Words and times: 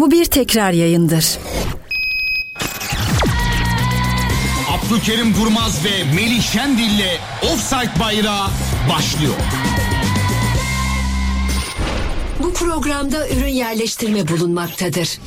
Bu 0.00 0.10
bir 0.10 0.24
tekrar 0.24 0.72
yayındır. 0.72 1.38
Abdülkerim 4.70 5.34
Durmaz 5.34 5.84
ve 5.84 6.04
Melih 6.14 6.42
Şendil'le 6.42 7.18
Offside 7.42 8.00
Bayrağı 8.00 8.46
başlıyor. 8.90 9.34
Bu 12.42 12.52
programda 12.52 13.28
ürün 13.28 13.48
yerleştirme 13.48 14.28
bulunmaktadır. 14.28 15.18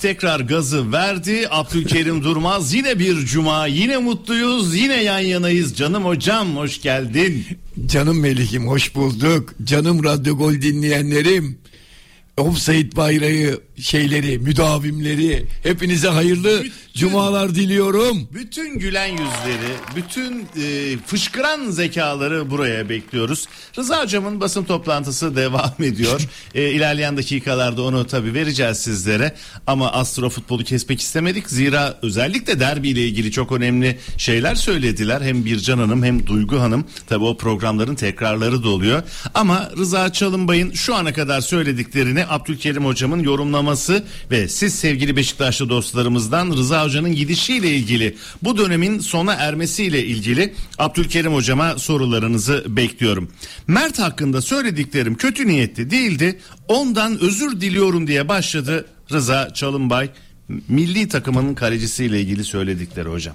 Tekrar 0.00 0.40
gazı 0.40 0.92
verdi. 0.92 1.46
Abdülkerim 1.50 2.24
Durmaz 2.24 2.74
yine 2.74 2.98
bir 2.98 3.16
cuma. 3.26 3.66
Yine 3.66 3.96
mutluyuz. 3.98 4.74
Yine 4.76 5.02
yan 5.02 5.18
yanayız. 5.18 5.76
Canım 5.76 6.04
hocam 6.04 6.56
hoş 6.56 6.80
geldin. 6.80 7.46
Canım 7.86 8.20
Melih'im 8.20 8.68
hoş 8.68 8.94
bulduk. 8.94 9.54
Canım 9.64 10.04
Radyo 10.04 10.36
Gol 10.36 10.52
dinleyenlerim. 10.52 11.58
Offside 12.36 12.96
bayrağı 12.96 13.60
şeyleri, 13.82 14.38
müdavimleri 14.38 15.46
hepinize 15.62 16.08
hayırlı 16.08 16.62
Bütün- 16.64 16.72
cumalar 16.94 17.54
diliyorum. 17.54 18.28
Bütün 18.32 18.78
gülen 18.78 19.06
yüzleri, 19.06 19.72
bütün 19.96 20.40
e, 20.62 20.96
fışkıran 21.06 21.70
zekaları 21.70 22.50
buraya 22.50 22.88
bekliyoruz. 22.88 23.46
Rıza 23.78 24.02
hocamın 24.02 24.40
basın 24.40 24.64
toplantısı 24.64 25.36
devam 25.36 25.74
ediyor. 25.82 26.20
E, 26.54 26.70
ilerleyen 26.70 27.16
dakikalarda 27.16 27.82
onu 27.82 28.06
tabii 28.06 28.34
vereceğiz 28.34 28.78
sizlere. 28.78 29.34
Ama 29.66 29.92
Astro 29.92 30.30
futbolu 30.30 30.64
kesmek 30.64 31.00
istemedik. 31.00 31.50
Zira 31.50 31.98
özellikle 32.02 32.60
derbi 32.60 32.88
ile 32.88 33.04
ilgili 33.06 33.32
çok 33.32 33.52
önemli 33.52 33.98
şeyler 34.16 34.54
söylediler. 34.54 35.20
Hem 35.20 35.44
Bircan 35.44 35.78
Hanım 35.78 36.02
hem 36.04 36.26
Duygu 36.26 36.60
Hanım. 36.60 36.84
Tabii 37.08 37.24
o 37.24 37.36
programların 37.36 37.94
tekrarları 37.94 38.62
da 38.62 38.68
oluyor. 38.68 39.02
Ama 39.34 39.70
Rıza 39.78 40.12
Çalınbay'ın 40.12 40.72
şu 40.72 40.94
ana 40.94 41.12
kadar 41.12 41.40
söylediklerini 41.40 42.24
Abdülkerim 42.28 42.84
hocamın 42.84 43.22
yorumlaması 43.70 44.04
ve 44.30 44.48
siz 44.48 44.74
sevgili 44.74 45.16
Beşiktaşlı 45.16 45.68
dostlarımızdan 45.68 46.50
Rıza 46.50 46.84
hocanın 46.84 47.14
gidişiyle 47.14 47.68
ilgili 47.70 48.16
bu 48.42 48.58
dönemin 48.58 48.98
sona 48.98 49.32
ermesiyle 49.32 50.04
ilgili 50.04 50.54
Abdülkerim 50.78 51.34
hocama 51.34 51.78
sorularınızı 51.78 52.64
bekliyorum. 52.68 53.30
Mert 53.66 53.98
hakkında 53.98 54.42
söylediklerim 54.42 55.14
kötü 55.14 55.46
niyetli 55.46 55.90
değildi. 55.90 56.40
Ondan 56.68 57.20
özür 57.20 57.60
diliyorum 57.60 58.06
diye 58.06 58.28
başladı 58.28 58.86
Rıza 59.12 59.54
Çalınbay. 59.54 60.10
Milli 60.68 61.08
takımının 61.08 61.54
kalecisiyle 61.54 62.20
ilgili 62.20 62.44
söyledikleri 62.44 63.08
hocam. 63.08 63.34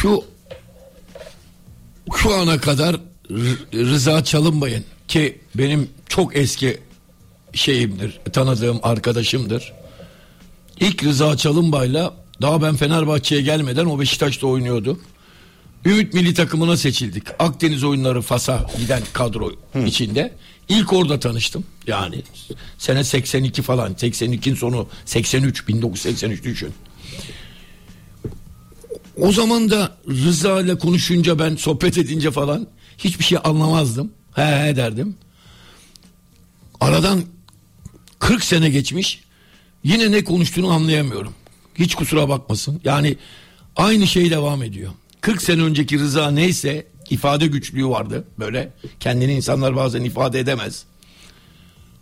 Şu 0.00 0.24
şu 2.16 2.34
ana 2.34 2.60
kadar 2.60 2.96
Rıza 3.72 4.24
Çalınbay'ın 4.24 4.84
ki 5.08 5.38
benim 5.54 5.88
çok 6.08 6.36
eski 6.36 6.78
şeyimdir, 7.58 8.20
tanıdığım 8.32 8.80
arkadaşımdır. 8.82 9.72
İlk 10.80 11.04
Rıza 11.04 11.36
Çalınbay'la 11.36 12.14
daha 12.42 12.62
ben 12.62 12.76
Fenerbahçe'ye 12.76 13.42
gelmeden 13.42 13.84
o 13.86 14.00
Beşiktaş'ta 14.00 14.46
oynuyordu. 14.46 15.00
Ümit 15.84 16.14
milli 16.14 16.34
takımına 16.34 16.76
seçildik. 16.76 17.22
Akdeniz 17.38 17.84
oyunları 17.84 18.22
Fas'a 18.22 18.66
giden 18.78 19.02
kadro 19.12 19.52
içinde. 19.86 20.34
İlk 20.68 20.92
orada 20.92 21.20
tanıştım. 21.20 21.64
Yani 21.86 22.22
sene 22.78 23.04
82 23.04 23.62
falan. 23.62 23.94
82'nin 23.94 24.54
sonu 24.54 24.88
83 25.04 25.68
1983 25.68 26.44
düşün. 26.44 26.72
O 29.16 29.32
zaman 29.32 29.70
da 29.70 29.96
Rıza 30.08 30.60
ile 30.60 30.78
konuşunca 30.78 31.38
ben 31.38 31.56
sohbet 31.56 31.98
edince 31.98 32.30
falan 32.30 32.66
hiçbir 32.98 33.24
şey 33.24 33.38
anlamazdım. 33.44 34.12
He 34.34 34.42
he 34.42 34.76
derdim. 34.76 35.16
Aradan 36.80 37.24
40 38.18 38.44
sene 38.44 38.70
geçmiş. 38.70 39.20
Yine 39.84 40.10
ne 40.12 40.24
konuştuğunu 40.24 40.70
anlayamıyorum. 40.70 41.32
Hiç 41.74 41.94
kusura 41.94 42.28
bakmasın. 42.28 42.80
Yani 42.84 43.16
aynı 43.76 44.06
şey 44.06 44.30
devam 44.30 44.62
ediyor. 44.62 44.92
40 45.20 45.42
sene 45.42 45.62
önceki 45.62 45.98
Rıza 45.98 46.30
neyse 46.30 46.86
ifade 47.10 47.46
güçlüğü 47.46 47.86
vardı 47.86 48.24
böyle. 48.38 48.72
Kendini 49.00 49.32
insanlar 49.32 49.76
bazen 49.76 50.04
ifade 50.04 50.40
edemez. 50.40 50.84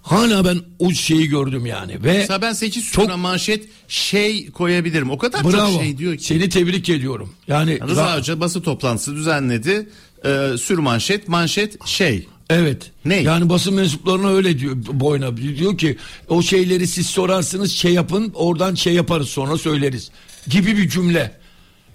Hala 0.02 0.44
ben 0.44 0.58
o 0.78 0.90
şeyi 0.90 1.28
gördüm 1.28 1.66
yani 1.66 1.92
ve 1.92 2.12
Mesela 2.12 2.42
ben 2.42 2.52
8 2.52 2.92
Çok- 2.92 3.16
manşet 3.16 3.68
şey 3.88 4.50
koyabilirim. 4.50 5.10
O 5.10 5.18
kadar 5.18 5.44
bravo. 5.44 5.72
çok 5.72 5.82
şey 5.82 5.98
diyor 5.98 6.16
ki. 6.16 6.24
Seni 6.24 6.48
tebrik 6.48 6.88
ediyorum. 6.88 7.32
Yani 7.48 7.80
Rıza 7.88 8.18
Hoca 8.18 8.40
basın 8.40 8.60
toplantısı 8.60 9.14
düzenledi. 9.16 9.88
Ee, 10.24 10.50
sür 10.58 10.78
manşet, 10.78 11.28
manşet 11.28 11.86
şey. 11.86 12.26
Evet. 12.50 12.90
Ne? 13.04 13.16
Yani 13.16 13.48
basın 13.48 13.74
mensuplarına 13.74 14.28
öyle 14.30 14.58
diyor 14.58 14.76
boyuna. 14.92 15.36
Diyor 15.36 15.78
ki 15.78 15.96
o 16.28 16.42
şeyleri 16.42 16.86
siz 16.86 17.06
sorarsınız 17.06 17.72
şey 17.72 17.92
yapın 17.92 18.32
oradan 18.34 18.74
şey 18.74 18.94
yaparız 18.94 19.28
sonra 19.28 19.58
söyleriz. 19.58 20.10
Gibi 20.48 20.76
bir 20.76 20.88
cümle. 20.88 21.32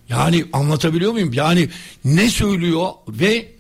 Yani 0.10 0.46
anlatabiliyor 0.54 1.12
muyum? 1.12 1.34
Yani 1.34 1.70
ne 2.06 2.30
söylüyor 2.30 2.90
ve 3.08 3.52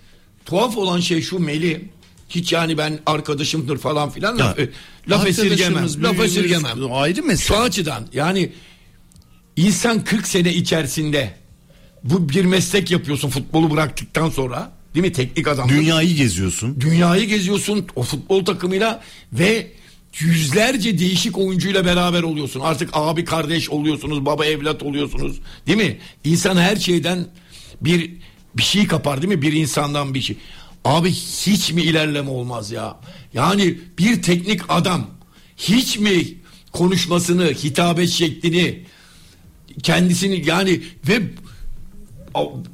tuhaf 0.45 0.77
olan 0.77 0.99
şey 0.99 1.21
şu 1.21 1.39
Meli. 1.39 1.89
Hiç 2.29 2.53
yani 2.53 2.77
ben 2.77 2.99
arkadaşımdır 3.05 3.77
falan 3.77 4.09
filan 4.09 4.39
laf, 4.39 4.59
Ya, 4.59 4.65
laf 5.09 5.27
esirgemem. 5.27 5.59
arkadaşımız, 5.75 6.03
Laf 6.03 6.19
esirgemem. 6.19 6.93
Ayrı 6.93 7.23
mesele. 7.23 7.47
Şu 7.47 7.57
açıdan 7.57 8.07
yani 8.13 8.51
insan 9.55 10.03
40 10.03 10.27
sene 10.27 10.53
içerisinde 10.53 11.33
bu 12.03 12.29
bir 12.29 12.45
meslek 12.45 12.91
yapıyorsun 12.91 13.29
futbolu 13.29 13.71
bıraktıktan 13.71 14.29
sonra 14.29 14.71
değil 14.95 15.05
mi 15.05 15.11
teknik 15.11 15.47
adam 15.47 15.69
Dünyayı 15.69 16.15
geziyorsun. 16.15 16.81
dünyayı 16.81 17.25
geziyorsun 17.27 17.87
o 17.95 18.03
futbol 18.03 18.45
takımıyla 18.45 19.03
ve 19.33 19.67
yüzlerce 20.19 20.99
değişik 20.99 21.37
oyuncuyla 21.37 21.85
beraber 21.85 22.23
oluyorsun. 22.23 22.59
Artık 22.59 22.89
abi 22.93 23.25
kardeş 23.25 23.69
oluyorsunuz, 23.69 24.25
baba 24.25 24.45
evlat 24.45 24.83
oluyorsunuz. 24.83 25.39
Değil 25.67 25.77
mi? 25.77 25.97
İnsan 26.23 26.57
her 26.57 26.75
şeyden 26.75 27.27
bir 27.81 28.11
bir 28.57 28.63
şey 28.63 28.87
kapar 28.87 29.21
değil 29.21 29.33
mi? 29.33 29.41
Bir 29.41 29.53
insandan 29.53 30.13
bir 30.13 30.21
şey. 30.21 30.37
Abi 30.85 31.11
hiç 31.11 31.71
mi 31.71 31.81
ilerleme 31.81 32.29
olmaz 32.29 32.71
ya? 32.71 32.99
Yani 33.33 33.77
bir 33.97 34.21
teknik 34.21 34.61
adam 34.69 35.07
hiç 35.57 35.97
mi 35.97 36.23
konuşmasını, 36.71 37.45
hitabet 37.45 38.09
şeklini 38.09 38.79
kendisini 39.83 40.49
yani 40.49 40.81
ve 41.07 41.21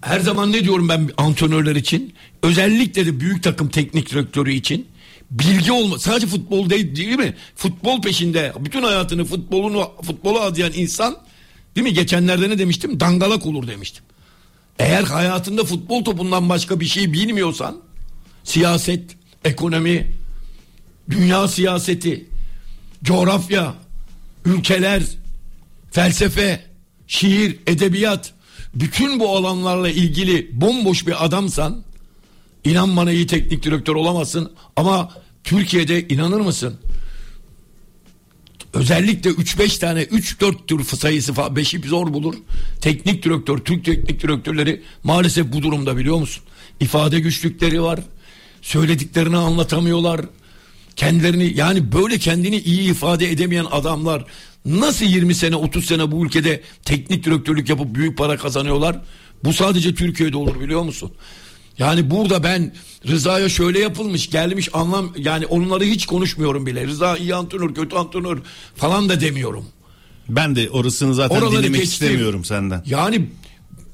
her 0.01 0.19
zaman 0.19 0.51
ne 0.51 0.63
diyorum 0.63 0.89
ben 0.89 1.09
antrenörler 1.17 1.75
için 1.75 2.13
özellikle 2.43 3.05
de 3.05 3.19
büyük 3.19 3.43
takım 3.43 3.69
teknik 3.69 4.11
direktörü 4.11 4.53
için 4.53 4.87
bilgi 5.31 5.71
olma 5.71 5.99
sadece 5.99 6.27
futbol 6.27 6.69
değil, 6.69 6.95
değil 6.95 7.15
mi? 7.15 7.35
Futbol 7.55 8.01
peşinde 8.01 8.53
bütün 8.59 8.83
hayatını 8.83 9.25
futbolunu 9.25 9.91
futbola 10.03 10.41
adayan 10.41 10.71
insan 10.75 11.17
değil 11.75 11.87
mi? 11.87 11.93
Geçenlerde 11.93 12.49
ne 12.49 12.57
demiştim? 12.57 12.99
Dangalak 12.99 13.45
olur 13.45 13.67
demiştim. 13.67 14.03
Eğer 14.79 15.03
hayatında 15.03 15.63
futbol 15.63 16.03
topundan 16.03 16.49
başka 16.49 16.79
bir 16.79 16.85
şey 16.85 17.13
bilmiyorsan 17.13 17.77
siyaset, 18.43 19.15
ekonomi, 19.45 20.07
dünya 21.09 21.47
siyaseti, 21.47 22.25
coğrafya, 23.03 23.73
ülkeler, 24.45 25.03
felsefe, 25.91 26.65
şiir, 27.07 27.59
edebiyat 27.67 28.33
bütün 28.79 29.19
bu 29.19 29.37
alanlarla 29.37 29.89
ilgili 29.89 30.61
bomboş 30.61 31.07
bir 31.07 31.25
adamsan 31.25 31.83
inan 32.63 32.97
bana 32.97 33.11
iyi 33.11 33.27
teknik 33.27 33.63
direktör 33.63 33.95
olamazsın 33.95 34.51
ama 34.75 35.11
Türkiye'de 35.43 36.07
inanır 36.07 36.41
mısın? 36.41 36.79
Özellikle 38.73 39.29
3-5 39.29 39.79
tane 39.79 40.03
3-4 40.03 40.65
tür 40.67 40.83
sayısı 40.83 41.33
falan 41.33 41.55
5'i 41.55 41.87
zor 41.87 42.13
bulur. 42.13 42.35
Teknik 42.81 43.23
direktör, 43.23 43.57
Türk 43.57 43.85
teknik 43.85 44.23
direktörleri 44.23 44.81
maalesef 45.03 45.53
bu 45.53 45.61
durumda 45.61 45.97
biliyor 45.97 46.17
musun? 46.17 46.43
İfade 46.79 47.19
güçlükleri 47.19 47.81
var. 47.81 47.99
Söylediklerini 48.61 49.37
anlatamıyorlar. 49.37 50.21
Kendilerini 50.95 51.53
yani 51.55 51.91
böyle 51.91 52.17
kendini 52.17 52.59
iyi 52.59 52.91
ifade 52.91 53.31
edemeyen 53.31 53.65
adamlar 53.71 54.25
nasıl 54.67 55.05
20 55.05 55.35
sene 55.35 55.55
30 55.55 55.85
sene 55.85 56.11
bu 56.11 56.25
ülkede 56.25 56.61
teknik 56.85 57.23
direktörlük 57.25 57.69
yapıp 57.69 57.95
büyük 57.95 58.17
para 58.17 58.37
kazanıyorlar? 58.37 58.99
Bu 59.43 59.53
sadece 59.53 59.95
Türkiye'de 59.95 60.37
olur 60.37 60.59
biliyor 60.59 60.81
musun? 60.83 61.11
Yani 61.77 62.09
burada 62.11 62.43
ben 62.43 62.73
Rıza'ya 63.07 63.49
şöyle 63.49 63.79
yapılmış 63.79 64.29
gelmiş 64.29 64.69
anlam 64.73 65.13
yani 65.17 65.45
onları 65.45 65.83
hiç 65.83 66.05
konuşmuyorum 66.05 66.65
bile. 66.65 66.87
Rıza 66.87 67.17
iyi 67.17 67.35
antrenör 67.35 67.73
kötü 67.73 67.95
antrenör 67.95 68.37
falan 68.75 69.09
da 69.09 69.21
demiyorum. 69.21 69.65
Ben 70.29 70.55
de 70.55 70.69
orasını 70.69 71.13
zaten 71.15 71.35
Oraları 71.35 71.51
dinlemek 71.51 71.81
geçtim. 71.81 72.07
istemiyorum 72.07 72.45
senden. 72.45 72.83
Yani 72.85 73.29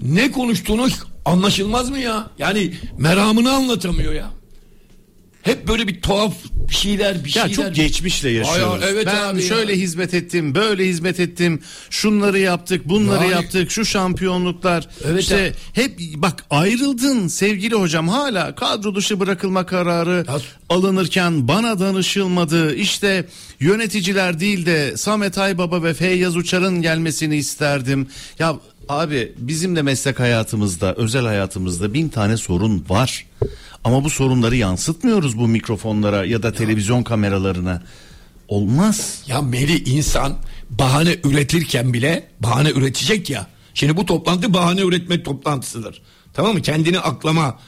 ne 0.02 0.32
konuştuğunu 0.32 0.88
anlaşılmaz 1.26 1.90
mı 1.90 2.00
ya? 2.00 2.28
Yani 2.40 2.74
meramını 2.98 3.52
anlatamıyor 3.52 4.14
ya. 4.14 4.30
Hep 5.44 5.68
böyle 5.68 5.88
bir 5.88 6.02
tuhaf 6.02 6.34
bir 6.70 6.74
şeyler 6.76 7.26
bir 7.26 7.36
Ya 7.36 7.44
şeyler. 7.48 7.54
çok 7.56 7.76
geçmişle 7.76 8.30
yaşıyoruz. 8.30 8.84
Ay, 8.84 8.90
evet 8.92 9.06
ben 9.06 9.16
abi 9.22 9.42
ya. 9.42 9.48
şöyle 9.48 9.76
hizmet 9.76 10.14
ettim, 10.14 10.56
böyle 10.56 10.86
hizmet 10.88 11.20
ettim. 11.20 11.62
Şunları 11.90 12.40
yaptık, 12.40 12.90
bunları 12.90 13.24
Yani- 13.24 13.32
yaptık. 13.32 13.72
Şu 13.72 13.86
şampiyonluklar. 13.86 14.88
Evet 15.06 15.22
işte 15.22 15.38
ya. 15.38 15.52
hep 15.84 16.00
bak 16.16 16.46
ayrıldın 16.50 17.28
sevgili 17.28 17.76
hocam. 17.76 18.08
Hala 18.10 18.56
kadro 18.56 18.96
dışı 18.96 19.20
bırakılma 19.20 19.66
kararı 19.66 20.26
Ya- 20.28 20.38
alınırken 20.70 21.48
bana 21.48 21.80
danışılmadı. 21.80 22.76
İşte 22.76 23.26
yöneticiler 23.60 24.40
değil 24.40 24.66
de 24.66 24.98
Samet 24.98 25.38
Aybaba 25.38 25.84
ve 25.84 25.94
Feyyaz 25.94 26.36
Uçar'ın 26.38 26.82
gelmesini 26.82 27.36
isterdim. 27.36 28.08
Ya 28.40 28.56
abi 28.90 29.34
bizim 29.38 29.76
de 29.76 29.82
meslek 29.82 30.20
hayatımızda, 30.20 30.94
özel 30.96 31.26
hayatımızda 31.26 31.94
bin 31.94 32.10
tane 32.10 32.38
sorun 32.38 32.86
var. 32.90 33.26
Ama 33.84 34.04
bu 34.04 34.10
sorunları 34.10 34.56
yansıtmıyoruz 34.56 35.38
bu 35.38 35.48
mikrofonlara 35.48 36.26
ya 36.26 36.44
da 36.44 36.54
televizyon 36.54 37.04
kameralarına. 37.04 37.84
Olmaz. 38.48 39.24
Ya 39.28 39.42
Meli 39.42 39.90
insan 39.90 40.38
bahane 40.70 41.18
üretirken 41.24 41.94
bile 41.94 42.28
bahane 42.40 42.70
üretecek 42.70 43.30
ya. 43.30 43.48
Şimdi 43.74 43.98
bu 43.98 44.06
toplantı 44.06 44.54
bahane 44.54 44.82
üretme 44.82 45.24
toplantısıdır. 45.24 46.02
Tamam 46.34 46.54
mı? 46.54 46.62
Kendini 46.62 47.00
aklama 47.00 47.60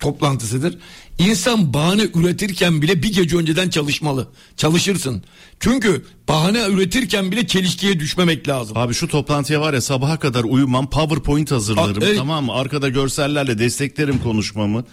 toplantısıdır. 0.00 0.78
İnsan 1.18 1.74
bahane 1.74 2.02
üretirken 2.14 2.82
bile 2.82 3.02
bir 3.02 3.12
gece 3.12 3.36
önceden 3.36 3.70
çalışmalı. 3.70 4.28
Çalışırsın. 4.56 5.24
Çünkü 5.60 6.04
bahane 6.28 6.66
üretirken 6.68 7.32
bile 7.32 7.46
çelişkiye 7.46 8.00
düşmemek 8.00 8.48
lazım. 8.48 8.76
Abi 8.76 8.94
şu 8.94 9.08
toplantıya 9.08 9.60
var 9.60 9.74
ya 9.74 9.80
sabaha 9.80 10.18
kadar 10.18 10.44
uyumam 10.44 10.90
PowerPoint 10.90 11.50
hazırlarım 11.50 12.02
evet. 12.02 12.16
tamam 12.18 12.44
mı? 12.44 12.52
Arkada 12.52 12.88
görsellerle 12.88 13.58
desteklerim 13.58 14.18
konuşmamı. 14.18 14.84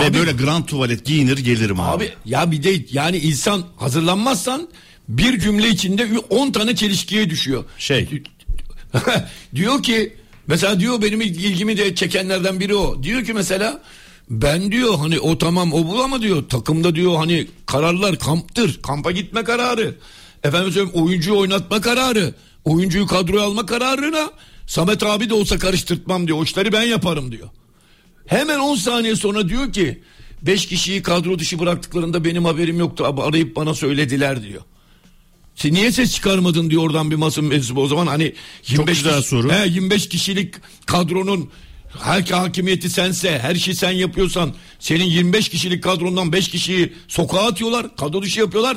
Ve 0.00 0.04
Abi- 0.04 0.18
böyle 0.18 0.32
grand 0.32 0.64
tuvalet 0.64 1.04
giyinir 1.04 1.38
gelirim 1.38 1.80
abi. 1.80 2.04
Abi 2.04 2.12
ya 2.24 2.50
bir 2.50 2.62
de 2.62 2.84
yani 2.92 3.18
insan 3.18 3.64
hazırlanmazsan 3.76 4.68
bir 5.08 5.40
cümle 5.40 5.68
içinde 5.68 6.18
10 6.30 6.50
tane 6.52 6.76
çelişkiye 6.76 7.30
düşüyor. 7.30 7.64
Şey. 7.78 8.08
diyor 9.54 9.82
ki 9.82 10.16
mesela 10.46 10.80
diyor 10.80 11.02
benim 11.02 11.20
ilgimi 11.20 11.76
de 11.76 11.94
çekenlerden 11.94 12.60
biri 12.60 12.74
o. 12.74 13.02
Diyor 13.02 13.24
ki 13.24 13.32
mesela 13.32 13.82
ben 14.30 14.72
diyor 14.72 14.98
hani 14.98 15.20
o 15.20 15.38
tamam 15.38 15.72
o 15.72 15.86
bu 15.88 16.02
ama 16.02 16.22
diyor 16.22 16.48
takımda 16.48 16.94
diyor 16.94 17.16
hani 17.16 17.46
kararlar 17.66 18.18
kamptır. 18.18 18.82
Kampa 18.82 19.10
gitme 19.10 19.44
kararı. 19.44 19.94
Efendim 20.44 20.72
söyleyeyim 20.72 21.04
oyuncuyu 21.04 21.38
oynatma 21.38 21.80
kararı. 21.80 22.34
Oyuncuyu 22.64 23.06
kadroya 23.06 23.44
alma 23.44 23.66
kararına 23.66 24.30
Samet 24.66 25.02
abi 25.02 25.30
de 25.30 25.34
olsa 25.34 25.58
karıştırtmam 25.58 26.26
diyor. 26.26 26.38
O 26.38 26.44
işleri 26.44 26.72
ben 26.72 26.82
yaparım 26.82 27.32
diyor. 27.32 27.48
Hemen 28.30 28.58
10 28.58 28.76
saniye 28.76 29.16
sonra 29.16 29.48
diyor 29.48 29.72
ki 29.72 30.00
5 30.42 30.66
kişiyi 30.66 31.02
kadro 31.02 31.38
dışı 31.38 31.58
bıraktıklarında 31.58 32.24
benim 32.24 32.44
haberim 32.44 32.78
yoktu. 32.78 33.04
Abi 33.06 33.22
arayıp 33.22 33.56
bana 33.56 33.74
söylediler 33.74 34.42
diyor. 34.42 34.62
Sen 35.54 35.72
niye 35.74 35.92
ses 35.92 36.14
çıkarmadın 36.14 36.70
diyor 36.70 36.82
oradan 36.82 37.10
bir 37.10 37.16
masum 37.16 37.46
mensubu 37.46 37.82
o 37.82 37.86
zaman 37.86 38.06
hani 38.06 38.34
25 38.68 38.98
güzel 38.98 39.16
kişi- 39.16 39.28
soru. 39.28 39.52
He, 39.52 39.68
25 39.68 40.08
kişilik 40.08 40.54
kadronun 40.86 41.50
her 42.02 42.20
hakimiyeti 42.22 42.90
sense 42.90 43.38
her 43.38 43.54
şeyi 43.54 43.74
sen 43.74 43.90
yapıyorsan 43.90 44.54
senin 44.78 45.04
25 45.04 45.48
kişilik 45.48 45.82
kadrondan 45.84 46.32
5 46.32 46.48
kişiyi 46.48 46.92
sokağa 47.08 47.46
atıyorlar 47.46 47.96
kadro 47.96 48.22
dışı 48.22 48.40
yapıyorlar 48.40 48.76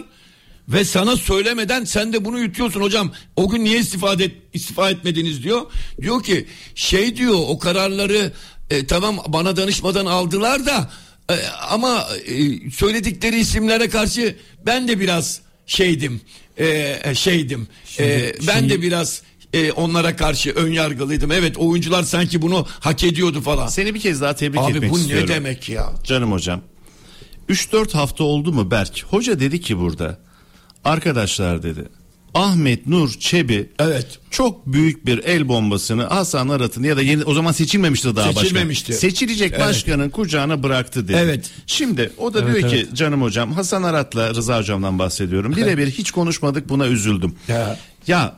ve 0.67 0.85
sana 0.85 1.17
söylemeden 1.17 1.83
sen 1.83 2.13
de 2.13 2.25
bunu 2.25 2.39
yutuyorsun. 2.39 2.81
Hocam 2.81 3.11
o 3.35 3.49
gün 3.49 3.63
niye 3.63 3.79
istifade 3.79 4.23
et, 4.25 4.35
istifa 4.53 4.89
etmediniz? 4.89 5.43
diyor. 5.43 5.61
Diyor 6.01 6.23
ki 6.23 6.45
şey 6.75 7.17
diyor 7.17 7.35
o 7.47 7.59
kararları 7.59 8.31
e, 8.69 8.87
tamam 8.87 9.17
bana 9.27 9.55
danışmadan 9.57 10.05
aldılar 10.05 10.65
da 10.65 10.89
e, 11.31 11.35
ama 11.69 12.07
e, 12.25 12.69
söyledikleri 12.71 13.39
isimlere 13.39 13.89
karşı 13.89 14.35
ben 14.65 14.87
de 14.87 14.99
biraz 14.99 15.41
şeydim 15.65 16.21
e, 16.59 16.95
şeydim 17.15 17.67
E, 17.99 18.33
ben 18.47 18.59
şimdi- 18.59 18.69
de 18.73 18.81
biraz 18.81 19.21
e, 19.53 19.71
onlara 19.71 20.15
karşı 20.15 20.51
ön 20.51 20.71
yargılıydım 20.71 21.31
evet 21.31 21.57
oyuncular 21.57 22.03
sanki 22.03 22.41
bunu 22.41 22.67
hak 22.79 23.03
ediyordu 23.03 23.41
falan 23.41 23.67
Seni 23.67 23.93
bir 23.95 23.99
kez 23.99 24.21
daha 24.21 24.35
tebrik 24.35 24.61
abi 24.61 24.71
etmek 24.77 24.91
bu 24.91 24.99
istiyorum. 24.99 25.29
ne 25.29 25.33
demek 25.35 25.69
ya 25.69 25.93
Canım 26.03 26.31
hocam. 26.31 26.61
3-4 27.49 27.91
hafta 27.93 28.23
oldu 28.23 28.53
mu 28.53 28.71
Berk? 28.71 29.03
Hoca 29.09 29.39
dedi 29.39 29.61
ki 29.61 29.77
burada. 29.79 30.19
Arkadaşlar 30.83 31.63
dedi. 31.63 31.85
Ahmet 32.33 32.87
Nur 32.87 33.09
Çebi 33.19 33.69
evet 33.79 34.19
çok 34.31 34.67
büyük 34.67 35.05
bir 35.05 35.17
el 35.23 35.47
bombasını 35.47 36.03
Hasan 36.03 36.49
Arat'ın 36.49 36.83
ya 36.83 36.97
da 36.97 37.01
yeni 37.01 37.23
o 37.23 37.33
zaman 37.33 37.51
seçilmemişti 37.51 38.15
daha 38.15 38.33
Seçilmemişti. 38.33 38.91
başkan. 38.91 38.99
Seçilecek 39.09 39.51
Evet. 39.51 39.61
başkanın 39.65 40.09
kucağına 40.09 40.63
bıraktı 40.63 41.07
dedi. 41.07 41.17
Evet. 41.19 41.51
Şimdi 41.67 42.11
o 42.17 42.33
da 42.33 42.39
Evet, 42.41 42.55
diyor 42.55 42.69
ki 42.69 42.75
evet. 42.85 42.95
canım 42.97 43.21
hocam 43.21 43.53
Hasan 43.53 43.83
Arat'la 43.83 44.35
Rıza 44.35 44.59
hocamdan 44.59 44.99
bahsediyorum. 44.99 45.55
Birebir 45.55 45.91
hiç 45.91 46.11
konuşmadık 46.11 46.69
buna 46.69 46.87
üzüldüm. 46.87 47.35
Ya. 47.47 47.79
Ya 48.07 48.35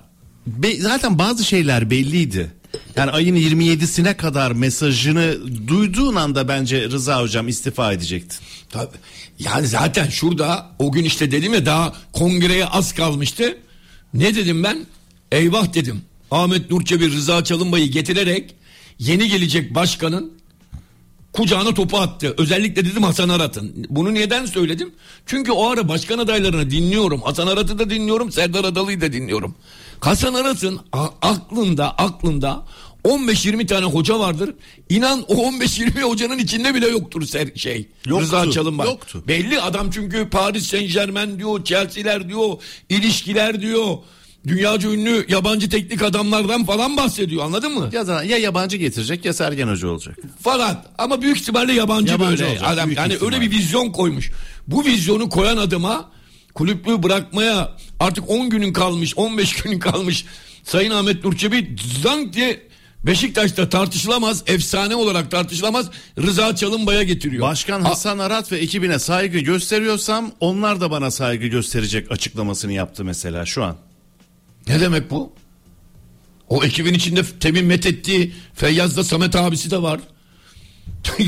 be- 0.47 0.79
zaten 0.81 1.19
bazı 1.19 1.45
şeyler 1.45 1.89
belliydi. 1.91 2.51
Yani 2.95 3.11
ayın 3.11 3.35
27'sine 3.35 4.17
kadar 4.17 4.51
mesajını 4.51 5.35
duyduğun 5.67 6.15
anda 6.15 6.47
bence 6.47 6.89
Rıza 6.89 7.21
hocam 7.21 7.47
istifa 7.47 7.93
edecekti. 7.93 8.35
Tabii. 8.69 8.97
Yani 9.39 9.67
zaten 9.67 10.09
şurada 10.09 10.69
o 10.79 10.91
gün 10.91 11.03
işte 11.03 11.31
dedim 11.31 11.53
ya 11.53 11.65
daha 11.65 11.93
kongreye 12.13 12.65
az 12.65 12.93
kalmıştı. 12.93 13.57
Ne 14.15 14.35
dedim 14.35 14.63
ben? 14.63 14.85
Eyvah 15.31 15.73
dedim. 15.73 16.01
Ahmet 16.31 16.71
Nurçebi 16.71 17.11
Rıza 17.11 17.43
Çalınbay'ı 17.43 17.87
getirerek 17.87 18.55
yeni 18.99 19.29
gelecek 19.29 19.75
başkanın 19.75 20.31
kucağına 21.33 21.73
topu 21.73 21.97
attı. 21.97 22.35
Özellikle 22.37 22.85
dedim 22.85 23.03
Hasan 23.03 23.29
Arat'ın. 23.29 23.85
Bunu 23.89 24.13
neden 24.13 24.45
söyledim? 24.45 24.91
Çünkü 25.25 25.51
o 25.51 25.69
ara 25.69 25.87
başkan 25.87 26.17
adaylarını 26.17 26.71
dinliyorum. 26.71 27.21
Hasan 27.21 27.47
Arat'ı 27.47 27.79
da 27.79 27.89
dinliyorum. 27.89 28.31
Serdar 28.31 28.63
Adalı'yı 28.63 29.01
da 29.01 29.13
dinliyorum. 29.13 29.55
Hasan 29.99 30.33
Arat'ın 30.33 30.79
aklında 31.21 31.97
aklında 31.97 32.65
15-20 33.05 33.65
tane 33.67 33.85
hoca 33.85 34.19
vardır. 34.19 34.53
İnan 34.89 35.23
o 35.27 35.33
15-20 35.35 36.01
hocanın 36.01 36.37
içinde 36.39 36.75
bile 36.75 36.87
yoktur 36.87 37.21
ser- 37.21 37.57
şey. 37.59 37.87
Yoktu, 38.05 38.23
Rıza 38.25 38.51
Çalınbay. 38.51 38.87
yoktu. 38.87 39.23
Belli 39.27 39.61
adam 39.61 39.89
çünkü 39.91 40.29
Paris 40.29 40.65
Saint 40.65 40.93
Germain 40.93 41.39
diyor, 41.39 41.63
Chelsea'ler 41.63 42.29
diyor, 42.29 42.49
ilişkiler 42.89 43.61
diyor. 43.61 43.85
Dünyaca 44.47 44.89
ünlü 44.91 45.25
yabancı 45.29 45.69
teknik 45.69 46.01
adamlardan 46.01 46.65
falan 46.65 46.97
bahsediyor 46.97 47.43
anladın 47.45 47.73
mı? 47.73 47.89
Ya 47.93 48.07
da 48.07 48.23
ya 48.23 48.37
yabancı 48.37 48.77
getirecek 48.77 49.25
ya 49.25 49.33
Sergen 49.33 49.67
Hoca 49.67 49.87
olacak. 49.87 50.17
falan 50.41 50.83
ama 50.97 51.21
büyük 51.21 51.37
ihtimalle 51.37 51.73
yabancı, 51.73 52.11
Yabancı 52.11 52.31
böyle 52.43 52.51
olacak, 52.51 52.67
adam 52.69 52.91
yani 52.91 53.13
ihtimal. 53.13 53.33
öyle 53.33 53.41
bir 53.41 53.51
vizyon 53.51 53.91
koymuş. 53.91 54.31
Bu 54.67 54.85
vizyonu 54.85 55.29
koyan 55.29 55.57
adıma 55.57 56.11
kulüplüğü 56.53 57.03
bırakmaya 57.03 57.71
artık 57.99 58.29
10 58.29 58.49
günün 58.49 58.73
kalmış 58.73 59.17
15 59.17 59.53
günün 59.61 59.79
kalmış 59.79 60.25
Sayın 60.63 60.91
Ahmet 60.91 61.23
Nurçebi 61.25 61.75
zank 62.03 62.33
diye 62.33 62.67
Beşiktaş'ta 63.05 63.69
tartışılamaz 63.69 64.43
efsane 64.47 64.95
olarak 64.95 65.31
tartışılamaz 65.31 65.89
Rıza 66.17 66.55
Çalınbay'a 66.55 67.03
getiriyor. 67.03 67.41
Başkan 67.41 67.81
Ha- 67.81 67.89
Hasan 67.89 68.19
Arat 68.19 68.51
ve 68.51 68.57
ekibine 68.57 68.99
saygı 68.99 69.39
gösteriyorsam 69.39 70.31
onlar 70.39 70.81
da 70.81 70.91
bana 70.91 71.11
saygı 71.11 71.47
gösterecek 71.47 72.11
açıklamasını 72.11 72.73
yaptı 72.73 73.05
mesela 73.05 73.45
şu 73.45 73.63
an. 73.63 73.75
Ne 74.67 74.79
demek 74.79 75.11
bu? 75.11 75.33
O 76.49 76.63
ekibin 76.63 76.93
içinde 76.93 77.21
temin 77.39 77.65
methettiği 77.65 78.33
Feyyaz'da 78.53 79.03
Samet 79.03 79.35
abisi 79.35 79.71
de 79.71 79.81
var. 79.81 79.99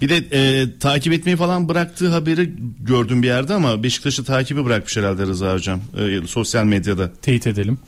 Bir 0.00 0.08
de 0.08 0.16
e, 0.16 0.66
takip 0.78 1.12
etmeyi 1.12 1.36
falan 1.36 1.68
bıraktığı 1.68 2.08
haberi 2.08 2.54
gördüm 2.80 3.22
bir 3.22 3.26
yerde 3.26 3.54
ama 3.54 3.82
Beşiktaş'ı 3.82 4.24
takibi 4.24 4.64
bırakmış 4.64 4.96
herhalde 4.96 5.22
Rıza 5.26 5.54
hocam 5.54 5.80
e, 5.98 6.26
sosyal 6.26 6.64
medyada. 6.64 7.12
Teyit 7.22 7.46
edelim. 7.46 7.78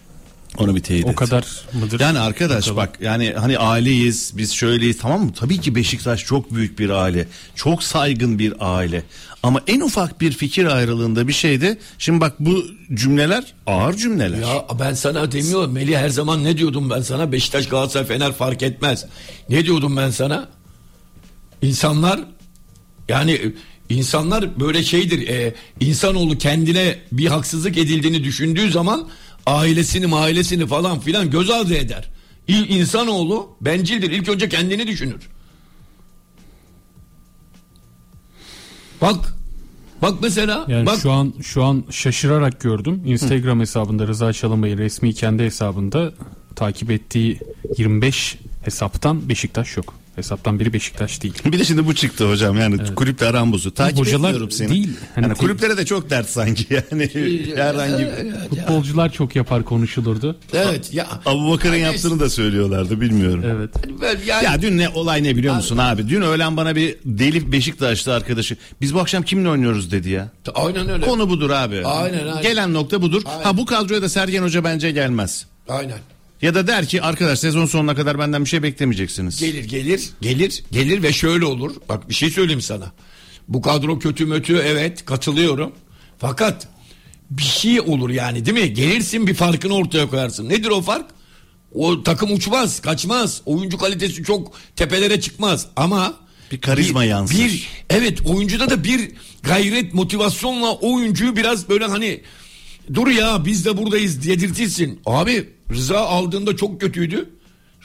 Onu 0.59 0.77
bir 0.77 0.81
teyit 0.83 1.07
O 1.07 1.11
et. 1.11 1.17
kadar 1.17 1.47
mıdır? 1.73 2.01
Yani 2.01 2.19
arkadaş 2.19 2.65
Bakalım. 2.65 2.77
bak 2.77 2.99
yani 3.03 3.33
hani 3.39 3.59
aileyiz 3.59 4.33
biz 4.37 4.53
şöyleyiz 4.53 4.99
tamam 4.99 5.25
mı? 5.25 5.33
Tabii 5.37 5.61
ki 5.61 5.75
Beşiktaş 5.75 6.25
çok 6.25 6.55
büyük 6.55 6.79
bir 6.79 6.91
aile. 6.91 7.29
Çok 7.55 7.83
saygın 7.83 8.39
bir 8.39 8.55
aile. 8.61 9.03
Ama 9.43 9.61
en 9.67 9.81
ufak 9.81 10.21
bir 10.21 10.33
fikir 10.33 10.65
ayrılığında 10.67 11.29
bir 11.29 11.33
şeydi. 11.33 11.79
Şimdi 11.99 12.21
bak 12.21 12.35
bu 12.41 12.65
cümleler 12.95 13.45
ağır 13.67 13.95
cümleler. 13.97 14.39
Ya 14.39 14.67
ben 14.81 14.95
sana 14.95 15.33
demiyorum 15.33 15.73
Melih 15.73 15.97
her 15.97 16.09
zaman 16.09 16.45
ne 16.45 16.59
diyordum 16.59 16.91
ben 16.91 17.01
sana 17.03 17.33
Beşiktaş 17.33 17.69
Galatasaray 17.69 18.07
Fener 18.07 18.33
fark 18.33 18.63
etmez. 18.63 19.07
Ne 19.49 19.65
diyordum 19.65 19.97
ben 19.97 20.11
sana? 20.11 20.49
İnsanlar 21.63 22.21
yani 23.09 23.53
insanlar 23.91 24.61
böyle 24.61 24.83
şeydir 24.85 25.29
e, 25.29 25.55
insanoğlu 25.81 26.39
kendine 26.39 26.99
bir 27.13 27.27
haksızlık 27.27 27.79
edildiğini 27.79 28.25
düşündüğü 28.25 28.71
zaman 28.71 29.09
ailesini 29.51 30.15
ailesini 30.15 30.67
falan 30.67 31.01
filan 31.01 31.31
göz 31.31 31.51
ardı 31.51 31.75
eder. 31.75 32.09
İl, 32.49 32.69
insanoğlu 32.69 33.57
bencildir 33.61 34.11
ilk 34.11 34.29
önce 34.29 34.49
kendini 34.49 34.87
düşünür. 34.87 35.29
Bak 39.01 39.35
bak 40.03 40.15
mesela 40.23 40.65
Yani 40.69 40.87
bak 40.87 40.99
şu 41.03 41.13
an 41.13 41.35
şu 41.43 41.65
an 41.65 41.85
şaşırarak 41.91 42.61
gördüm. 42.61 43.03
Instagram 43.07 43.61
hesabında 43.61 44.07
Rıza 44.07 44.33
Çalınbay'ın 44.33 44.79
resmi 44.79 45.15
kendi 45.15 45.43
hesabında 45.43 46.13
takip 46.57 46.91
ettiği 46.91 47.39
25 47.79 48.39
hesaptan 48.63 49.29
Beşiktaş 49.29 49.77
yok 49.77 49.95
hesaptan 50.17 50.61
biri 50.61 50.73
Beşiktaş 50.73 51.23
değil. 51.23 51.35
Bir 51.45 51.59
de 51.59 51.65
şimdi 51.65 51.87
bu 51.87 51.95
çıktı 51.95 52.29
hocam 52.31 52.57
yani 52.59 52.95
kulüple 52.95 53.27
aram 53.27 53.53
bozu. 53.53 53.75
Takip 53.75 53.99
Hocalar 53.99 54.29
etmiyorum 54.29 54.51
seni. 54.51 54.71
değil, 54.71 54.91
hani 55.15 55.25
yani 55.25 55.35
te- 55.35 55.41
kulüplere 55.41 55.77
de 55.77 55.85
çok 55.87 56.11
dert 56.11 56.29
sanki 56.29 56.67
yani. 56.75 57.11
herhangi 57.57 57.99
bir... 58.05 58.49
Futbolcular 58.49 59.13
çok 59.13 59.37
yapar 59.37 59.65
konuşulurdu. 59.65 60.37
Evet 60.53 60.95
ya. 60.95 61.07
Abu 61.27 61.51
Bakar'ın 61.51 61.75
Yani- 61.77 61.83
yaptığını 61.93 62.21
da 62.21 62.31
söylüyorlardı 62.31 63.01
bilmiyorum. 63.01 63.45
Evet. 63.47 63.71
Yani, 64.27 64.45
Ya 64.45 64.63
dün 64.63 64.79
ne 64.79 64.89
olay 64.89 65.23
ne 65.25 65.37
biliyor 65.37 65.55
musun 65.55 65.77
abi? 65.79 66.09
Dün 66.09 66.23
öğlen 66.23 66.57
bana 66.57 66.77
bir 66.77 66.97
deli 67.05 67.53
Beşiktaşlı 67.53 68.15
arkadaşı 68.15 68.57
biz 68.81 68.95
bu 68.95 69.01
akşam 69.01 69.23
kimle 69.23 69.49
oynuyoruz 69.49 69.93
dedi 69.93 70.11
ya. 70.11 70.29
aynen 70.55 70.89
öyle. 70.89 71.07
Konu 71.07 71.29
budur 71.29 71.51
abi. 71.51 71.87
Aynen, 71.87 72.27
aynen. 72.27 72.43
Gelen 72.43 72.75
nokta 72.75 73.03
budur. 73.03 73.23
Aynen. 73.27 73.45
Ha 73.45 73.57
bu 73.57 73.67
kadroya 73.67 74.03
da 74.03 74.09
Sergen 74.09 74.43
Hoca 74.43 74.65
bence 74.65 74.91
gelmez. 74.91 75.47
Aynen. 75.69 75.99
Ya 76.43 76.55
da 76.55 76.67
der 76.67 76.87
ki 76.87 77.03
arkadaş 77.03 77.39
sezon 77.39 77.67
sonuna 77.67 77.95
kadar 77.95 78.19
benden 78.19 78.45
bir 78.45 78.49
şey 78.49 78.63
beklemeyeceksiniz. 78.63 79.41
Gelir 79.41 79.65
gelir 79.65 80.11
gelir 80.21 80.63
gelir 80.73 81.03
ve 81.03 81.13
şöyle 81.13 81.45
olur. 81.45 81.75
Bak 81.89 82.09
bir 82.09 82.15
şey 82.15 82.31
söyleyeyim 82.31 82.61
sana. 82.61 82.93
Bu 83.49 83.63
kadro 83.63 83.99
kötü 83.99 84.27
mötü 84.27 84.57
evet 84.57 85.05
katılıyorum. 85.05 85.73
Fakat 86.19 86.69
bir 87.31 87.43
şey 87.43 87.81
olur 87.81 88.11
yani 88.11 88.47
değil 88.47 88.59
mi? 88.67 88.75
Gelirsin 88.75 89.27
bir 89.27 89.35
farkını 89.35 89.75
ortaya 89.75 90.09
koyarsın. 90.09 90.49
Nedir 90.49 90.69
o 90.69 90.83
fark? 90.83 91.07
O 91.75 92.03
takım 92.03 92.33
uçmaz, 92.33 92.81
kaçmaz. 92.81 93.43
Oyuncu 93.47 93.79
kalitesi 93.79 94.25
çok 94.25 94.53
tepelere 94.77 95.21
çıkmaz 95.21 95.67
ama 95.77 96.15
Bir 96.53 96.61
karizma 96.61 97.05
yansır. 97.05 97.39
Bir 97.39 97.69
evet 97.91 98.27
oyuncuda 98.27 98.71
da 98.71 98.85
bir 98.85 99.11
gayret, 99.43 99.95
motivasyonla 99.95 100.75
oyuncuyu 100.75 101.37
biraz 101.37 101.69
böyle 101.69 101.85
hani 101.85 102.21
dur 102.95 103.09
ya 103.09 103.45
biz 103.45 103.65
de 103.65 103.77
buradayız 103.77 104.27
dedirtirsin. 104.27 105.01
Abi 105.07 105.49
Rıza 105.75 105.99
aldığında 105.99 106.57
çok 106.57 106.81
kötüydü. 106.81 107.31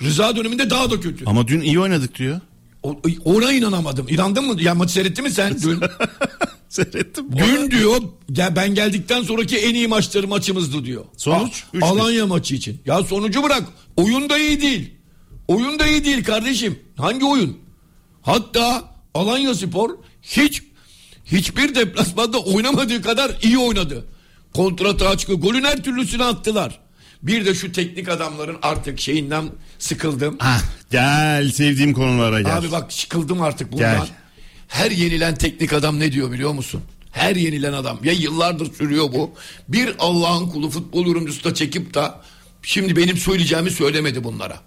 Rıza 0.01 0.35
döneminde 0.35 0.69
daha 0.69 0.91
da 0.91 0.99
kötü. 0.99 1.25
Ama 1.25 1.47
dün 1.47 1.61
iyi 1.61 1.79
oynadık 1.79 2.17
diyor. 2.19 2.39
O- 2.83 3.01
Ona 3.25 3.51
inanamadım. 3.51 4.05
İnandın 4.09 4.45
mı? 4.45 4.61
Ya 4.61 4.75
maçı 4.75 4.93
seyrettin 4.93 5.23
mi 5.25 5.31
sen 5.31 5.61
dün? 5.61 5.79
Seyrettim. 6.69 7.25
dün 7.37 7.71
diyor 7.71 7.97
ya 8.37 8.55
ben 8.55 8.75
geldikten 8.75 9.23
sonraki 9.23 9.57
en 9.57 9.75
iyi 9.75 9.87
maçları 9.87 10.27
maçımızdı 10.27 10.85
diyor. 10.85 11.05
Sonuç? 11.17 11.63
A- 11.81 11.85
Alanya 11.85 12.25
maçı 12.27 12.55
için. 12.55 12.81
Ya 12.85 13.03
sonucu 13.03 13.43
bırak. 13.43 13.63
Oyun 13.97 14.29
da 14.29 14.37
iyi 14.37 14.61
değil. 14.61 14.91
Oyun 15.47 15.79
da 15.79 15.87
iyi 15.87 16.05
değil 16.05 16.23
kardeşim. 16.23 16.79
Hangi 16.97 17.25
oyun? 17.25 17.57
Hatta 18.21 18.83
Alanya 19.13 19.55
Spor 19.55 19.89
hiç 20.21 20.63
hiçbir 21.25 21.75
deplasmanda 21.75 22.37
oynamadığı 22.39 23.01
kadar 23.01 23.31
iyi 23.43 23.57
oynadı. 23.57 24.05
Kontrata 24.53 25.17
çıkıyor. 25.17 25.39
Golün 25.39 25.63
her 25.63 25.83
türlüsünü 25.83 26.23
attılar. 26.23 26.79
Bir 27.25 27.45
de 27.45 27.53
şu 27.53 27.71
teknik 27.71 28.09
adamların 28.09 28.57
artık 28.61 28.99
şeyinden 28.99 29.49
sıkıldım. 29.79 30.37
Ah, 30.39 30.63
gel 30.91 31.51
sevdiğim 31.51 31.93
konulara 31.93 32.41
gel. 32.41 32.57
Abi 32.57 32.71
bak 32.71 32.93
sıkıldım 32.93 33.41
artık 33.41 33.71
bundan. 33.71 33.97
Gel. 33.97 34.07
Her 34.67 34.91
yenilen 34.91 35.35
teknik 35.35 35.73
adam 35.73 35.99
ne 35.99 36.11
diyor 36.11 36.31
biliyor 36.31 36.53
musun? 36.53 36.81
Her 37.11 37.35
yenilen 37.35 37.73
adam. 37.73 37.99
Ya 38.03 38.13
yıllardır 38.13 38.73
sürüyor 38.73 39.13
bu. 39.13 39.33
Bir 39.67 39.95
Allah'ın 39.99 40.49
kulu 40.49 40.69
futbol 40.69 41.05
yorumcusu 41.05 41.43
da 41.43 41.53
çekip 41.53 41.93
da 41.93 42.21
şimdi 42.61 42.95
benim 42.95 43.17
söyleyeceğimi 43.17 43.71
söylemedi 43.71 44.23
bunlara. 44.23 44.61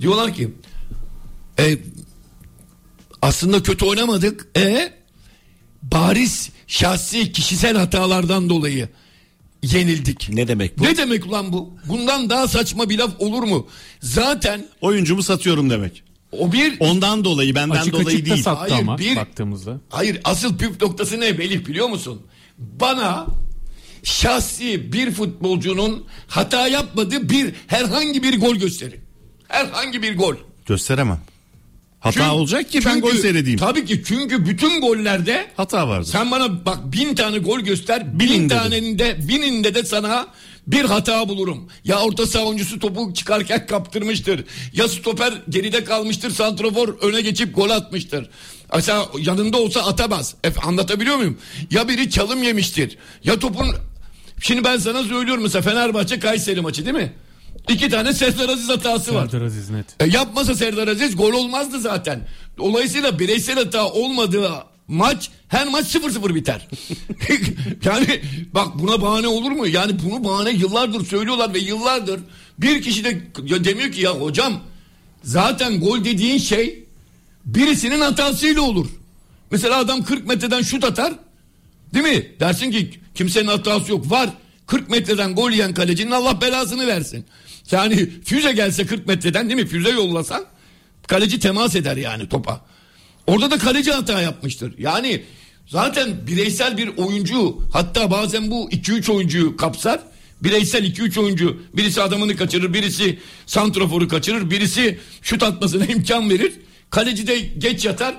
Diyorlar 0.00 0.34
ki 0.34 0.54
e, 1.58 1.78
aslında 3.22 3.62
kötü 3.62 3.84
oynamadık. 3.84 4.46
E 4.56 4.92
bariz 5.82 6.50
şahsi 6.66 7.32
kişisel 7.32 7.76
hatalardan 7.76 8.48
dolayı 8.48 8.88
yenildik. 9.62 10.28
Ne 10.32 10.48
demek 10.48 10.78
bu? 10.78 10.84
Ne 10.84 10.96
demek 10.96 11.26
ulan 11.26 11.52
bu? 11.52 11.70
Bundan 11.88 12.30
daha 12.30 12.48
saçma 12.48 12.88
bir 12.90 12.98
laf 12.98 13.10
olur 13.18 13.42
mu? 13.42 13.66
Zaten 14.00 14.66
Oyuncumu 14.80 15.22
satıyorum 15.22 15.70
demek. 15.70 16.02
o 16.32 16.52
bir 16.52 16.76
Ondan 16.80 17.24
dolayı 17.24 17.54
benden 17.54 17.74
Açık 17.76 17.92
dolayı 17.92 18.06
açık 18.06 18.26
değil. 18.26 18.42
sattı 18.42 18.58
Hayır, 18.60 18.82
ama 18.82 18.98
bir- 18.98 19.16
baktığımızda. 19.16 19.80
Hayır 19.90 20.20
asıl 20.24 20.56
püf 20.58 20.82
noktası 20.82 21.20
ne 21.20 21.32
Melih 21.32 21.66
biliyor 21.66 21.88
musun? 21.88 22.22
Bana 22.58 23.26
şahsi 24.02 24.92
bir 24.92 25.10
futbolcunun 25.10 26.04
hata 26.28 26.68
yapmadığı 26.68 27.28
bir 27.30 27.54
herhangi 27.66 28.22
bir 28.22 28.40
gol 28.40 28.54
gösterin. 28.56 29.00
Herhangi 29.48 30.02
bir 30.02 30.16
gol. 30.16 30.34
Gösteremem. 30.66 31.20
Hata 32.00 32.12
Çünkü- 32.20 32.30
olacak 32.30 32.70
ki 32.70 32.78
ben 32.84 32.94
çünkü- 32.94 33.00
gol 33.00 33.14
seyredeyim. 33.14 33.58
Tabii 33.58 33.84
ki 33.84 34.02
çünkü 34.06 34.46
bütün 34.46 34.80
gollerde 34.80 35.46
Hata 35.56 35.88
vardır. 35.88 36.08
sen 36.12 36.30
bana 36.30 36.64
bak 36.66 36.92
bin 36.92 37.14
tane 37.14 37.38
gol 37.38 37.60
göster. 37.60 38.18
Bin 38.18 38.28
dedim. 38.28 38.48
tanende 38.48 39.28
bininde 39.28 39.74
de 39.74 39.84
sana 39.84 40.26
bir 40.66 40.84
hata 40.84 41.28
bulurum. 41.28 41.68
Ya 41.84 41.98
orta 42.00 42.26
saha 42.26 42.44
oyuncusu 42.44 42.78
topu 42.78 43.14
çıkarken 43.14 43.66
kaptırmıştır. 43.66 44.44
Ya 44.72 44.88
stoper 44.88 45.32
geride 45.48 45.84
kalmıştır. 45.84 46.30
Santrafor 46.30 46.88
öne 47.02 47.20
geçip 47.20 47.54
gol 47.54 47.70
atmıştır. 47.70 48.30
Mesela 48.74 49.06
yanında 49.18 49.56
olsa 49.56 49.80
atamaz. 49.80 50.34
Efe, 50.44 50.60
anlatabiliyor 50.60 51.16
muyum? 51.16 51.38
Ya 51.70 51.88
biri 51.88 52.10
çalım 52.10 52.42
yemiştir. 52.42 52.96
Ya 53.24 53.38
topun... 53.38 53.66
Şimdi 54.42 54.64
ben 54.64 54.78
sana 54.78 55.02
söylüyorum 55.02 55.42
mesela 55.42 55.62
Fenerbahçe 55.62 56.18
Kayseri 56.18 56.60
maçı 56.60 56.84
değil 56.84 56.96
mi? 56.96 57.12
İki 57.68 57.88
tane 57.88 58.12
Serdar 58.12 58.48
Aziz 58.48 58.68
hatası 58.68 59.14
var. 59.14 59.28
Serdar 59.28 59.46
Aziz 59.46 59.70
net. 59.70 59.86
E 60.00 60.06
yapmasa 60.06 60.54
Serdar 60.54 60.88
Aziz 60.88 61.16
gol 61.16 61.32
olmazdı 61.32 61.80
zaten. 61.80 62.28
Dolayısıyla 62.58 63.18
bireysel 63.18 63.56
hata 63.56 63.88
olmadığı 63.88 64.50
maç 64.88 65.30
her 65.48 65.68
maç 65.68 65.94
0-0 65.94 66.34
biter. 66.34 66.68
yani 67.84 68.20
bak 68.54 68.78
buna 68.78 69.02
bahane 69.02 69.26
olur 69.28 69.50
mu? 69.50 69.66
Yani 69.66 69.92
bunu 70.04 70.24
bahane 70.24 70.50
yıllardır 70.50 71.06
söylüyorlar 71.06 71.54
ve 71.54 71.58
yıllardır 71.58 72.20
bir 72.58 72.82
kişi 72.82 73.04
de 73.04 73.20
demiyor 73.64 73.92
ki 73.92 74.00
ya 74.00 74.20
hocam 74.20 74.60
zaten 75.22 75.80
gol 75.80 76.04
dediğin 76.04 76.38
şey 76.38 76.84
birisinin 77.44 78.00
hatasıyla 78.00 78.62
olur. 78.62 78.86
Mesela 79.50 79.78
adam 79.78 80.04
40 80.04 80.26
metreden 80.26 80.62
şut 80.62 80.84
atar. 80.84 81.12
Değil 81.94 82.04
mi? 82.04 82.26
Dersin 82.40 82.70
ki 82.70 82.90
kimsenin 83.14 83.48
hatası 83.48 83.92
yok. 83.92 84.10
Var. 84.10 84.30
40 84.66 84.90
metreden 84.90 85.34
gol 85.34 85.50
yiyen 85.50 85.74
kalecinin 85.74 86.10
Allah 86.10 86.40
belasını 86.40 86.86
versin. 86.86 87.24
Yani 87.72 88.10
füze 88.24 88.52
gelse 88.52 88.86
40 88.86 89.06
metreden 89.06 89.50
değil 89.50 89.60
mi? 89.60 89.66
Füze 89.66 89.90
yollasan 89.90 90.44
kaleci 91.08 91.40
temas 91.40 91.76
eder 91.76 91.96
yani 91.96 92.28
topa. 92.28 92.66
Orada 93.26 93.50
da 93.50 93.58
kaleci 93.58 93.92
hata 93.92 94.20
yapmıştır. 94.20 94.78
Yani 94.78 95.22
zaten 95.66 96.26
bireysel 96.26 96.76
bir 96.76 96.88
oyuncu 96.96 97.62
hatta 97.72 98.10
bazen 98.10 98.50
bu 98.50 98.70
2-3 98.70 99.12
oyuncuyu 99.12 99.56
kapsar. 99.56 100.00
Bireysel 100.42 100.84
2-3 100.84 101.20
oyuncu 101.20 101.62
birisi 101.76 102.02
adamını 102.02 102.36
kaçırır 102.36 102.74
birisi 102.74 103.18
santraforu 103.46 104.08
kaçırır 104.08 104.50
birisi 104.50 104.98
şut 105.22 105.42
atmasına 105.42 105.84
imkan 105.94 106.30
verir. 106.30 106.52
Kaleci 106.90 107.26
de 107.26 107.38
geç 107.38 107.84
yatar 107.84 108.14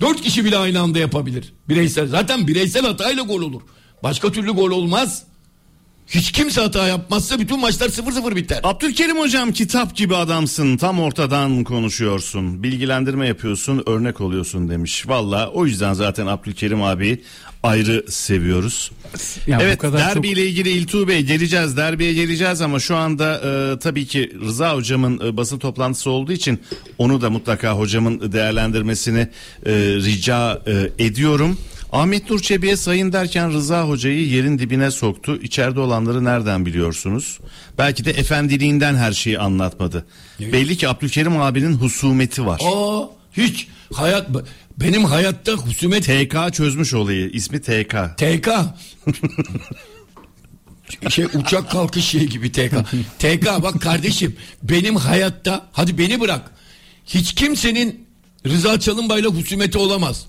Dört 0.00 0.20
kişi 0.20 0.44
bile 0.44 0.56
aynı 0.56 0.80
anda 0.80 0.98
yapabilir. 0.98 1.52
Bireysel. 1.68 2.06
Zaten 2.06 2.48
bireysel 2.48 2.86
hatayla 2.86 3.22
gol 3.22 3.42
olur. 3.42 3.62
Başka 4.02 4.32
türlü 4.32 4.50
gol 4.50 4.70
olmaz. 4.70 5.22
Hiç 6.08 6.32
kimse 6.32 6.60
hata 6.60 6.86
yapmazsa 6.86 7.38
bütün 7.38 7.60
maçlar 7.60 7.88
0-0 7.88 8.36
biter. 8.36 8.60
Abdülkerim 8.62 9.18
hocam 9.18 9.52
kitap 9.52 9.96
gibi 9.96 10.16
adamsın 10.16 10.76
tam 10.76 11.00
ortadan 11.00 11.64
konuşuyorsun 11.64 12.62
bilgilendirme 12.62 13.26
yapıyorsun 13.26 13.82
örnek 13.86 14.20
oluyorsun 14.20 14.68
demiş. 14.68 15.08
Valla 15.08 15.48
o 15.48 15.66
yüzden 15.66 15.92
zaten 15.92 16.26
Abdülkerim 16.26 16.82
abi 16.82 17.22
ayrı 17.62 18.04
seviyoruz. 18.10 18.90
Ya 19.46 19.58
bu 19.58 19.62
evet 19.62 19.78
kadar 19.78 19.98
çok- 19.98 20.16
derbiyle 20.16 20.46
ilgili 20.46 20.70
İltuğ 20.70 21.08
Bey 21.08 21.22
geleceğiz 21.22 21.76
derbiye 21.76 22.12
geleceğiz 22.14 22.60
ama 22.60 22.78
şu 22.80 22.96
anda 22.96 23.34
e, 23.34 23.78
tabii 23.78 24.06
ki 24.06 24.32
Rıza 24.40 24.74
hocamın 24.74 25.20
e, 25.26 25.36
basın 25.36 25.58
toplantısı 25.58 26.10
olduğu 26.10 26.32
için 26.32 26.60
onu 26.98 27.20
da 27.20 27.30
mutlaka 27.30 27.72
hocamın 27.72 28.32
değerlendirmesini 28.32 29.28
e, 29.66 29.72
rica 29.74 30.62
e, 30.66 31.04
ediyorum. 31.04 31.58
Ahmet 31.92 32.30
Nur 32.30 32.40
Çebi'ye 32.40 32.76
sayın 32.76 33.12
derken 33.12 33.52
Rıza 33.52 33.88
hocayı 33.88 34.28
yerin 34.28 34.58
dibine 34.58 34.90
soktu. 34.90 35.38
İçeride 35.42 35.80
olanları 35.80 36.24
nereden 36.24 36.66
biliyorsunuz? 36.66 37.38
Belki 37.78 38.04
de 38.04 38.10
efendiliğinden 38.10 38.96
her 38.96 39.12
şeyi 39.12 39.38
anlatmadı. 39.38 40.06
Belli 40.40 40.76
ki 40.76 40.88
Abdülkerim 40.88 41.40
abinin 41.40 41.72
husumeti 41.74 42.46
var. 42.46 42.60
Aa, 42.64 43.02
hiç 43.32 43.68
hayat 43.94 44.26
benim 44.80 45.04
hayatta 45.04 45.52
husumet 45.52 46.04
TK 46.04 46.54
çözmüş 46.54 46.94
olayı. 46.94 47.30
İsmi 47.30 47.60
TK. 47.60 47.96
TK. 48.16 48.48
şey 51.10 51.24
uçak 51.34 51.70
kalkış 51.70 52.04
şeyi 52.04 52.28
gibi 52.28 52.52
TK. 52.52 52.74
TK 53.18 53.62
bak 53.62 53.80
kardeşim 53.80 54.36
benim 54.62 54.96
hayatta 54.96 55.66
hadi 55.72 55.98
beni 55.98 56.20
bırak. 56.20 56.50
Hiç 57.06 57.34
kimsenin 57.34 58.06
Rıza 58.46 58.80
Çalınbay'la 58.80 59.28
husumeti 59.30 59.78
olamaz. 59.78 60.26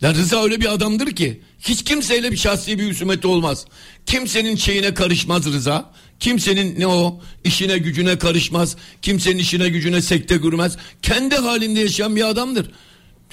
Ya 0.00 0.14
Rıza 0.14 0.42
öyle 0.42 0.60
bir 0.60 0.72
adamdır 0.72 1.10
ki 1.10 1.40
hiç 1.60 1.84
kimseyle 1.84 2.32
bir 2.32 2.36
şahsi 2.36 2.78
bir 2.78 2.90
husumeti 2.90 3.26
olmaz. 3.26 3.66
Kimsenin 4.06 4.56
şeyine 4.56 4.94
karışmaz 4.94 5.46
Rıza. 5.46 5.90
Kimsenin 6.20 6.80
ne 6.80 6.86
o 6.86 7.20
işine 7.44 7.78
gücüne 7.78 8.18
karışmaz. 8.18 8.76
Kimsenin 9.02 9.38
işine 9.38 9.68
gücüne 9.68 10.02
sekte 10.02 10.36
görmez. 10.36 10.76
Kendi 11.02 11.36
halinde 11.36 11.80
yaşayan 11.80 12.16
bir 12.16 12.28
adamdır. 12.28 12.70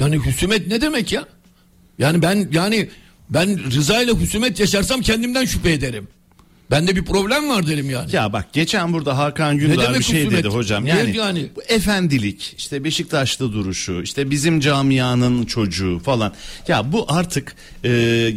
Yani 0.02 0.18
husumet 0.18 0.68
ne 0.68 0.82
demek 0.82 1.12
ya? 1.12 1.26
Yani 2.00 2.22
ben 2.22 2.48
yani 2.52 2.90
ben 3.30 3.72
Rıza 3.72 4.02
ile 4.02 4.12
husumet 4.12 4.60
yaşarsam 4.60 5.02
kendimden 5.02 5.46
şüphe 5.46 5.72
ederim. 5.72 6.08
Bende 6.72 6.96
bir 6.96 7.06
problem 7.06 7.50
var 7.50 7.68
derim 7.68 7.90
yani. 7.90 8.16
Ya 8.16 8.34
bak 8.34 8.54
geçen 8.54 8.94
burada 8.94 9.18
Hakan 9.18 9.58
Gündar 9.58 10.00
bir 10.00 10.04
şey 10.04 10.32
dedi 10.32 10.48
hocam. 10.48 10.88
Yani, 10.88 11.18
yani? 11.18 11.50
bu 11.56 11.64
efendilik, 11.64 12.56
işte 12.58 12.84
Beşiktaş'ta 12.84 13.54
duruşu, 13.54 14.02
işte 14.02 14.32
bizim 14.32 14.60
camianın 14.60 15.46
çocuğu 15.46 16.00
falan. 16.00 16.34
Ya 16.68 16.92
bu 16.92 17.06
artık 17.08 17.56
e, 17.84 17.90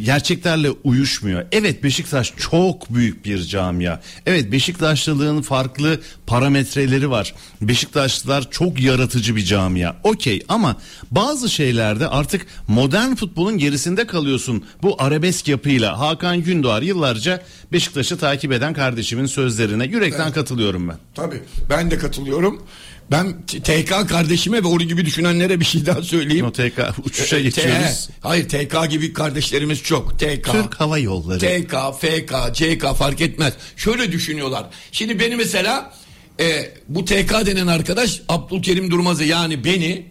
gerçeklerle 0.04 0.70
uyuşmuyor. 0.70 1.46
Evet 1.52 1.82
Beşiktaş 1.82 2.32
çok 2.36 2.94
büyük 2.94 3.24
bir 3.24 3.42
camia. 3.42 4.00
Evet 4.26 4.52
Beşiktaşlılığın 4.52 5.42
farklı 5.42 6.00
parametreleri 6.26 7.10
var. 7.10 7.34
Beşiktaşlılar 7.62 8.50
çok 8.50 8.80
yaratıcı 8.80 9.36
bir 9.36 9.44
camia. 9.44 9.96
Okey 10.02 10.42
ama 10.48 10.76
bazı 11.10 11.50
şeylerde 11.50 12.08
artık 12.08 12.46
modern 12.68 13.14
futbolun 13.14 13.58
gerisinde 13.58 14.06
kalıyorsun. 14.06 14.64
Bu 14.82 15.02
arabesk 15.02 15.48
yapıyla 15.48 15.98
Hakan 15.98 16.42
Gündoğar 16.42 16.82
yıllarca 16.82 17.42
Beşiktaş'ı 17.72 18.18
takip 18.24 18.52
eden 18.52 18.74
kardeşimin 18.74 19.26
sözlerine 19.26 19.84
yürekten 19.84 20.32
katılıyorum 20.32 20.88
ben. 20.88 20.96
Tabii 21.14 21.40
ben 21.70 21.90
de 21.90 21.98
katılıyorum. 21.98 22.62
Ben 23.10 23.46
T- 23.46 23.60
TK 23.60 24.08
kardeşime 24.08 24.62
ve 24.62 24.66
onun 24.66 24.88
gibi 24.88 25.04
düşünenlere 25.06 25.60
bir 25.60 25.64
şey 25.64 25.86
daha 25.86 26.02
söyleyeyim. 26.02 26.46
O 26.46 26.52
TK 26.52 26.80
uçuşa 27.04 27.36
T- 27.36 27.42
geçiyoruz. 27.42 28.08
Hayır 28.20 28.48
TK 28.48 28.90
gibi 28.90 29.12
kardeşlerimiz 29.12 29.82
çok. 29.82 30.18
TK. 30.18 30.44
Türk 30.52 30.74
Hava 30.74 30.98
Yolları. 30.98 31.38
TK, 31.38 31.74
FK, 32.00 32.34
CK 32.54 32.94
fark 32.96 33.20
etmez. 33.20 33.52
Şöyle 33.76 34.12
düşünüyorlar. 34.12 34.66
Şimdi 34.92 35.20
beni 35.20 35.36
mesela 35.36 35.92
e, 36.40 36.70
bu 36.88 37.04
TK 37.04 37.46
denen 37.46 37.66
arkadaş 37.66 38.22
Abdülkerim 38.28 38.90
Durmaz'ı 38.90 39.24
yani 39.24 39.64
beni 39.64 40.06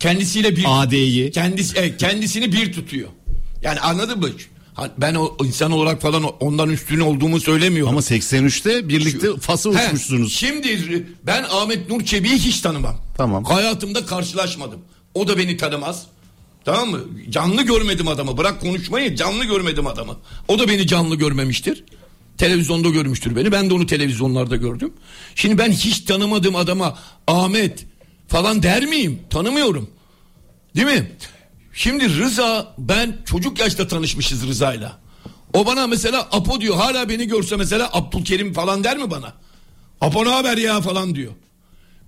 kendisiyle 0.00 0.56
bir 0.56 0.64
AD'yi. 0.68 1.30
kendisi 1.30 1.78
e, 1.78 1.96
kendisini 1.96 2.52
bir 2.52 2.72
tutuyor. 2.72 3.08
Yani 3.62 3.80
anladın 3.80 4.18
mı? 4.18 4.28
Ben 4.98 5.14
o 5.14 5.36
insan 5.44 5.72
olarak 5.72 6.02
falan 6.02 6.24
ondan 6.24 6.70
üstün 6.70 7.00
olduğumu 7.00 7.40
söylemiyorum. 7.40 7.92
Ama 7.92 8.00
83'te 8.00 8.88
birlikte 8.88 9.36
Fas'a 9.40 9.68
uçmuşsunuz. 9.68 10.34
Şimdi 10.34 11.06
ben 11.22 11.44
Ahmet 11.50 11.90
Nur 11.90 12.04
Çebi'yi 12.04 12.38
hiç 12.38 12.60
tanımam. 12.60 12.96
Tamam. 13.16 13.44
Hayatımda 13.44 14.06
karşılaşmadım. 14.06 14.80
O 15.14 15.28
da 15.28 15.38
beni 15.38 15.56
tanımaz. 15.56 16.06
Tamam 16.64 16.90
mı? 16.90 17.00
Canlı 17.30 17.62
görmedim 17.62 18.08
adamı. 18.08 18.36
Bırak 18.38 18.60
konuşmayı 18.60 19.16
canlı 19.16 19.44
görmedim 19.44 19.86
adamı. 19.86 20.16
O 20.48 20.58
da 20.58 20.68
beni 20.68 20.86
canlı 20.86 21.16
görmemiştir. 21.16 21.84
Televizyonda 22.38 22.88
görmüştür 22.88 23.36
beni. 23.36 23.52
Ben 23.52 23.70
de 23.70 23.74
onu 23.74 23.86
televizyonlarda 23.86 24.56
gördüm. 24.56 24.92
Şimdi 25.34 25.58
ben 25.58 25.72
hiç 25.72 26.00
tanımadığım 26.00 26.56
adama 26.56 26.98
Ahmet 27.26 27.86
falan 28.28 28.62
der 28.62 28.86
miyim? 28.86 29.18
Tanımıyorum. 29.30 29.90
Değil 30.76 30.86
mi? 30.86 31.12
Şimdi 31.76 32.18
Rıza 32.18 32.74
ben 32.78 33.16
çocuk 33.26 33.58
yaşta 33.60 33.88
tanışmışız 33.88 34.46
Rıza'yla. 34.46 34.98
O 35.54 35.66
bana 35.66 35.86
mesela 35.86 36.28
Apo 36.32 36.60
diyor. 36.60 36.76
Hala 36.76 37.08
beni 37.08 37.26
görse 37.28 37.56
mesela 37.56 37.90
Abdülkerim 37.92 38.52
falan 38.52 38.84
der 38.84 38.96
mi 38.96 39.10
bana? 39.10 39.32
Apo 40.00 40.24
ne 40.24 40.28
haber 40.28 40.56
ya 40.56 40.80
falan 40.80 41.14
diyor. 41.14 41.32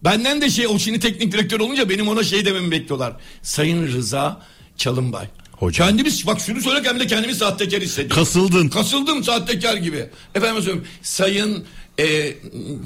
Benden 0.04 0.40
de 0.40 0.50
şey 0.50 0.66
o 0.66 0.78
şimdi 0.78 1.00
teknik 1.00 1.32
direktör 1.32 1.60
olunca 1.60 1.88
benim 1.88 2.08
ona 2.08 2.22
şey 2.24 2.44
dememi 2.44 2.70
bekliyorlar. 2.70 3.16
Sayın 3.42 3.86
Rıza 3.86 4.40
Çalınbay. 4.76 5.26
Hocam. 5.52 5.88
Kendimiz 5.88 6.26
bak 6.26 6.40
şunu 6.40 6.60
söylerken 6.60 6.96
bile 6.96 7.06
kendimi 7.06 7.34
sahtekar 7.34 7.80
hissediyorum. 7.80 8.16
Kasıldın. 8.16 8.68
Kasıldım 8.68 9.24
sahtekar 9.24 9.76
gibi. 9.76 10.10
Efendim 10.34 10.62
söyleyeyim. 10.62 10.86
Sayın 11.02 11.64
e, 11.98 12.04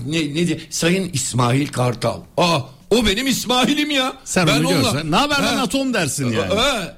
ne, 0.07 0.35
ne 0.35 0.47
diye- 0.47 0.61
Sayın 0.71 1.11
İsmail 1.13 1.67
Kartal. 1.67 2.21
Aa 2.37 2.61
o 2.97 3.07
benim 3.07 3.27
İsmail'im 3.27 3.91
ya. 3.91 4.13
Sen 4.25 4.47
Ben 4.47 4.61
onu 4.65 4.69
görsen. 4.69 5.11
Ne 5.11 5.17
haber 5.17 5.39
lan 5.43 5.57
atom 5.57 5.95
dersin 5.95 6.33
yani. 6.33 6.55
He. 6.55 6.95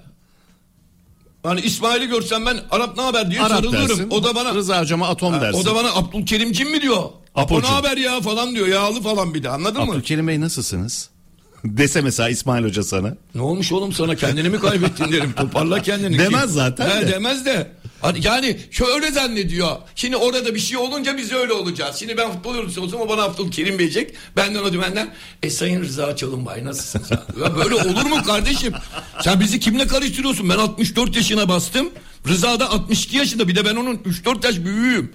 Hani 1.42 1.60
İsmail'i 1.60 2.06
görsem 2.08 2.46
ben 2.46 2.56
Arap 2.70 2.96
ne 2.96 3.02
haber 3.02 3.30
diye 3.30 3.40
Arap 3.40 3.50
sarılırım. 3.50 3.88
dersin. 3.88 4.10
O 4.10 4.24
da 4.24 4.34
bana 4.34 4.54
Rıza 4.54 4.80
hocama 4.80 5.08
atom 5.08 5.40
dersin. 5.40 5.60
o 5.60 5.64
da 5.64 5.74
bana 5.74 5.92
Abdülkerimcim 5.94 6.70
mi 6.70 6.82
diyor? 6.82 7.02
Apo 7.34 7.62
ne 7.62 7.66
haber 7.66 7.96
ya 7.96 8.20
falan 8.20 8.54
diyor. 8.54 8.66
Yağlı 8.68 9.02
falan 9.02 9.34
bir 9.34 9.42
de 9.42 9.48
anladın 9.48 9.84
mı? 9.84 9.90
Abdülkerim 9.92 10.28
Bey 10.28 10.40
nasılsınız? 10.40 11.08
Dese 11.64 12.00
mesela 12.00 12.28
İsmail 12.28 12.64
Hoca 12.64 12.82
sana. 12.82 13.16
Ne 13.34 13.40
olmuş 13.42 13.72
oğlum 13.72 13.92
sana 13.92 14.14
kendini 14.14 14.48
mi 14.48 14.58
kaybettin 14.60 15.12
derim. 15.12 15.32
Toparla 15.32 15.82
kendini. 15.82 16.18
Demez 16.18 16.50
zaten 16.52 16.90
He, 16.90 17.06
de. 17.06 17.12
Demez 17.12 17.46
de. 17.46 17.72
Yani 18.20 18.56
şöyle 18.70 19.10
zannediyor. 19.10 19.76
Şimdi 19.94 20.16
orada 20.16 20.54
bir 20.54 20.60
şey 20.60 20.76
olunca 20.76 21.16
biz 21.16 21.32
öyle 21.32 21.52
olacağız. 21.52 21.96
Şimdi 21.96 22.16
ben 22.16 22.32
futbol 22.32 22.54
yorumcusu 22.54 22.82
olsam 22.82 23.00
o 23.00 23.08
bana 23.08 23.22
Abdülkerim 23.22 23.78
diyecek. 23.78 24.14
Benden 24.36 24.62
o 24.64 24.72
dümenden. 24.72 25.14
E 25.42 25.50
Sayın 25.50 25.82
Rıza 25.82 26.16
Çalınbay 26.16 26.64
nasılsınız? 26.64 27.10
ya 27.42 27.56
böyle 27.56 27.74
olur 27.74 28.06
mu 28.06 28.22
kardeşim? 28.22 28.72
Sen 29.20 29.40
bizi 29.40 29.60
kimle 29.60 29.86
karıştırıyorsun? 29.86 30.48
Ben 30.48 30.58
64 30.58 31.16
yaşına 31.16 31.48
bastım. 31.48 31.90
Rıza 32.28 32.60
da 32.60 32.70
62 32.70 33.16
yaşında. 33.16 33.48
Bir 33.48 33.56
de 33.56 33.64
ben 33.64 33.76
onun 33.76 33.96
3-4 33.96 34.46
yaş 34.46 34.58
büyüğüm. 34.58 35.12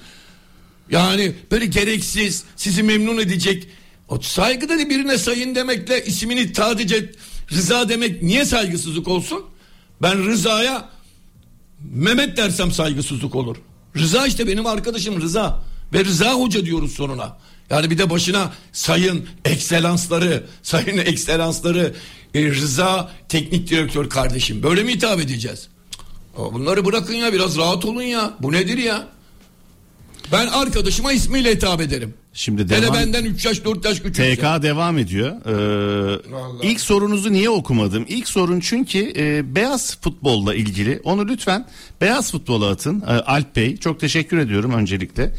Yani 0.92 1.36
böyle 1.52 1.66
gereksiz, 1.66 2.44
sizi 2.56 2.84
memnun 2.84 3.18
edecek. 3.18 3.68
O 4.08 4.20
saygıda 4.20 4.80
da 4.80 4.90
birine 4.90 5.18
sayın 5.18 5.56
demekle 5.56 6.06
ismini 6.06 6.56
sadece 6.56 7.12
Rıza 7.52 7.90
demek 7.90 8.24
niye 8.24 8.46
saygısızlık 8.46 9.08
olsun? 9.08 9.46
Ben 10.02 10.26
Rıza'ya 10.26 10.90
Mehmet 11.84 12.38
dersem 12.38 12.72
saygısızlık 12.72 13.36
olur. 13.36 13.56
Rıza 13.98 14.28
işte 14.28 14.48
benim 14.48 14.66
arkadaşım 14.66 15.22
Rıza. 15.22 15.64
Ve 15.94 16.06
Rıza 16.06 16.34
Hoca 16.34 16.66
diyoruz 16.66 16.94
sonuna. 16.94 17.38
Yani 17.70 17.90
bir 17.90 17.98
de 17.98 18.10
başına 18.10 18.54
sayın 18.72 19.26
ekselansları, 19.46 20.44
sayın 20.64 20.98
ekselansları 20.98 21.96
e, 22.34 22.46
Rıza 22.46 23.12
teknik 23.30 23.70
direktör 23.70 24.10
kardeşim. 24.10 24.64
Böyle 24.64 24.84
mi 24.84 24.94
hitap 24.94 25.20
edeceğiz? 25.20 25.68
Bunları 26.38 26.86
bırakın 26.86 27.14
ya 27.14 27.34
biraz 27.34 27.58
rahat 27.58 27.86
olun 27.86 28.02
ya. 28.02 28.34
Bu 28.40 28.52
nedir 28.52 28.78
ya? 28.78 29.08
Ben 30.32 30.48
arkadaşıma 30.48 31.12
ismiyle 31.14 31.52
hitap 31.56 31.82
ederim. 31.82 32.14
Şimdi 32.34 32.62
Hele 32.64 32.82
devam- 32.82 32.96
benden 32.96 33.26
3 33.26 33.46
yaş 33.46 33.66
4 33.66 33.86
yaş 33.86 33.98
küçükse. 34.00 34.36
TK 34.36 34.64
devam 34.64 34.98
ediyor. 34.98 35.30
Ee, 35.46 36.32
Vallahi. 36.32 36.68
ilk 36.68 36.82
sorunuzu 36.82 37.32
niye 37.34 37.50
okumadım? 37.50 38.06
İlk 38.08 38.28
sorun 38.28 38.60
çünkü 38.60 39.14
e, 39.18 39.56
beyaz 39.56 39.98
futbolla 40.02 40.56
ilgili. 40.56 41.02
Onu 41.04 41.28
lütfen 41.28 41.68
beyaz 42.02 42.32
futbola 42.32 42.70
atın. 42.70 43.02
Ee, 43.02 43.06
Alp 43.06 43.56
Bey 43.56 43.78
çok 43.78 44.00
teşekkür 44.00 44.38
ediyorum 44.38 44.72
öncelikle. 44.74 45.34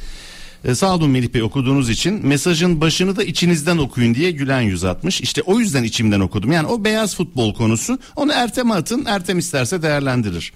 Ee, 0.64 0.74
sağ 0.74 0.94
olun 0.94 1.10
Melih 1.10 1.34
Bey 1.34 1.42
okuduğunuz 1.42 1.90
için. 1.90 2.26
Mesajın 2.26 2.80
başını 2.80 3.16
da 3.16 3.24
içinizden 3.24 3.78
okuyun 3.78 4.14
diye 4.14 4.30
gülen 4.30 4.60
yüz 4.60 4.84
atmış. 4.84 5.20
İşte 5.20 5.42
o 5.42 5.58
yüzden 5.58 5.82
içimden 5.84 6.20
okudum. 6.20 6.52
Yani 6.52 6.66
o 6.66 6.84
beyaz 6.84 7.16
futbol 7.16 7.54
konusu. 7.54 7.98
Onu 8.16 8.32
Ertem'e 8.32 8.74
atın. 8.74 9.04
Ertem 9.04 9.38
isterse 9.38 9.82
değerlendirir. 9.82 10.52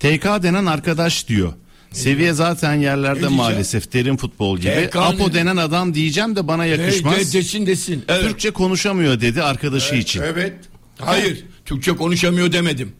TK 0.00 0.24
denen 0.42 0.66
arkadaş 0.66 1.28
diyor. 1.28 1.52
Seviye 1.94 2.32
zaten 2.32 2.74
yerlerde 2.74 3.28
maalesef 3.28 3.92
derin 3.92 4.16
futbol 4.16 4.58
gibi. 4.58 4.88
TK 4.90 4.96
Apo 4.96 5.28
ne? 5.28 5.34
denen 5.34 5.56
adam 5.56 5.94
diyeceğim 5.94 6.36
de 6.36 6.48
bana 6.48 6.66
yakışmaz. 6.66 7.34
de- 7.34 7.38
desin 7.38 7.66
desin. 7.66 8.04
Evet. 8.08 8.22
Türkçe 8.22 8.50
konuşamıyor 8.50 9.20
dedi 9.20 9.42
arkadaşı 9.42 9.94
için. 9.94 10.22
Evet. 10.22 10.52
Hayır. 10.98 11.44
Türkçe 11.64 11.92
konuşamıyor 11.96 12.52
demedim. 12.52 12.92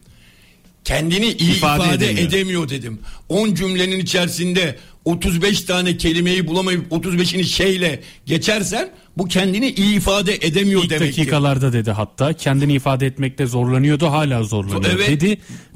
Kendini 0.85 1.25
iyi 1.31 1.51
İfade 1.51 1.83
ifade, 1.83 2.05
edemiyor. 2.05 2.27
edemiyor. 2.27 2.69
dedim. 2.69 2.99
10 3.29 3.53
cümlenin 3.55 3.99
içerisinde 3.99 4.75
35 5.05 5.61
tane 5.61 5.97
kelimeyi 5.97 6.47
bulamayıp 6.47 6.91
35'ini 6.91 7.43
şeyle 7.43 7.99
geçersen 8.25 8.89
bu 9.17 9.25
kendini 9.27 9.69
iyi 9.71 9.95
ifade 9.97 10.35
edemiyor 10.41 10.83
İlk 10.83 10.89
demektir. 10.89 11.17
dakikalarda 11.21 11.73
dedi 11.73 11.91
hatta 11.91 12.33
kendini 12.33 12.73
ifade 12.73 13.05
etmekte 13.05 13.45
zorlanıyordu 13.45 14.07
hala 14.07 14.43
zorlanıyor 14.43 14.91
Evet. 14.95 15.09
dedi. 15.09 15.25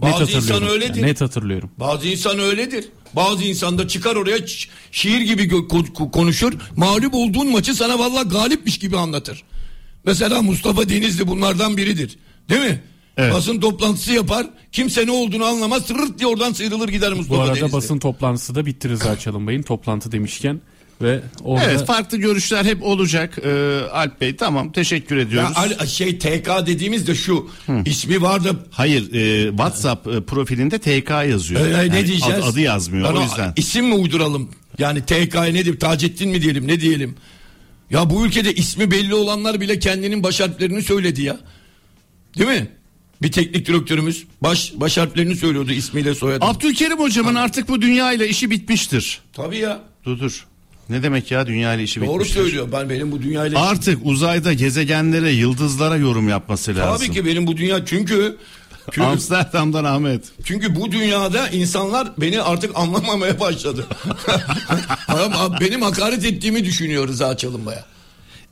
Net 0.02 0.14
hatırlıyorum. 0.14 0.48
insan 0.48 0.68
öyledir. 0.68 1.02
Net 1.02 1.22
hatırlıyorum. 1.22 1.70
Bazı 1.78 2.08
insan 2.08 2.40
öyledir. 2.40 2.86
Bazı 3.16 3.44
insan 3.44 3.78
da 3.78 3.88
çıkar 3.88 4.16
oraya 4.16 4.38
şiir 4.92 5.22
gibi 5.22 5.52
konuşur. 6.14 6.54
Mağlup 6.76 7.14
olduğun 7.14 7.52
maçı 7.52 7.76
sana 7.76 8.00
vallahi 8.00 8.28
galipmiş 8.28 8.78
gibi 8.78 8.98
anlatır. 8.98 9.44
Mesela 10.06 10.42
Mustafa 10.42 10.90
Denizli 10.90 11.28
bunlardan 11.28 11.78
biridir. 11.78 12.18
Değil 12.50 12.62
mi? 12.62 12.82
Evet. 13.18 13.34
Basın 13.34 13.60
toplantısı 13.60 14.12
yapar. 14.14 14.48
Kimse 14.72 15.06
ne 15.06 15.12
olduğunu 15.12 15.46
anlamaz. 15.46 15.86
Sırırt 15.86 16.20
diye 16.20 16.28
oradan 16.28 16.54
sıyrılır 16.54 16.90
gider 16.90 17.12
Bu 17.12 17.16
Mustafa 17.16 17.42
arada 17.44 17.56
Denizli. 17.56 17.74
basın 17.74 18.00
toplantısı 18.00 18.56
da 18.56 18.66
bitti 18.66 18.90
Rıza 18.90 19.20
Çalınbay'ın 19.20 19.62
toplantı 19.62 20.12
demişken 20.12 20.62
ve 21.02 21.22
orada 21.44 21.64
Evet 21.66 21.86
farklı 21.86 22.18
görüşler 22.18 22.66
hep 22.66 22.84
olacak 22.84 23.38
Ee, 23.46 23.80
Alp 23.92 24.22
Bey 24.22 24.36
tamam 24.36 24.72
teşekkür 24.72 25.16
Ya, 25.16 25.22
ediyoruz. 25.22 25.52
al- 25.56 25.86
şey 25.88 26.18
TK 26.20 26.48
dediğimiz 26.66 27.08
de 27.08 27.16
şu. 27.16 27.50
ismi 27.86 28.22
var 28.22 28.44
da 28.44 28.50
Hayır 28.72 29.14
e, 29.14 29.50
WhatsApp 29.50 30.08
e, 30.08 30.22
profilinde 30.24 30.80
TK 30.80 31.10
yazıyor. 31.10 31.66
Ee, 31.68 31.70
Yani 31.70 31.90
ne 31.90 32.08
diyeceğiz? 32.08 32.24
Adı, 32.44 32.44
adı 32.46 32.60
yazmıyor 32.62 33.14
Ben 33.14 33.18
o 33.20 33.22
yüzden. 33.22 33.54
İsim 33.56 33.86
mi 33.88 33.94
uyduralım? 33.94 34.50
Yani 34.80 35.02
TK 35.06 35.36
nedir? 35.36 35.80
Taceddin 35.80 36.30
mi 36.30 36.42
diyelim? 36.42 36.68
Ne 36.68 36.80
diyelim? 36.82 37.16
Ya 37.90 38.10
bu 38.10 38.26
ülkede 38.26 38.54
ismi 38.56 38.92
belli 38.92 39.14
olanlar 39.16 39.62
bile 39.62 39.80
kendinin 39.80 40.24
baş 40.24 40.40
harflerini 40.40 40.82
söyledi 40.84 41.22
ya. 41.22 41.38
Değil 42.38 42.50
mi? 42.50 42.68
Bir 43.22 43.32
teknik 43.32 43.66
direktörümüz 43.68 44.24
baş 44.42 44.74
baş 44.76 44.98
harflerini 44.98 45.36
söylüyordu 45.36 45.72
ismiyle 45.72 46.16
soyadı. 46.16 46.46
Abdülkerim 46.46 47.00
hocamın 47.00 47.36
artık 47.36 47.68
bu 47.70 47.82
dünya 47.82 48.14
ile 48.14 48.28
işi 48.30 48.52
bitmiştir. 48.52 49.22
Tabii 49.34 49.58
ya. 49.58 49.80
Dur 50.06 50.20
dur. 50.20 50.46
Ne 50.90 51.04
demek 51.04 51.32
ya 51.32 51.48
dünya 51.48 51.74
ile 51.74 51.84
işi 51.84 52.02
Doğru 52.02 52.14
bitmiştir? 52.14 52.36
söylüyor. 52.36 52.68
Ben 52.72 52.90
benim 52.90 53.12
bu 53.12 53.22
dünyayla 53.22 53.62
Artık 53.68 54.00
uzayda 54.04 54.54
gezegenlere, 54.54 55.32
yıldızlara 55.32 55.96
yorum 55.96 56.30
yapması 56.30 56.76
lazım. 56.76 57.08
Tabii 57.08 57.16
ki 57.20 57.26
benim 57.26 57.48
bu 57.48 57.58
dünya 57.58 57.86
çünkü 57.86 58.38
Amsterdam'dan 59.00 59.84
Ahmet. 59.84 60.24
Çünkü 60.44 60.76
bu 60.76 60.92
dünyada 60.92 61.50
insanlar 61.50 62.12
beni 62.18 62.42
artık 62.42 62.72
anlamamaya 62.76 63.40
başladı. 63.40 63.88
Benim 65.62 65.82
hakaret 65.82 66.26
ettiğimi 66.26 66.66
düşünüyor 66.66 67.08
Rıza 67.08 67.38
Çalınbay'a. 67.38 67.86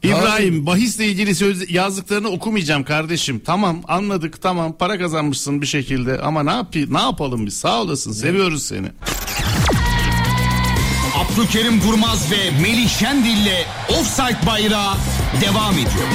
İbrahim 0.03 0.65
bahisle 0.65 1.05
ilgili 1.05 1.35
söz 1.35 1.71
yazdıklarını 1.71 2.29
okumayacağım 2.29 2.83
kardeşim. 2.83 3.41
Tamam 3.45 3.81
anladık 3.87 4.41
tamam 4.41 4.73
para 4.79 4.99
kazanmışsın 4.99 5.61
bir 5.61 5.67
şekilde 5.67 6.21
ama 6.21 6.43
ne 6.43 6.51
yap 6.51 6.75
ne 6.89 7.01
yapalım 7.01 7.45
biz 7.45 7.57
sağ 7.57 7.81
olasın 7.81 8.11
seviyoruz 8.11 8.63
seni. 8.63 8.87
Abdülkerim 11.17 11.81
Durmaz 11.81 12.31
ve 12.31 12.51
Melih 12.61 12.89
Şendil'le 12.89 13.65
Offside 13.89 14.47
Bayrağı 14.47 14.93
devam 15.41 15.73
ediyor. 15.73 16.07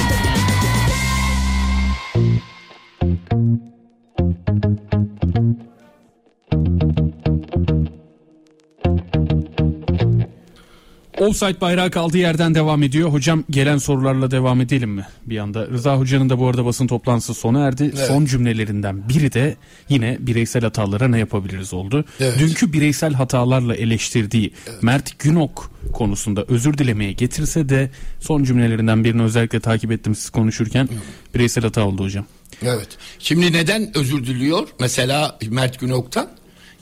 Offside 11.19 11.61
bayrağı 11.61 11.91
kaldığı 11.91 12.17
yerden 12.17 12.55
devam 12.55 12.83
ediyor. 12.83 13.09
Hocam 13.09 13.43
gelen 13.49 13.77
sorularla 13.77 14.31
devam 14.31 14.61
edelim 14.61 14.89
mi? 14.89 15.05
Bir 15.25 15.37
anda 15.37 15.67
Rıza 15.67 15.97
Hoca'nın 15.97 16.29
da 16.29 16.39
bu 16.39 16.47
arada 16.47 16.65
basın 16.65 16.87
toplantısı 16.87 17.33
sona 17.33 17.59
erdi. 17.59 17.93
Son 18.07 18.25
cümlelerinden 18.25 19.09
biri 19.09 19.33
de 19.33 19.55
yine 19.89 20.17
bireysel 20.19 20.61
hatalara 20.61 21.07
ne 21.07 21.19
yapabiliriz 21.19 21.73
oldu. 21.73 22.05
Evet. 22.19 22.39
Dünkü 22.39 22.73
bireysel 22.73 23.13
hatalarla 23.13 23.75
eleştirdiği 23.75 24.53
Mert 24.81 25.19
Günok 25.19 25.71
konusunda 25.93 26.45
özür 26.47 26.77
dilemeye 26.77 27.11
getirse 27.11 27.69
de 27.69 27.89
son 28.19 28.43
cümlelerinden 28.43 29.03
birini 29.03 29.21
özellikle 29.23 29.59
takip 29.59 29.91
ettim 29.91 30.15
siz 30.15 30.29
konuşurken. 30.29 30.89
Bireysel 31.35 31.63
hata 31.63 31.87
oldu 31.87 32.03
hocam. 32.03 32.25
Evet. 32.61 32.87
Şimdi 33.19 33.53
neden 33.53 33.97
özür 33.97 34.25
diliyor? 34.25 34.67
Mesela 34.79 35.37
Mert 35.49 35.79
Günok'tan. 35.79 36.29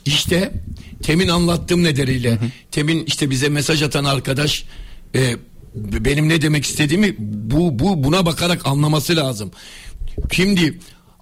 İşte 0.05 0.51
temin 1.03 1.27
anlattığım 1.27 1.83
nedeniyle 1.83 2.37
temin 2.71 3.05
işte 3.05 3.29
bize 3.29 3.49
mesaj 3.49 3.83
atan 3.83 4.03
arkadaş 4.03 4.65
e, 5.15 5.35
benim 5.75 6.29
ne 6.29 6.41
demek 6.41 6.65
istediğimi 6.65 7.15
bu 7.19 7.79
bu 7.79 8.03
buna 8.03 8.25
bakarak 8.25 8.65
anlaması 8.65 9.15
lazım. 9.15 9.51
Şimdi 10.31 10.79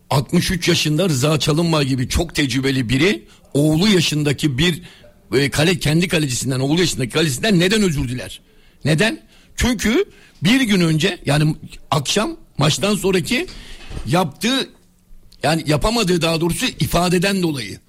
63 0.09 0.67
yaşında 0.67 1.09
Rıza 1.09 1.39
Çalınbay 1.39 1.85
gibi 1.85 2.09
çok 2.09 2.35
tecrübeli 2.35 2.89
biri 2.89 3.27
oğlu 3.53 3.87
yaşındaki 3.87 4.57
bir 4.57 4.81
e, 5.33 5.49
kale 5.49 5.79
kendi 5.79 6.07
kalecisinden 6.07 6.59
oğlu 6.59 6.79
yaşındaki 6.79 7.11
kalecisinden 7.11 7.59
neden 7.59 7.81
özür 7.81 8.07
diler? 8.07 8.41
Neden? 8.85 9.21
Çünkü 9.55 10.05
bir 10.43 10.61
gün 10.61 10.81
önce 10.81 11.19
yani 11.25 11.55
akşam 11.91 12.37
maçtan 12.57 12.95
sonraki 12.95 13.47
yaptığı 14.07 14.69
yani 15.43 15.63
yapamadığı 15.67 16.21
daha 16.21 16.41
doğrusu 16.41 16.65
ifadeden 16.65 17.41
dolayı. 17.41 17.79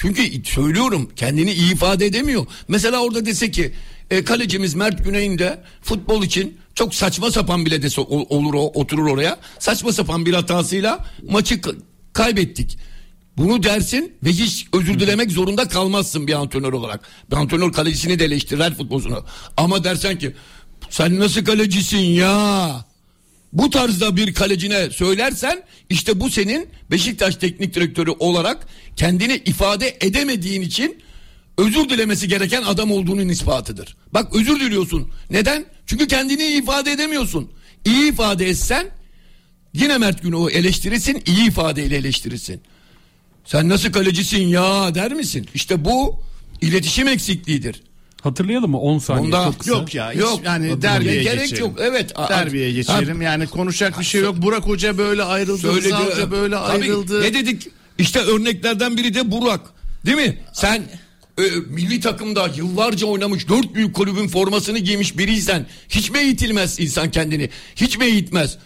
Çünkü 0.00 0.44
söylüyorum 0.44 1.10
kendini 1.16 1.52
iyi 1.52 1.72
ifade 1.72 2.06
edemiyor. 2.06 2.46
Mesela 2.68 3.02
orada 3.02 3.26
dese 3.26 3.50
ki 3.50 3.72
e, 4.10 4.24
kalecimiz 4.24 4.74
Mert 4.74 5.04
Güney'in 5.04 5.38
de 5.38 5.62
futbol 5.82 6.22
için 6.22 6.58
çok 6.74 6.94
saçma 6.94 7.30
sapan 7.30 7.66
bile 7.66 7.82
dese 7.82 8.00
olur 8.00 8.54
o 8.54 8.60
oturur 8.60 9.06
oraya. 9.06 9.38
Saçma 9.58 9.92
sapan 9.92 10.26
bir 10.26 10.34
hatasıyla 10.34 11.06
maçı 11.28 11.60
kaybettik. 12.12 12.78
Bunu 13.36 13.62
dersin 13.62 14.12
ve 14.24 14.30
hiç 14.30 14.66
özür 14.72 15.00
dilemek 15.00 15.30
zorunda 15.30 15.68
kalmazsın 15.68 16.26
bir 16.26 16.34
antrenör 16.34 16.72
olarak. 16.72 17.00
Bir 17.30 17.36
antrenör 17.36 17.72
kalecisini 17.72 18.18
de 18.18 18.24
eleştirir 18.24 18.74
futbolcunu. 18.74 19.24
Ama 19.56 19.84
dersen 19.84 20.18
ki 20.18 20.34
sen 20.90 21.18
nasıl 21.18 21.44
kalecisin 21.44 21.98
ya? 21.98 22.84
Bu 23.52 23.70
tarzda 23.70 24.16
bir 24.16 24.34
kalecine 24.34 24.90
söylersen 24.90 25.62
işte 25.88 26.20
bu 26.20 26.30
senin 26.30 26.68
Beşiktaş 26.90 27.36
teknik 27.36 27.74
direktörü 27.74 28.10
olarak 28.10 28.66
kendini 28.96 29.36
ifade 29.36 29.96
edemediğin 30.00 30.62
için 30.62 31.02
özür 31.58 31.88
dilemesi 31.88 32.28
gereken 32.28 32.62
adam 32.62 32.90
olduğunun 32.90 33.28
ispatıdır. 33.28 33.96
Bak 34.14 34.36
özür 34.36 34.60
diliyorsun. 34.60 35.10
Neden? 35.30 35.66
Çünkü 35.86 36.06
kendini 36.06 36.44
ifade 36.44 36.92
edemiyorsun. 36.92 37.50
İyi 37.84 38.12
ifade 38.12 38.48
etsen 38.48 38.86
yine 39.74 39.98
Mert 39.98 40.22
Günok'u 40.22 40.50
eleştirirsin, 40.50 41.22
iyi 41.26 41.48
ifadeyle 41.48 41.96
eleştirirsin. 41.96 42.60
Sen 43.44 43.68
nasıl 43.68 43.92
kalecisin 43.92 44.48
ya 44.48 44.94
der 44.94 45.12
misin? 45.12 45.48
İşte 45.54 45.84
bu 45.84 46.20
iletişim 46.60 47.08
eksikliğidir. 47.08 47.82
Hatırlayalım 48.20 48.70
mı 48.70 48.80
10 48.80 48.98
saniye 48.98 49.26
Bunda- 49.26 49.44
çok 49.44 49.58
kısa. 49.58 49.72
Yok 49.72 49.94
ya 49.94 50.12
hiç 50.12 50.20
Yok. 50.20 50.40
yani 50.44 50.82
derbiye 50.82 51.22
Gerek 51.22 51.40
geçelim. 51.40 51.64
yok, 51.64 51.78
evet. 51.80 52.14
Derbiye 52.28 52.72
geçelim 52.72 53.22
yani 53.22 53.46
konuşacak 53.46 53.98
bir 54.00 54.04
şey 54.04 54.20
yok. 54.20 54.42
Burak 54.42 54.66
Hoca 54.66 54.98
böyle 54.98 55.22
ayrıldı. 55.22 55.76
Rıza 55.76 56.04
Hoca 56.04 56.30
böyle 56.30 56.54
Tabii, 56.54 56.84
ayrıldı. 56.84 57.22
Ne 57.22 57.34
dedik? 57.34 57.68
İşte 57.98 58.18
örneklerden 58.20 58.96
biri 58.96 59.14
de 59.14 59.30
Burak. 59.30 59.60
Değil 60.06 60.16
mi? 60.16 60.38
Sen 60.52 60.82
e, 61.38 61.42
milli 61.70 62.00
takımda 62.00 62.48
yıllarca 62.56 63.06
oynamış 63.06 63.48
dört 63.48 63.74
büyük 63.74 63.94
kulübün 63.94 64.28
formasını 64.28 64.78
giymiş 64.78 65.18
biriysen 65.18 65.66
hiç 65.88 66.10
mi 66.10 66.18
eğitilmez 66.18 66.80
insan 66.80 67.10
kendini? 67.10 67.50
Hiç 67.76 67.98
mi 67.98 68.04
eğitmez? 68.04 68.58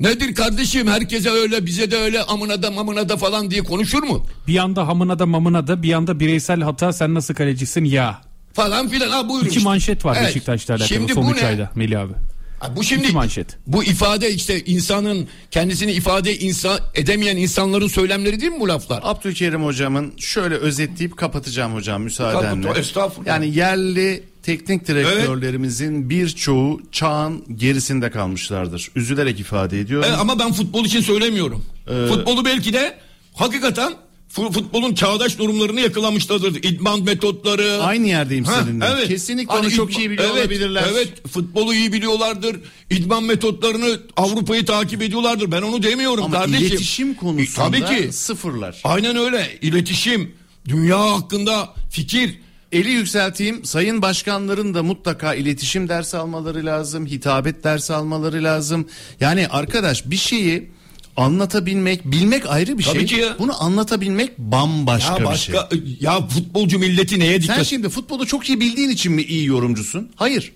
Nedir 0.00 0.34
kardeşim 0.34 0.86
herkese 0.86 1.30
öyle 1.30 1.66
bize 1.66 1.90
de 1.90 1.96
öyle 1.96 2.22
amına 2.22 2.62
da 2.62 2.70
mamına 2.70 3.08
da 3.08 3.16
falan 3.16 3.50
diye 3.50 3.62
konuşur 3.62 4.02
mu? 4.02 4.26
Bir 4.46 4.52
yanda 4.52 4.88
hamına 4.88 5.18
da 5.18 5.26
mamına 5.26 5.66
da 5.66 5.82
bir 5.82 5.88
yanda 5.88 6.20
bireysel 6.20 6.60
hata 6.60 6.92
sen 6.92 7.14
nasıl 7.14 7.34
kalecisin 7.34 7.84
ya. 7.84 8.20
Falan 8.56 8.88
filan 8.88 9.08
ha 9.10 9.28
buyurun 9.28 9.46
İki 9.46 9.56
işte. 9.56 9.68
manşet 9.68 10.04
var 10.04 10.16
Evet. 10.20 10.28
Beşiktaş'la 10.28 10.74
alakalı 10.74 10.88
Şimdi 10.88 11.12
son 11.14 11.26
bu 11.26 11.32
3 11.32 11.42
ne? 11.42 11.46
ayda 11.46 11.70
Melih 11.74 12.00
abi. 12.00 12.12
Ha, 12.60 12.76
bu 12.76 12.84
şimdi 12.84 13.04
İki 13.04 13.12
manşet. 13.12 13.56
bu 13.66 13.84
ifade 13.84 14.30
işte 14.34 14.64
insanın 14.64 15.28
kendisini 15.50 15.92
ifade 15.92 16.38
insan 16.38 16.78
edemeyen 16.94 17.36
insanların 17.36 17.88
söylemleri 17.88 18.40
değil 18.40 18.52
mi 18.52 18.60
bu 18.60 18.68
laflar? 18.68 19.00
Abdülkerim 19.04 19.64
hocamın 19.64 20.12
şöyle 20.18 20.54
özetleyip 20.54 21.16
kapatacağım 21.16 21.74
hocam 21.74 22.02
müsaadenle. 22.02 22.78
Estağfurullah. 22.78 23.26
Yani 23.28 23.54
yerli 23.56 24.22
teknik 24.42 24.88
direktörlerimizin 24.88 26.10
birçoğu 26.10 26.80
çağın 26.92 27.44
gerisinde 27.56 28.10
kalmışlardır. 28.10 28.90
Üzülerek 28.96 29.40
ifade 29.40 29.80
ediyorum. 29.80 30.08
Evet, 30.10 30.18
ama 30.20 30.38
ben 30.38 30.52
futbol 30.52 30.84
için 30.84 31.00
söylemiyorum. 31.00 31.64
Ee, 31.90 32.06
Futbolu 32.08 32.44
belki 32.44 32.72
de 32.72 32.98
hakikaten 33.34 33.92
futbolun 34.36 34.94
çağdaş 34.94 35.38
durumlarını 35.38 35.80
yakalamışlardır. 35.80 36.54
İdman 36.62 37.02
metotları. 37.02 37.82
Aynı 37.82 38.06
yerdeyim 38.08 38.44
Ha, 38.44 38.62
seninle. 38.64 39.08
Kesinlikle 39.08 39.54
onu 39.54 39.70
çok 39.70 39.98
iyi 39.98 40.10
biliyor 40.10 40.28
evet, 40.32 40.42
olabilirler. 40.44 40.84
Evet 40.92 41.28
futbolu 41.28 41.74
iyi 41.74 41.92
biliyorlardır. 41.92 42.56
İdman 42.90 43.24
metotlarını 43.24 44.00
Avrupa'yı 44.16 44.66
takip 44.66 45.02
ediyorlardır. 45.02 45.52
Ben 45.52 45.62
onu 45.62 45.82
demiyorum 45.82 46.24
Ama 46.24 46.38
kardeşim. 46.38 46.66
iletişim 46.66 47.14
konusunda 47.14 47.76
E, 47.76 47.80
tabii 47.80 48.02
ki. 48.02 48.12
sıfırlar. 48.12 48.80
Aynen 48.84 49.16
öyle. 49.16 49.58
İletişim, 49.62 50.34
dünya 50.68 51.12
hakkında 51.12 51.74
fikir. 51.90 52.38
Eli 52.72 52.90
yükselteyim. 52.90 53.64
Sayın 53.64 54.02
başkanların 54.02 54.74
da 54.74 54.82
mutlaka 54.82 55.34
iletişim 55.34 55.88
dersi 55.88 56.16
almaları 56.16 56.66
lazım. 56.66 57.06
Hitabet 57.06 57.64
dersi 57.64 57.94
almaları 57.94 58.44
lazım. 58.44 58.88
Yani 59.20 59.48
arkadaş 59.48 60.10
bir 60.10 60.16
şeyi 60.16 60.70
anlatabilmek, 61.16 62.04
bilmek 62.04 62.46
ayrı 62.50 62.78
bir 62.78 62.84
Tabii 62.84 62.98
şey. 62.98 63.06
ki 63.06 63.14
ya. 63.24 63.36
Bunu 63.38 63.62
anlatabilmek 63.64 64.38
bambaşka 64.38 65.12
Ya 65.14 65.20
bir 65.20 65.24
başka 65.24 65.68
şey. 65.72 65.96
ya 66.00 66.26
futbolcu 66.28 66.78
milleti 66.78 67.18
neye 67.20 67.32
Sen 67.32 67.42
dikkat? 67.42 67.66
şimdi 67.66 67.88
futbolu 67.88 68.26
çok 68.26 68.48
iyi 68.48 68.60
bildiğin 68.60 68.90
için 68.90 69.12
mi 69.12 69.22
iyi 69.22 69.46
yorumcusun? 69.46 70.10
Hayır. 70.16 70.52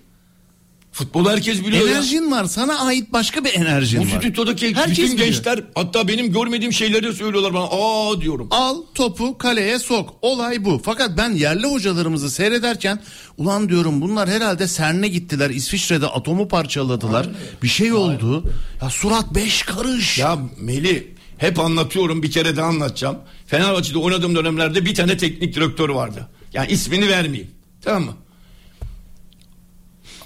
Futbolu 0.91 1.29
herkes 1.31 1.65
biliyor 1.65 1.87
ya. 1.87 1.93
Enerjin 1.93 2.31
var. 2.31 2.45
Sana 2.45 2.79
ait 2.79 3.13
başka 3.13 3.43
bir 3.45 3.53
enerjin 3.53 3.99
Bu 3.99 4.15
var. 4.15 4.19
stüdyodaki 4.19 4.75
Herkes 4.75 4.91
bütün 4.97 5.11
biliyor. 5.11 5.27
gençler 5.27 5.63
hatta 5.75 6.07
benim 6.07 6.31
görmediğim 6.33 6.73
şeyleri 6.73 7.13
söylüyorlar 7.13 7.53
bana. 7.53 7.63
Aa 7.63 8.21
diyorum. 8.21 8.47
Al 8.51 8.77
topu 8.95 9.37
kaleye 9.37 9.79
sok. 9.79 10.13
Olay 10.21 10.65
bu. 10.65 10.81
Fakat 10.85 11.17
ben 11.17 11.29
yerli 11.29 11.67
hocalarımızı 11.67 12.31
seyrederken 12.31 12.99
ulan 13.37 13.69
diyorum 13.69 14.01
bunlar 14.01 14.29
herhalde 14.29 14.67
CERN'e 14.67 15.07
gittiler. 15.07 15.49
İsviçre'de 15.49 16.07
atomu 16.07 16.47
parçaladılar. 16.47 17.27
Bir 17.63 17.67
şey 17.67 17.93
oldu. 17.93 18.43
Ya 18.81 18.89
surat 18.89 19.35
beş 19.35 19.63
karış. 19.63 20.17
Ya 20.17 20.37
Meli 20.59 21.13
hep 21.37 21.59
anlatıyorum 21.59 22.23
bir 22.23 22.31
kere 22.31 22.55
daha 22.57 22.67
anlatacağım. 22.67 23.17
Fenerbahçe'de 23.47 23.97
oynadığım 23.97 24.35
dönemlerde 24.35 24.85
bir 24.85 24.95
tane 24.95 25.17
teknik 25.17 25.55
direktör 25.55 25.89
vardı. 25.89 26.27
Yani 26.53 26.71
ismini 26.71 27.09
vermeyeyim. 27.09 27.51
Tamam 27.81 28.03
mı? 28.03 28.13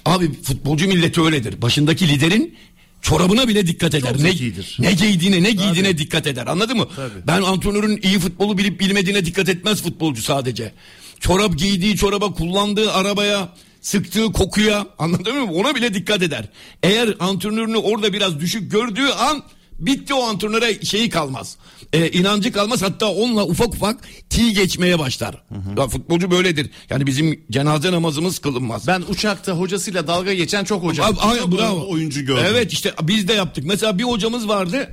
Abi 0.06 0.42
futbolcu 0.42 0.88
milleti 0.88 1.20
öyledir. 1.20 1.62
Başındaki 1.62 2.08
liderin 2.08 2.54
çorabına 3.02 3.48
bile 3.48 3.66
dikkat 3.66 3.94
eder. 3.94 4.12
Çok 4.12 4.20
ne, 4.20 4.30
zekidir. 4.32 4.76
ne 4.80 4.92
giydiğine 4.92 5.42
ne 5.42 5.50
giydiğine 5.50 5.98
dikkat 5.98 6.26
eder. 6.26 6.46
Anladın 6.46 6.76
mı? 6.76 6.88
Tabii. 6.96 7.26
Ben 7.26 7.42
antrenörün 7.42 8.00
iyi 8.02 8.18
futbolu 8.18 8.58
bilip 8.58 8.80
bilmediğine 8.80 9.24
dikkat 9.24 9.48
etmez 9.48 9.82
futbolcu 9.82 10.22
sadece. 10.22 10.72
Çorap 11.20 11.58
giydiği 11.58 11.96
çoraba, 11.96 12.32
kullandığı 12.32 12.92
arabaya, 12.92 13.48
sıktığı 13.80 14.32
kokuya 14.32 14.86
anladın 14.98 15.36
mı? 15.36 15.52
Ona 15.52 15.74
bile 15.74 15.94
dikkat 15.94 16.22
eder. 16.22 16.48
Eğer 16.82 17.14
antrenörünü 17.20 17.76
orada 17.76 18.12
biraz 18.12 18.40
düşük 18.40 18.72
gördüğü 18.72 19.06
an 19.08 19.42
bitti 19.78 20.14
o 20.14 20.22
antrenöre 20.22 20.84
şeyi 20.84 21.10
kalmaz. 21.10 21.56
Ee, 21.92 22.10
inancı 22.10 22.52
kalmaz 22.52 22.82
hatta 22.82 23.06
onunla 23.12 23.44
ufak 23.46 23.68
ufak 23.74 23.96
ti 24.30 24.52
geçmeye 24.52 24.98
başlar. 24.98 25.42
Ya 25.78 25.86
futbolcu 25.88 26.30
böyledir. 26.30 26.70
Yani 26.90 27.06
bizim 27.06 27.44
cenaze 27.50 27.92
namazımız 27.92 28.38
kılınmaz. 28.38 28.86
Ben 28.86 29.02
uçakta 29.08 29.52
hocasıyla 29.52 30.06
dalga 30.06 30.34
geçen 30.34 30.64
çok 30.64 30.82
hoca. 30.82 31.04
Abi, 31.04 31.38
çok 31.38 31.58
bravo. 31.58 31.90
oyuncu 31.90 32.24
gördüm. 32.24 32.44
Evet 32.48 32.72
işte 32.72 32.94
biz 33.02 33.28
de 33.28 33.32
yaptık. 33.32 33.64
Mesela 33.64 33.98
bir 33.98 34.04
hocamız 34.04 34.48
vardı. 34.48 34.88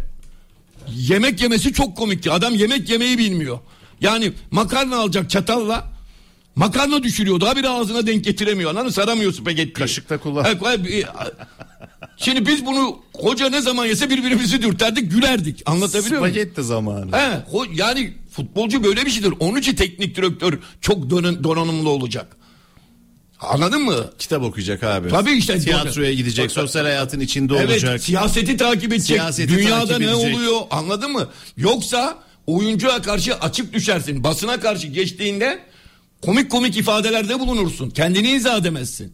yemek 0.95 1.41
yemesi 1.41 1.73
çok 1.73 1.97
komikti. 1.97 2.31
Adam 2.31 2.55
yemek 2.55 2.89
yemeyi 2.89 3.17
bilmiyor. 3.17 3.59
Yani 4.01 4.33
makarna 4.51 4.97
alacak 4.97 5.29
çatalla 5.29 5.93
makarna 6.55 7.03
düşürüyor. 7.03 7.41
Daha 7.41 7.55
bir 7.55 7.63
ağzına 7.63 8.07
denk 8.07 8.23
getiremiyor. 8.23 8.69
Anladın 8.69 8.85
mı? 8.87 8.91
Saramıyor 8.93 9.33
spagetti. 9.33 9.73
Kaşıkla 9.73 10.17
kullan. 10.17 10.43
Şimdi 12.23 12.45
biz 12.47 12.65
bunu 12.65 12.99
hoca 13.13 13.49
ne 13.49 13.61
zaman 13.61 13.85
yese 13.85 14.09
birbirimizi 14.09 14.61
dürterdik 14.61 15.11
gülerdik. 15.11 15.61
Anlatabiliyor 15.65 16.21
muyum? 16.21 16.35
Spagetti 16.35 16.63
zamanı. 16.63 17.17
He, 17.17 17.43
yani 17.73 18.13
futbolcu 18.31 18.83
böyle 18.83 19.05
bir 19.05 19.11
şeydir. 19.11 19.33
Onun 19.39 19.59
için 19.59 19.75
teknik 19.75 20.15
direktör 20.15 20.59
çok 20.81 20.97
don- 21.11 21.43
donanımlı 21.43 21.89
olacak. 21.89 22.37
Anladın 23.39 23.81
mı? 23.81 23.95
Kitap 24.19 24.43
okuyacak 24.43 24.83
abi. 24.83 25.09
Tabii 25.09 25.31
işte. 25.31 25.59
Tiyatroya 25.59 26.13
gidecek, 26.13 26.51
sosyal 26.51 26.83
hayatın 26.83 27.19
içinde 27.19 27.55
Evet 27.57 27.69
olacak. 27.69 28.01
siyaseti 28.03 28.57
takip 28.57 28.93
edecek. 28.93 29.05
Siyaseti 29.17 29.53
Dünyada 29.57 29.85
takip 29.87 29.99
ne 30.07 30.11
edecek. 30.11 30.35
oluyor 30.35 30.61
anladın 30.71 31.11
mı? 31.11 31.29
Yoksa 31.57 32.17
oyuncuya 32.47 33.01
karşı 33.01 33.35
açık 33.35 33.73
düşersin. 33.73 34.23
Basına 34.23 34.59
karşı 34.59 34.87
geçtiğinde 34.87 35.59
komik 36.21 36.51
komik 36.51 36.77
ifadelerde 36.77 37.39
bulunursun. 37.39 37.89
Kendini 37.89 38.31
izah 38.31 38.57
edemezsin. 38.57 39.13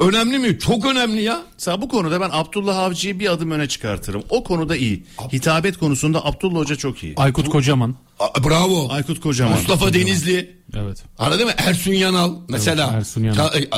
Önemli 0.00 0.38
mi? 0.38 0.58
Çok 0.58 0.86
önemli 0.86 1.22
ya. 1.22 1.42
Mesela 1.52 1.82
bu 1.82 1.88
konuda 1.88 2.20
ben 2.20 2.30
Abdullah 2.32 2.78
Avcı'yı 2.78 3.20
bir 3.20 3.32
adım 3.32 3.50
öne 3.50 3.68
çıkartırım. 3.68 4.22
O 4.28 4.44
konuda 4.44 4.76
iyi. 4.76 5.04
Hitabet 5.32 5.78
konusunda 5.78 6.24
Abdullah 6.26 6.56
Hoca 6.58 6.76
çok 6.76 7.02
iyi. 7.02 7.14
Aykut 7.16 7.48
Kocaman. 7.48 7.94
A- 8.20 8.44
Bravo. 8.44 8.88
Aykut 8.92 9.20
Kocaman. 9.20 9.52
Mustafa 9.52 9.94
Denizli. 9.94 10.56
Evet. 10.76 11.04
Anladın 11.18 11.46
mı? 11.46 11.52
Ersun 11.56 11.92
Yanal 11.92 12.34
mesela. 12.48 12.84
Evet, 12.84 12.94
Ersun 12.98 13.24
Yanal. 13.24 13.36
Ta- 13.48 13.58
e, 13.58 13.68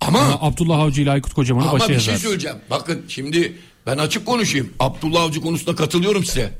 ama 0.00 0.18
Ama 0.20 0.38
Abdullah 0.40 0.78
Avcı 0.78 1.02
ile 1.02 1.10
Aykut 1.10 1.34
Kocaman'ı 1.34 1.64
ama 1.68 1.72
başa 1.72 1.88
bir 1.88 2.00
şey 2.00 2.16
söyleyeceğim. 2.16 2.56
Bakın 2.70 3.02
şimdi 3.08 3.58
ben 3.86 3.98
açık 3.98 4.26
konuşayım. 4.26 4.72
Abdullah 4.80 5.22
Avcı 5.22 5.40
konusunda 5.40 5.74
katılıyorum 5.76 6.24
size. 6.24 6.52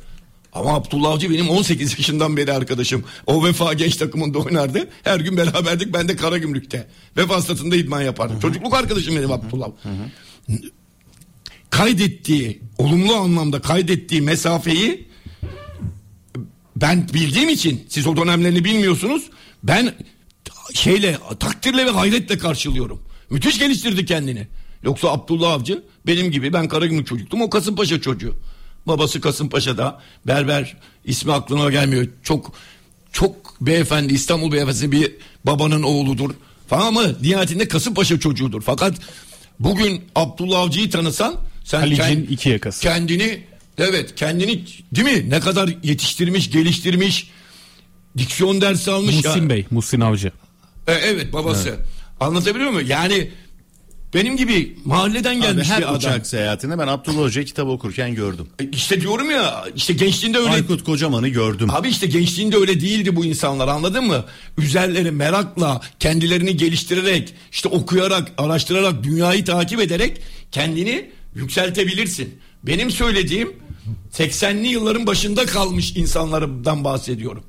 Ama 0.52 0.74
Abdullah 0.74 1.10
Avcı 1.10 1.30
benim 1.30 1.50
18 1.50 1.98
yaşından 1.98 2.36
beri 2.36 2.52
arkadaşım. 2.52 3.04
O 3.26 3.44
Vefa 3.44 3.72
genç 3.72 3.96
takımında 3.96 4.38
oynardı. 4.38 4.88
Her 5.04 5.20
gün 5.20 5.36
beraberdik. 5.36 5.94
Ben 5.94 6.08
de 6.08 6.16
Karagümrük'te. 6.16 6.86
Vefa 7.16 7.42
statında 7.42 7.76
idman 7.76 8.02
yapardım. 8.02 8.40
Çocukluk 8.40 8.74
arkadaşım 8.74 9.16
benim 9.16 9.32
Abdullah. 9.32 9.68
Kaydettiği, 11.70 12.62
olumlu 12.78 13.14
anlamda 13.14 13.60
kaydettiği 13.60 14.22
mesafeyi 14.22 15.08
ben 16.76 17.08
bildiğim 17.14 17.48
için 17.48 17.86
siz 17.88 18.06
o 18.06 18.16
dönemlerini 18.16 18.64
bilmiyorsunuz. 18.64 19.22
Ben 19.62 19.94
şeyle 20.74 21.18
takdirle 21.40 21.86
ve 21.86 21.90
hayretle 21.90 22.38
karşılıyorum. 22.38 23.02
Müthiş 23.30 23.58
geliştirdi 23.58 24.06
kendini. 24.06 24.46
Yoksa 24.82 25.08
Abdullah 25.08 25.52
Avcı 25.52 25.82
benim 26.06 26.30
gibi 26.30 26.52
ben 26.52 26.68
Karagümrük 26.68 27.06
çocuktum 27.06 27.42
o 27.42 27.50
Kasımpaşa 27.50 28.00
çocuğu. 28.00 28.34
Babası 28.88 29.20
Kasımpaşa'da 29.20 30.00
berber 30.26 30.76
ismi 31.04 31.32
aklıma 31.32 31.70
gelmiyor. 31.70 32.06
Çok 32.22 32.52
çok 33.12 33.60
beyefendi 33.60 34.14
İstanbul 34.14 34.52
beyefendi 34.52 34.92
bir 34.92 35.12
babanın 35.44 35.82
oğludur 35.82 36.30
falan 36.68 36.86
ama 36.86 37.02
nihayetinde 37.22 37.68
Kasımpaşa 37.68 38.20
çocuğudur. 38.20 38.62
Fakat 38.62 38.94
bugün 39.60 40.04
Abdullah 40.14 40.58
Avcı'yı 40.60 40.90
tanısan 40.90 41.34
sen 41.64 41.78
Halic'in 41.80 42.02
kend- 42.02 42.26
iki 42.28 42.48
yakası. 42.48 42.82
kendini 42.82 43.44
evet 43.78 44.14
kendini 44.14 44.64
değil 44.92 45.18
mi 45.18 45.30
ne 45.30 45.40
kadar 45.40 45.70
yetiştirmiş 45.82 46.50
geliştirmiş 46.50 47.30
diksiyon 48.18 48.60
dersi 48.60 48.90
almış 48.90 49.14
Muhsin 49.14 49.42
ya. 49.42 49.48
Bey, 49.48 49.66
Muhsin 49.70 50.00
Avcı. 50.00 50.32
E, 50.86 50.92
evet 50.92 51.32
babası. 51.32 51.76
Anlatabiliyor 52.20 52.70
muyum? 52.70 52.88
Yani 52.88 53.30
benim 54.14 54.36
gibi 54.36 54.76
mahalleden 54.84 55.34
Abi 55.36 55.42
gelmiş 55.42 55.68
her 55.68 55.78
bir 55.78 55.82
adam. 55.82 55.96
uçak 55.96 56.26
seyahatinde 56.26 56.78
ben 56.78 56.86
Abdullah 56.88 57.22
Hoca'yı 57.22 57.46
kitap 57.46 57.68
okurken 57.68 58.14
gördüm. 58.14 58.46
E, 58.60 58.68
İşte 58.70 59.00
diyorum 59.00 59.30
ya 59.30 59.64
işte 59.76 59.92
gençliğinde 59.92 60.38
öyle 60.38 60.50
Aykut 60.50 60.84
Kocaman'ı 60.84 61.28
gördüm. 61.28 61.68
Abi 61.70 61.88
işte 61.88 62.06
gençliğinde 62.06 62.56
öyle 62.56 62.80
değildi 62.80 63.16
bu 63.16 63.24
insanlar 63.24 63.68
anladın 63.68 64.04
mı? 64.04 64.24
Üzerleri 64.58 65.10
merakla, 65.10 65.80
kendilerini 66.00 66.56
geliştirerek, 66.56 67.34
işte 67.52 67.68
okuyarak, 67.68 68.32
araştırarak, 68.38 69.02
dünyayı 69.04 69.44
takip 69.44 69.80
ederek 69.80 70.20
kendini 70.52 71.10
yükseltebilirsin. 71.34 72.38
Benim 72.62 72.90
söylediğim 72.90 73.52
80'li 74.12 74.68
yılların 74.68 75.06
başında 75.06 75.46
kalmış 75.46 75.96
insanlardan 75.96 76.84
bahsediyorum. 76.84 77.42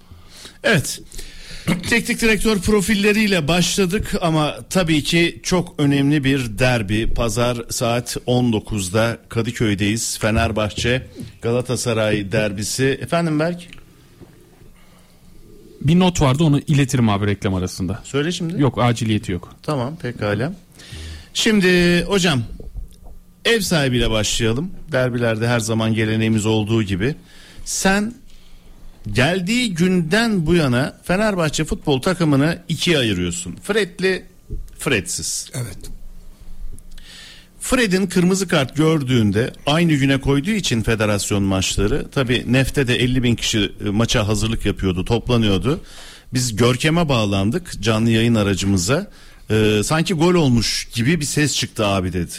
Evet. 0.63 1.01
Teknik 1.77 2.21
direktör 2.21 2.59
profilleriyle 2.59 3.47
başladık 3.47 4.15
ama 4.21 4.55
tabii 4.69 5.03
ki 5.03 5.39
çok 5.43 5.75
önemli 5.77 6.23
bir 6.23 6.59
derbi. 6.59 7.13
Pazar 7.13 7.57
saat 7.69 8.17
19'da 8.27 9.17
Kadıköy'deyiz. 9.29 10.17
Fenerbahçe 10.19 11.07
Galatasaray 11.41 12.31
derbisi. 12.31 12.99
Efendim 13.01 13.39
Berk? 13.39 13.67
Bir 15.81 15.99
not 15.99 16.21
vardı 16.21 16.43
onu 16.43 16.59
iletirim 16.59 17.09
abi 17.09 17.27
reklam 17.27 17.55
arasında. 17.55 18.01
Söyle 18.03 18.31
şimdi. 18.31 18.61
Yok 18.61 18.77
aciliyeti 18.81 19.31
yok. 19.31 19.55
Tamam 19.63 19.95
pekala. 19.95 20.53
Şimdi 21.33 22.03
hocam 22.03 22.43
ev 23.45 23.59
sahibiyle 23.59 24.09
başlayalım. 24.09 24.71
Derbilerde 24.91 25.47
her 25.47 25.59
zaman 25.59 25.93
geleneğimiz 25.93 26.45
olduğu 26.45 26.83
gibi. 26.83 27.15
Sen 27.65 28.13
geldiği 29.13 29.73
günden 29.73 30.45
bu 30.45 30.55
yana 30.55 30.97
Fenerbahçe 31.03 31.65
futbol 31.65 32.01
takımını 32.01 32.59
ikiye 32.67 32.97
ayırıyorsun. 32.97 33.55
Fred'li, 33.63 34.25
Fred'siz. 34.79 35.49
Evet. 35.53 35.77
Fred'in 37.59 38.07
kırmızı 38.07 38.47
kart 38.47 38.75
gördüğünde 38.75 39.53
aynı 39.65 39.93
güne 39.93 40.21
koyduğu 40.21 40.51
için 40.51 40.81
federasyon 40.81 41.43
maçları 41.43 42.09
tabi 42.11 42.45
Nef'te 42.47 42.87
de 42.87 42.95
50 42.95 43.23
bin 43.23 43.35
kişi 43.35 43.71
e, 43.85 43.89
maça 43.89 44.27
hazırlık 44.27 44.65
yapıyordu 44.65 45.05
toplanıyordu. 45.05 45.81
Biz 46.33 46.55
Görkem'e 46.55 47.09
bağlandık 47.09 47.81
canlı 47.81 48.09
yayın 48.09 48.35
aracımıza 48.35 49.11
Ee, 49.51 49.81
sanki 49.83 50.13
gol 50.13 50.33
olmuş 50.33 50.87
gibi 50.93 51.19
bir 51.19 51.25
ses 51.25 51.55
çıktı 51.55 51.85
abi 51.85 52.13
dedi. 52.13 52.33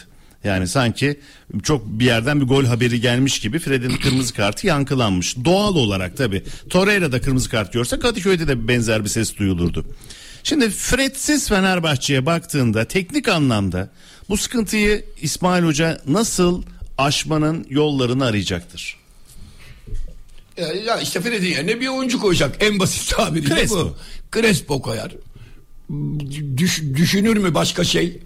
Yani 0.44 0.68
sanki 0.68 1.20
çok 1.62 1.86
bir 1.86 2.04
yerden 2.04 2.40
bir 2.40 2.46
gol 2.46 2.64
haberi 2.64 3.00
gelmiş 3.00 3.40
gibi 3.40 3.58
Fred'in 3.58 3.96
kırmızı 3.96 4.34
kartı 4.34 4.66
yankılanmış. 4.66 5.36
Doğal 5.44 5.74
olarak 5.74 6.16
tabi. 6.16 6.44
Torreira 6.70 7.12
da 7.12 7.20
kırmızı 7.20 7.50
kart 7.50 7.72
görse 7.72 7.98
Kadıköy'de 7.98 8.48
de 8.48 8.68
benzer 8.68 9.04
bir 9.04 9.08
ses 9.08 9.36
duyulurdu. 9.36 9.84
Şimdi 10.42 10.70
Fred'siz 10.70 11.48
Fenerbahçe'ye 11.48 12.26
baktığında 12.26 12.84
teknik 12.84 13.28
anlamda 13.28 13.88
bu 14.28 14.36
sıkıntıyı 14.36 15.04
İsmail 15.22 15.64
Hoca 15.64 16.00
nasıl 16.06 16.62
aşmanın 16.98 17.66
yollarını 17.70 18.24
arayacaktır? 18.24 18.96
Ya, 20.56 20.68
ya 20.72 21.00
işte 21.00 21.20
Fred'in 21.20 21.46
yerine 21.46 21.80
bir 21.80 21.86
oyuncu 21.88 22.20
koyacak. 22.20 22.56
En 22.62 22.78
basit 22.78 23.16
tabiriyle 23.16 23.54
Crespo. 23.54 23.76
bu. 23.78 23.96
Crespo 24.40 24.82
koyar. 24.82 25.12
Düş- 26.56 26.82
düşünür 26.96 27.36
mü 27.36 27.54
başka 27.54 27.84
şey? 27.84 28.18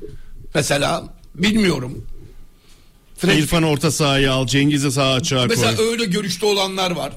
Mesela 0.55 1.14
bilmiyorum. 1.35 2.07
Fred, 3.19 3.39
İrfan 3.39 3.63
orta 3.63 3.91
sahaya 3.91 4.33
al, 4.33 4.47
Cengiz'i 4.47 4.93
sağ 4.93 5.13
açığa 5.13 5.47
mesela 5.47 5.77
koy. 5.77 5.87
öyle 5.87 6.05
görüşte 6.05 6.47
olanlar 6.47 6.91
var. 6.91 7.13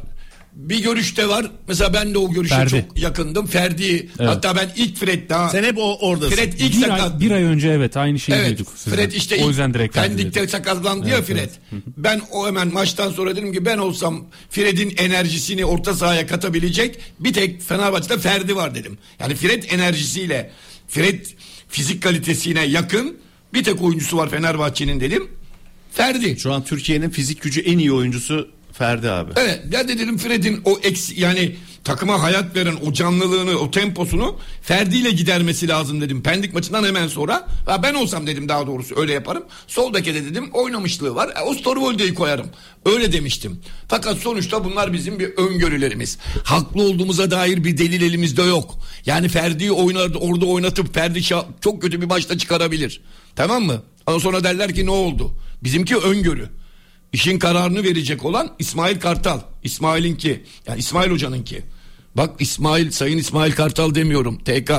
Bir 0.54 0.84
görüşte 0.84 1.30
var. 1.30 1.52
Mesela 1.68 1.94
ben 1.94 2.14
de 2.14 2.18
o 2.18 2.32
görüşe 2.32 2.56
Ferdi. 2.56 2.70
çok 2.90 3.00
yakındım. 3.02 3.48
Ferdi. 3.48 4.10
Hatta 4.18 4.56
ben 4.56 4.72
ilk 4.76 4.98
Fred 4.98 5.30
daha. 5.30 5.50
Sen 5.50 5.64
hep 5.64 5.78
o 5.78 5.98
oradasın. 6.08 6.36
Fred 6.36 6.54
ilk 6.54 6.74
Bir 6.76 6.82
sakat. 6.82 7.02
ay, 7.14 7.20
bir 7.20 7.32
ay 7.32 7.44
önce 7.44 7.70
evet 7.70 7.98
aynı 7.98 8.20
şeyi 8.20 8.36
Evet. 8.36 8.50
duyduk. 8.50 8.68
sizden. 8.76 8.96
Fred 8.96 9.12
işte 9.12 9.44
o 9.46 9.50
yüzden 9.50 9.74
direkt 9.74 9.96
Pendik'te 9.96 10.48
sakatlandı 10.48 11.10
ya 11.10 11.22
Fred. 11.22 11.50
Ben 11.98 12.22
o 12.32 12.48
hemen 12.48 12.74
maçtan 12.74 13.12
sonra 13.12 13.36
dedim 13.36 13.54
ki 13.54 13.66
ben 13.66 13.78
olsam 13.78 14.26
Fred'in 14.50 14.94
enerjisini 14.98 15.66
orta 15.66 15.94
sahaya 15.94 16.28
katabilecek 16.28 17.00
bir 17.20 17.34
tek 17.34 17.62
Fenerbahçe'de 17.62 18.18
Ferdi 18.18 18.56
var 18.56 18.76
dedim. 18.76 18.98
Yani 19.20 19.36
Fred 19.36 19.64
enerjisiyle 19.70 20.52
Fred 20.88 21.26
fizik 21.70 22.04
kalitesine 22.04 22.66
yakın 22.66 23.18
bir 23.58 23.64
tek 23.64 23.82
oyuncusu 23.82 24.18
var 24.18 24.30
Fenerbahçe'nin 24.30 25.00
dedim. 25.00 25.28
Ferdi. 25.92 26.40
Şu 26.40 26.54
an 26.54 26.64
Türkiye'nin 26.64 27.10
fizik 27.10 27.42
gücü 27.42 27.62
en 27.62 27.78
iyi 27.78 27.92
oyuncusu 27.92 28.50
Ferdi 28.74 29.12
abi. 29.12 29.32
Evet 29.36 29.62
ya 29.72 29.88
de 29.88 30.00
dedim 30.00 30.18
Fred'in 30.18 30.62
o 30.66 30.80
eksi 30.84 31.22
yani 31.22 31.56
takıma 31.84 32.24
hayat 32.24 32.56
veren 32.56 32.76
o 32.86 32.94
canlılığını 32.94 33.58
o 33.58 33.72
temposunu 33.72 34.40
Ferdi 34.62 34.98
ile 34.98 35.12
gidermesi 35.12 35.68
lazım 35.68 36.02
dedim. 36.02 36.24
Pendik 36.24 36.54
maçından 36.54 36.84
hemen 36.84 37.08
sonra 37.08 37.48
ha 37.66 37.84
ben 37.84 37.94
olsam 37.94 38.28
dedim 38.28 38.50
daha 38.50 38.68
doğrusu 38.68 39.00
öyle 39.00 39.14
yaparım. 39.14 39.44
Sol 39.68 39.94
beke 39.94 40.14
de 40.14 40.26
dedim 40.26 40.50
oynamışlığı 40.54 41.16
var. 41.16 41.30
E, 41.36 41.42
Osterwolde'yi 41.42 42.14
koyarım. 42.14 42.48
Öyle 42.86 43.12
demiştim. 43.12 43.62
Fakat 43.88 44.18
sonuçta 44.18 44.64
bunlar 44.64 44.94
bizim 44.94 45.20
bir 45.20 45.30
öngörülerimiz. 45.38 46.18
Haklı 46.44 46.82
olduğumuza 46.84 47.32
dair 47.32 47.64
bir 47.64 47.78
delil 47.78 48.02
elimizde 48.02 48.42
yok. 48.42 48.80
Yani 49.06 49.30
Ferdi'yi 49.30 49.72
oynar, 49.72 50.12
orada 50.20 50.46
oynatıp 50.46 50.94
Ferdi 50.94 51.24
çok 51.62 51.82
kötü 51.82 52.02
bir 52.02 52.06
maçta 52.06 52.38
çıkarabilir. 52.38 53.02
Tamam 53.36 53.64
mı? 53.64 53.82
Ondan 54.08 54.20
sonra 54.20 54.44
derler 54.44 54.74
ki 54.74 54.86
ne 54.86 54.92
oldu? 54.92 55.32
Bizimki 55.64 55.98
öngörü. 55.98 56.50
İşin 57.14 57.40
kararını 57.40 57.84
verecek 57.84 58.26
olan 58.26 58.52
İsmail 58.60 59.00
Kartal. 59.00 59.40
İsmail'inki. 59.64 60.44
Yani 60.68 60.80
İsmail 60.80 61.12
Hoca'nınki. 61.12 61.64
Bak 62.16 62.30
İsmail, 62.40 62.92
Sayın 62.92 63.18
İsmail 63.18 63.52
Kartal 63.52 63.96
demiyorum. 63.96 64.38
TK. 64.38 64.72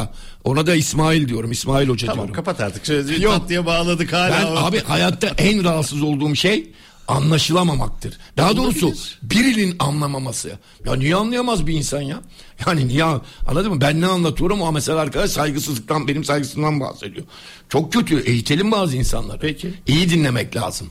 Ona 0.44 0.66
da 0.66 0.74
İsmail 0.74 1.28
diyorum. 1.28 1.52
İsmail 1.52 1.88
Hoca 1.88 2.06
Tamam 2.06 2.16
diyorum. 2.18 2.34
kapat 2.34 2.60
artık. 2.60 2.86
Şöyle 2.86 3.24
Yok. 3.24 3.34
tatlıya 3.34 3.66
bağladık 3.66 4.12
hala. 4.12 4.30
Ben 4.30 4.62
abi 4.62 4.80
hayatta 4.80 5.28
en 5.38 5.64
rahatsız 5.64 6.02
olduğum 6.02 6.34
şey 6.34 6.70
anlaşılamamaktır. 7.08 8.18
Daha 8.36 8.56
doğrusu 8.56 8.92
birinin 9.22 9.76
anlamaması. 9.78 10.58
Ya 10.86 10.94
niye 10.94 11.14
anlayamaz 11.16 11.66
bir 11.66 11.74
insan 11.74 12.00
ya? 12.02 12.20
Yani 12.66 12.88
niye 12.88 13.04
anladın 13.46 13.72
mı? 13.74 13.80
Ben 13.80 14.00
ne 14.00 14.06
anlatıyorum 14.06 14.62
ama 14.62 14.70
mesela 14.70 14.98
arkadaş 15.00 15.30
saygısızlıktan 15.30 16.08
benim 16.08 16.24
saygısızlığımdan 16.24 16.80
bahsediyor. 16.80 17.26
Çok 17.68 17.92
kötü. 17.92 18.20
Eğitelim 18.20 18.72
bazı 18.72 18.96
insanlar. 18.96 19.40
Peki. 19.40 19.74
İyi 19.86 20.10
dinlemek 20.10 20.56
lazım. 20.56 20.90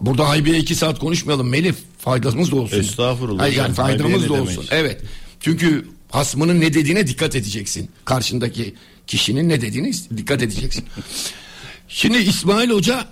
Burada 0.00 0.28
haybeye 0.28 0.58
iki 0.58 0.74
saat 0.74 0.98
konuşmayalım 0.98 1.48
Melih. 1.48 1.74
Faydamız 1.98 2.50
da 2.50 2.56
olsun. 2.56 2.80
Estağfurullah. 2.80 3.42
Hayır, 3.42 3.56
yani 3.56 3.74
Haybiye 3.74 3.98
faydamız 3.98 4.24
da 4.30 4.34
demek? 4.34 4.48
olsun. 4.48 4.66
Evet. 4.70 5.02
Çünkü 5.40 5.88
hasmının 6.10 6.60
ne 6.60 6.74
dediğine 6.74 7.06
dikkat 7.06 7.36
edeceksin. 7.36 7.90
Karşındaki 8.04 8.74
kişinin 9.06 9.48
ne 9.48 9.60
dediğine 9.60 9.92
dikkat 10.16 10.42
edeceksin. 10.42 10.84
Şimdi 11.88 12.18
İsmail 12.18 12.70
Hoca 12.70 13.08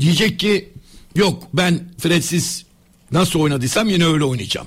diyecek 0.00 0.40
ki 0.40 0.72
yok 1.14 1.42
ben 1.54 1.80
Fred'siz 1.98 2.64
nasıl 3.12 3.40
oynadıysam 3.40 3.88
yine 3.88 4.06
öyle 4.06 4.24
oynayacağım. 4.24 4.66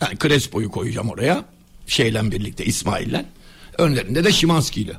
Yani 0.00 0.18
Crespo'yu 0.18 0.70
koyacağım 0.70 1.10
oraya. 1.10 1.44
Şeyle 1.86 2.30
birlikte 2.30 2.64
İsmail'le. 2.64 3.24
Önlerinde 3.78 4.24
de 4.24 4.32
Şimanski 4.32 4.80
ile. 4.80 4.96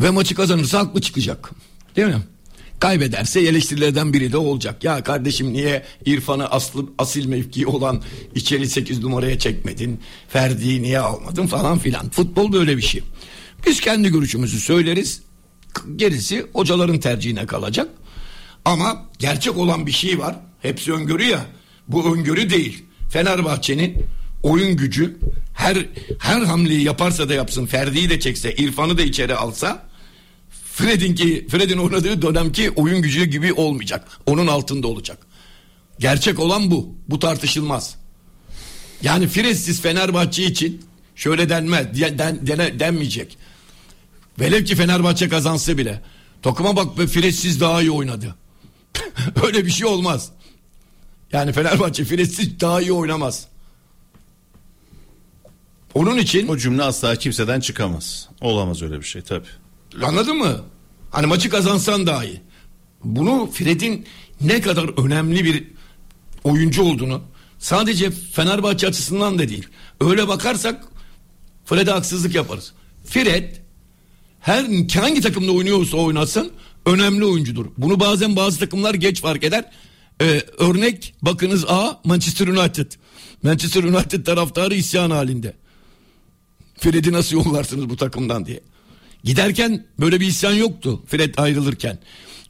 Ve 0.00 0.10
maçı 0.10 0.34
kazanırsa 0.34 0.78
haklı 0.78 1.00
çıkacak. 1.00 1.50
Değil 1.96 2.08
mi? 2.08 2.22
Kaybederse 2.80 3.40
eleştirilerden 3.40 4.12
biri 4.12 4.32
de 4.32 4.36
olacak. 4.36 4.84
Ya 4.84 5.02
kardeşim 5.02 5.52
niye 5.52 5.84
İrfan'ı 6.06 6.46
aslı, 6.46 6.86
asil 6.98 7.26
mevki 7.26 7.66
olan 7.66 8.02
içeri 8.34 8.68
8 8.68 8.98
numaraya 8.98 9.38
çekmedin? 9.38 10.00
Ferdi'yi 10.28 10.82
niye 10.82 10.98
almadın 10.98 11.46
falan 11.46 11.78
filan. 11.78 12.10
Futbol 12.10 12.52
böyle 12.52 12.76
bir 12.76 12.82
şey. 12.82 13.02
Biz 13.66 13.80
kendi 13.80 14.08
görüşümüzü 14.08 14.60
söyleriz. 14.60 15.22
Gerisi 15.96 16.46
hocaların 16.52 17.00
tercihine 17.00 17.46
kalacak. 17.46 17.88
Ama 18.64 19.06
gerçek 19.18 19.56
olan 19.56 19.86
bir 19.86 19.92
şey 19.92 20.18
var. 20.18 20.36
Hepsi 20.62 20.92
öngörü 20.92 21.24
ya. 21.24 21.46
Bu 21.88 22.14
öngörü 22.14 22.50
değil. 22.50 22.84
Fenerbahçe'nin 23.10 23.96
oyun 24.42 24.76
gücü 24.76 25.16
her 25.54 25.86
her 26.18 26.42
hamleyi 26.42 26.82
yaparsa 26.82 27.28
da 27.28 27.34
yapsın. 27.34 27.66
Ferdi'yi 27.66 28.10
de 28.10 28.20
çekse, 28.20 28.54
İrfan'ı 28.54 28.98
da 28.98 29.02
içeri 29.02 29.34
alsa 29.34 29.89
Fred'in 30.80 31.14
ki 31.14 31.46
Fred'in 31.50 31.78
oynadığı 31.78 32.22
dönemki 32.22 32.70
oyun 32.70 33.02
gücü 33.02 33.24
gibi 33.24 33.52
olmayacak. 33.52 34.08
Onun 34.26 34.46
altında 34.46 34.86
olacak. 34.88 35.18
Gerçek 35.98 36.38
olan 36.38 36.70
bu. 36.70 36.94
Bu 37.08 37.18
tartışılmaz. 37.18 37.94
Yani 39.02 39.28
Fred'siz 39.28 39.80
Fenerbahçe 39.80 40.44
için 40.44 40.84
şöyle 41.16 41.48
denmez. 41.48 42.00
Den, 42.00 42.18
den- 42.18 42.80
denmeyecek. 42.80 43.38
Velev 44.40 44.64
ki 44.64 44.76
Fenerbahçe 44.76 45.28
kazansa 45.28 45.78
bile. 45.78 46.02
Takıma 46.42 46.76
bak 46.76 46.98
be 46.98 47.06
Fred'siz 47.06 47.60
daha 47.60 47.80
iyi 47.82 47.90
oynadı. 47.90 48.34
Öyle 49.44 49.66
bir 49.66 49.70
şey 49.70 49.86
olmaz. 49.86 50.30
Yani 51.32 51.52
Fenerbahçe 51.52 52.04
Fred'siz 52.04 52.60
daha 52.60 52.80
iyi 52.80 52.92
oynamaz. 52.92 53.46
Onun 55.94 56.18
için 56.18 56.48
O 56.48 56.56
cümle 56.56 56.82
asla 56.82 57.16
kimseden 57.16 57.60
çıkamaz. 57.60 58.28
Olamaz 58.40 58.82
öyle 58.82 58.98
bir 58.98 59.04
şey 59.06 59.22
tabii. 59.22 59.46
Anladın 60.02 60.36
mı? 60.36 60.64
Hani 61.10 61.26
maçı 61.26 61.50
kazansan 61.50 62.06
daha 62.06 62.24
iyi. 62.24 62.40
Bunu 63.04 63.50
Fred'in 63.52 64.06
ne 64.40 64.60
kadar 64.60 65.04
önemli 65.04 65.44
bir 65.44 65.64
oyuncu 66.44 66.82
olduğunu 66.82 67.22
sadece 67.58 68.10
Fenerbahçe 68.10 68.86
açısından 68.86 69.38
da 69.38 69.48
değil. 69.48 69.66
Öyle 70.00 70.28
bakarsak 70.28 70.84
Fred'e 71.64 71.90
haksızlık 71.90 72.34
yaparız. 72.34 72.72
Fred 73.04 73.56
her 74.40 74.64
hangi 75.00 75.20
takımda 75.20 75.52
oynuyorsa 75.52 75.96
oynasın 75.96 76.52
önemli 76.86 77.24
oyuncudur. 77.24 77.66
Bunu 77.78 78.00
bazen 78.00 78.36
bazı 78.36 78.58
takımlar 78.58 78.94
geç 78.94 79.20
fark 79.20 79.44
eder. 79.44 79.64
Ee, 80.20 80.42
örnek 80.58 81.14
bakınız 81.22 81.64
A 81.68 82.00
Manchester 82.04 82.48
United. 82.48 82.92
Manchester 83.42 83.84
United 83.84 84.26
taraftarı 84.26 84.74
isyan 84.74 85.10
halinde. 85.10 85.54
Fred'i 86.78 87.12
nasıl 87.12 87.36
yollarsınız 87.36 87.90
bu 87.90 87.96
takımdan 87.96 88.46
diye. 88.46 88.60
Giderken 89.24 89.86
böyle 90.00 90.20
bir 90.20 90.26
isyan 90.26 90.52
yoktu 90.52 91.02
Fred 91.06 91.34
ayrılırken. 91.36 91.98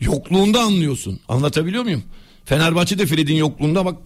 Yokluğunda 0.00 0.61
anlıyorsun. 0.61 1.20
Anlatabiliyor 1.28 1.83
muyum? 1.85 2.02
Fenerbahçe 2.44 2.98
de 2.98 3.06
Fred'in 3.06 3.35
yokluğunda 3.35 3.85
bak 3.85 3.96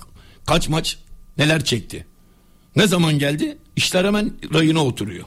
kaç 0.47 0.69
maç 0.69 0.99
neler 1.39 1.65
çekti. 1.65 2.07
Ne 2.77 2.87
zaman 2.87 3.19
geldi? 3.19 3.59
İşler 3.77 4.05
hemen 4.05 4.33
rayına 4.55 4.85
oturuyor. 4.85 5.25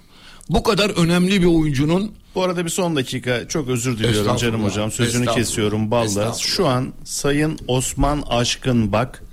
Bu 0.49 0.63
kadar 0.63 0.89
önemli 0.89 1.41
bir 1.41 1.45
oyuncunun 1.45 2.11
Bu 2.35 2.43
arada 2.43 2.65
bir 2.65 2.69
son 2.69 2.95
dakika 2.95 3.47
çok 3.47 3.67
özür 3.67 3.97
diliyorum 3.97 4.37
canım 4.37 4.63
hocam. 4.63 4.91
Sözünü 4.91 5.25
kesiyorum 5.25 5.91
balla. 5.91 6.33
Şu 6.33 6.67
an 6.67 6.93
Sayın 7.03 7.59
Osman 7.67 8.23
Aşkın 8.29 8.91
Bak 8.91 9.23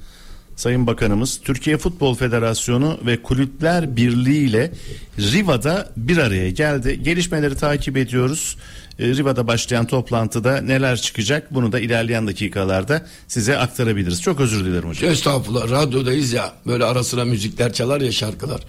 Sayın 0.57 0.87
Bakanımız 0.87 1.41
Türkiye 1.45 1.79
Futbol 1.79 2.15
Federasyonu 2.15 2.99
ve 3.07 3.23
Kulüpler 3.23 3.97
Birliği 3.97 4.49
ile 4.49 4.73
Riva'da 5.19 5.93
bir 5.97 6.19
araya 6.19 6.51
geldi. 6.51 7.01
Gelişmeleri 7.03 7.57
takip 7.57 7.97
ediyoruz. 7.97 8.57
Ee, 8.99 9.07
Riva'da 9.07 9.47
başlayan 9.47 9.87
toplantıda 9.87 10.61
neler 10.61 10.97
çıkacak 10.97 11.55
bunu 11.55 11.73
da 11.73 11.81
ilerleyen 11.81 12.27
dakikalarda 12.27 13.07
size 13.29 13.59
aktarabiliriz. 13.59 14.23
Çok 14.23 14.41
özür 14.41 14.65
dilerim 14.65 14.89
hocam. 14.89 15.11
estağfurullah 15.11 15.71
radyodayız 15.71 16.33
ya 16.33 16.53
böyle 16.67 16.85
ara 16.85 17.05
sıra 17.05 17.25
müzikler 17.25 17.73
çalar 17.73 18.01
ya 18.01 18.13
şarkılar. 18.13 18.61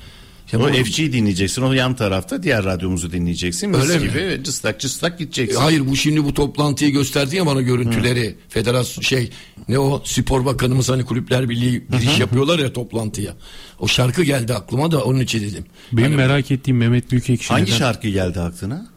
Ya 0.52 0.60
O 0.60 0.68
FG'yi 0.68 1.14
dinleyeceksin. 1.14 1.62
O 1.62 1.74
yan 1.74 1.96
tarafta 1.96 2.44
diğer 2.44 2.64
radyomuzu 2.66 3.12
dinleyeceksin. 3.12 3.70
Mis 3.70 3.80
Öyle 3.90 3.98
mi? 4.00 4.10
gibi 4.10 4.44
cıstak 4.44 4.80
cıstak 4.80 5.20
gideceksin. 5.20 5.60
Hayır 5.60 5.88
bu 5.88 5.96
şimdi 5.96 6.24
bu 6.24 6.34
toplantıyı 6.34 6.92
gösterdi 6.92 7.36
ya 7.36 7.46
bana 7.46 7.62
görüntüleri. 7.62 8.36
Federasyon 8.50 9.02
şey 9.04 9.30
ne 9.68 9.80
o 9.80 10.02
spor 10.06 10.46
bakanımız 10.46 10.90
hani 10.90 11.06
kulüpler 11.06 11.50
birliği 11.50 11.84
giriş 11.92 12.20
yapıyorlar 12.20 12.60
ya 12.60 12.74
toplantıya. 12.74 13.34
O 13.80 13.88
şarkı 13.88 14.24
geldi 14.24 14.54
aklıma 14.54 14.92
da 14.92 15.04
onun 15.04 15.20
için 15.20 15.42
dedim. 15.42 15.66
Benim 15.92 16.04
Hani 16.08 16.16
merak 16.16 16.52
ettiğim 16.52 16.78
Mehmet 16.78 17.12
Büyükekşi 17.12 17.50
Hangi 17.50 17.66
neden- 17.66 17.78
şarkı 17.78 18.08
geldi 18.08 18.40
aklına? 18.40 18.88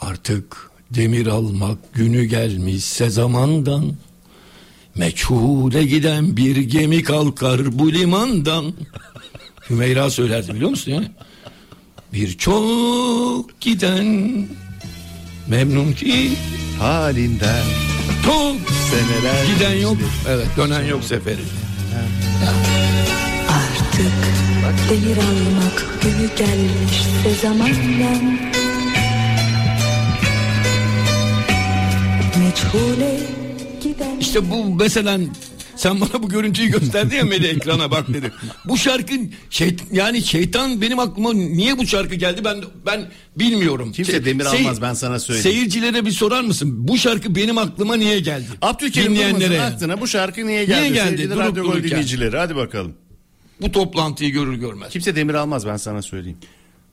Artık 0.00 0.70
demir 0.90 1.26
almak 1.26 1.94
günü 1.94 2.24
gelmişse 2.24 3.10
zamandan. 3.10 3.94
Meçhule 4.94 5.84
giden 5.84 6.36
bir 6.36 6.56
gemi 6.56 7.02
kalkar 7.02 7.78
bu 7.78 7.92
limandan. 7.92 8.72
Hümeyra 9.70 10.10
söylerdi 10.10 10.54
biliyor 10.54 10.70
musun 10.70 10.92
yani? 10.92 11.10
Birçok 12.12 13.60
giden 13.60 14.46
memnun 15.48 15.92
ki 15.92 16.30
Halinden 16.78 17.64
çok 18.24 18.56
seneler 18.90 19.54
giden 19.54 19.80
yok. 19.80 19.96
Evet 20.28 20.46
dönen 20.56 20.84
yok 20.84 21.04
seferi. 21.04 21.40
Artık 23.48 24.12
demir 24.90 25.16
almak 25.16 26.02
günü 26.02 26.28
gelmişse 26.38 27.40
zamandan 27.42 28.38
Meçhule 32.38 33.20
giden 33.82 34.18
İşte 34.20 34.50
bu 34.50 34.64
mesela 34.74 35.18
sen 35.78 36.00
bana 36.00 36.22
bu 36.22 36.28
görüntüyü 36.28 36.70
gösterdi 36.70 37.14
ya 37.14 37.24
Melih 37.24 37.48
ekrana 37.48 37.90
bak 37.90 38.08
dedi. 38.08 38.32
Bu 38.64 38.78
şarkı 38.78 39.14
şey, 39.50 39.76
yani 39.92 40.22
şeytan 40.22 40.80
benim 40.80 40.98
aklıma 40.98 41.32
niye 41.32 41.78
bu 41.78 41.86
şarkı 41.86 42.14
geldi 42.14 42.40
ben 42.44 42.56
ben 42.86 43.10
bilmiyorum. 43.36 43.92
Kimse 43.92 44.12
Şey- 44.12 44.24
demir 44.24 44.44
sey- 44.44 44.60
almaz, 44.60 44.82
ben 44.82 44.94
sana 44.94 45.18
söyleyeyim. 45.18 45.50
Seyircilere 45.50 46.06
bir 46.06 46.10
sorar 46.10 46.40
mısın? 46.44 46.88
Bu 46.88 46.98
şarkı 46.98 47.34
benim 47.34 47.58
aklıma 47.58 47.96
niye 47.96 48.20
geldi? 48.20 48.46
Abdülkerim 48.62 49.16
Durmaz'ın 49.16 49.34
Dinleyenlere. 49.36 49.62
aklına 49.62 50.00
bu 50.00 50.06
şarkı 50.06 50.46
niye 50.46 50.64
geldi? 50.64 50.80
Niye 50.80 50.90
geldi? 50.90 51.08
Sevgili 51.10 51.30
Durup 51.30 51.40
Radyo 51.40 51.82
dinleyicileri 51.82 52.36
hadi 52.36 52.56
bakalım. 52.56 52.92
Bu 53.60 53.72
toplantıyı 53.72 54.30
görür 54.30 54.54
görmez. 54.54 54.90
Kimse 54.92 55.16
demir 55.16 55.34
almaz 55.34 55.66
ben 55.66 55.76
sana 55.76 56.02
söyleyeyim. 56.02 56.38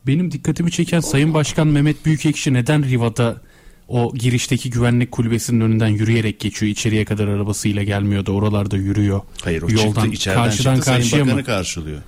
Benim 0.08 0.32
dikkatimi 0.32 0.71
çeken 0.71 1.00
Sayın 1.00 1.34
Başkan 1.34 1.67
Mehmet 1.67 2.06
Büyükekşi 2.06 2.54
neden 2.54 2.89
Riva'da 2.89 3.41
o 3.88 4.13
girişteki 4.15 4.69
güvenlik 4.69 5.12
kulübesinin 5.12 5.62
önünden 5.62 5.88
yürüyerek 5.88 6.39
geçiyor. 6.39 6.71
içeriye 6.71 7.06
kadar 7.06 7.28
arabasıyla 7.28 7.84
gelmiyor 7.84 8.26
da 8.26 8.32
oralarda 8.32 8.78
yürüyor. 8.78 9.21
Hayır 9.43 9.62
o 9.62 9.69
Yoldan 9.69 9.86
çıktı 9.86 10.08
içeriden 10.08 10.43
karşıdan 10.43 10.74
çıktı 10.76 10.86
Sayın 10.86 11.00
karşıya 11.02 11.21
Bakanı 11.21 11.36
mı? 11.39 11.43
karşılıyor. 11.45 12.02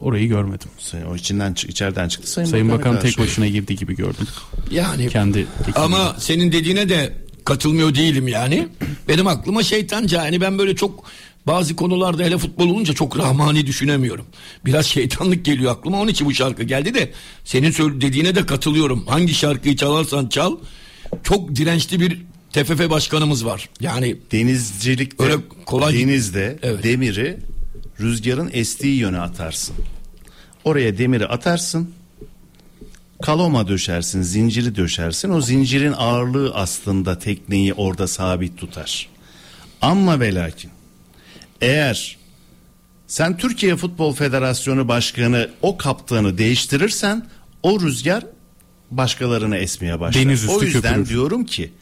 Orayı 0.00 0.28
görmedim. 0.28 0.68
Sayın- 0.78 1.06
O 1.06 1.16
içinden 1.16 1.54
içeriden 1.68 2.08
çıktı 2.08 2.30
Sayın, 2.30 2.48
Sayın 2.48 2.70
Bakan 2.70 3.00
tek 3.00 3.18
başına 3.18 3.46
girdi 3.46 3.76
gibi 3.76 3.96
gördüm. 3.96 4.26
Yani 4.70 5.08
Kendi. 5.08 5.46
Ama 5.74 6.16
senin 6.18 6.52
dediğine 6.52 6.88
de 6.88 7.12
katılmıyor 7.44 7.94
değilim 7.94 8.28
yani. 8.28 8.68
Benim 9.08 9.26
aklıma 9.26 9.62
şeytanca 9.62 10.24
yani 10.24 10.40
ben 10.40 10.58
böyle 10.58 10.76
çok 10.76 11.04
bazı 11.48 11.76
konularda 11.76 12.22
hele 12.24 12.38
futbol 12.38 12.68
olunca 12.68 12.94
çok 12.94 13.18
rahmani 13.18 13.66
düşünemiyorum. 13.66 14.26
Biraz 14.64 14.86
şeytanlık 14.86 15.44
geliyor 15.44 15.72
aklıma 15.72 16.00
onun 16.00 16.10
için 16.10 16.26
bu 16.26 16.34
şarkı 16.34 16.62
geldi 16.62 16.94
de 16.94 17.12
senin 17.44 17.72
dediğine 18.00 18.34
de 18.34 18.46
katılıyorum. 18.46 19.06
Hangi 19.06 19.34
şarkıyı 19.34 19.76
çalarsan 19.76 20.26
çal 20.28 20.56
çok 21.22 21.56
dirençli 21.56 22.00
bir 22.00 22.18
TFF 22.52 22.90
başkanımız 22.90 23.46
var. 23.46 23.68
Yani 23.80 24.16
Denizcilikte 24.32 25.24
Öyle 25.24 25.34
kolay- 25.66 25.94
denizde 25.98 26.58
Evet. 26.62 26.82
demiri 26.84 27.36
rüzgarın 28.00 28.50
estiği 28.52 28.98
yöne 28.98 29.18
atarsın. 29.18 29.74
Oraya 30.64 30.98
demiri 30.98 31.26
atarsın. 31.26 31.90
Kaloma 33.22 33.68
döşersin, 33.68 34.22
zinciri 34.22 34.76
döşersin. 34.76 35.30
O 35.30 35.40
zincirin 35.40 35.92
ağırlığı 35.92 36.54
aslında 36.54 37.18
tekneyi 37.18 37.74
orada 37.74 38.08
sabit 38.08 38.58
tutar. 38.58 39.08
Ama 39.80 40.20
ve 40.20 40.34
lakin 40.34 40.70
eğer 41.60 42.16
sen 43.06 43.36
Türkiye 43.36 43.76
Futbol 43.76 44.14
Federasyonu 44.14 44.88
Başkanı 44.88 45.50
o 45.62 45.76
kaptanı 45.76 46.38
değiştirirsen 46.38 47.26
o 47.62 47.80
rüzgar 47.80 48.26
başkalarına 48.90 49.56
esmeye 49.56 50.00
başlar. 50.00 50.22
Deniz 50.24 50.44
üstü 50.44 50.56
o 50.56 50.62
yüzden 50.62 50.94
köpürür. 50.94 51.08
diyorum 51.08 51.44
ki 51.44 51.72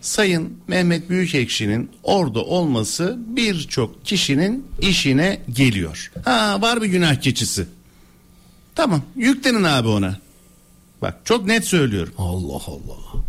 Sayın 0.00 0.58
Mehmet 0.68 1.10
Büyükekşi'nin 1.10 1.90
orada 2.02 2.40
olması 2.44 3.18
birçok 3.26 4.04
kişinin 4.06 4.66
işine 4.80 5.42
geliyor. 5.52 6.12
Ha 6.24 6.58
var 6.62 6.82
bir 6.82 6.86
günah 6.86 7.14
keçisi. 7.20 7.66
Tamam 8.74 9.02
yüklenin 9.16 9.64
abi 9.64 9.88
ona. 9.88 10.18
Bak 11.02 11.20
çok 11.24 11.46
net 11.46 11.64
söylüyorum. 11.64 12.14
Allah 12.18 12.62
Allah. 12.66 13.22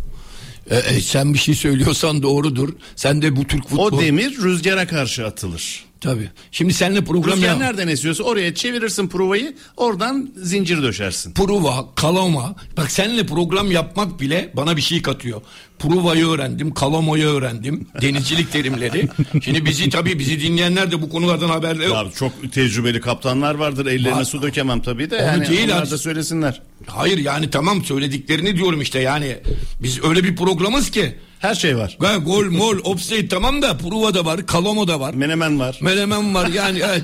E, 0.70 0.76
e, 0.76 1.00
sen 1.00 1.34
bir 1.34 1.38
şey 1.38 1.54
söylüyorsan 1.54 2.22
doğrudur. 2.22 2.68
Sen 2.96 3.22
de 3.22 3.36
bu 3.36 3.46
Türk 3.46 3.68
futbol... 3.68 3.92
O 3.92 4.00
demir 4.00 4.36
rüzgara 4.36 4.86
karşı 4.86 5.26
atılır. 5.26 5.84
Tabii. 6.04 6.28
Şimdi 6.50 6.72
seninle 6.72 7.04
program 7.04 7.36
Rüzgar 7.36 7.48
ya. 7.48 7.56
nereden 7.56 7.88
esiyorsa 7.88 8.24
oraya 8.24 8.54
çevirirsin 8.54 9.08
provayı 9.08 9.54
oradan 9.76 10.30
zincir 10.36 10.82
döşersin. 10.82 11.34
Pruva, 11.34 11.94
kalama. 11.94 12.54
Bak 12.76 12.90
seninle 12.90 13.26
program 13.26 13.70
yapmak 13.70 14.20
bile 14.20 14.52
bana 14.56 14.76
bir 14.76 14.82
şey 14.82 15.02
katıyor. 15.02 15.42
Pruva'yı 15.78 16.26
öğrendim, 16.26 16.74
kalamayı 16.74 17.24
öğrendim. 17.24 17.86
Denizcilik 18.00 18.52
terimleri. 18.52 19.08
Şimdi 19.44 19.64
bizi 19.64 19.90
tabii 19.90 20.18
bizi 20.18 20.40
dinleyenler 20.40 20.92
de 20.92 21.02
bu 21.02 21.10
konulardan 21.10 21.48
haberleri 21.48 21.88
yok. 21.88 21.96
Abi 21.96 22.12
çok 22.12 22.52
tecrübeli 22.52 23.00
kaptanlar 23.00 23.54
vardır 23.54 23.86
ellerine 23.86 24.12
Var. 24.12 24.24
su 24.24 24.42
dökemem 24.42 24.80
tabii 24.82 25.10
de 25.10 25.16
Onu 25.16 25.24
yani 25.24 25.48
değil 25.48 25.68
onlar 25.68 25.90
da 25.90 25.98
söylesinler. 25.98 26.62
Hayır 26.86 27.18
yani 27.18 27.50
tamam 27.50 27.84
söylediklerini 27.84 28.56
diyorum 28.56 28.80
işte 28.80 28.98
yani. 29.00 29.36
Biz 29.82 30.04
öyle 30.04 30.24
bir 30.24 30.36
programız 30.36 30.90
ki. 30.90 31.14
Her 31.44 31.54
şey 31.54 31.76
var. 31.76 31.96
Ha, 32.02 32.16
gol, 32.16 32.44
mol, 32.44 32.76
offside 32.84 33.28
tamam 33.28 33.62
da 33.62 33.76
Pruva 33.76 34.14
da 34.14 34.24
var, 34.24 34.46
kalamo 34.46 34.88
da 34.88 35.00
var. 35.00 35.14
Menemen 35.14 35.60
var. 35.60 35.78
Menemen 35.82 36.34
var 36.34 36.46
yani 36.48 36.80
evet. 36.84 37.02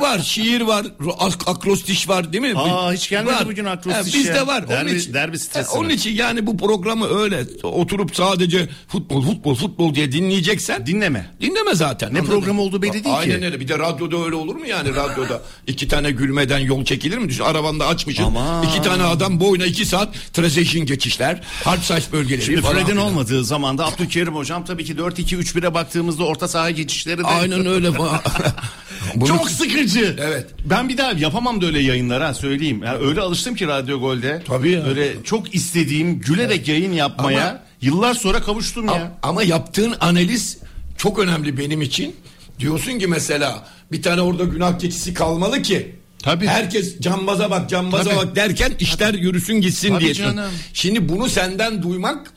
var 0.00 0.18
şiir 0.18 0.60
var 0.60 0.86
ak- 1.18 1.48
akrostiş 1.48 2.08
var 2.08 2.32
değil 2.32 2.42
mi? 2.42 2.52
Aa, 2.58 2.92
hiç 2.92 3.08
gelmedi 3.10 3.36
bugün 3.46 3.64
akrostiş 3.64 4.14
bizde 4.14 4.32
ya. 4.32 4.46
var. 4.46 4.62
Derbi- 4.68 4.84
onun 4.90 4.94
için, 4.98 5.14
derbi 5.14 5.38
stresi 5.38 5.70
Ha, 5.72 5.78
onun 5.78 5.88
var. 5.88 5.94
için 5.94 6.10
yani 6.14 6.46
bu 6.46 6.56
programı 6.58 7.18
öyle 7.20 7.44
oturup 7.62 8.16
sadece 8.16 8.68
futbol 8.88 9.22
futbol 9.22 9.54
futbol 9.54 9.94
diye 9.94 10.12
dinleyeceksen 10.12 10.86
Dinleme. 10.86 11.30
dinleme 11.40 11.74
zaten. 11.74 12.14
Ne 12.14 12.18
Anladın 12.18 12.32
programı 12.32 12.54
mı? 12.54 12.62
olduğu 12.62 12.82
belli 12.82 12.92
değil 12.92 13.04
ki. 13.04 13.10
Aynen 13.10 13.42
öyle. 13.42 13.60
Bir 13.60 13.68
de 13.68 13.78
radyoda 13.78 14.24
öyle 14.24 14.34
olur 14.34 14.54
mu 14.56 14.66
yani 14.66 14.94
radyoda 14.94 15.40
iki 15.66 15.88
tane 15.88 16.10
gülmeden 16.10 16.58
yol 16.58 16.84
çekilir 16.84 17.18
mi? 17.18 17.28
Düşün 17.28 17.44
arabanda 17.44 17.86
açmışsın. 17.86 18.22
Aman. 18.24 18.66
iki 18.66 18.82
tane 18.82 19.02
adam 19.02 19.40
boyuna 19.40 19.64
iki 19.66 19.86
saat 19.86 20.08
transition 20.32 20.86
geçişler. 20.86 21.40
Hard 21.64 21.82
size 21.82 22.00
bölgeleri 22.12 22.44
Şimdi 22.44 22.60
falan 22.60 22.74
Fred'in 22.74 22.96
olmadığı 22.96 23.44
zamanda 23.44 23.79
Abdülkerim 23.84 24.34
hocam 24.34 24.64
tabii 24.64 24.84
ki 24.84 24.94
4-2-3-1'e 24.94 25.74
baktığımızda 25.74 26.24
orta 26.24 26.48
saha 26.48 26.70
geçişleri 26.70 27.18
de 27.18 27.26
Aynen 27.26 27.66
öyle. 27.66 27.88
Bunu- 29.14 29.28
çok 29.28 29.50
sıkıcı. 29.50 30.16
Evet. 30.20 30.46
Ben 30.64 30.88
bir 30.88 30.96
daha 30.98 31.12
yapamam 31.12 31.60
da 31.62 31.66
öyle 31.66 31.80
yayınlar 31.82 32.22
ha 32.22 32.34
söyleyeyim. 32.34 32.82
Yani 32.84 32.98
öyle 33.06 33.20
alıştım 33.20 33.54
ki 33.54 33.66
Radyo 33.66 34.00
Gol'de. 34.00 34.42
Tabii 34.46 34.70
ya. 34.70 34.86
Böyle 34.86 35.22
çok 35.24 35.54
istediğim 35.54 36.20
gülerek 36.20 36.68
yayın 36.68 36.92
yapmaya 36.92 37.48
Ama- 37.50 37.60
yıllar 37.82 38.14
sonra 38.14 38.42
kavuştum 38.42 38.88
A- 38.88 38.96
ya. 38.96 39.18
Ama 39.22 39.42
yaptığın 39.42 39.94
analiz 40.00 40.58
çok 40.96 41.18
önemli 41.18 41.58
benim 41.58 41.82
için. 41.82 42.16
Diyorsun 42.58 42.98
ki 42.98 43.06
mesela 43.06 43.64
bir 43.92 44.02
tane 44.02 44.20
orada 44.20 44.44
günah 44.44 44.78
keçisi 44.78 45.14
kalmalı 45.14 45.62
ki. 45.62 45.96
Tabii. 46.22 46.46
Herkes 46.46 47.00
cambaza 47.00 47.50
bak 47.50 47.70
cambaza 47.70 48.04
Tabii. 48.10 48.16
bak 48.16 48.36
derken 48.36 48.72
işler 48.78 49.14
yürüsün 49.14 49.54
gitsin 49.60 49.88
Tabii 49.88 50.04
diye. 50.04 50.14
canım. 50.14 50.50
Şimdi 50.72 51.08
bunu 51.08 51.28
senden 51.28 51.82
duymak 51.82 52.32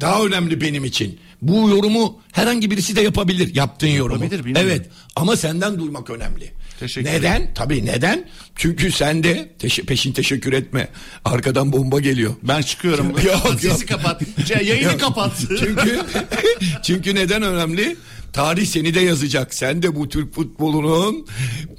daha 0.00 0.24
önemli 0.24 0.60
benim 0.60 0.84
için. 0.84 1.18
Bu 1.42 1.68
yorumu 1.70 2.20
herhangi 2.32 2.70
birisi 2.70 2.96
de 2.96 3.00
yapabilir 3.00 3.54
yaptığın 3.54 3.86
yorumu. 3.88 4.24
Yapabilir, 4.24 4.44
bilmiyorum. 4.44 4.70
Evet 4.72 4.86
ama 5.16 5.36
senden 5.36 5.78
duymak 5.78 6.10
önemli. 6.10 6.52
Teşekkür 6.80 7.10
neden? 7.10 7.54
Tabii 7.54 7.86
neden? 7.86 8.28
Çünkü 8.56 8.92
sen 8.92 9.22
de 9.24 9.52
teşe- 9.58 9.82
peşin 9.82 10.12
teşekkür 10.12 10.52
etme. 10.52 10.88
Arkadan 11.24 11.72
bomba 11.72 12.00
geliyor. 12.00 12.34
Ben 12.42 12.62
çıkıyorum. 12.62 13.10
Yok, 13.10 13.24
yok. 13.24 13.60
Sesi 13.60 13.86
kapat. 13.86 14.22
Ce- 14.22 14.64
Yayını 14.64 14.98
kapat. 14.98 15.32
Çünkü 15.58 16.00
çünkü 16.82 17.14
neden 17.14 17.42
önemli? 17.42 17.96
Tarih 18.36 18.66
seni 18.66 18.94
de 18.94 19.00
yazacak. 19.00 19.54
Sen 19.54 19.82
de 19.82 19.94
bu 19.96 20.08
Türk 20.08 20.34
futbolunun 20.34 21.26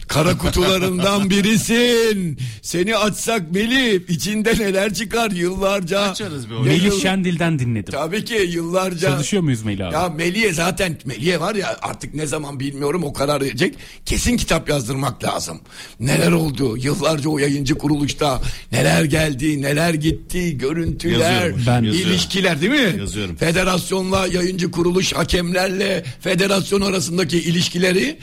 kara 0.07 0.37
kutularından 0.37 1.29
birisin. 1.29 2.37
Seni 2.61 2.97
açsak 2.97 3.51
Melih 3.51 4.09
içinde 4.09 4.53
neler 4.59 4.93
çıkar 4.93 5.31
yıllarca. 5.31 5.99
Açarız 6.01 6.49
bir 6.49 6.53
oyun. 6.55 6.65
Ne 6.65 6.69
Melih 6.69 7.01
Şendil'den 7.01 7.59
dinledim. 7.59 7.91
Tabii 7.91 8.25
ki 8.25 8.33
yıllarca. 8.49 9.09
Çalışıyor 9.09 9.43
muyuz 9.43 9.63
Melih 9.63 9.87
abi? 9.87 9.93
Ya 9.93 10.09
Melih'e 10.09 10.53
zaten 10.53 10.97
Melih'e 11.05 11.39
var 11.39 11.55
ya 11.55 11.77
artık 11.81 12.13
ne 12.13 12.25
zaman 12.27 12.59
bilmiyorum 12.59 13.03
o 13.03 13.13
karar 13.13 13.41
verecek. 13.41 13.75
Kesin 14.05 14.37
kitap 14.37 14.69
yazdırmak 14.69 15.23
lazım. 15.23 15.59
Neler 15.99 16.31
oldu 16.31 16.77
yıllarca 16.77 17.29
o 17.29 17.37
yayıncı 17.39 17.75
kuruluşta 17.77 18.41
neler 18.71 19.03
geldi 19.03 19.61
neler 19.61 19.93
gitti 19.93 20.57
görüntüler 20.57 21.31
Yazıyorum, 21.33 21.63
ben- 21.67 21.83
yazıyorum. 21.83 22.11
ilişkiler 22.11 22.61
değil 22.61 22.71
mi? 22.71 22.99
Yazıyorum. 22.99 23.35
Federasyonla 23.35 24.27
yayıncı 24.27 24.71
kuruluş 24.71 25.13
hakemlerle 25.13 26.03
federasyon 26.21 26.46
arasındaki 26.81 27.37
ilişkileri 27.37 28.19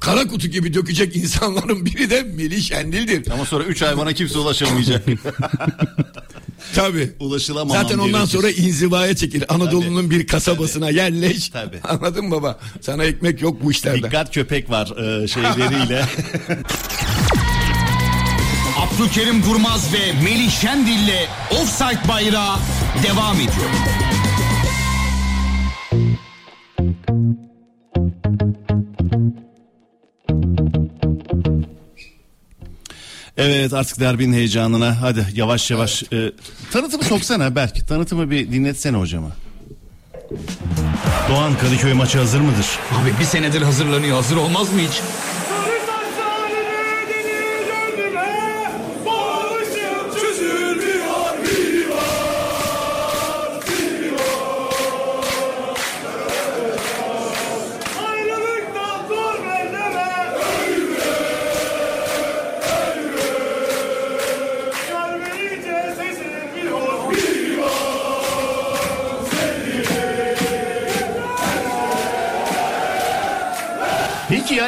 kara 0.00 0.26
kutu 0.28 0.48
gibi 0.48 0.74
dökecek 0.74 1.16
insanların 1.16 1.86
biri 1.86 2.10
de 2.10 2.22
Melih 2.22 2.62
Şendil'dir. 2.62 3.30
Ama 3.30 3.44
sonra 3.44 3.64
3 3.64 3.82
ay 3.82 3.96
bana 3.98 4.12
kimse 4.12 4.38
ulaşamayacak. 4.38 5.04
Tabii. 6.74 7.10
Ulaşılamamam 7.20 7.82
Zaten 7.82 7.98
ondan 7.98 8.12
gerekir. 8.12 8.32
sonra 8.32 8.50
inzivaya 8.50 9.16
çekil. 9.16 9.42
Anadolu'nun 9.48 10.10
bir 10.10 10.26
kasabasına 10.26 10.90
yerleş. 10.90 11.48
Tabii. 11.48 11.80
Anladın 11.84 12.24
mı 12.24 12.30
baba? 12.30 12.58
Sana 12.80 13.04
ekmek 13.04 13.42
yok 13.42 13.62
bu 13.64 13.70
işlerde. 13.70 14.02
Dikkat 14.02 14.34
köpek 14.34 14.70
var 14.70 14.86
e, 15.22 15.28
şeyleriyle. 15.28 16.04
Abdülkerim 18.78 19.42
Durmaz 19.42 19.92
ve 19.92 20.12
Melih 20.24 20.50
Şendil'le 20.50 21.28
Offside 21.50 22.08
Bayrağı 22.08 22.56
devam 23.02 23.36
ediyor. 23.36 23.70
Evet 33.36 33.72
artık 33.72 34.00
derbinin 34.00 34.32
heyecanına 34.32 35.02
hadi 35.02 35.26
yavaş 35.34 35.70
yavaş. 35.70 36.02
e, 36.12 36.32
tanıtımı 36.72 37.04
soksana 37.04 37.54
Berk. 37.54 37.88
Tanıtımı 37.88 38.30
bir 38.30 38.52
dinletsene 38.52 38.96
hocama. 38.96 39.30
Doğan 41.30 41.58
Kadıköy 41.58 41.92
maçı 41.92 42.18
hazır 42.18 42.40
mıdır? 42.40 42.78
Abi 43.02 43.12
bir 43.20 43.24
senedir 43.24 43.62
hazırlanıyor. 43.62 44.16
Hazır 44.16 44.36
olmaz 44.36 44.72
mı 44.72 44.80
hiç? 44.80 45.00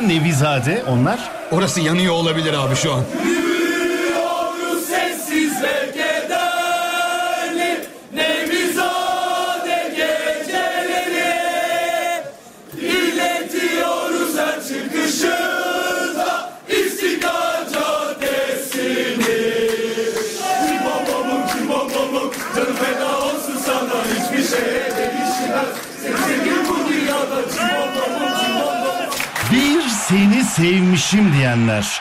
Nevizade 0.08 0.82
onlar? 0.88 1.30
Orası 1.50 1.80
yanıyor 1.80 2.14
olabilir 2.14 2.54
abi 2.54 2.76
şu 2.76 2.92
an. 2.92 3.00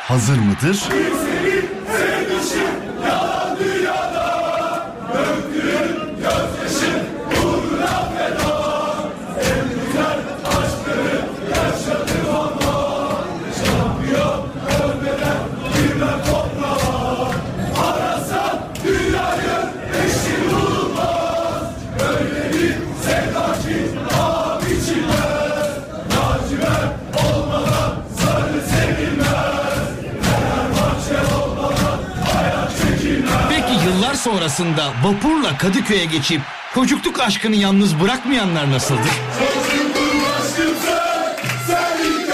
Hazır 0.08 0.38
mıdır? 0.38 0.90
Sonrasında 34.62 34.94
vapurla 35.04 35.58
Kadıköy'e 35.58 36.06
geçip 36.06 36.42
çocukluk 36.76 37.20
aşkını 37.20 37.56
yalnız 37.56 38.00
bırakmayanlar 38.00 38.72
nasıldı? 38.72 39.02
Çocukluk 39.40 40.26
aşkım 40.26 40.76
sen, 40.86 41.38
sen 41.68 42.06
ilk 42.06 42.32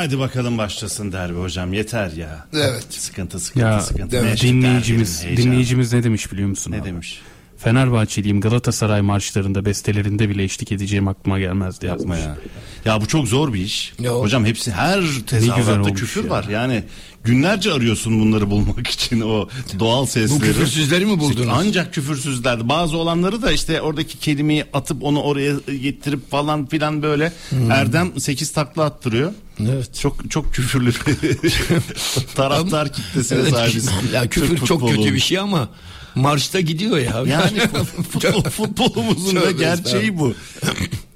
Hadi 0.00 0.18
bakalım 0.18 0.58
başlasın 0.58 1.12
derbi 1.12 1.38
hocam 1.38 1.72
yeter 1.72 2.10
ya. 2.10 2.46
Evet. 2.54 2.86
Sıkıntı 2.90 3.40
sıkıntı 3.40 3.66
Ya 3.66 3.80
sıkıntı. 3.80 4.16
Evet. 4.16 4.42
Dinleyicimiz 4.42 5.24
dinleyicimiz 5.36 5.92
ne 5.92 6.02
demiş 6.02 6.32
biliyor 6.32 6.48
musun? 6.48 6.72
ne 6.72 6.76
abi? 6.76 6.84
demiş? 6.84 7.20
Fenerbahçeliyim 7.58 8.40
Galatasaray 8.40 9.00
marşlarında 9.00 9.64
bestelerinde 9.64 10.28
bile 10.28 10.42
eşlik 10.42 10.72
edeceğim 10.72 11.08
aklıma 11.08 11.38
gelmezdi 11.38 11.86
Yapma 11.86 12.16
ya. 12.16 12.36
Ya 12.84 13.00
bu 13.00 13.06
çok 13.06 13.28
zor 13.28 13.52
bir 13.52 13.60
iş. 13.60 13.92
Ne 13.98 14.10
o? 14.10 14.22
Hocam 14.22 14.44
hepsi 14.44 14.70
her 14.72 14.98
güzel 15.00 15.22
tezahüratta 15.26 15.94
küfür 15.94 16.24
ya. 16.24 16.30
var. 16.30 16.44
Yani 16.50 16.84
günlerce 17.24 17.72
arıyorsun 17.72 18.20
bunları 18.20 18.50
bulmak 18.50 18.88
için 18.94 19.20
o 19.20 19.48
doğal 19.78 20.06
sesleri. 20.06 20.40
Bu 20.40 20.44
küfürsüzleri 20.44 21.06
mi 21.06 21.20
buldunuz? 21.20 21.48
Ancak 21.52 21.94
küfürsüzlerdi. 21.94 22.68
Bazı 22.68 22.96
olanları 22.96 23.42
da 23.42 23.52
işte 23.52 23.80
oradaki 23.80 24.18
kelimeyi 24.18 24.64
atıp 24.72 25.02
onu 25.02 25.22
oraya 25.22 25.54
getirip 25.82 26.30
falan 26.30 26.66
filan 26.66 27.02
böyle 27.02 27.32
Erdem 27.70 28.20
8 28.20 28.52
takla 28.52 28.84
attırıyor. 28.84 29.32
Evet. 29.72 29.94
Çok 30.00 30.30
çok 30.30 30.54
küfürlü 30.54 30.92
taraftar 32.34 32.92
kitlesine 32.92 33.38
Evet. 33.38 33.50
sahibiz. 33.50 33.90
Ya 34.14 34.26
küfür 34.26 34.48
Türk 34.48 34.66
çok 34.66 34.80
futbolu. 34.80 34.96
kötü 34.96 35.14
bir 35.14 35.20
şey 35.20 35.38
ama 35.38 35.68
marşta 36.14 36.60
gidiyor 36.60 36.98
ya. 36.98 37.22
Yani 37.26 37.60
futbol, 38.10 38.42
futbolumuzun 38.50 39.36
da 39.36 39.50
gerçeği 39.50 40.18
bu. 40.18 40.34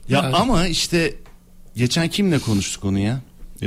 Ya 0.09 0.22
Yani. 0.22 0.36
ama 0.36 0.66
işte 0.66 1.14
geçen 1.76 2.09
kimle 2.09 2.38
konuştuk 2.38 2.84
onu 2.84 2.99
ya? 2.99 3.20
Ee, 3.62 3.66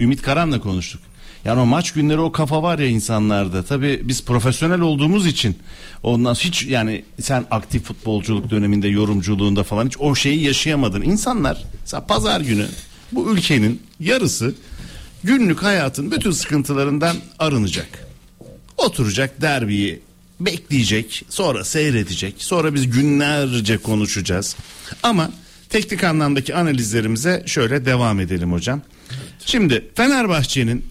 Ümit 0.00 0.22
Karan'la 0.22 0.60
konuştuk. 0.60 1.00
Yani 1.44 1.60
o 1.60 1.66
maç 1.66 1.92
günleri 1.92 2.20
o 2.20 2.32
kafa 2.32 2.62
var 2.62 2.78
ya 2.78 2.86
insanlarda. 2.86 3.62
Tabii 3.62 4.00
biz 4.04 4.24
profesyonel 4.24 4.80
olduğumuz 4.80 5.26
için 5.26 5.56
ondan 6.02 6.34
hiç 6.34 6.62
yani 6.62 7.04
sen 7.20 7.46
aktif 7.50 7.84
futbolculuk 7.84 8.50
döneminde 8.50 8.88
yorumculuğunda 8.88 9.62
falan 9.62 9.86
hiç 9.86 9.96
o 10.00 10.14
şeyi 10.14 10.42
yaşayamadın. 10.42 11.02
İnsanlar 11.02 11.64
mesela 11.80 12.06
pazar 12.06 12.40
günü 12.40 12.66
bu 13.12 13.32
ülkenin 13.32 13.82
yarısı 14.00 14.54
günlük 15.24 15.62
hayatın 15.62 16.10
bütün 16.10 16.30
sıkıntılarından 16.30 17.16
arınacak. 17.38 18.06
Oturacak 18.76 19.40
derbiyi 19.40 20.00
bekleyecek, 20.40 21.24
sonra 21.28 21.64
seyredecek, 21.64 22.34
sonra 22.38 22.74
biz 22.74 22.90
günlerce 22.90 23.78
konuşacağız. 23.78 24.56
Ama 25.02 25.30
teknik 25.68 26.04
anlamdaki 26.04 26.54
analizlerimize 26.54 27.42
şöyle 27.46 27.86
devam 27.86 28.20
edelim 28.20 28.52
hocam. 28.52 28.82
Şimdi 29.46 29.90
Fenerbahçe'nin 29.94 30.84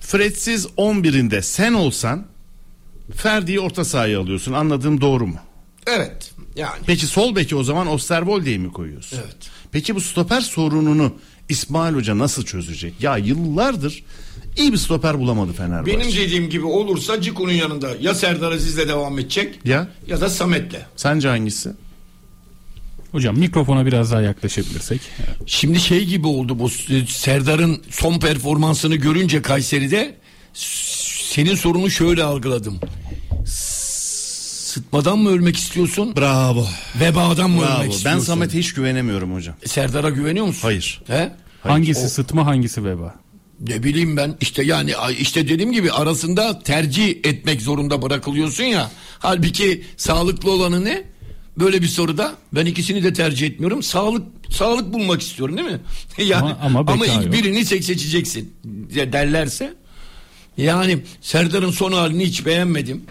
Fredsiz 0.00 0.66
11'inde 0.66 1.42
sen 1.42 1.72
olsan 1.72 2.26
Ferdi'yi 3.14 3.60
orta 3.60 3.84
sahaya 3.84 4.20
alıyorsun. 4.20 4.52
Anladığım 4.52 5.00
doğru 5.00 5.26
mu? 5.26 5.36
Evet. 5.86 6.32
Yani. 6.56 6.80
Peki 6.86 7.06
sol 7.06 7.36
beki 7.36 7.56
o 7.56 7.62
zaman 7.62 7.86
Osterwolde'yi 7.86 8.58
mi 8.58 8.72
koyuyorsun? 8.72 9.18
Evet. 9.24 9.36
Peki 9.72 9.94
bu 9.94 10.00
stoper 10.00 10.40
sorununu 10.40 11.14
İsmail 11.48 11.94
Hoca 11.94 12.18
nasıl 12.18 12.44
çözecek? 12.44 12.94
Ya 13.02 13.16
yıllardır 13.16 14.02
iyi 14.56 14.72
bir 14.72 14.76
stoper 14.78 15.18
bulamadı 15.18 15.52
Fenerbahçe. 15.52 15.98
Benim 15.98 16.12
dediğim 16.16 16.50
gibi 16.50 16.64
olursa 16.66 17.20
Ciku'nun 17.20 17.52
yanında 17.52 17.88
ya 18.00 18.14
Serdar 18.14 18.52
Aziz'le 18.52 18.78
devam 18.88 19.18
edecek 19.18 19.58
Ya 19.64 19.88
ya 20.06 20.20
da 20.20 20.28
Samet'le. 20.30 20.76
sence 20.96 21.28
hangisi? 21.28 21.70
Hocam 23.12 23.38
mikrofona 23.38 23.86
biraz 23.86 24.12
daha 24.12 24.20
yaklaşabilirsek. 24.22 25.00
Şimdi 25.46 25.80
şey 25.80 26.04
gibi 26.04 26.26
oldu 26.26 26.58
bu 26.58 26.70
Serdar'ın 27.08 27.82
son 27.90 28.18
performansını 28.18 28.96
görünce 28.96 29.42
Kayseri'de 29.42 30.16
senin 31.30 31.54
sorunu 31.54 31.90
şöyle 31.90 32.22
algıladım. 32.22 32.80
Sıtmadan 34.80 35.18
mı 35.18 35.30
ölmek 35.30 35.56
istiyorsun? 35.56 36.16
Bravo. 36.16 36.66
Vebadan 37.00 37.50
mı 37.50 37.62
Bravo. 37.62 37.74
ölmek 37.74 37.86
Ben 37.86 37.90
istiyorsun? 37.90 38.20
Samet'e 38.24 38.58
hiç 38.58 38.74
güvenemiyorum 38.74 39.34
hocam. 39.34 39.54
Serdar'a 39.64 40.10
güveniyor 40.10 40.46
musun? 40.46 40.60
Hayır. 40.62 41.02
He? 41.06 41.32
hangisi 41.62 42.08
sıtma 42.08 42.46
hangisi 42.46 42.84
veba? 42.84 43.14
Ne 43.60 43.82
bileyim 43.82 44.16
ben 44.16 44.36
işte 44.40 44.62
yani 44.62 44.92
işte 45.18 45.48
dediğim 45.48 45.72
gibi 45.72 45.92
arasında 45.92 46.58
tercih 46.58 47.08
etmek 47.24 47.62
zorunda 47.62 48.02
bırakılıyorsun 48.02 48.64
ya. 48.64 48.90
Halbuki 49.18 49.84
sağlıklı 49.96 50.50
olanı 50.50 50.84
ne? 50.84 51.04
Böyle 51.58 51.82
bir 51.82 51.88
soruda 51.88 52.34
ben 52.52 52.66
ikisini 52.66 53.04
de 53.04 53.12
tercih 53.12 53.46
etmiyorum. 53.46 53.82
Sağlık 53.82 54.22
sağlık 54.50 54.92
bulmak 54.92 55.22
istiyorum 55.22 55.56
değil 55.56 55.68
mi? 55.70 55.80
yani 56.18 56.54
Ama- 56.62 56.78
ama 56.78 56.92
ama, 56.92 57.06
ilk 57.06 57.32
birini 57.32 57.64
seç 57.64 57.84
seçeceksin 57.84 58.54
de- 58.64 59.12
derlerse. 59.12 59.74
Yani 60.56 60.98
Serdar'ın 61.20 61.70
son 61.70 61.92
halini 61.92 62.24
hiç 62.24 62.46
beğenmedim. 62.46 63.04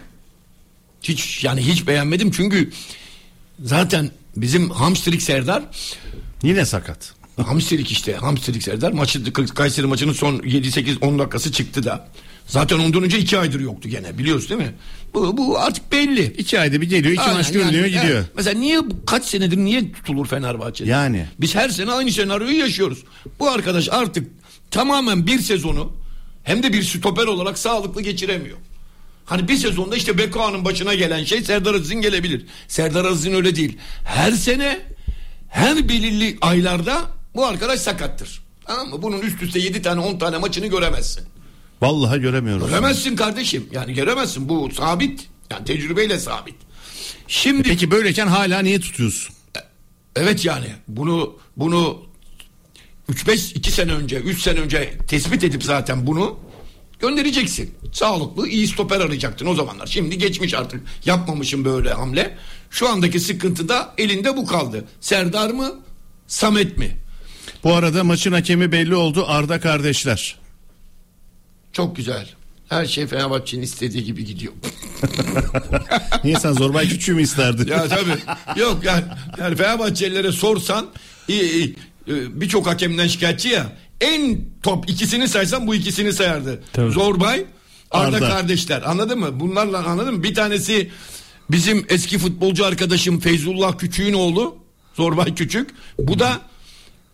Hiç 1.10 1.44
yani 1.44 1.62
hiç 1.62 1.88
beğenmedim 1.88 2.32
çünkü 2.32 2.72
zaten 3.64 4.12
bizim 4.36 4.70
hamstrik 4.70 5.22
Serdar 5.22 5.64
Yine 6.44 6.66
sakat. 6.66 7.14
Hamstrik 7.46 7.92
işte 7.92 8.14
hamstrik 8.16 8.64
Serdar 8.64 8.92
maçı 8.92 9.34
Kayseri 9.34 9.86
maçının 9.88 10.14
son 10.14 10.36
7-8-10 10.38 11.20
dakikası 11.20 11.52
çıktı 11.52 11.84
da. 11.84 12.08
Zaten 12.48 12.80
ondan 12.80 13.04
önce 13.04 13.20
2 13.20 13.38
aydır 13.40 13.60
yoktu 13.60 13.90
gene 13.90 14.18
biliyoruz 14.18 14.50
değil 14.50 14.62
mi? 14.62 14.74
Bu, 15.14 15.38
bu 15.38 15.60
artık 15.60 15.92
belli. 15.92 16.24
İki 16.38 16.60
ayda 16.60 16.82
bir 16.82 16.90
geliyor, 16.90 17.14
iki 17.14 17.22
Aynen, 17.22 17.38
maç 17.38 17.52
görünüyor 17.52 17.86
yani, 17.86 18.02
gidiyor. 18.02 18.20
evet. 18.20 18.26
Mesela 18.36 18.60
niye 18.60 18.82
kaç 19.06 19.26
senedir 19.26 19.58
niye 19.58 19.92
tutulur 19.92 20.28
Fenerbahçe'de? 20.28 20.90
Yani. 20.90 21.26
Biz 21.40 21.56
her 21.56 21.70
sene 21.70 21.92
aynı 21.92 22.12
senaryoyu 22.12 22.60
yaşıyoruz. 22.60 23.04
Bu 23.40 23.50
arkadaş 23.50 23.90
artık 23.92 24.28
tamamen 24.72 25.28
bir 25.28 25.40
sezonu 25.40 25.94
hem 26.44 26.64
de 26.64 26.74
bir 26.74 26.84
stoper 26.84 27.26
olarak 27.28 27.58
sağlıklı 27.58 28.02
geçiremiyor. 28.02 28.58
Hani 29.26 29.48
bir 29.48 29.58
sezonda 29.58 29.96
işte 29.96 30.18
Bekoa'nın 30.18 30.66
başına 30.66 30.94
gelen 30.94 31.24
şey 31.24 31.44
Serdar 31.44 31.76
Aziz'in 31.76 32.02
gelebilir. 32.02 32.46
Serdar 32.68 33.06
Aziz'in 33.06 33.34
öyle 33.34 33.56
değil. 33.56 33.78
Her 34.04 34.32
sene 34.32 34.80
her 35.50 35.90
belirli 35.90 36.38
aylarda 36.42 37.02
bu 37.36 37.46
arkadaş 37.46 37.80
sakattır. 37.80 38.42
Tamam 38.66 38.90
mı? 38.90 39.02
Bunun 39.02 39.22
üst 39.22 39.42
üste 39.42 39.60
7 39.60 39.82
tane 39.82 40.02
10 40.02 40.18
tane 40.18 40.38
maçını 40.38 40.68
göremezsin. 40.68 41.24
Vallahi 41.82 42.22
göremiyoruz. 42.22 42.70
Göremezsin 42.70 43.16
kardeşim. 43.16 43.68
Yani 43.72 43.94
göremezsin. 43.94 44.50
Bu 44.50 44.72
sabit. 44.72 45.28
Yani 45.52 45.66
tecrübeyle 45.66 46.20
sabit. 46.20 46.56
Şimdi 47.28 47.64
Peki 47.64 47.92
böyleyken 47.92 48.28
hala 48.28 48.60
niye 48.60 48.80
tutuyorsun? 48.80 49.36
Evet 50.16 50.46
yani 50.46 50.68
bunu 50.88 51.38
bunu 51.58 52.02
3-5 53.12 53.56
2 53.58 53.72
sene 53.72 53.94
önce 53.94 54.18
3 54.18 54.42
sene 54.42 54.60
önce 54.60 54.98
tespit 55.08 55.44
edip 55.44 55.64
zaten 55.64 56.08
bunu 56.08 56.40
göndereceksin. 57.10 57.76
Sağlıklı 57.92 58.48
iyi 58.48 58.68
stoper 58.68 59.00
arayacaktın 59.00 59.46
o 59.46 59.56
zamanlar. 59.56 59.88
Şimdi 59.88 60.18
geçmiş 60.18 60.54
artık 60.54 60.82
yapmamışım 61.06 61.66
böyle 61.66 61.94
hamle. 61.94 62.38
Şu 62.70 62.90
andaki 62.90 63.20
sıkıntı 63.20 63.70
da 63.70 63.94
elinde 63.98 64.38
bu 64.38 64.46
kaldı. 64.46 64.86
Serdar 65.02 65.50
mı 65.50 65.76
Samet 66.28 66.78
mi? 66.78 66.98
Bu 67.64 67.74
arada 67.74 68.04
maçın 68.04 68.32
hakemi 68.32 68.72
belli 68.72 68.96
oldu 68.96 69.26
Arda 69.28 69.60
kardeşler. 69.60 70.40
Çok 71.74 71.96
güzel. 71.96 72.30
Her 72.70 72.86
şey 72.86 73.08
Fenerbahçe'nin 73.08 73.62
istediği 73.62 74.04
gibi 74.04 74.26
gidiyor. 74.26 74.54
Niye 76.24 76.36
sen 76.40 76.54
Zorbay 76.54 76.90
Küçüğü 76.90 77.14
mü 77.14 77.22
isterdin? 77.22 77.68
ya 77.68 77.88
tabii. 77.88 78.60
Yok 78.60 78.84
yani, 78.84 79.04
yani 79.40 79.56
Fenerbahçelilere 79.56 80.32
sorsan 80.32 80.88
iyi, 81.28 81.52
iyi, 81.52 81.76
e, 82.08 82.42
birçok 82.42 82.68
hakemden 82.68 83.08
şikayetçi 83.08 83.50
ya. 83.50 83.72
En 84.02 84.40
top 84.64 84.90
ikisini 84.90 85.28
saysan 85.28 85.68
bu 85.68 85.76
ikisini 85.76 86.14
sayardı. 86.14 86.64
Tabii. 86.74 86.92
Zorbay, 86.92 87.46
Arda, 87.92 88.16
Arda. 88.18 88.30
kardeşler. 88.30 88.82
Anladın 88.86 89.20
mı? 89.20 89.40
Bunlarla 89.40 89.86
anladın 89.86 90.14
mı? 90.16 90.24
Bir 90.24 90.34
tanesi 90.34 90.92
bizim 91.52 91.86
eski 91.90 92.18
futbolcu 92.18 92.66
arkadaşım 92.66 93.20
Feyzullah 93.20 93.78
Küçük'ün 93.78 94.14
oğlu. 94.14 94.58
Zorbay 94.94 95.36
Küçük. 95.36 95.70
Bu 96.00 96.20
da 96.20 96.42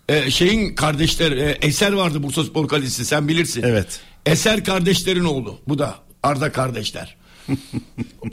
e, 0.10 0.32
şeyin 0.32 0.76
kardeşler 0.76 1.32
e, 1.32 1.58
Eser 1.62 1.94
vardı 1.94 2.24
Bursa 2.24 2.44
Spor 2.44 2.68
Kalesi 2.68 3.06
sen 3.06 3.28
bilirsin. 3.28 3.64
Evet. 3.64 4.00
Eser 4.26 4.66
kardeşlerin 4.66 5.24
oğlu. 5.24 5.60
Bu 5.68 5.80
da 5.80 5.96
Arda 6.24 6.52
kardeşler. 6.52 7.16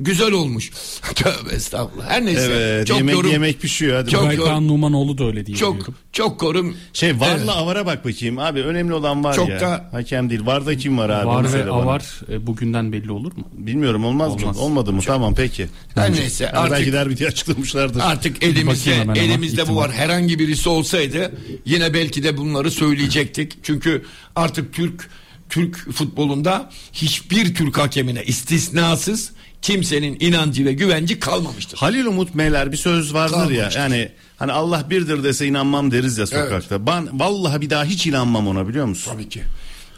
Güzel 0.00 0.32
olmuş. 0.32 0.70
Tövbe 1.14 1.54
estağfurullah. 1.54 2.10
Her 2.10 2.24
neyse. 2.26 2.50
Evet 2.52 2.86
çok 2.86 2.96
yemek 2.96 3.14
yorum, 3.14 3.30
yemek 3.30 3.60
pişiyor 3.60 3.96
hadi. 3.96 4.10
Çok-. 4.10 4.24
Baykan 4.26 4.68
Numanoğlu 4.68 5.18
da 5.18 5.24
öyle 5.24 5.46
diye 5.46 5.56
çok 5.56 5.74
biliyorum. 5.74 5.94
çok 6.12 6.40
korum. 6.40 6.76
Şey 6.92 7.20
varla 7.20 7.36
Evet. 7.38 7.48
avara 7.48 7.86
bak 7.86 8.04
bakayım 8.04 8.38
abi 8.38 8.60
önemli 8.62 8.94
olan 8.94 9.24
var 9.24 9.34
Çok 9.34 9.48
ya. 9.48 9.60
da- 9.60 9.88
Hakem 9.92 10.30
değil. 10.30 10.46
Varda 10.46 10.76
kim 10.76 10.98
var 10.98 11.10
abi? 11.10 11.26
Var 11.26 11.44
ve 11.44 11.48
söyle 11.48 11.70
bana. 11.70 11.74
avar 11.82 12.20
e, 12.32 12.46
bugünden 12.46 12.92
belli 12.92 13.12
olur 13.12 13.32
mu? 13.36 13.44
Bilmiyorum 13.52 14.04
olmaz, 14.04 14.32
Olmaz. 14.32 14.56
mı? 14.56 14.62
Olmadı 14.62 14.92
mı? 14.92 15.00
Tamam 15.06 15.34
peki. 15.34 15.66
Her 15.94 16.12
neyse 16.12 16.44
Yani 16.44 16.56
artık 16.58 16.72
belki 16.78 16.92
derbi 16.92 17.16
diye 17.16 17.28
açıklamışlardır. 17.28 18.00
Artık 18.00 18.42
elimizde 18.42 19.00
ama 19.02 19.16
elimizde 19.16 19.68
bu 19.68 19.76
var. 19.76 19.92
Herhangi 19.92 20.38
birisi 20.38 20.68
olsaydı 20.68 21.32
yine 21.64 21.94
belki 21.94 22.22
de 22.22 22.36
bunları 22.36 22.70
söyleyecektik. 22.70 23.52
Çünkü 23.62 24.02
artık 24.36 24.72
Türk 24.74 25.08
Türk 25.48 25.92
futbolunda 25.92 26.70
hiçbir 26.92 27.54
Türk 27.54 27.78
hakemine 27.78 28.24
istisnasız 28.24 29.32
kimsenin 29.62 30.16
inancı 30.20 30.64
ve 30.64 30.72
güvenci 30.72 31.20
kalmamıştır. 31.20 31.78
Halil 31.78 32.06
Umut 32.06 32.34
Meyler 32.34 32.72
bir 32.72 32.76
söz 32.76 33.14
vardır 33.14 33.50
ya. 33.50 33.70
Yani 33.76 34.08
hani 34.36 34.52
Allah 34.52 34.90
birdir 34.90 35.24
dese 35.24 35.46
inanmam 35.46 35.90
deriz 35.90 36.18
ya 36.18 36.26
sokakta. 36.26 36.86
Ben 36.86 37.20
vallahi 37.20 37.60
bir 37.60 37.70
daha 37.70 37.84
hiç 37.84 38.06
inanmam 38.06 38.48
ona 38.48 38.68
biliyor 38.68 38.86
musun? 38.86 39.12
Tabii 39.12 39.28
ki. 39.28 39.42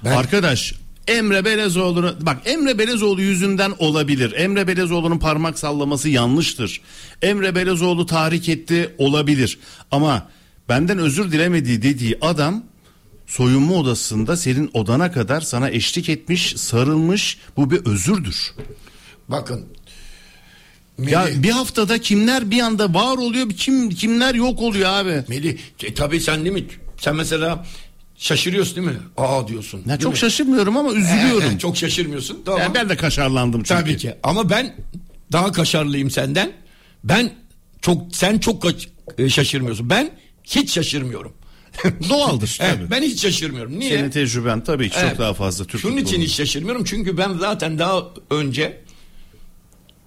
Ben 0.04 0.12
Arkadaş 0.12 0.74
Emre 1.08 1.44
Belezoğlu'nu 1.44 2.14
bak 2.20 2.38
Emre 2.44 2.78
Belezoğlu 2.78 3.22
yüzünden 3.22 3.72
olabilir. 3.78 4.32
Emre 4.32 4.66
Belezoğlu'nun 4.66 5.18
parmak 5.18 5.58
sallaması 5.58 6.08
yanlıştır. 6.08 6.80
Emre 7.22 7.54
Belezoğlu 7.54 8.06
tahrik 8.06 8.48
etti 8.48 8.94
olabilir. 8.98 9.58
Ama 9.90 10.28
benden 10.68 10.98
özür 10.98 11.32
dilemediği 11.32 11.82
dediği 11.82 12.18
adam 12.20 12.64
soyunma 13.30 13.74
odasında 13.74 14.36
senin 14.36 14.70
odana 14.74 15.12
kadar 15.12 15.40
sana 15.40 15.70
eşlik 15.70 16.08
etmiş, 16.08 16.54
sarılmış. 16.56 17.38
Bu 17.56 17.70
bir 17.70 17.86
özürdür. 17.86 18.54
bakın. 19.28 19.66
Ya 20.98 21.24
Melih, 21.24 21.42
bir 21.42 21.50
haftada 21.50 22.00
kimler 22.00 22.50
bir 22.50 22.60
anda 22.60 22.94
var 22.94 23.18
oluyor, 23.18 23.50
kim 23.50 23.90
kimler 23.90 24.34
yok 24.34 24.62
oluyor 24.62 24.90
abi. 24.90 25.24
Melih, 25.28 25.58
e, 25.82 25.94
tabii 25.94 26.20
sen 26.20 26.44
değil 26.44 26.54
mi? 26.54 26.64
Sen 26.96 27.16
mesela 27.16 27.66
şaşırıyorsun 28.16 28.76
değil 28.76 28.86
mi? 28.86 28.98
Aa 29.16 29.48
diyorsun. 29.48 29.82
Ya 29.86 29.98
çok 29.98 30.12
mi? 30.12 30.18
şaşırmıyorum 30.18 30.76
ama 30.76 30.92
üzülüyorum. 30.94 31.50
Ee, 31.56 31.58
çok 31.58 31.76
şaşırmıyorsun. 31.76 32.42
Tamam. 32.44 32.60
Yani 32.60 32.74
ben 32.74 32.88
de 32.88 32.96
kaşarlandım 32.96 33.62
çünkü. 33.62 33.80
Tabii 33.80 33.96
ki. 33.96 34.14
Ama 34.22 34.50
ben 34.50 34.76
daha 35.32 35.52
kaşarlıyım 35.52 36.10
senden. 36.10 36.52
Ben 37.04 37.32
çok 37.80 38.16
sen 38.16 38.38
çok 38.38 38.64
e, 39.18 39.28
şaşırmıyorsun. 39.28 39.90
Ben 39.90 40.10
hiç 40.44 40.72
şaşırmıyorum. 40.72 41.32
Doğaldır 42.08 42.58
Evet, 42.60 42.74
tabii. 42.76 42.90
ben 42.90 43.02
hiç 43.02 43.22
şaşırmıyorum. 43.22 43.78
Niye? 43.78 43.98
Senin 43.98 44.10
tecrüben 44.10 44.64
tabii 44.64 44.90
ki 44.90 44.96
Evet. 45.00 45.10
çok 45.10 45.18
daha 45.18 45.34
fazla 45.34 45.64
Türk 45.64 45.82
Şunun 45.82 45.96
için 45.96 46.20
hiç 46.20 46.32
şaşırmıyorum. 46.32 46.84
Çünkü 46.84 47.16
ben 47.18 47.32
zaten 47.38 47.78
daha 47.78 48.02
önce 48.30 48.80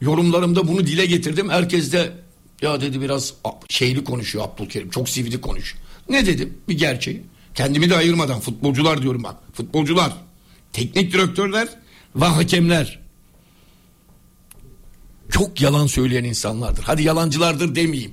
yorumlarımda 0.02 0.68
bunu 0.68 0.88
dile 0.88 1.06
getirdim. 1.06 1.50
Herkes 1.50 1.92
de 1.94 2.12
ya 2.62 2.82
dedi 2.82 3.02
biraz 3.02 3.34
şeyli 3.70 4.04
konuşuyor 4.04 4.46
Abdülkerim. 4.46 4.90
Çok 4.90 5.10
sivri 5.10 5.42
konuş. 5.42 5.76
Ne 6.10 6.26
dedim? 6.26 6.58
Bir 6.70 6.78
gerçeği. 6.78 7.22
Kendimi 7.56 7.90
de 7.90 7.96
ayırmadan 7.98 8.40
futbolcular 8.40 9.02
diyorum 9.02 9.24
bak. 9.24 9.36
Futbolcular, 9.54 10.14
teknik 10.74 11.14
direktörler 11.14 11.68
ve 12.16 12.26
hakemler 12.26 13.00
çok 15.32 15.62
yalan 15.62 15.88
söyleyen 15.88 16.24
insanlardır. 16.24 16.84
Hadi 16.84 17.04
yalancılardır 17.04 17.76
demeyeyim. 17.76 18.12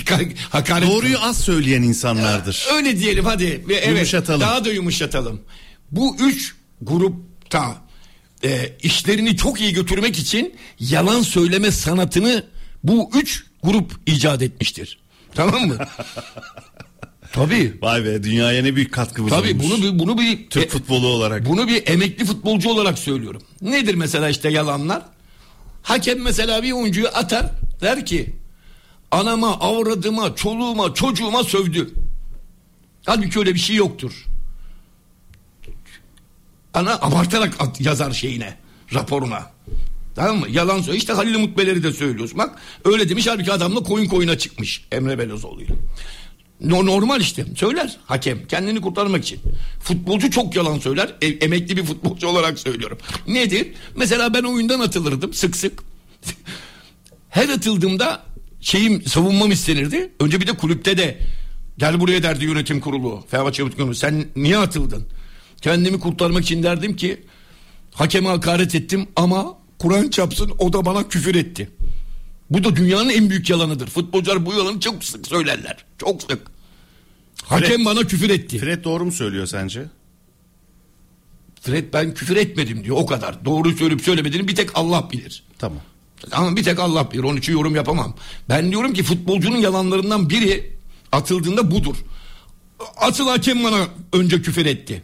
Hakaret 0.50 0.88
Doğruyu 0.88 1.18
az 1.22 1.38
söyleyen 1.40 1.82
insanlardır. 1.82 2.66
Öyle 2.74 2.98
diyelim 2.98 3.24
hadi. 3.24 3.64
Ve 3.68 3.74
Evet, 3.74 3.88
Yumuşatalım. 3.88 4.40
Daha 4.40 4.64
da 4.64 4.72
yumuşatalım. 4.72 5.40
Bu 5.90 6.16
üç 6.20 6.54
grupta 6.82 7.76
e, 8.44 8.72
işlerini 8.82 9.36
çok 9.36 9.60
iyi 9.60 9.72
götürmek 9.72 10.18
için 10.18 10.54
yalan 10.80 11.22
söyleme 11.22 11.70
sanatını 11.70 12.44
bu 12.84 13.10
üç 13.14 13.44
grup 13.62 13.92
icat 14.06 14.42
etmiştir. 14.42 14.98
Tamam 15.34 15.66
mı? 15.68 15.76
Tabii. 17.32 17.74
Vay 17.82 18.04
be 18.04 18.22
dünyaya 18.22 18.62
ne 18.62 18.76
büyük 18.76 18.92
katkımız 18.92 19.30
Tabii 19.30 19.50
olmuş. 19.50 19.64
bunu 19.64 19.82
bir 19.82 19.98
bunu 19.98 20.18
bir 20.18 20.48
Türk 20.50 20.64
e, 20.66 20.68
futbolu 20.68 21.06
olarak. 21.06 21.46
bunu 21.46 21.68
bir 21.68 21.82
emekli 21.86 22.24
futbolcu 22.24 22.68
olarak 22.70 22.98
söylüyorum. 22.98 23.42
Nedir 23.62 23.94
mesela 23.94 24.28
işte 24.28 24.48
yalanlar? 24.50 25.02
Hakem 25.82 26.22
mesela 26.22 26.62
bir 26.62 26.72
oyuncuyu 26.72 27.08
atar 27.08 27.46
der 27.80 28.06
ki 28.06 28.34
anama, 29.10 29.60
avradıma, 29.60 30.34
çoluğuma, 30.36 30.94
çocuğuma 30.94 31.44
sövdü. 31.44 31.90
Halbuki 33.06 33.38
öyle 33.38 33.54
bir 33.54 33.58
şey 33.58 33.76
yoktur. 33.76 34.26
Ana 36.74 36.94
abartarak 37.00 37.54
at- 37.58 37.80
yazar 37.80 38.12
şeyine, 38.12 38.56
raporuna. 38.94 39.50
Tamam 40.14 40.38
mı? 40.38 40.46
Yalan 40.50 40.76
söylüyor. 40.76 40.96
İşte 40.96 41.12
Halil 41.12 41.34
Umut 41.34 41.58
Beler'i 41.58 41.82
de 41.82 41.92
söylüyorsun. 41.92 42.38
Bak 42.38 42.58
öyle 42.84 43.08
demiş 43.08 43.26
halbuki 43.26 43.52
adamla 43.52 43.82
koyun 43.82 44.06
koyuna 44.06 44.38
çıkmış 44.38 44.86
Emre 44.92 45.18
Belözoğlu'yla. 45.18 45.74
No, 46.60 46.86
normal 46.86 47.20
işte. 47.20 47.44
Söyler 47.56 47.96
hakem 48.06 48.46
kendini 48.46 48.80
kurtarmak 48.80 49.22
için. 49.24 49.40
Futbolcu 49.80 50.30
çok 50.30 50.56
yalan 50.56 50.78
söyler. 50.78 51.14
E- 51.22 51.26
emekli 51.26 51.76
bir 51.76 51.84
futbolcu 51.84 52.26
olarak 52.28 52.58
söylüyorum. 52.58 52.98
Nedir? 53.26 53.68
Mesela 53.96 54.34
ben 54.34 54.42
oyundan 54.42 54.80
atılırdım 54.80 55.34
sık 55.34 55.56
sık. 55.56 55.82
Her 57.28 57.48
atıldığımda 57.48 58.22
şeyim 58.60 59.02
savunmam 59.02 59.52
istenirdi. 59.52 60.12
Önce 60.20 60.40
bir 60.40 60.46
de 60.46 60.52
kulüpte 60.52 60.98
de 60.98 61.18
gel 61.78 62.00
buraya 62.00 62.22
derdi 62.22 62.44
yönetim 62.44 62.80
kurulu. 62.80 63.24
Fenerbahçe 63.30 63.62
yönetim. 63.62 63.94
Sen 63.94 64.24
niye 64.36 64.58
atıldın? 64.58 65.06
Kendimi 65.62 66.00
kurtarmak 66.00 66.42
için 66.42 66.62
derdim 66.62 66.96
ki 66.96 67.20
hakeme 67.94 68.28
hakaret 68.28 68.74
ettim 68.74 69.06
ama 69.16 69.58
Kur'an 69.78 70.08
çapsın 70.10 70.52
o 70.58 70.72
da 70.72 70.84
bana 70.84 71.08
küfür 71.08 71.34
etti. 71.34 71.70
Bu 72.50 72.64
da 72.64 72.76
dünyanın 72.76 73.08
en 73.08 73.30
büyük 73.30 73.50
yalanıdır. 73.50 73.86
Futbolcular 73.86 74.46
bu 74.46 74.52
yalanı 74.52 74.80
çok 74.80 75.04
sık 75.04 75.26
söylerler. 75.26 75.84
Çok 75.98 76.22
sık. 76.22 76.40
Hakem 77.44 77.80
Fred- 77.80 77.84
bana 77.84 78.00
küfür 78.06 78.30
etti. 78.30 78.58
Fred. 78.58 78.74
Fred 78.74 78.84
doğru 78.84 79.04
mu 79.04 79.12
söylüyor 79.12 79.46
sence? 79.46 79.84
ben 81.92 82.14
küfür 82.14 82.36
etmedim 82.36 82.84
diyor 82.84 82.96
o 82.96 83.06
kadar. 83.06 83.44
Doğru 83.44 83.76
söyleyip 83.76 84.00
söylemediğini 84.00 84.48
bir 84.48 84.54
tek 84.54 84.70
Allah 84.74 85.08
bilir. 85.12 85.42
Tamam. 85.58 85.80
Ama 86.32 86.56
bir 86.56 86.62
tek 86.62 86.78
Allah 86.78 87.12
bilir. 87.12 87.22
Onun 87.22 87.36
için 87.36 87.52
yorum 87.52 87.74
yapamam. 87.76 88.14
Ben 88.48 88.70
diyorum 88.70 88.92
ki 88.92 89.02
futbolcunun 89.02 89.56
yalanlarından 89.56 90.30
biri 90.30 90.72
atıldığında 91.12 91.70
budur. 91.70 91.96
Asıl 92.96 93.28
hakem 93.28 93.64
bana 93.64 93.88
önce 94.12 94.42
küfür 94.42 94.66
etti. 94.66 95.02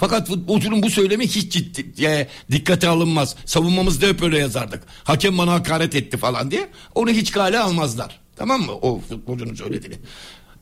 Fakat 0.00 0.28
futbolcunun 0.28 0.82
bu 0.82 0.90
söylemi 0.90 1.26
hiç 1.26 1.52
ciddi, 1.52 2.04
e, 2.04 2.28
dikkate 2.50 2.88
alınmaz. 2.88 3.36
Savunmamızda 3.44 4.06
hep 4.06 4.22
öyle 4.22 4.38
yazardık. 4.38 4.82
Hakem 5.04 5.38
bana 5.38 5.52
hakaret 5.52 5.94
etti 5.94 6.16
falan 6.16 6.50
diye. 6.50 6.68
Onu 6.94 7.10
hiç 7.10 7.30
kale 7.30 7.58
almazlar. 7.58 8.20
Tamam 8.36 8.60
mı? 8.62 8.72
O 8.72 9.00
futbolcunun 9.00 9.54
söylediğini. 9.54 9.94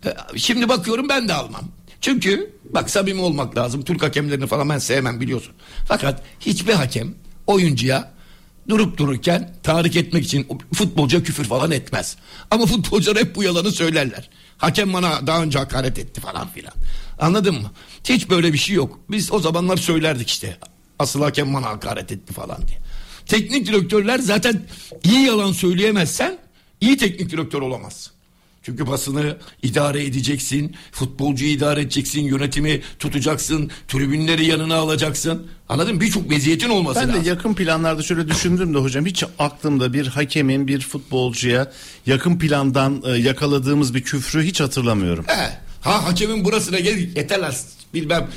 E, 0.07 0.39
Şimdi 0.39 0.69
bakıyorum 0.69 1.09
ben 1.09 1.29
de 1.29 1.35
almam. 1.35 1.65
Çünkü 2.01 2.55
bak 2.65 2.91
samimi 2.91 3.21
olmak 3.21 3.57
lazım. 3.57 3.83
Türk 3.85 4.03
hakemlerini 4.03 4.47
falan 4.47 4.69
ben 4.69 4.79
sevmem 4.79 5.21
biliyorsun. 5.21 5.53
Fakat 5.89 6.23
hiçbir 6.41 6.73
hakem 6.73 7.15
oyuncuya 7.47 8.13
durup 8.69 8.99
dururken 8.99 9.55
tahrik 9.63 9.97
etmek 9.97 10.25
için 10.25 10.47
futbolcuya 10.75 11.23
küfür 11.23 11.45
falan 11.45 11.71
etmez. 11.71 12.17
Ama 12.51 12.67
futbolcular 12.67 13.19
hep 13.19 13.37
bu 13.37 13.43
yalanı 13.43 13.73
söylerler. 13.73 14.31
Hakem 14.59 14.93
bana 14.93 15.27
daha 15.27 15.43
önce 15.43 15.59
hakaret 15.59 15.99
etti 15.99 16.21
falan 16.21 16.49
filan. 16.49 16.73
Anladın 17.19 17.55
mı? 17.55 17.71
Hiç 18.05 18.31
böyle 18.31 18.53
bir 18.53 18.59
şey 18.59 18.77
yok. 18.77 19.01
Biz 19.11 19.33
o 19.33 19.39
zamanlar 19.41 19.77
söylerdik 19.77 20.31
işte. 20.31 20.57
Asıl 20.99 21.23
hakem 21.23 21.55
bana 21.55 21.67
hakaret 21.67 22.13
etti 22.13 22.33
falan 22.33 22.59
diye. 22.69 22.79
Teknik 23.27 23.67
direktörler 23.67 24.19
zaten 24.19 24.63
iyi 25.05 25.27
yalan 25.27 25.53
söyleyemezsen 25.53 26.39
iyi 26.81 26.97
teknik 26.97 27.31
direktör 27.31 27.63
olamazsın. 27.63 28.13
Çünkü 28.63 28.87
basını 28.87 29.37
idare 29.63 30.05
edeceksin, 30.05 30.77
futbolcuyu 30.93 31.51
idare 31.51 31.81
edeceksin, 31.81 32.21
yönetimi 32.23 32.81
tutacaksın, 32.99 33.71
tribünleri 33.89 34.47
yanına 34.47 34.75
alacaksın. 34.77 35.47
Anladın 35.69 35.95
mı? 35.95 36.01
Birçok 36.01 36.31
meziyetin 36.31 36.69
olması 36.69 37.01
Ben 37.01 37.09
lazım. 37.09 37.25
de 37.25 37.29
yakın 37.29 37.55
planlarda 37.55 38.03
şöyle 38.03 38.29
düşündüm 38.29 38.75
de 38.75 38.79
hocam 38.79 39.07
hiç 39.07 39.25
aklımda 39.39 39.93
bir 39.93 40.07
hakemin 40.07 40.69
bir 40.69 40.81
futbolcuya 40.81 41.73
yakın 42.07 42.39
plandan 42.39 43.03
e, 43.07 43.11
yakaladığımız 43.11 43.95
bir 43.95 44.03
küfrü 44.03 44.43
hiç 44.43 44.61
hatırlamıyorum. 44.61 45.25
He. 45.29 45.59
Ha 45.81 46.05
hakemin 46.07 46.45
burasına 46.45 46.79
gel 46.79 46.99
yeter 47.17 47.39
lan 47.39 47.55
bilmem. 47.95 48.29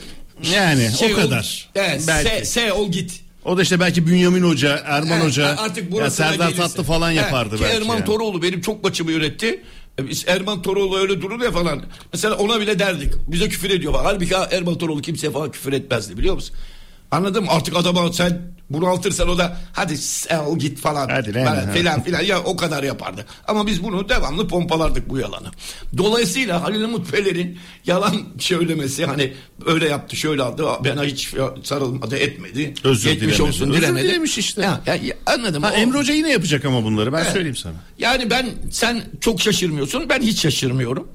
Yani 0.54 0.89
o 1.02 1.06
ol- 1.06 1.16
kadar. 1.16 1.70
Evet, 1.76 2.04
Belki. 2.08 2.30
se, 2.30 2.46
se 2.46 2.74
ol 2.74 2.92
git. 2.92 3.22
O 3.46 3.58
da 3.58 3.62
işte 3.62 3.80
belki 3.80 4.08
Bünyamin 4.08 4.42
Hoca, 4.44 4.82
Erman 4.86 5.20
He, 5.20 5.24
Hoca, 5.24 5.56
artık 5.58 5.94
ya 5.94 6.12
Serdar 6.12 6.50
gelirse. 6.50 6.62
Tatlı 6.62 6.84
falan 6.84 7.12
yapardı 7.12 7.58
ki 7.58 7.64
belki. 7.64 7.78
Erman 7.78 7.96
yani. 7.96 8.06
Toroğlu 8.06 8.42
benim 8.42 8.62
çok 8.62 8.84
maçımı 8.84 9.12
yönetti. 9.12 9.64
E, 10.00 10.08
Biz 10.10 10.24
Erman 10.28 10.62
Toroğlu 10.62 10.98
öyle 10.98 11.22
durur 11.22 11.42
ya 11.42 11.52
falan. 11.52 11.84
Mesela 12.14 12.36
ona 12.36 12.60
bile 12.62 12.80
derdik. 12.80 13.14
Bize 13.28 13.50
küfür 13.50 13.70
ediyor 13.70 13.94
falan. 13.94 14.04
Halbuki 14.06 14.36
ha, 14.36 14.50
Erman 14.52 14.78
Toroğlu 14.78 15.02
kimseye 15.02 15.32
falan 15.32 15.52
küfür 15.52 15.74
etmezdi 15.74 16.18
biliyor 16.18 16.36
musun? 16.36 16.56
Anladın 17.12 17.43
mı? 17.43 17.51
Artık 17.51 17.76
adama 17.78 18.14
sen 18.14 18.41
bunaltırsan 18.70 19.30
o 19.30 19.38
da 19.38 19.57
hadi 19.74 19.97
sen 19.97 20.57
git 20.59 20.80
falan. 20.80 21.09
Hadi 21.09 21.34
lan. 21.34 21.45
Falan 21.45 21.72
filan 21.74 22.03
filan 22.03 22.22
ya 22.22 22.43
o 22.43 22.55
kadar 22.55 22.84
yapardı. 22.84 23.26
Ama 23.47 23.68
biz 23.68 23.84
bunu 23.84 24.09
devamlı 24.09 24.47
pompalardık 24.47 25.09
bu 25.09 25.18
yalanı. 25.20 25.47
Dolayısıyla 25.97 26.64
Halil 26.64 26.84
Umut 26.84 27.12
Peler'in 27.12 27.57
yalan 27.86 28.16
söylemesi 28.39 29.05
hani 29.05 29.34
öyle 29.66 29.88
yaptı 29.89 30.16
şöyle 30.16 30.41
aldı 30.43 30.66
bana 30.86 31.03
hiç 31.03 31.34
sarılmadı 31.64 32.18
etmedi. 32.18 32.74
Özür 32.84 33.09
Geçmiş 33.09 33.22
dilemedi. 33.38 33.43
olsun 33.43 33.70
Özür 33.70 33.82
dilemedi. 33.82 34.07
dilemiş 34.07 34.38
işte. 34.38 34.62
Ya, 34.62 34.82
ya, 34.86 34.95
ya, 34.95 35.16
anladım. 35.26 35.64
Ha, 35.64 35.72
O- 35.74 35.78
Emre 35.78 35.97
Hoca 35.97 36.14
yine 36.14 36.32
yapacak 36.32 36.66
ama 36.66 36.84
bunları 36.84 37.14
ben 37.14 37.22
Evet. 37.22 37.32
söyleyeyim 37.34 37.55
sana. 37.55 37.76
Yani 37.99 38.30
ben 38.30 38.49
sen 38.72 39.03
çok 39.22 39.41
şaşırmıyorsun 39.41 40.09
ben 40.09 40.22
hiç 40.22 40.39
şaşırmıyorum. 40.41 41.07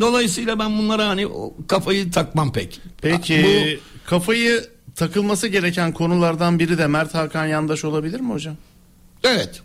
Dolayısıyla 0.00 0.58
ben 0.58 0.78
bunlara 0.78 1.08
hani 1.08 1.26
kafayı 1.68 2.10
takmam 2.10 2.52
pek. 2.52 2.80
Peki 3.02 3.44
Bu 4.06 4.08
kafayı 4.10 4.64
takılması 4.96 5.48
gereken 5.48 5.92
konulardan 5.92 6.58
biri 6.58 6.78
de 6.78 6.86
Mert 6.86 7.14
Hakan 7.14 7.46
Yandaş 7.46 7.84
olabilir 7.84 8.20
mi 8.20 8.32
hocam? 8.32 8.56
evet. 9.24 9.62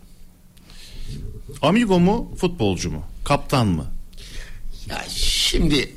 Amigo 1.62 2.00
mu 2.00 2.34
futbolcu 2.36 2.90
mu? 2.90 3.04
Kaptan 3.24 3.66
mı? 3.66 3.86
Ya 4.90 5.04
şimdi 5.08 5.92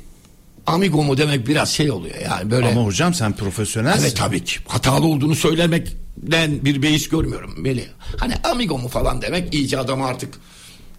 amigo 0.66 1.02
mu 1.02 1.18
demek 1.18 1.48
biraz 1.48 1.70
şey 1.70 1.90
oluyor 1.90 2.14
yani 2.24 2.50
böyle. 2.50 2.68
Ama 2.68 2.84
hocam 2.84 3.14
sen 3.14 3.32
profesyonelsin. 3.36 4.02
Evet 4.02 4.16
tabii 4.16 4.44
ki. 4.44 4.58
Hatalı 4.66 5.06
olduğunu 5.06 5.34
söylemekten 5.34 6.64
bir 6.64 6.82
beis 6.82 7.08
görmüyorum 7.08 7.54
Melih. 7.58 7.86
Hani 8.16 8.34
amigo 8.36 8.78
mu 8.78 8.88
falan 8.88 9.22
demek 9.22 9.54
iyice 9.54 9.78
adamı 9.78 10.06
artık 10.06 10.34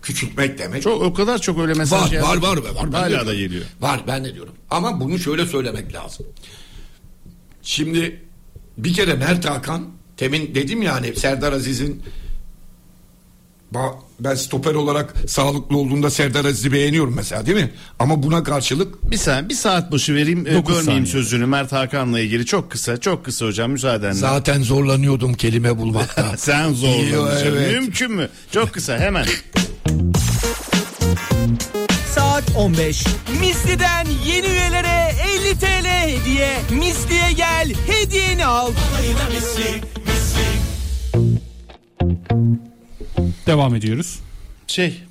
küçültmek 0.02 0.60
demek. 0.60 0.84
Çok 0.84 1.02
o 1.02 1.14
kadar 1.14 1.38
çok 1.42 1.60
öyle 1.60 1.74
mesaj 1.74 2.02
var, 2.02 2.08
geldi. 2.10 2.24
var 2.24 2.38
var 2.38 2.58
var 2.58 2.76
var. 2.76 2.90
Hala 2.94 3.28
da 3.28 3.34
geliyor. 3.34 3.66
Var 3.82 4.02
ben 4.08 4.26
de 4.26 4.34
diyorum. 4.34 4.54
Ama 4.70 5.00
bunu 5.00 5.20
şöyle 5.20 5.46
söylemek 5.46 5.94
lazım. 5.94 6.26
Şimdi 7.64 8.27
bir 8.78 8.94
kere 8.94 9.14
Mert 9.14 9.46
Hakan 9.50 9.86
temin 10.18 10.56
dedim 10.56 10.82
ya 10.82 10.96
hani 10.96 11.16
Serdar 11.16 11.54
Aziz'in 11.54 12.02
ben 14.20 14.36
stoper 14.36 14.74
olarak 14.74 15.14
sağlıklı 15.28 15.78
olduğunda 15.78 16.10
Serdar 16.10 16.46
Aziz'i 16.46 16.72
beğeniyorum 16.72 17.14
mesela 17.16 17.46
değil 17.46 17.58
mi? 17.58 17.72
Ama 18.00 18.24
buna 18.24 18.44
karşılık 18.44 19.12
Bir 19.12 19.18
saat, 19.18 19.50
bir 19.50 19.54
saat 19.54 19.92
başı 19.92 20.16
vereyim. 20.16 20.40
e, 20.40 20.46
Bölmeyeyim 20.46 20.84
saniye. 20.86 21.06
sözünü 21.06 21.46
Mert 21.46 21.72
Hakan'la 21.72 22.20
ilgili. 22.20 22.46
Çok 22.46 22.72
kısa, 22.72 22.98
çok 22.98 23.26
kısa 23.26 23.46
hocam 23.46 23.72
müsaadenle. 23.72 24.14
zaten 24.14 24.62
zorlanıyordum 24.64 25.34
kelime 25.34 25.78
bulmakta. 25.78 26.34
Sen 26.38 26.74
zorlanacaksın. 26.74 27.48
Evet. 27.58 27.72
Mümkün 27.82 28.12
mü? 28.12 28.30
Çok 28.52 28.74
kısa 28.74 28.98
hemen. 29.00 29.26
Saat 32.48 32.56
15. 32.58 33.06
Misli'den 33.40 34.08
yeni 34.26 34.48
üyelere 34.48 35.14
50 35.50 35.60
TL 35.60 35.86
hediye. 35.86 36.58
Misli'ye 36.72 37.32
gel, 37.32 37.74
hediyeni 37.88 38.46
al. 38.46 38.72
Devam 43.48 43.76
ediyoruz. 43.76 44.20
Şey. 44.68 45.04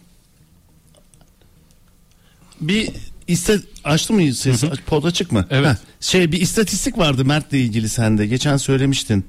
Bir 2.61 2.91
iste 3.29 3.59
açtı 3.85 4.13
mı 4.13 4.35
sesi? 4.35 4.71
Pod 4.87 5.05
açık 5.05 5.33
mı? 5.33 5.47
Evet. 5.51 5.69
Heh, 5.69 5.77
Şey 6.01 6.33
bir 6.33 6.41
istatistik 6.41 6.99
vardı 6.99 7.25
Mert'le 7.25 7.53
ilgili 7.53 7.89
sende. 7.89 8.27
Geçen 8.27 8.57
söylemiştin. 8.57 9.25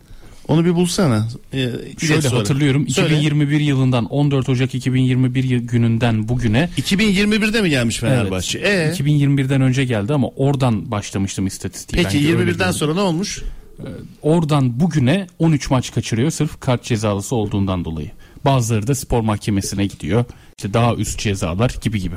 Onu 0.47 0.65
bir 0.65 0.75
bulsana. 0.75 1.27
Ee, 1.53 1.69
Şöyle 1.99 2.21
sonra. 2.21 2.39
hatırlıyorum 2.39 2.89
Söyle. 2.89 3.07
2021 3.15 3.59
yılından 3.59 4.05
14 4.05 4.49
Ocak 4.49 4.75
2021 4.75 5.43
yıl- 5.43 5.61
gününden 5.67 6.27
bugüne 6.29 6.69
2021'de 6.77 7.61
mi 7.61 7.69
gelmiş 7.69 7.97
Fenerbahçe? 7.97 8.59
Evet. 8.59 8.99
Ee, 8.99 9.03
2021'den 9.03 9.61
önce 9.61 9.85
geldi 9.85 10.13
ama 10.13 10.27
oradan 10.35 10.91
başlamıştım 10.91 11.47
istatistiği. 11.47 12.03
peki 12.03 12.17
Bence 12.17 12.27
öyle 12.27 12.43
21'den 12.43 12.57
gördüm. 12.57 12.73
sonra 12.73 12.93
ne 12.93 12.99
olmuş? 13.01 13.43
Oradan 14.21 14.79
bugüne 14.79 15.27
13 15.39 15.69
maç 15.69 15.93
kaçırıyor 15.93 16.31
sırf 16.31 16.59
kart 16.59 16.83
cezalısı 16.83 17.35
olduğundan 17.35 17.85
dolayı. 17.85 18.11
Bazıları 18.45 18.87
da 18.87 18.95
spor 18.95 19.21
mahkemesine 19.21 19.85
gidiyor. 19.85 20.25
İşte 20.57 20.73
daha 20.73 20.95
üst 20.95 21.19
cezalar 21.19 21.75
gibi 21.81 22.01
gibi. 22.01 22.15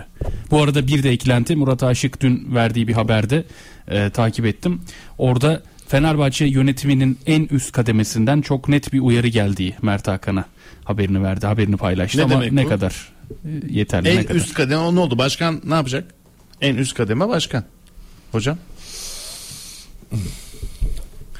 Bu 0.50 0.62
arada 0.62 0.86
bir 0.86 1.02
de 1.02 1.10
eklenti 1.10 1.56
Murat 1.56 1.82
Aşık 1.82 2.20
dün 2.20 2.54
verdiği 2.54 2.88
bir 2.88 2.92
haberde 2.92 3.44
e, 3.88 4.10
takip 4.10 4.46
ettim. 4.46 4.80
Orada 5.18 5.62
Fenerbahçe 5.90 6.44
yönetiminin 6.44 7.18
en 7.26 7.48
üst 7.50 7.72
kademesinden 7.72 8.40
çok 8.40 8.68
net 8.68 8.92
bir 8.92 9.00
uyarı 9.00 9.28
geldiği 9.28 9.74
Mert 9.82 10.08
Hakan'a 10.08 10.44
haberini 10.84 11.22
verdi. 11.22 11.46
Haberini 11.46 11.76
paylaştı 11.76 12.18
Ne 12.18 12.22
ama 12.22 12.34
demek 12.34 12.52
ne 12.52 12.64
bu? 12.64 12.68
kadar 12.68 13.12
e, 13.44 13.48
yeterli 13.68 14.04
ne 14.04 14.10
En 14.10 14.22
kadar. 14.22 14.34
üst 14.34 14.54
kademe 14.54 14.80
o 14.82 14.94
ne 14.94 15.00
oldu? 15.00 15.18
Başkan 15.18 15.60
ne 15.64 15.74
yapacak? 15.74 16.14
En 16.60 16.74
üst 16.76 16.94
kademe 16.94 17.28
başkan. 17.28 17.64
Hocam. 18.32 18.58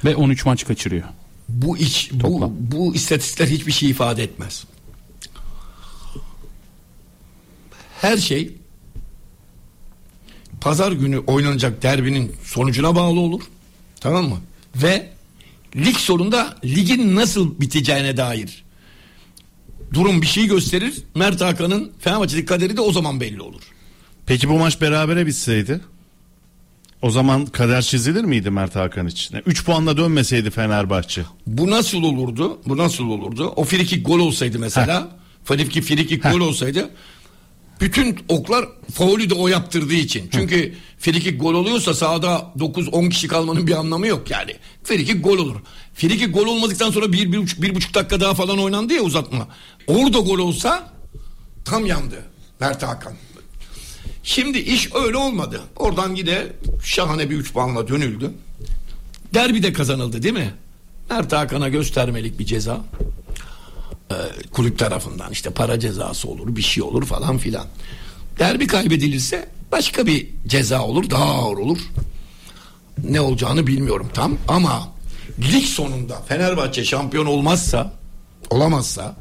Ve 0.05 0.17
13 0.17 0.47
maç 0.47 0.67
kaçırıyor. 0.67 1.05
Bu 1.49 1.79
iç 1.79 2.11
bu, 2.13 2.53
bu 2.59 2.95
istatistikler 2.95 3.47
hiçbir 3.47 3.73
şey 3.73 3.91
ifade 3.91 4.23
etmez. 4.23 4.65
Her 8.01 8.17
şey 8.17 8.55
pazar 10.61 10.93
günü 10.93 11.19
oynanacak 11.19 11.83
derbinin 11.83 12.33
sonucuna 12.45 12.95
bağlı 12.95 13.21
olur. 13.21 13.43
Tamam 14.01 14.29
mı? 14.29 14.39
Ve 14.77 15.11
lig 15.77 15.97
sonunda 15.97 16.57
ligin 16.65 17.17
nasıl 17.17 17.61
biteceğine 17.61 18.17
dair 18.17 18.65
durum 19.95 20.23
bir 20.23 20.27
şey 20.27 20.47
gösterir. 20.47 20.95
Mert 21.15 21.41
Hakan'ın 21.41 21.93
Fenerbahçe'deki 22.01 22.47
kaderi 22.47 22.77
de 22.77 22.81
o 22.81 22.93
zaman 22.93 23.21
belli 23.21 23.43
olur. 23.43 23.63
Peki 24.27 24.49
bu 24.49 24.59
maç 24.59 24.81
berabere 24.81 25.27
bitseydi? 25.27 25.81
O 27.03 27.11
zaman 27.11 27.47
kader 27.47 27.83
çizilir 27.83 28.25
miydi 28.25 28.51
Mert 28.51 28.77
Hakan 28.77 29.07
için? 29.07 29.37
3 29.47 29.65
puanla 29.65 29.97
dönmeseydi 29.97 30.51
Fenerbahçe. 30.51 31.23
Bu 31.47 31.71
nasıl 31.71 32.03
olurdu? 32.03 32.61
Bu 32.67 32.77
nasıl 32.77 33.05
olurdu? 33.05 33.53
O 33.57 33.65
frikik 33.65 34.07
gol 34.07 34.19
olsaydı 34.19 34.59
mesela. 34.59 35.09
Frikik 35.45 35.85
frikik 35.85 36.23
gol 36.23 36.41
olsaydı. 36.41 36.91
Bütün 37.81 38.19
oklar 38.29 38.69
faulü 38.95 39.31
de 39.31 39.35
o 39.35 39.49
yaptırdığı 39.49 39.95
için. 39.95 40.29
Çünkü 40.33 40.75
frikik 40.99 41.41
gol 41.41 41.55
oluyorsa 41.55 41.95
sahada 41.95 42.53
9-10 42.59 43.11
kişi 43.11 43.29
kalmanın 43.29 43.67
bir 43.67 43.73
anlamı 43.73 44.07
yok 44.07 44.31
yani. 44.31 44.57
Frikik 44.85 45.25
gol 45.25 45.39
olur. 45.39 45.57
Frikik 45.95 46.35
gol 46.35 46.47
olmadıktan 46.47 46.91
sonra 46.91 47.13
bir, 47.13 47.33
bir, 47.33 47.39
buçuk, 47.39 47.63
bir 47.63 47.75
buçuk 47.75 47.95
dakika 47.95 48.21
daha 48.21 48.35
falan 48.35 48.59
oynandı 48.59 48.95
ya 48.95 49.03
uzatma. 49.03 49.49
Orada 49.87 50.19
gol 50.19 50.39
olsa 50.39 50.93
tam 51.65 51.87
yandı 51.87 52.25
Mert 52.61 52.83
Hakan. 52.83 53.15
Şimdi 54.23 54.59
iş 54.59 54.95
öyle 54.95 55.17
olmadı. 55.17 55.61
Oradan 55.77 56.15
yine 56.15 56.47
şahane 56.85 57.31
bir 57.31 57.37
3 57.37 57.53
puanla 57.53 57.89
dönüldü. 57.89 58.31
Derbi 59.35 59.63
de 59.63 59.73
kazanıldı 59.73 60.23
değil 60.23 60.35
mi? 60.35 60.55
Mert 61.11 61.33
Hakan'a 61.33 61.69
göstermelik 61.69 62.39
bir 62.39 62.45
ceza. 62.45 62.81
Ee, 64.11 64.15
kulüp 64.53 64.79
tarafından 64.79 65.33
işte 65.33 65.51
para 65.51 65.81
cezası 65.81 66.29
olur 66.29 66.57
bir 66.57 66.63
şey 66.63 66.83
olur 66.83 67.07
falan 67.07 67.39
filan. 67.39 67.67
Derbi 68.39 68.67
kaybedilirse 68.67 69.49
başka 69.73 70.07
bir 70.07 70.29
ceza 70.47 70.83
olur 70.83 71.11
daha 71.11 71.25
ağır 71.25 71.57
olur. 71.57 71.79
Ne 73.05 73.21
olacağını 73.21 73.67
bilmiyorum 73.67 74.11
tam 74.15 74.39
ama 74.49 74.89
lig 75.53 75.65
sonunda 75.65 76.23
Fenerbahçe 76.29 76.85
şampiyon 76.85 77.27
olmazsa 77.27 77.93
olamazsa 78.51 79.17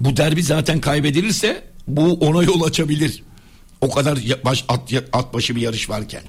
bu 0.00 0.16
derbi 0.16 0.42
zaten 0.42 0.80
kaybedilirse 0.80 1.64
bu 1.88 2.12
ona 2.12 2.42
yol 2.42 2.62
açabilir. 2.62 3.22
O 3.80 3.90
kadar 3.90 4.18
baş, 4.44 4.64
at, 4.68 4.92
at 5.12 5.34
başı 5.34 5.56
bir 5.56 5.60
yarış 5.60 5.90
varken. 5.90 6.22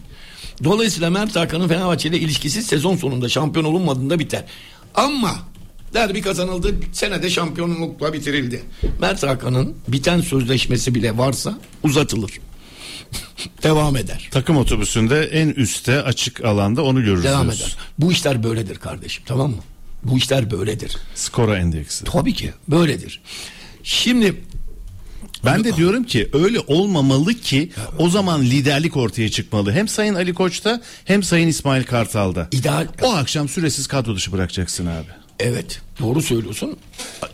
Dolayısıyla 0.64 1.10
Mert 1.10 1.36
Hakan'ın 1.36 1.68
Fenerbahçe 1.68 2.10
ile 2.10 2.20
ilişkisi 2.20 2.64
sezon 2.64 2.96
sonunda 2.96 3.30
şampiyon 3.30 3.66
olunmadığında 3.66 4.20
biter. 4.20 4.44
Ama 4.96 5.36
derbi 5.96 6.22
kazanıldı. 6.22 6.76
Senede 6.94 7.30
şampiyonlukla 7.30 8.14
bitirildi. 8.14 8.64
Mert 9.02 9.24
Hakan'ın 9.24 9.76
biten 9.88 10.22
sözleşmesi 10.22 10.96
bile 10.96 11.18
varsa 11.18 11.58
uzatılır. 11.84 12.32
Devam 13.64 13.98
eder. 13.98 14.28
Takım 14.32 14.58
otobüsünde 14.58 15.24
en 15.24 15.48
üstte 15.48 16.02
açık 16.02 16.46
alanda 16.46 16.84
onu 16.84 17.04
görürüz. 17.04 17.24
Devam 17.24 17.48
eder. 17.52 17.76
Bu 18.00 18.12
işler 18.12 18.44
böyledir 18.44 18.76
kardeşim 18.76 19.24
tamam 19.28 19.50
mı? 19.52 19.58
Bu 20.04 20.18
işler 20.18 20.52
böyledir. 20.52 20.98
Skora 21.16 21.58
endeksi. 21.58 22.04
Tabii 22.04 22.34
ki 22.34 22.54
böyledir. 22.68 23.22
Şimdi 23.84 24.36
Ben 25.46 25.64
de 25.64 25.76
diyorum 25.76 26.04
ki 26.04 26.30
öyle 26.34 26.60
olmamalı 26.60 27.34
ki 27.34 27.72
o 28.00 28.10
zaman 28.10 28.42
liderlik 28.42 28.98
ortaya 28.98 29.30
çıkmalı. 29.30 29.72
Hem 29.72 29.88
Sayın 29.88 30.16
Ali 30.16 30.34
Koç'ta 30.34 30.82
hem 31.06 31.24
Sayın 31.24 31.48
İsmail 31.48 31.84
Kartal'da. 31.84 32.48
ideal 32.52 32.88
O 33.02 33.14
akşam 33.14 33.50
süresiz 33.50 33.88
kadro 33.88 34.16
dışı 34.16 34.32
bırakacaksın 34.32 34.86
abi. 34.86 35.08
evet 35.40 35.82
doğru 36.00 36.22
söylüyorsun. 36.22 36.78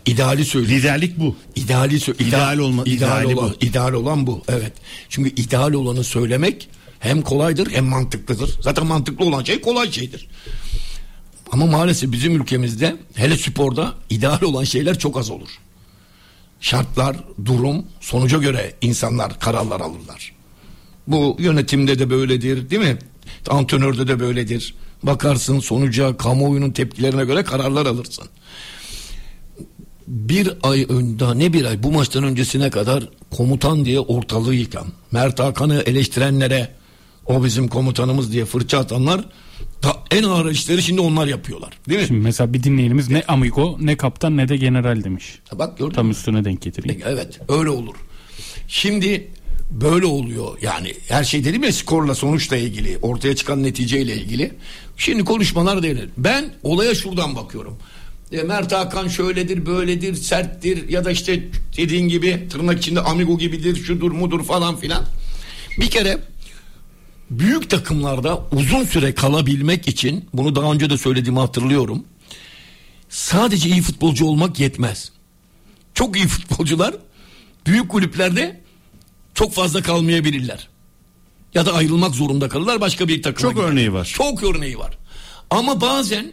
İdeali 0.06 0.46
söylüyorsun. 0.46 0.78
Liderlik 0.78 1.20
bu. 1.20 1.36
İdeali 1.56 1.96
sö- 1.96 2.24
İdeal 2.28 2.58
olma- 2.58 2.84
ideal 2.86 3.24
olan 3.24 3.50
bu. 3.62 3.66
ideal 3.66 3.94
olan 3.94 4.28
bu. 4.28 4.44
Evet. 4.48 4.74
Çünkü 5.10 5.30
ideal 5.30 5.74
olanı 5.74 6.04
söylemek 6.04 6.70
hem 7.00 7.22
kolaydır 7.22 7.72
hem 7.72 7.86
mantıklıdır. 7.86 8.58
Zaten 8.62 8.86
mantıklı 8.86 9.26
olan 9.26 9.44
şey 9.44 9.62
kolay 9.62 9.92
şeydir. 9.92 10.28
Ama 11.52 11.66
maalesef 11.66 12.12
bizim 12.12 12.42
ülkemizde 12.42 12.96
hele 13.16 13.38
sporda 13.38 13.94
ideal 14.10 14.42
olan 14.42 14.64
şeyler 14.64 15.00
çok 15.00 15.18
az 15.18 15.30
olur. 15.30 15.50
Şartlar, 16.60 17.18
durum, 17.46 17.86
sonuca 18.02 18.38
göre 18.38 18.74
insanlar 18.82 19.40
kararlar 19.40 19.80
alırlar. 19.80 20.32
Bu 21.08 21.36
yönetimde 21.40 22.00
de 22.00 22.10
böyledir, 22.10 22.70
değil 22.70 22.82
mi? 22.82 22.98
Antrenörde 23.50 24.08
de 24.08 24.20
böyledir. 24.20 24.76
Bakarsın 25.04 25.60
sonuca, 25.60 26.18
kamuoyunun 26.18 26.72
tepkilerine 26.72 27.26
göre 27.26 27.44
kararlar 27.44 27.86
alırsın. 27.86 28.26
Bir 30.08 30.52
ay 30.64 30.86
önde 30.90 31.40
ne 31.40 31.54
bir 31.54 31.66
ay 31.66 31.84
bu 31.84 31.92
maçtan 31.92 32.24
öncesine 32.24 32.70
kadar 32.70 33.10
komutan 33.38 33.86
diye 33.86 34.00
ortalığı 34.00 34.56
yıkan 34.56 34.88
Mert 35.12 35.40
Hakan'ı 35.40 35.84
eleştirenlere 35.86 36.72
o 37.26 37.44
bizim 37.44 37.68
komutanımız 37.68 38.32
diye 38.34 38.46
fırça 38.46 38.80
atanlar 38.80 39.26
da 39.84 39.98
en 40.12 40.24
ağır 40.24 40.52
işleri 40.52 40.82
şimdi 40.84 41.02
onlar 41.02 41.28
yapıyorlar. 41.28 41.70
Değil 41.90 42.02
mi? 42.02 42.08
Şimdi 42.08 42.20
mesela 42.20 42.54
bir 42.54 42.64
dinleyenimiz 42.64 43.10
ne 43.10 43.24
amigo 43.28 43.78
ne 43.82 43.98
kaptan 43.98 44.38
ne 44.38 44.48
de 44.50 44.58
general 44.58 45.04
demiş. 45.04 45.40
Bak 45.54 45.78
gördün 45.78 45.94
Tam 45.94 46.06
mü? 46.06 46.12
üstüne 46.12 46.46
denk 46.46 46.62
getireyim. 46.62 47.02
Evet 47.06 47.40
öyle 47.50 47.70
olur. 47.70 47.96
Şimdi 48.68 49.32
böyle 49.72 50.06
oluyor 50.06 50.58
yani 50.62 50.94
her 51.08 51.24
şey 51.24 51.44
dedim 51.46 51.64
ya 51.64 51.74
skorla 51.74 52.16
sonuçla 52.16 52.58
ilgili 52.58 52.98
ortaya 53.02 53.36
çıkan 53.36 53.64
neticeyle 53.64 54.16
ilgili. 54.16 54.52
Şimdi 54.98 55.26
konuşmalar 55.26 55.84
değil. 55.84 55.98
Ben 56.18 56.54
olaya 56.64 56.96
şuradan 56.96 57.36
bakıyorum. 57.36 57.78
E, 58.32 58.44
Mert 58.44 58.72
Hakan 58.72 59.08
şöyledir 59.08 59.66
böyledir 59.66 60.16
serttir 60.16 60.90
ya 60.90 61.06
da 61.06 61.12
işte 61.12 61.44
dediğin 61.78 62.08
gibi 62.08 62.48
tırnak 62.52 62.78
içinde 62.80 63.02
amigo 63.02 63.38
gibidir 63.38 63.84
şudur 63.84 64.12
mudur 64.12 64.44
falan 64.44 64.76
filan. 64.76 65.06
Bir 65.80 65.90
kere 65.90 66.18
büyük 67.30 67.70
takımlarda 67.70 68.40
uzun 68.52 68.84
süre 68.84 69.14
kalabilmek 69.14 69.88
için 69.88 70.26
bunu 70.34 70.56
daha 70.56 70.74
önce 70.74 70.90
de 70.90 70.98
söylediğimi 70.98 71.40
hatırlıyorum. 71.40 72.04
Sadece 73.10 73.70
iyi 73.70 73.82
futbolcu 73.82 74.26
olmak 74.26 74.60
yetmez. 74.60 75.12
Çok 75.94 76.16
iyi 76.16 76.28
futbolcular 76.28 76.96
büyük 77.66 77.90
kulüplerde 77.90 78.62
çok 79.34 79.54
fazla 79.54 79.82
kalmayabilirler. 79.82 80.68
Ya 81.54 81.66
da 81.66 81.74
ayrılmak 81.74 82.16
zorunda 82.16 82.50
kalırlar 82.50 82.82
başka 82.82 83.08
bir 83.08 83.24
takıma 83.24 83.50
Çok 83.52 83.58
gider. 83.62 83.72
örneği 83.72 83.94
var. 83.94 84.06
Çok 84.14 84.44
örneği 84.44 84.80
var. 84.80 84.98
Ama 85.50 85.82
bazen 85.82 86.32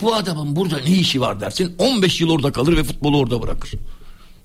bu 0.00 0.14
adamın 0.14 0.56
burada 0.56 0.78
ne 0.78 0.90
işi 0.90 1.20
var 1.20 1.40
dersin 1.40 1.74
15 1.78 2.20
yıl 2.20 2.30
orada 2.30 2.52
kalır 2.52 2.76
ve 2.76 2.84
futbolu 2.84 3.18
orada 3.18 3.42
bırakır. 3.42 3.70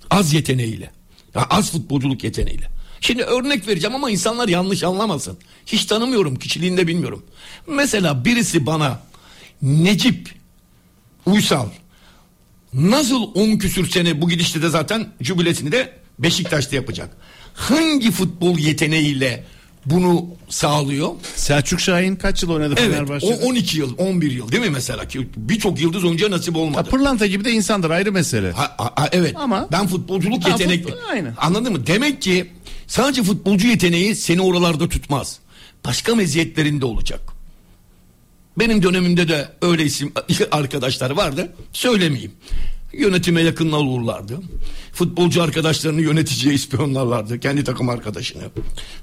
Az 0.09 0.33
yeteneğiyle. 0.33 0.91
Ya 1.35 1.47
az 1.49 1.71
futbolculuk 1.71 2.23
yeteneğiyle. 2.23 2.69
Şimdi 3.01 3.23
örnek 3.23 3.67
vereceğim 3.67 3.95
ama 3.95 4.09
insanlar 4.09 4.47
yanlış 4.47 4.83
anlamasın. 4.83 5.37
Hiç 5.65 5.85
tanımıyorum 5.85 6.35
kişiliğini 6.35 6.77
de 6.77 6.87
bilmiyorum. 6.87 7.25
Mesela 7.67 8.25
birisi 8.25 8.65
bana 8.65 8.99
Necip 9.61 10.33
Uysal 11.25 11.67
nasıl 12.73 13.23
10 13.33 13.57
küsür 13.57 13.89
sene 13.89 14.21
bu 14.21 14.29
gidişte 14.29 14.61
de 14.61 14.69
zaten 14.69 15.07
jübilesini 15.21 15.71
de 15.71 15.93
Beşiktaş'ta 16.19 16.75
yapacak. 16.75 17.17
Hangi 17.55 18.11
futbol 18.11 18.57
yeteneğiyle 18.57 19.43
bunu 19.85 20.25
sağlıyor? 20.49 21.09
Selçuk 21.35 21.79
Şahin 21.79 22.15
kaç 22.15 22.43
yıl 22.43 22.49
oynadı 22.49 22.75
Evet 22.77 22.91
Fenerbahçe'de? 22.93 23.39
o 23.45 23.47
12 23.49 23.77
yıl 23.79 23.97
11 23.97 24.31
yıl 24.31 24.51
değil 24.51 24.63
mi 24.63 24.69
mesela 24.69 25.07
ki 25.07 25.27
birçok 25.37 25.81
yıldız 25.81 26.03
oyuncuya 26.03 26.31
nasip 26.31 26.55
Ha, 26.55 26.59
olmadı. 26.59 26.89
pırlanta 26.89 27.25
gibi 27.25 27.45
de 27.45 27.51
insandır 27.51 27.89
ayrı 27.89 28.11
mesele. 28.11 28.51
Ha, 28.51 28.75
ha, 28.77 28.91
ha, 28.95 29.09
evet 29.11 29.33
Ama- 29.35 29.67
ben 29.71 29.87
futbolculuk 29.87 30.45
Ha, 30.45 30.49
yetenekli. 30.49 30.83
futbol- 30.91 31.09
aynen. 31.11 31.33
Anladın 31.37 31.71
mı? 31.73 31.87
Demek 31.87 32.21
ki 32.21 32.51
sadece 32.87 33.23
futbolcu 33.23 33.67
yeteneği 33.67 34.15
seni 34.15 34.41
oralarda 34.41 34.89
tutmaz. 34.89 35.39
Başka 35.85 36.15
meziyetlerin 36.15 36.81
de 36.81 36.85
olacak. 36.85 37.19
Benim 38.59 38.83
dönemimde 38.83 39.27
de 39.27 39.49
öyle 39.61 39.83
isim 39.83 40.11
arkadaşlar 40.51 41.09
vardı. 41.11 41.53
Söylemeyeyim. 41.73 42.31
Yönetime 42.97 43.41
yakın 43.41 43.71
olurlardı. 43.71 44.39
Futbolcu 44.93 45.43
arkadaşlarını 45.43 46.01
yöneticiye 46.01 46.53
ispiyonlarlardı. 46.53 47.39
Kendi 47.39 47.63
takım 47.63 47.89
arkadaşını 47.89 48.43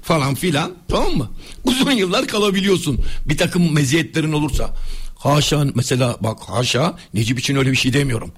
falan 0.01 0.35
filan. 0.35 0.71
Tamam 0.87 1.17
mı? 1.17 1.29
Uzun 1.63 1.91
yıllar 1.91 2.27
kalabiliyorsun. 2.27 2.99
Bir 3.25 3.37
takım 3.37 3.73
meziyetlerin 3.73 4.33
olursa. 4.33 4.75
Haşa 5.17 5.65
mesela 5.75 6.17
bak 6.21 6.39
haşa 6.41 6.97
Necip 7.13 7.39
için 7.39 7.55
öyle 7.55 7.71
bir 7.71 7.75
şey 7.75 7.93
demiyorum. 7.93 8.31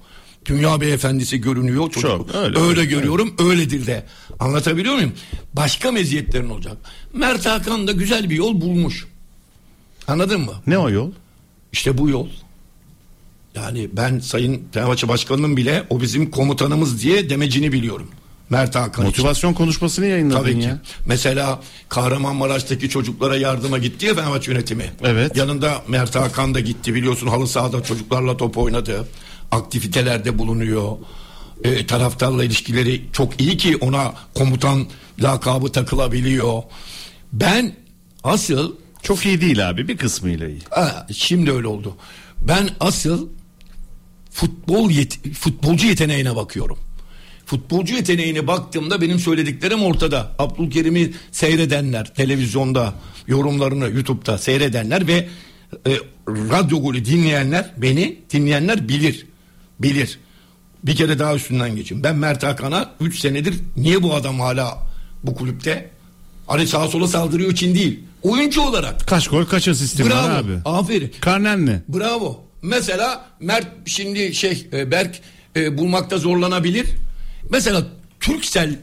Dünya 0.46 0.80
beyefendisi 0.80 1.40
görünüyor. 1.40 1.90
Çocuk. 1.90 2.10
Çok, 2.10 2.34
öyle, 2.34 2.58
öyle 2.58 2.60
öyle, 2.60 2.84
görüyorum. 2.84 3.34
Öyledir 3.38 3.86
de. 3.86 4.06
Anlatabiliyor 4.40 4.94
muyum? 4.94 5.12
Başka 5.52 5.92
meziyetlerin 5.92 6.50
olacak. 6.50 6.76
Mert 7.12 7.46
Hakan 7.46 7.86
da 7.86 7.92
güzel 7.92 8.30
bir 8.30 8.36
yol 8.36 8.60
bulmuş. 8.60 9.06
Anladın 10.08 10.40
mı? 10.40 10.52
Ne 10.66 10.78
o 10.78 10.90
yol? 10.90 11.10
İşte 11.72 11.98
bu 11.98 12.08
yol. 12.08 12.28
Yani 13.56 13.88
ben 13.92 14.18
Sayın 14.18 14.62
Fenerbahçe 14.72 15.08
Başkanı'nın 15.08 15.56
bile 15.56 15.84
o 15.90 16.00
bizim 16.00 16.30
komutanımız 16.30 17.02
diye 17.02 17.30
demecini 17.30 17.72
biliyorum. 17.72 18.08
Mert 18.50 18.74
Hakan 18.74 18.90
için. 18.90 19.04
Motivasyon 19.04 19.52
konuşmasını 19.54 20.06
yayınladın 20.06 20.42
Tabii 20.42 20.60
ki. 20.60 20.66
ya. 20.66 20.78
Mesela 21.06 21.60
Kahramanmaraş'taki 21.88 22.88
çocuklara 22.88 23.36
yardıma 23.36 23.78
gitti 23.78 24.06
ya 24.06 24.14
Fenerbahçe 24.14 24.52
yönetimi. 24.52 24.84
Evet. 25.04 25.36
Yanında 25.36 25.82
Mert 25.88 26.14
Hakan 26.16 26.54
da 26.54 26.60
gitti 26.60 26.94
biliyorsun 26.94 27.26
halı 27.26 27.46
sahada 27.48 27.82
çocuklarla 27.82 28.36
top 28.36 28.58
oynadı. 28.58 29.08
Aktivitelerde 29.50 30.38
bulunuyor. 30.38 30.96
E, 31.64 31.86
taraftarla 31.86 32.44
ilişkileri 32.44 33.02
çok 33.12 33.40
iyi 33.40 33.56
ki 33.56 33.76
ona 33.76 34.14
komutan 34.34 34.86
lakabı 35.22 35.72
takılabiliyor. 35.72 36.62
Ben 37.32 37.74
asıl 38.24 38.72
Çok 39.02 39.26
iyi 39.26 39.40
değil 39.40 39.68
abi 39.68 39.88
bir 39.88 39.96
kısmıyla 39.96 40.48
iyi. 40.48 40.60
Ha, 40.70 41.06
şimdi 41.12 41.52
öyle 41.52 41.66
oldu. 41.66 41.96
Ben 42.42 42.68
asıl 42.80 43.28
futbol 44.40 44.90
yet- 44.90 45.32
futbolcu 45.34 45.86
yeteneğine 45.86 46.36
bakıyorum. 46.36 46.78
Futbolcu 47.46 47.94
yeteneğine 47.94 48.46
baktığımda 48.46 49.00
benim 49.00 49.18
söylediklerim 49.18 49.82
ortada. 49.82 50.32
Abdülkerim'i 50.38 51.12
seyredenler, 51.32 52.14
televizyonda 52.14 52.94
yorumlarını 53.26 53.90
YouTube'da 53.90 54.38
seyredenler 54.38 55.06
ve 55.06 55.28
e, 55.86 55.92
radyo 56.28 56.82
golü 56.82 57.04
dinleyenler 57.04 57.72
beni 57.76 58.18
dinleyenler 58.32 58.88
bilir. 58.88 59.26
Bilir. 59.80 60.18
Bir 60.84 60.96
kere 60.96 61.18
daha 61.18 61.34
üstünden 61.34 61.76
geçin. 61.76 62.04
Ben 62.04 62.16
Mert 62.16 62.42
Hakan'a 62.42 62.90
3 63.00 63.18
senedir 63.20 63.54
niye 63.76 64.02
bu 64.02 64.14
adam 64.14 64.40
hala 64.40 64.78
bu 65.24 65.34
kulüpte? 65.34 65.90
Hani 66.46 66.66
sağa 66.66 66.88
sola 66.88 67.08
saldırıyor 67.08 67.50
için 67.50 67.74
değil. 67.74 68.00
Oyuncu 68.22 68.60
olarak. 68.62 69.06
Kaç 69.08 69.28
gol 69.28 69.44
kaç 69.44 69.68
asistin 69.68 70.06
Bravo. 70.06 70.28
var 70.28 70.30
abi. 70.30 70.52
Aferin. 70.64 71.12
Karnen 71.20 71.66
ne? 71.66 71.82
Bravo. 71.88 72.45
Mesela 72.66 73.26
Mert 73.40 73.66
şimdi 73.86 74.34
şey 74.34 74.68
Berk 74.72 75.20
e, 75.56 75.78
bulmakta 75.78 76.18
zorlanabilir. 76.18 76.86
Mesela 77.50 77.86
Türksel 78.20 78.78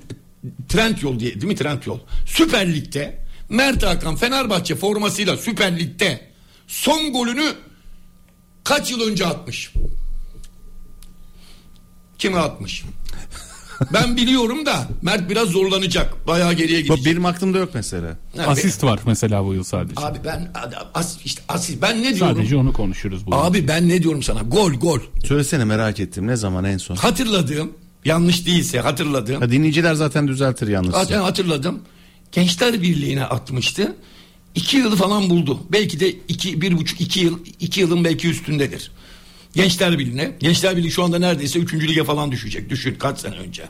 Trendyol 0.69 1.19
diye 1.19 1.33
değil 1.33 1.45
mi 1.45 1.55
Trendyol? 1.55 1.99
Süper 2.25 2.73
Lig'de 2.73 3.23
Mert 3.49 3.83
Hakan 3.83 4.15
Fenerbahçe 4.15 4.75
formasıyla 4.75 5.37
Süper 5.37 5.79
Lig'de 5.79 6.21
son 6.67 7.13
golünü 7.13 7.53
kaç 8.63 8.91
yıl 8.91 9.01
önce 9.01 9.25
atmış? 9.25 9.73
Kime 12.17 12.37
atmış? 12.37 12.83
Ben 13.93 14.17
biliyorum 14.17 14.65
da 14.65 14.87
Mert 15.01 15.29
biraz 15.29 15.47
zorlanacak. 15.49 16.27
Bayağı 16.27 16.53
geriye 16.53 16.81
gidecek. 16.81 17.05
benim 17.05 17.25
aklımda 17.25 17.57
yok 17.57 17.69
mesela. 17.73 18.17
Ha, 18.37 18.43
Asist 18.47 18.83
var 18.83 18.99
mesela 19.05 19.45
bu 19.45 19.53
yıl 19.53 19.63
sadece. 19.63 20.01
Abi 20.01 20.17
ben 20.25 20.51
as, 20.93 21.17
işte 21.25 21.41
asist 21.49 21.81
ben 21.81 22.03
ne 22.03 22.15
diyorum? 22.15 22.35
Sadece 22.35 22.55
onu 22.57 22.73
konuşuruz 22.73 23.25
bu 23.27 23.31
yıl. 23.31 23.37
Abi 23.37 23.67
ben 23.67 23.89
ne 23.89 24.03
diyorum 24.03 24.23
sana? 24.23 24.41
Gol 24.41 24.71
gol. 24.73 24.99
Söylesene 25.25 25.65
merak 25.65 25.99
ettim 25.99 26.27
ne 26.27 26.35
zaman 26.35 26.63
en 26.65 26.77
son? 26.77 26.95
Hatırladığım 26.95 27.73
yanlış 28.05 28.45
değilse 28.45 28.79
hatırladığım. 28.79 29.41
Ha, 29.41 29.51
dinleyiciler 29.51 29.93
zaten 29.93 30.27
düzeltir 30.27 30.67
yalnız. 30.67 30.91
Zaten 30.91 31.21
hatırladım. 31.21 31.79
Gençler 32.31 32.81
Birliği'ne 32.81 33.25
atmıştı. 33.25 33.95
İki 34.55 34.77
yılı 34.77 34.95
falan 34.95 35.29
buldu. 35.29 35.59
Belki 35.71 35.99
de 35.99 36.09
iki, 36.27 36.61
bir 36.61 36.77
buçuk, 36.77 37.01
iki 37.01 37.19
yıl, 37.19 37.39
iki 37.59 37.79
yılın 37.81 38.03
belki 38.03 38.29
üstündedir. 38.29 38.91
Gençler 39.53 39.99
Birliği'ne. 39.99 40.31
Gençler 40.39 40.77
Birliği 40.77 40.91
şu 40.91 41.03
anda 41.03 41.19
neredeyse 41.19 41.59
üçüncü 41.59 41.87
lige 41.87 42.03
falan 42.03 42.31
düşecek. 42.31 42.69
Düşün 42.69 42.95
kaç 42.99 43.19
sene 43.19 43.35
önce. 43.35 43.63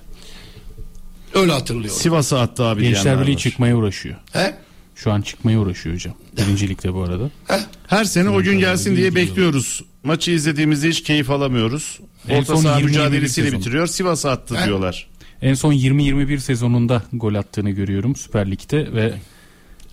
Öyle 1.34 1.52
hatırlıyorum. 1.52 2.00
Sivas'a 2.00 2.40
attı 2.40 2.64
abi 2.64 2.82
Gençler 2.84 3.22
Birliği 3.22 3.34
var. 3.34 3.40
çıkmaya 3.40 3.76
uğraşıyor. 3.78 4.16
He? 4.32 4.56
Şu 4.96 5.12
an 5.12 5.22
çıkmaya 5.22 5.60
uğraşıyor 5.60 5.96
hocam. 5.96 6.16
Birincilikte 6.38 6.94
bu 6.94 7.04
arada. 7.04 7.30
He? 7.48 7.60
Her 7.88 8.04
sene 8.06 8.30
o 8.30 8.42
gün 8.42 8.60
gelsin 8.60 8.96
diye 8.96 9.16
bekliyoruz. 9.16 9.82
Maçı 10.04 10.32
izlediğimizde 10.32 10.90
hiç 10.90 11.04
keyif 11.04 11.30
alamıyoruz. 11.30 12.00
En 12.30 12.40
Orta 12.40 12.56
son 12.56 12.62
saha 12.64 12.80
20-21 12.82 12.84
mücadelesiyle 12.84 13.52
bitiriyor. 13.54 13.88
Sivas'a 13.88 14.32
attı 14.32 14.56
He? 14.58 14.66
diyorlar. 14.66 15.08
En 15.42 15.54
son 15.54 15.74
20-21 15.74 16.40
sezonunda 16.40 17.04
gol 17.14 17.36
attığını 17.36 17.70
görüyorum 17.70 18.16
Süper 18.16 18.52
Lig'de 18.52 18.94
ve 18.94 19.14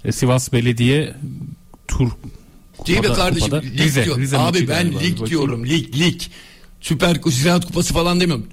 e, 0.04 0.12
Sivas 0.12 0.52
Belediye 0.52 1.14
tur 1.88 2.10
Değil 2.86 2.98
mi 2.98 3.06
kupada- 3.06 3.16
kardeşim? 3.16 3.48
kupada- 3.48 3.62
Lig 3.66 3.80
Rize, 3.80 4.04
diyor. 4.04 4.18
Rize 4.18 4.38
Abi 4.38 4.68
ben 4.68 4.86
lig 4.88 4.94
Bakayım. 4.94 5.26
diyorum. 5.26 5.66
Lig 5.66 5.96
lig. 5.98 6.20
Süper 6.80 7.20
Ziraat 7.26 7.66
Kupası 7.66 7.94
falan 7.94 8.20
demiyorum. 8.20 8.46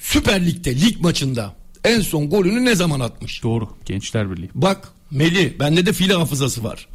Süper 0.00 0.46
Lig'de 0.46 0.80
lig 0.80 1.00
maçında 1.00 1.54
en 1.84 2.00
son 2.00 2.30
golünü 2.30 2.64
ne 2.64 2.74
zaman 2.74 3.00
atmış? 3.00 3.42
Doğru 3.42 3.68
Gençler 3.84 4.30
Birliği. 4.30 4.50
Bak 4.54 4.88
Meli 5.10 5.56
bende 5.60 5.86
de 5.86 5.92
fil 5.92 6.10
hafızası 6.10 6.64
var. 6.64 6.86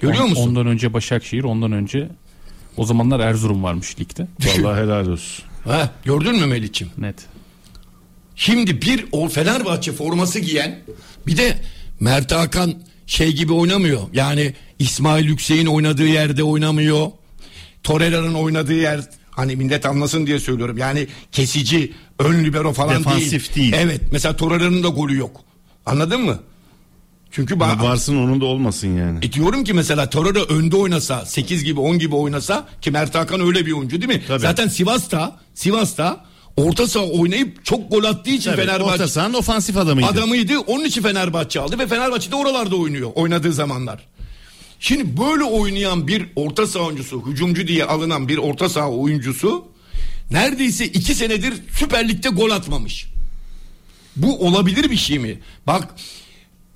Görüyor 0.00 0.24
On- 0.24 0.30
musun? 0.30 0.48
Ondan 0.48 0.66
önce 0.66 0.92
Başakşehir, 0.92 1.44
ondan 1.44 1.72
önce 1.72 2.08
o 2.76 2.84
zamanlar 2.84 3.20
Erzurum 3.20 3.62
varmış 3.62 4.00
ligde. 4.00 4.26
Vallahi 4.62 4.82
helal 4.82 5.06
olsun. 5.08 5.44
Ha, 5.64 5.90
gördün 6.04 6.36
mü 6.36 6.46
Melih'ciğim? 6.46 6.92
Net. 6.98 7.16
Şimdi 8.36 8.82
bir 8.82 9.04
o 9.12 9.28
Fenerbahçe 9.28 9.92
forması 9.92 10.38
giyen 10.38 10.78
bir 11.26 11.36
de 11.36 11.58
Mert 12.00 12.32
Hakan 12.32 12.74
şey 13.06 13.32
gibi 13.32 13.52
oynamıyor. 13.52 14.00
Yani 14.12 14.54
İsmail 14.78 15.24
Yüksek'in 15.24 15.66
oynadığı 15.66 16.06
yerde 16.06 16.42
oynamıyor. 16.42 17.06
Torreira'nın 17.82 18.34
oynadığı 18.34 18.74
yer 18.74 19.00
hani 19.30 19.56
millet 19.56 19.86
anlasın 19.86 20.26
diye 20.26 20.38
söylüyorum. 20.40 20.78
Yani 20.78 21.06
kesici, 21.32 21.92
ön 22.18 22.44
libero 22.44 22.72
falan 22.72 22.98
Defansif 22.98 23.56
değil. 23.56 23.72
Evet 23.76 24.00
mesela 24.12 24.36
Torreira'nın 24.36 24.82
da 24.82 24.88
golü 24.88 25.16
yok. 25.16 25.40
Anladın 25.86 26.20
mı? 26.20 26.38
Çünkü 27.30 27.54
ba- 27.54 27.82
Varsın 27.82 28.16
onun 28.16 28.40
da 28.40 28.44
olmasın 28.44 28.96
yani. 28.98 29.18
e 29.22 29.32
diyorum 29.32 29.64
ki 29.64 29.72
mesela 29.72 30.10
Torreira 30.10 30.44
önde 30.44 30.76
oynasa 30.76 31.26
8 31.26 31.64
gibi 31.64 31.80
10 31.80 31.98
gibi 31.98 32.14
oynasa 32.14 32.68
ki 32.80 32.90
Mert 32.90 33.14
Hakan 33.14 33.40
öyle 33.40 33.66
bir 33.66 33.72
oyuncu 33.72 34.00
değil 34.02 34.12
mi? 34.12 34.22
Tabii. 34.28 34.40
Zaten 34.40 34.68
Sivas'ta 34.68 35.36
Sivas'ta 35.54 36.24
orta 36.56 36.86
saha 36.86 37.04
oynayıp 37.04 37.64
çok 37.64 37.90
gol 37.90 38.04
attığı 38.04 38.30
için 38.30 38.50
Tabii, 38.50 38.60
Fenerbahçe 38.60 38.92
orta 38.92 39.08
sahanın 39.08 39.34
ofansif 39.34 39.76
adamıydı. 39.76 40.08
adamıydı. 40.08 40.58
Onun 40.58 40.84
için 40.84 41.02
Fenerbahçe 41.02 41.60
aldı 41.60 41.78
ve 41.78 41.86
Fenerbahçe 41.86 42.30
de 42.30 42.36
oralarda 42.36 42.76
oynuyor 42.76 43.10
oynadığı 43.14 43.52
zamanlar. 43.52 44.00
Şimdi 44.80 45.20
böyle 45.20 45.44
oynayan 45.44 46.08
bir 46.08 46.26
orta 46.36 46.66
saha 46.66 46.84
oyuncusu, 46.84 47.26
hücumcu 47.26 47.68
diye 47.68 47.84
alınan 47.84 48.28
bir 48.28 48.38
orta 48.38 48.68
saha 48.68 48.90
oyuncusu 48.90 49.68
neredeyse 50.30 50.86
iki 50.86 51.14
senedir 51.14 51.54
Süper 51.78 52.08
Lig'de 52.08 52.28
gol 52.28 52.50
atmamış. 52.50 53.06
Bu 54.16 54.46
olabilir 54.46 54.90
bir 54.90 54.96
şey 54.96 55.18
mi? 55.18 55.40
Bak 55.66 55.94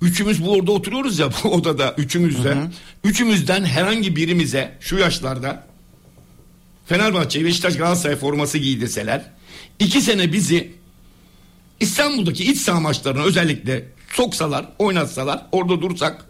üçümüz 0.01 0.45
bu 0.45 0.51
orada 0.51 0.71
oturuyoruz 0.71 1.19
ya 1.19 1.29
bu 1.43 1.49
odada 1.49 1.95
üçümüzde. 1.97 2.57
Üçümüzden 3.03 3.65
herhangi 3.65 4.15
birimize 4.15 4.77
şu 4.79 4.97
yaşlarda 4.97 5.67
Fenerbahçe, 6.85 7.45
Beşiktaş, 7.45 7.77
Galatasaray 7.77 8.15
forması 8.15 8.57
giydirseler 8.57 9.25
iki 9.79 10.01
sene 10.01 10.33
bizi 10.33 10.71
İstanbul'daki 11.79 12.51
iç 12.51 12.57
saha 12.57 12.79
maçlarına 12.79 13.23
özellikle 13.23 13.85
soksalar, 14.13 14.65
oynatsalar, 14.79 15.45
orada 15.51 15.81
dursak 15.81 16.25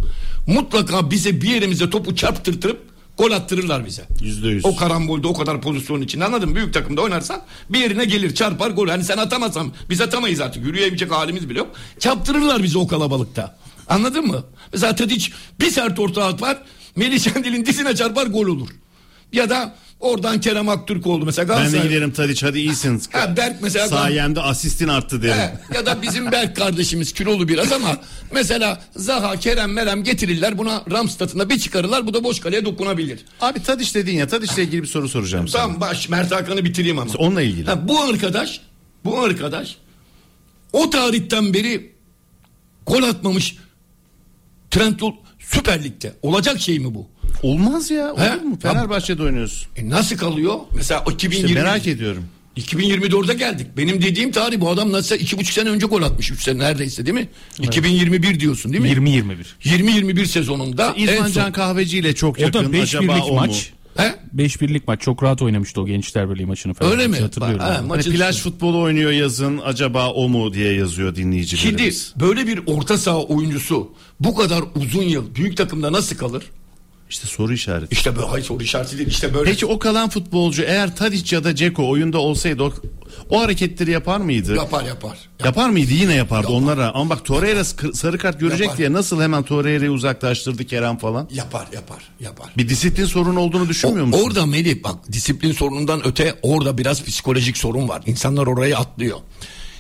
mutlaka 0.47 1.11
bize 1.11 1.41
bir 1.41 1.49
yerimize 1.49 1.89
topu 1.89 2.15
çarptırtırıp 2.15 2.91
gol 3.17 3.31
attırırlar 3.31 3.85
bize. 3.85 4.03
Yüzde 4.21 4.47
yüz. 4.47 4.65
O 4.65 4.75
karambolde 4.75 5.27
o 5.27 5.33
kadar 5.33 5.61
pozisyon 5.61 6.01
içinde 6.01 6.25
anladın 6.25 6.49
mı? 6.49 6.55
Büyük 6.55 6.73
takımda 6.73 7.01
oynarsan 7.01 7.41
bir 7.69 7.79
yerine 7.79 8.05
gelir 8.05 8.35
çarpar 8.35 8.71
gol. 8.71 8.87
Hani 8.87 9.03
sen 9.03 9.17
atamazsan 9.17 9.71
biz 9.89 10.01
atamayız 10.01 10.41
artık. 10.41 10.65
Yürüyebilecek 10.65 11.11
halimiz 11.11 11.49
bile 11.49 11.59
yok. 11.59 11.75
Çarptırırlar 11.99 12.63
bizi 12.63 12.77
o 12.77 12.87
kalabalıkta. 12.87 13.57
Anladın 13.89 14.27
mı? 14.27 14.43
Mesela 14.73 14.95
Tadic 14.95 15.31
bir 15.59 15.71
sert 15.71 15.99
orta 15.99 16.25
atar. 16.25 16.57
Melih 16.95 17.19
Şendil'in 17.19 17.65
dizine 17.65 17.95
çarpar 17.95 18.27
gol 18.27 18.47
olur. 18.47 18.69
Ya 19.33 19.49
da 19.49 19.75
oradan 20.01 20.41
Kerem 20.41 20.69
Aktürkoğlu 20.69 21.25
mesela 21.25 21.49
Ben 21.49 21.55
de 21.55 21.59
Galatasaray. 21.59 21.87
giderim 21.87 22.11
Tadiç 22.11 22.43
hadi 22.43 22.59
iyisin. 22.59 23.01
Ha, 23.11 23.37
Berk 23.37 23.61
mesela 23.61 23.87
Sayende 23.87 24.41
asistin 24.41 24.87
arttı 24.87 25.21
derim. 25.21 25.33
He, 25.37 25.53
ya 25.75 25.85
da 25.85 26.01
bizim 26.01 26.31
Berk 26.31 26.55
kardeşimiz 26.55 27.13
kilolu 27.13 27.47
biraz 27.47 27.71
ama 27.71 27.97
mesela 28.31 28.81
Zaha, 28.95 29.35
Kerem, 29.39 29.73
Merem 29.73 30.03
getirirler 30.03 30.57
buna 30.57 30.83
Ramstad'ına 30.91 31.49
bir 31.49 31.59
çıkarırlar 31.59 32.07
bu 32.07 32.13
da 32.13 32.23
boş 32.23 32.39
kaleye 32.39 32.65
dokunabilir. 32.65 33.19
Abi 33.41 33.63
Tadiç 33.63 33.95
dedin 33.95 34.15
ya 34.17 34.27
Tadiç'le 34.27 34.57
ilgili 34.57 34.81
bir 34.81 34.87
soru 34.87 35.09
soracağım 35.09 35.47
sana. 35.47 35.61
Tamam 35.61 35.81
baş 35.81 36.09
Mert 36.09 36.31
Hakan'ı 36.31 36.65
bitireyim 36.65 36.99
ama. 36.99 37.11
Onunla 37.17 37.41
ilgili. 37.41 37.65
Ha, 37.65 37.87
bu 37.87 38.01
arkadaş 38.01 38.61
bu 39.05 39.19
arkadaş 39.19 39.77
o 40.73 40.89
tarihten 40.89 41.53
beri 41.53 41.91
gol 42.87 43.03
atmamış 43.03 43.55
Trendyol 44.71 45.13
Süper 45.39 45.83
Lig'de. 45.83 46.13
Olacak 46.21 46.59
şey 46.61 46.79
mi 46.79 46.95
bu? 46.95 47.07
Olmaz 47.43 47.91
ya. 47.91 48.05
He? 48.17 48.33
Olur 48.33 48.41
mu? 48.41 48.59
Fenerbahçe'de 48.61 49.23
oynuyorsun. 49.23 49.67
E 49.75 49.89
nasıl 49.89 50.17
kalıyor? 50.17 50.55
Mesela 50.75 51.03
o 51.07 51.11
2020 51.11 51.47
İşte 51.49 51.61
merak 51.63 51.87
ediyorum. 51.87 52.23
2024'e 52.57 53.33
geldik. 53.33 53.67
Benim 53.77 54.01
dediğim 54.01 54.31
tarih 54.31 54.59
bu 54.59 54.69
adam 54.69 54.91
nasıl 54.91 55.15
iki 55.15 55.37
buçuk 55.37 55.53
sene 55.53 55.69
önce 55.69 55.85
gol 55.87 56.01
atmış. 56.01 56.31
Üç 56.31 56.43
sene 56.43 56.59
neredeyse 56.59 57.05
değil 57.05 57.15
mi? 57.17 57.27
2021 57.61 58.39
diyorsun 58.39 58.73
değil 58.73 58.83
mi? 58.83 58.89
20-21. 59.09 59.35
20-21 59.63 60.25
sezonunda 60.25 60.93
en 60.97 61.03
İrfan 61.03 61.23
son. 61.23 61.31
Can 61.31 61.51
Kahveci 61.51 61.97
ile 61.97 62.15
çok 62.15 62.39
O 62.39 62.41
yakın. 62.41 62.65
da 62.65 62.73
5 62.73 62.81
Acaba 62.81 63.03
birlik 63.03 63.23
o 63.25 63.27
mu? 63.27 63.35
maç. 63.35 63.71
He? 63.97 64.15
5 64.33 64.61
birlik 64.61 64.87
maç 64.87 65.01
çok 65.01 65.23
rahat 65.23 65.41
oynamıştı 65.41 65.81
o 65.81 65.85
Gençler 65.87 66.29
Birliği 66.29 66.45
maçını 66.45 66.73
falan. 66.73 66.91
Öyle 66.91 67.07
mi? 67.07 67.19
Hatırlıyorum. 67.19 67.59
Ha, 67.59 67.73
yani. 67.73 67.89
Hani 67.89 68.03
plaj 68.03 68.39
futbolu 68.39 68.79
oynuyor 68.81 69.11
yazın. 69.11 69.59
Acaba 69.65 70.09
o 70.09 70.29
mu 70.29 70.53
diye 70.53 70.73
yazıyor 70.73 71.15
Şimdi 71.15 71.27
dinleyicilerimiz. 71.27 72.13
böyle 72.19 72.47
bir 72.47 72.59
orta 72.65 72.97
saha 72.97 73.23
oyuncusu 73.23 73.91
bu 74.19 74.35
kadar 74.35 74.63
uzun 74.75 75.03
yıl 75.03 75.35
büyük 75.35 75.57
takımda 75.57 75.91
nasıl 75.91 76.15
kalır? 76.17 76.43
İşte 77.11 77.27
soru 77.27 77.53
işareti. 77.53 77.93
İşte 77.95 78.15
böyle 78.15 78.27
hayır 78.27 78.45
soru 78.45 78.63
işareti 78.63 78.97
değil 78.97 79.09
işte 79.09 79.33
böyle. 79.33 79.51
Peki 79.51 79.65
o 79.65 79.79
kalan 79.79 80.09
futbolcu 80.09 80.61
eğer 80.63 80.95
Tadiç 80.95 81.33
ya 81.33 81.43
da 81.43 81.55
Ceko 81.55 81.89
oyunda 81.89 82.17
olsaydı 82.17 82.63
o, 82.63 82.73
o 83.29 83.41
hareketleri 83.41 83.91
yapar 83.91 84.19
mıydı? 84.19 84.55
Yapar 84.55 84.85
yapar. 84.85 85.17
Yapar 85.45 85.69
mıydı 85.69 85.93
yine 85.93 86.15
yapardı 86.15 86.47
onlara. 86.47 86.91
Ama 86.93 87.09
bak 87.09 87.25
Torreira 87.25 87.63
sarı 87.93 88.17
kart 88.17 88.39
görecek 88.39 88.61
Yapar. 88.61 88.77
diye 88.77 88.93
nasıl 88.93 89.21
hemen 89.21 89.43
Torreira'yı 89.43 89.91
uzaklaştırdı 89.91 90.65
Kerem 90.65 90.97
falan. 90.97 91.29
Yapar 91.33 91.67
yapar 91.73 92.03
yapar. 92.19 92.47
Bir 92.57 92.69
disiplin 92.69 93.05
sorunu 93.05 93.39
olduğunu 93.39 93.69
düşünmüyor 93.69 94.05
O- 94.05 94.07
musun? 94.07 94.23
orada 94.25 94.45
Melih 94.45 94.83
bak 94.83 94.95
disiplin 95.11 95.51
sorunundan 95.51 96.07
öte 96.07 96.35
orada 96.41 96.77
biraz 96.77 97.03
psikolojik 97.03 97.57
sorun 97.57 97.89
var. 97.89 98.01
İnsanlar 98.05 98.47
oraya 98.47 98.77
atlıyor. 98.77 99.17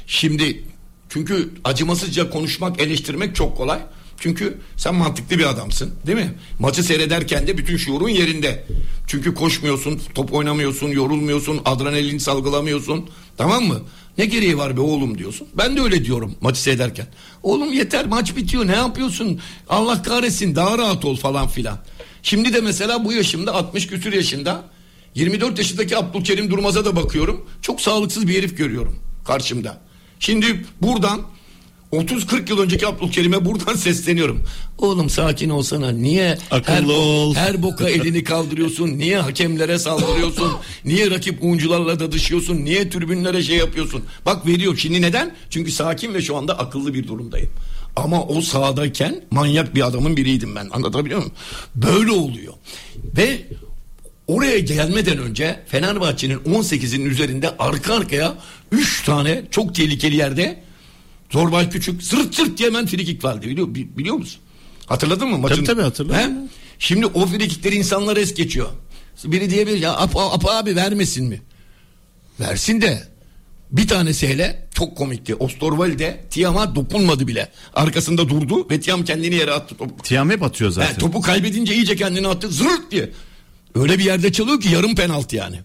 Şimdi 0.07 0.63
çünkü 1.09 1.49
acımasızca 1.63 2.29
konuşmak, 2.29 2.81
eleştirmek 2.81 3.35
çok 3.35 3.57
kolay. 3.57 3.79
Çünkü 4.21 4.57
sen 4.77 4.95
mantıklı 4.95 5.39
bir 5.39 5.49
adamsın 5.49 5.91
değil 6.07 6.17
mi? 6.17 6.33
Maçı 6.59 6.83
seyrederken 6.83 7.47
de 7.47 7.57
bütün 7.57 7.77
şuurun 7.77 8.09
yerinde. 8.09 8.65
Çünkü 9.07 9.33
koşmuyorsun, 9.33 10.01
top 10.15 10.33
oynamıyorsun, 10.33 10.87
yorulmuyorsun, 10.87 11.61
adrenalin 11.65 12.17
salgılamıyorsun. 12.17 13.09
Tamam 13.37 13.63
mı? 13.63 13.81
Ne 14.17 14.25
gereği 14.25 14.57
var 14.57 14.77
be 14.77 14.81
oğlum 14.81 15.17
diyorsun. 15.17 15.47
Ben 15.57 15.77
de 15.77 15.81
öyle 15.81 16.05
diyorum 16.05 16.35
maçı 16.41 16.61
seyrederken. 16.61 17.07
Oğlum 17.43 17.73
yeter 17.73 18.05
maç 18.05 18.35
bitiyor 18.35 18.67
ne 18.67 18.75
yapıyorsun? 18.75 19.39
Allah 19.69 20.01
kahretsin 20.01 20.55
daha 20.55 20.77
rahat 20.77 21.05
ol 21.05 21.15
falan 21.15 21.47
filan. 21.47 21.77
Şimdi 22.23 22.53
de 22.53 22.61
mesela 22.61 23.05
bu 23.05 23.13
yaşımda 23.13 23.53
60 23.53 23.87
küsür 23.87 24.13
yaşında 24.13 24.63
24 25.15 25.57
yaşındaki 25.57 25.97
Abdülkerim 25.97 26.51
Durmaz'a 26.51 26.85
da 26.85 26.95
bakıyorum. 26.95 27.45
Çok 27.61 27.81
sağlıksız 27.81 28.27
bir 28.27 28.37
herif 28.37 28.57
görüyorum 28.57 28.99
karşımda. 29.25 29.81
Şimdi 30.19 30.65
buradan 30.81 31.21
30-40 31.91 32.49
yıl 32.49 32.59
önceki 32.59 32.87
Abdülkerim'e 32.87 33.45
buradan 33.45 33.73
sesleniyorum. 33.75 34.43
Oğlum 34.77 35.09
sakin 35.09 35.49
olsana. 35.49 35.91
Niye 35.91 36.37
Akıllı 36.51 36.75
her, 36.75 36.83
ol. 36.83 37.35
her 37.35 37.63
boka 37.63 37.89
elini 37.89 38.23
kaldırıyorsun? 38.23 38.87
Niye 38.97 39.17
hakemlere 39.17 39.79
saldırıyorsun? 39.79 40.51
Niye 40.85 41.11
rakip 41.11 41.43
oyuncularla 41.43 41.99
da 41.99 42.11
dışıyorsun? 42.11 42.65
Niye 42.65 42.89
tribünlere 42.89 43.43
şey 43.43 43.57
yapıyorsun? 43.57 44.03
Bak 44.25 44.47
veriyor. 44.47 44.77
Şimdi 44.77 45.01
neden? 45.01 45.35
Çünkü 45.49 45.71
sakin 45.71 46.13
ve 46.13 46.21
şu 46.21 46.37
anda 46.37 46.59
akıllı 46.59 46.93
bir 46.93 47.07
durumdayım. 47.07 47.49
Ama 47.95 48.23
o 48.23 48.41
sahadayken 48.41 49.21
manyak 49.31 49.75
bir 49.75 49.87
adamın 49.87 50.17
biriydim 50.17 50.55
ben. 50.55 50.67
Anlatabiliyor 50.71 51.19
muyum? 51.19 51.33
Böyle 51.75 52.11
oluyor. 52.11 52.53
Ve 53.17 53.41
Oraya 54.27 54.59
gelmeden 54.59 55.17
önce 55.17 55.59
Fenerbahçe'nin 55.67 56.37
18'inin 56.37 57.05
üzerinde 57.05 57.49
arka 57.59 57.93
arkaya 57.95 58.33
3 58.71 59.03
tane 59.05 59.41
çok 59.51 59.75
tehlikeli 59.75 60.15
yerde 60.15 60.63
Zorbay 61.31 61.69
Küçük 61.69 62.03
zırt 62.03 62.35
zırt 62.35 62.57
diye 62.57 62.69
hemen 62.69 62.85
frikik 62.85 63.23
vardı 63.23 63.45
biliyor, 63.47 63.75
bi- 63.75 63.97
biliyor 63.97 64.15
musun? 64.15 64.41
Hatırladın 64.85 65.27
mı 65.29 65.37
maçın? 65.37 65.55
Tabii, 65.55 65.65
tabii, 65.65 65.81
hatırladım. 65.81 66.19
He? 66.19 66.29
Şimdi 66.79 67.05
o 67.05 67.25
frikikleri 67.25 67.75
insanlar 67.75 68.17
es 68.17 68.33
geçiyor. 68.33 68.69
Biri 69.23 69.49
diyebilir 69.49 69.77
ya 69.79 69.93
Apo, 69.97 70.21
Apo 70.21 70.49
abi 70.51 70.75
vermesin 70.75 71.25
mi? 71.27 71.41
Versin 72.39 72.81
de 72.81 73.03
bir 73.71 73.87
tanesi 73.87 74.27
hele 74.27 74.67
çok 74.73 74.97
komikti. 74.97 75.35
Osterwolde 75.35 76.23
Tiam'a 76.29 76.75
dokunmadı 76.75 77.27
bile. 77.27 77.51
Arkasında 77.73 78.29
durdu 78.29 78.67
ve 78.71 78.79
Tiam 78.79 79.03
kendini 79.05 79.35
yere 79.35 79.51
attı. 79.51 79.75
Topu. 79.77 80.03
Tiam 80.03 80.29
hep 80.29 80.43
atıyor 80.43 80.71
zaten. 80.71 80.93
He, 80.93 80.97
topu 80.97 81.21
kaybedince 81.21 81.75
iyice 81.75 81.95
kendini 81.95 82.27
attı 82.27 82.49
zırt 82.49 82.91
diye. 82.91 83.09
Öyle 83.75 83.99
bir 83.99 84.03
yerde 84.03 84.31
çalıyor 84.31 84.61
ki 84.61 84.69
yarım 84.69 84.95
penaltı 84.95 85.35
yani. 85.35 85.59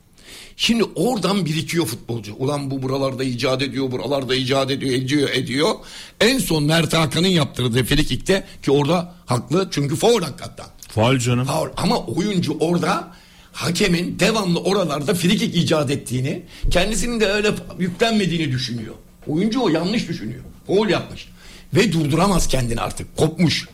Şimdi 0.56 0.84
oradan 0.94 1.44
birikiyor 1.44 1.86
futbolcu. 1.86 2.34
Ulan 2.34 2.70
bu 2.70 2.82
buralarda 2.82 3.24
icat 3.24 3.62
ediyor, 3.62 3.90
buralarda 3.90 4.34
icat 4.34 4.70
ediyor, 4.70 4.92
ediyor, 4.92 5.28
ediyor. 5.28 5.74
En 6.20 6.38
son 6.38 6.64
Mert 6.64 6.92
Hakan'ın 6.92 7.28
yaptırdığı 7.28 7.84
frikikte 7.84 8.44
ki 8.62 8.70
orada 8.70 9.14
haklı 9.26 9.68
çünkü 9.70 9.96
foul 9.96 10.22
hakikaten. 10.22 10.66
Faul 10.88 11.18
canım. 11.18 11.46
Faul. 11.46 11.68
Ama 11.76 11.98
oyuncu 11.98 12.56
orada 12.60 13.08
hakemin 13.52 14.18
devamlı 14.18 14.60
oralarda 14.60 15.14
frikik 15.14 15.56
icat 15.56 15.90
ettiğini, 15.90 16.42
kendisinin 16.70 17.20
de 17.20 17.26
öyle 17.26 17.50
yüklenmediğini 17.78 18.52
düşünüyor. 18.52 18.94
Oyuncu 19.26 19.60
o 19.60 19.68
yanlış 19.68 20.08
düşünüyor. 20.08 20.42
Foul 20.66 20.88
yapmış. 20.88 21.28
Ve 21.74 21.92
durduramaz 21.92 22.48
kendini 22.48 22.80
artık. 22.80 23.16
Kopmuş. 23.16 23.68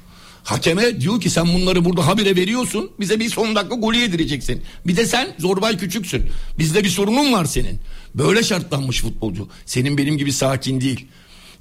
Hakeme 0.44 1.00
diyor 1.00 1.20
ki 1.20 1.30
sen 1.30 1.54
bunları 1.54 1.84
burada 1.84 2.06
habire 2.06 2.36
veriyorsun. 2.36 2.90
Bize 3.00 3.20
bir 3.20 3.28
son 3.30 3.56
dakika 3.56 3.74
golü 3.74 3.96
yedireceksin. 3.96 4.62
Bir 4.86 4.96
de 4.96 5.06
sen 5.06 5.34
zorbay 5.38 5.76
küçüksün. 5.78 6.22
Bizde 6.58 6.84
bir 6.84 6.88
sorunun 6.88 7.32
var 7.32 7.44
senin. 7.44 7.78
Böyle 8.14 8.42
şartlanmış 8.42 9.00
futbolcu. 9.00 9.48
Senin 9.66 9.98
benim 9.98 10.18
gibi 10.18 10.32
sakin 10.32 10.80
değil. 10.80 11.06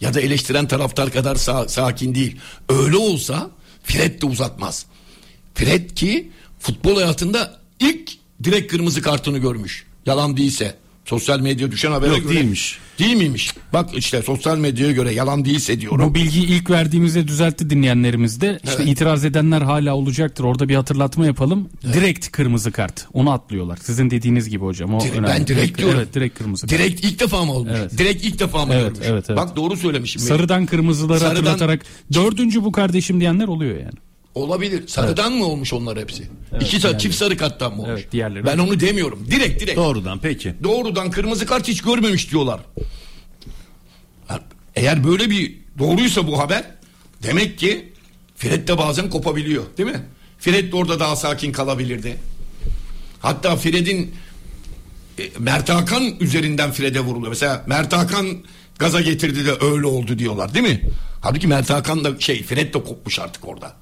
Ya 0.02 0.14
da 0.14 0.22
eleştiren 0.22 0.68
taraftar 0.68 1.12
kadar 1.12 1.36
sa- 1.36 1.70
sakin 1.70 2.16
değil. 2.16 2.36
Öyle 2.70 2.98
olsa 2.98 3.50
Fred 3.84 4.22
de 4.22 4.26
uzatmaz. 4.26 4.86
Fred 5.56 5.90
ki 5.90 6.32
futbol 6.60 6.96
hayatında 6.96 7.60
ilk 7.80 8.12
direkt 8.44 8.72
kırmızı 8.72 9.02
kartını 9.02 9.38
görmüş. 9.38 9.86
Yalan 10.06 10.38
değilse. 10.38 10.76
Sosyal 11.06 11.40
medya 11.40 11.72
düşen 11.72 11.92
habere 11.92 12.10
Yok, 12.10 12.24
göre. 12.24 12.34
değilmiş. 12.36 12.78
Değil 13.00 13.16
miymiş? 13.16 13.54
Bak 13.74 13.90
işte 13.98 14.22
sosyal 14.22 14.58
medyaya 14.58 14.92
göre 14.92 15.14
yalan 15.14 15.46
değilse 15.46 15.82
diyorum. 15.82 16.10
Bu 16.10 16.16
bilgiyi 16.16 16.46
ilk 16.48 16.70
verdiğimizde 16.70 17.28
düzeltti 17.28 17.70
dinleyenlerimiz 17.70 18.42
de. 18.42 18.60
İşte 18.64 18.84
itiraz 18.86 19.26
edenler 19.26 19.62
hala 19.62 19.96
olacaktır. 19.96 20.44
Orada 20.44 20.70
bir 20.70 20.76
hatırlatma 20.76 21.26
yapalım. 21.26 21.70
Direkt 21.94 22.32
kırmızı 22.32 22.72
kart. 22.72 23.08
Onu 23.14 23.32
atlıyorlar. 23.32 23.78
Sizin 23.84 24.10
dediğiniz 24.10 24.50
gibi 24.50 24.64
hocam. 24.66 24.94
O 24.96 25.00
Direkt- 25.00 25.18
önemli. 25.18 25.28
ben 25.40 25.48
direkt 25.48 25.78
diyorum. 25.78 25.96
Evet 25.98 26.14
direkt 26.14 26.38
kırmızı 26.38 26.68
kart. 26.68 26.80
Direkt 26.80 27.04
ilk 27.06 27.20
defa 27.20 27.46
mı 27.46 27.52
olmuş? 27.54 27.72
Evet. 27.78 27.98
Direkt 27.98 28.26
ilk 28.26 28.40
defa 28.40 28.66
mı 28.66 28.74
Evet, 28.74 28.84
görmüş? 28.94 29.08
evet, 29.12 29.26
evet. 29.30 29.38
Bak 29.38 29.56
doğru 29.56 29.78
söylemişim. 29.78 30.22
Sarıdan 30.22 30.66
kırmızıları 30.66 31.20
Sarıdan- 31.20 31.36
hatırlatarak 31.36 31.82
dördüncü 32.14 32.64
bu 32.64 32.72
kardeşim 32.72 33.20
diyenler 33.20 33.48
oluyor 33.48 33.78
yani. 33.80 33.94
Olabilir. 34.36 34.88
Sarıdan 34.88 35.34
mı 35.34 35.46
olmuş 35.46 35.74
onlar 35.74 36.00
hepsi? 36.00 36.24
İki 36.62 36.78
sa- 36.78 36.98
çift 37.00 37.16
sarı 37.16 37.38
karttan 37.38 37.76
mı 37.76 37.82
olmuş? 37.82 38.00
Evet, 38.02 38.12
diğerleri- 38.12 38.46
Ben 38.46 38.58
onu 38.58 38.80
demiyorum. 38.80 39.28
Direkt 39.32 39.62
direkt. 39.62 39.78
Doğrudan 39.78 40.20
peki. 40.20 40.54
Doğrudan 40.64 41.12
kırmızı 41.12 41.46
kart 41.46 41.68
hiç 41.68 41.82
görmemiş 41.82 42.32
diyorlar. 42.32 42.60
Eğer 44.76 45.04
böyle 45.04 45.30
bir 45.30 45.56
doğruysa 45.80 46.28
bu 46.28 46.40
haber 46.40 46.64
demek 47.24 47.58
ki 47.60 47.94
Fred 48.36 48.68
de 48.68 48.78
bazen 48.78 49.10
kopabiliyor 49.10 49.64
değil 49.78 49.90
mi? 49.90 50.02
Fred 50.40 50.72
de 50.72 50.76
orada 50.76 51.00
daha 51.00 51.16
sakin 51.16 51.52
kalabilirdi. 51.52 52.18
Hatta 53.20 53.56
Fred'in 53.56 54.16
e, 55.20 55.24
Mert 55.40 55.70
Hakan 55.70 56.04
üzerinden 56.20 56.72
Fred'e 56.72 57.00
vuruluyor. 57.00 57.30
Mesela 57.30 57.64
Mert 57.68 57.94
Hakan 57.94 58.28
gaza 58.80 59.02
getirdi 59.02 59.46
de 59.46 59.52
öyle 59.66 59.86
oldu 59.88 60.20
diyorlar 60.20 60.54
değil 60.54 60.66
mi? 60.68 60.82
Halbuki 61.22 61.48
Mert 61.48 61.70
Hakan 61.70 62.04
da 62.04 62.20
şey 62.20 62.44
Fred 62.44 62.74
de 62.74 62.84
kopmuş 62.84 63.20
artık 63.20 63.48
orada. 63.48 63.74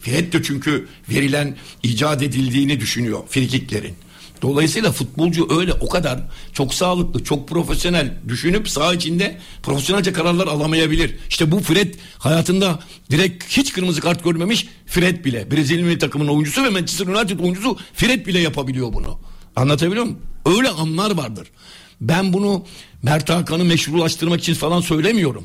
Fred 0.00 0.32
de 0.32 0.42
çünkü 0.42 0.88
verilen 1.10 1.56
icat 1.82 2.22
edildiğini 2.22 2.80
düşünüyor 2.80 3.20
frikiklerin. 3.28 3.94
Dolayısıyla 4.42 4.92
futbolcu 4.92 5.58
öyle 5.58 5.72
o 5.72 5.88
kadar 5.88 6.20
çok 6.52 6.74
sağlıklı, 6.74 7.24
çok 7.24 7.48
profesyonel 7.48 8.14
düşünüp 8.28 8.68
saha 8.68 8.94
içinde 8.94 9.38
profesyonelce 9.62 10.12
kararlar 10.12 10.46
alamayabilir. 10.46 11.16
İşte 11.28 11.50
bu 11.50 11.60
Fred 11.60 11.94
hayatında 12.18 12.78
direkt 13.10 13.44
hiç 13.44 13.72
kırmızı 13.72 14.00
kart 14.00 14.24
görmemiş 14.24 14.68
Fred 14.86 15.24
bile. 15.24 15.50
Brezilya 15.50 15.84
milli 15.84 15.98
takımının 15.98 16.30
oyuncusu 16.30 16.64
ve 16.64 16.68
Manchester 16.68 17.06
United 17.06 17.38
oyuncusu 17.38 17.78
Fred 17.94 18.26
bile 18.26 18.38
yapabiliyor 18.38 18.92
bunu. 18.92 19.18
Anlatabiliyor 19.56 20.04
muyum? 20.04 20.18
Öyle 20.46 20.68
anlar 20.68 21.10
vardır. 21.10 21.48
Ben 22.00 22.32
bunu 22.32 22.66
Mert 23.02 23.30
Hakan'ı 23.30 23.64
meşrulaştırmak 23.64 24.40
için 24.40 24.54
falan 24.54 24.80
söylemiyorum. 24.80 25.44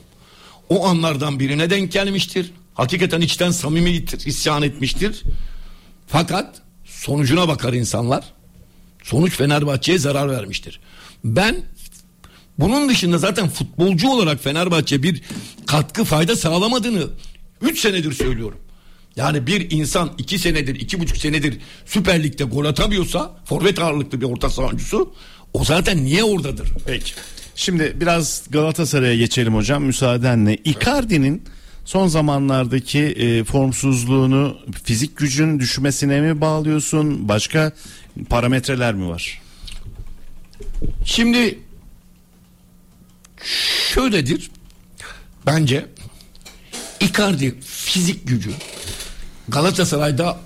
O 0.69 0.87
anlardan 0.87 1.39
birine 1.39 1.69
denk 1.69 1.91
gelmiştir. 1.91 2.51
Hakikaten 2.73 3.21
içten 3.21 3.51
samimi 3.51 4.05
isyan 4.25 4.63
etmiştir. 4.63 5.23
Fakat 6.07 6.61
sonucuna 6.85 7.47
bakar 7.47 7.73
insanlar. 7.73 8.23
Sonuç 9.03 9.37
Fenerbahçe'ye 9.37 9.97
zarar 9.97 10.29
vermiştir. 10.29 10.79
Ben 11.23 11.55
bunun 12.59 12.89
dışında 12.89 13.17
zaten 13.17 13.49
futbolcu 13.49 14.09
olarak 14.09 14.43
Fenerbahçe 14.43 15.03
bir 15.03 15.21
katkı 15.67 16.03
fayda 16.03 16.35
sağlamadığını 16.35 17.07
3 17.61 17.79
senedir 17.79 18.13
söylüyorum. 18.13 18.59
Yani 19.15 19.47
bir 19.47 19.71
insan 19.71 20.11
2 20.17 20.39
senedir, 20.39 20.75
iki 20.75 20.99
buçuk 20.99 21.17
senedir 21.17 21.59
Süper 21.85 22.23
Lig'de 22.23 22.43
gol 22.43 22.65
atamıyorsa, 22.65 23.35
forvet 23.45 23.79
ağırlıklı 23.79 24.21
bir 24.21 24.25
orta 24.25 24.49
saha 24.49 24.67
oyuncusu, 24.67 25.13
o 25.53 25.63
zaten 25.63 26.05
niye 26.05 26.23
oradadır? 26.23 26.69
Peki. 26.85 27.13
Şimdi 27.55 27.97
biraz 28.01 28.43
Galatasaray'a 28.49 29.15
geçelim 29.15 29.55
hocam 29.55 29.83
müsaadenle. 29.83 30.55
Icardi'nin 30.55 31.43
son 31.85 32.07
zamanlardaki 32.07 32.99
e, 32.99 33.43
formsuzluğunu 33.43 34.57
fizik 34.83 35.17
gücün 35.17 35.59
düşmesine 35.59 36.21
mi 36.21 36.41
bağlıyorsun? 36.41 37.29
Başka 37.29 37.71
parametreler 38.29 38.93
mi 38.93 39.09
var? 39.09 39.41
Şimdi 41.05 41.59
şöyledir. 43.93 44.51
Bence 45.45 45.85
Icardi 46.99 47.55
fizik 47.61 48.27
gücü 48.27 48.51
Galatasaray'da 49.47 50.39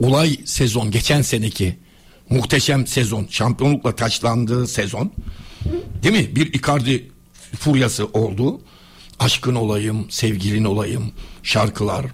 olay 0.00 0.38
sezon 0.44 0.90
geçen 0.90 1.22
seneki 1.22 1.76
muhteşem 2.30 2.86
sezon 2.86 3.26
şampiyonlukla 3.30 3.96
taçlandığı 3.96 4.66
sezon 4.66 5.12
değil 6.02 6.14
mi? 6.14 6.36
Bir 6.36 6.52
Icardi 6.54 7.10
furyası 7.58 8.06
oldu. 8.06 8.60
Aşkın 9.18 9.54
olayım, 9.54 10.06
sevgilin 10.10 10.64
olayım, 10.64 11.12
şarkılar. 11.42 12.06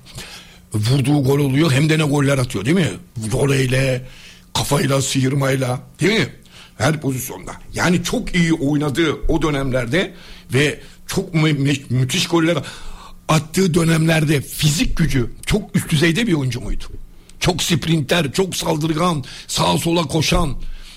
Vurduğu 0.74 1.24
gol 1.24 1.38
oluyor 1.38 1.72
hem 1.72 1.88
de 1.88 1.98
ne 1.98 2.02
goller 2.02 2.38
atıyor 2.38 2.64
değil 2.64 2.76
mi? 2.76 2.90
Voleyle, 3.16 4.06
kafayla, 4.54 5.02
sıyırmayla 5.02 5.80
değil 6.00 6.20
mi? 6.20 6.28
Her 6.78 7.00
pozisyonda. 7.00 7.52
Yani 7.74 8.02
çok 8.02 8.34
iyi 8.34 8.52
oynadığı 8.52 9.12
o 9.28 9.42
dönemlerde 9.42 10.14
ve 10.54 10.80
çok 11.06 11.34
mü- 11.34 11.52
mü- 11.52 11.76
müthiş 11.90 12.26
goller 12.28 12.58
attığı 13.28 13.74
dönemlerde 13.74 14.40
fizik 14.40 14.96
gücü 14.96 15.30
çok 15.46 15.76
üst 15.76 15.90
düzeyde 15.90 16.26
bir 16.26 16.32
oyuncu 16.32 16.60
muydu? 16.60 16.84
Çok 17.40 17.62
sprinter, 17.62 18.32
çok 18.32 18.56
saldırgan, 18.56 19.24
sağa 19.46 19.78
sola 19.78 20.02
koşan, 20.02 20.54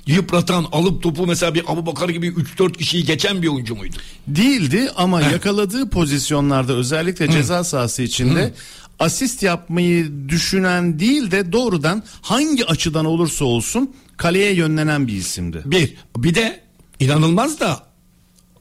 yıpratan, 0.07 0.65
alıp 0.71 1.03
topu 1.03 1.27
mesela 1.27 1.53
bir 1.55 1.63
Abu 1.67 1.85
Bakar 1.85 2.09
gibi 2.09 2.27
3-4 2.27 2.73
kişiyi 2.77 3.03
geçen 3.05 3.41
bir 3.41 3.47
oyuncu 3.47 3.75
muydu? 3.75 3.95
Değildi 4.27 4.89
ama 4.95 5.21
yakaladığı 5.21 5.89
pozisyonlarda 5.89 6.73
özellikle 6.73 7.31
ceza 7.31 7.63
sahası 7.63 8.01
içinde 8.01 8.53
asist 8.99 9.43
yapmayı 9.43 10.11
düşünen 10.29 10.99
değil 10.99 11.31
de 11.31 11.51
doğrudan 11.51 12.03
hangi 12.21 12.65
açıdan 12.65 13.05
olursa 13.05 13.45
olsun 13.45 13.95
kaleye 14.17 14.53
yönlenen 14.53 15.07
bir 15.07 15.13
isimdi. 15.13 15.61
Bir. 15.65 15.93
Bir 16.17 16.35
de 16.35 16.61
inanılmaz 16.99 17.59
da 17.59 17.83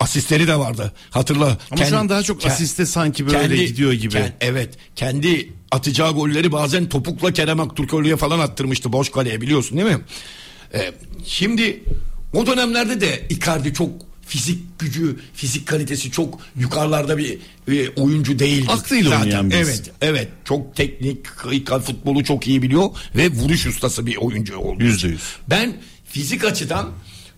asistleri 0.01 0.49
de 0.49 0.59
vardı. 0.59 0.93
Hatırla. 1.11 1.59
Ama 1.71 1.85
şu 1.85 1.99
an 1.99 2.09
daha 2.09 2.23
çok 2.23 2.47
asiste 2.47 2.87
sanki 2.87 3.27
böyle 3.27 3.65
gidiyor 3.65 3.93
gibi. 3.93 4.15
kend- 4.15 4.33
evet. 4.41 4.75
Kendi 4.97 5.53
atacağı 5.71 6.13
golleri 6.13 6.53
bazen 6.53 6.89
topukla 6.89 7.33
Kerem 7.33 7.61
Aktürkoğlu'ya 7.61 8.17
falan 8.17 8.39
attırmıştı 8.41 8.93
boş 8.93 9.11
kaleye 9.11 9.41
biliyorsun 9.41 9.79
değil 9.79 9.89
mi? 9.97 9.99
Ee, 10.75 10.93
şimdi 11.25 11.83
o 12.33 12.47
dönemlerde 12.47 13.01
de 13.01 13.27
Icardi 13.31 13.75
çok 13.75 13.91
fizik 14.27 14.79
gücü, 14.79 15.17
fizik 15.35 15.67
kalitesi 15.67 16.11
çok 16.11 16.39
yukarılarda 16.57 17.19
bir, 17.19 17.39
bir 17.69 17.91
oyuncu 17.97 18.39
değildi. 18.39 18.71
Aklıyla 18.71 19.11
Zaten. 19.11 19.25
oynayan 19.25 19.51
birisi. 19.51 19.71
Evet, 19.71 19.91
evet. 20.01 20.29
Çok 20.45 20.77
teknik, 20.77 21.27
futbolu 21.87 22.25
çok 22.25 22.47
iyi 22.47 22.63
biliyor 22.63 22.89
ve 23.17 23.29
vuruş 23.29 23.67
ustası 23.67 24.07
bir 24.07 24.17
oyuncu 24.17 24.57
oldu. 24.57 24.85
Yüzde 24.85 25.09
yüz. 25.09 25.23
Ben 25.51 25.77
fizik 26.05 26.45
açıdan 26.45 26.91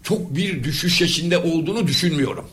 çok 0.02 0.36
bir 0.36 0.64
düşüş 0.64 1.00
yaşında 1.00 1.42
olduğunu 1.42 1.86
düşünmüyorum. 1.86 2.44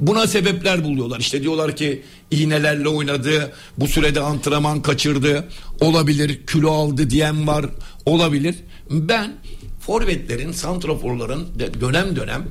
Buna 0.00 0.26
sebepler 0.26 0.84
buluyorlar. 0.84 1.20
İşte 1.20 1.42
diyorlar 1.42 1.76
ki 1.76 2.02
iğnelerle 2.30 2.88
oynadı, 2.88 3.52
bu 3.78 3.88
sürede 3.88 4.20
antrenman 4.20 4.82
kaçırdı, 4.82 5.48
olabilir, 5.80 6.46
kilo 6.46 6.72
aldı 6.72 7.10
diyen 7.10 7.46
var, 7.46 7.66
olabilir. 8.06 8.54
Ben 8.90 9.32
forvetlerin, 9.86 10.52
santraforların 10.52 11.46
dönem 11.80 12.16
dönem 12.16 12.46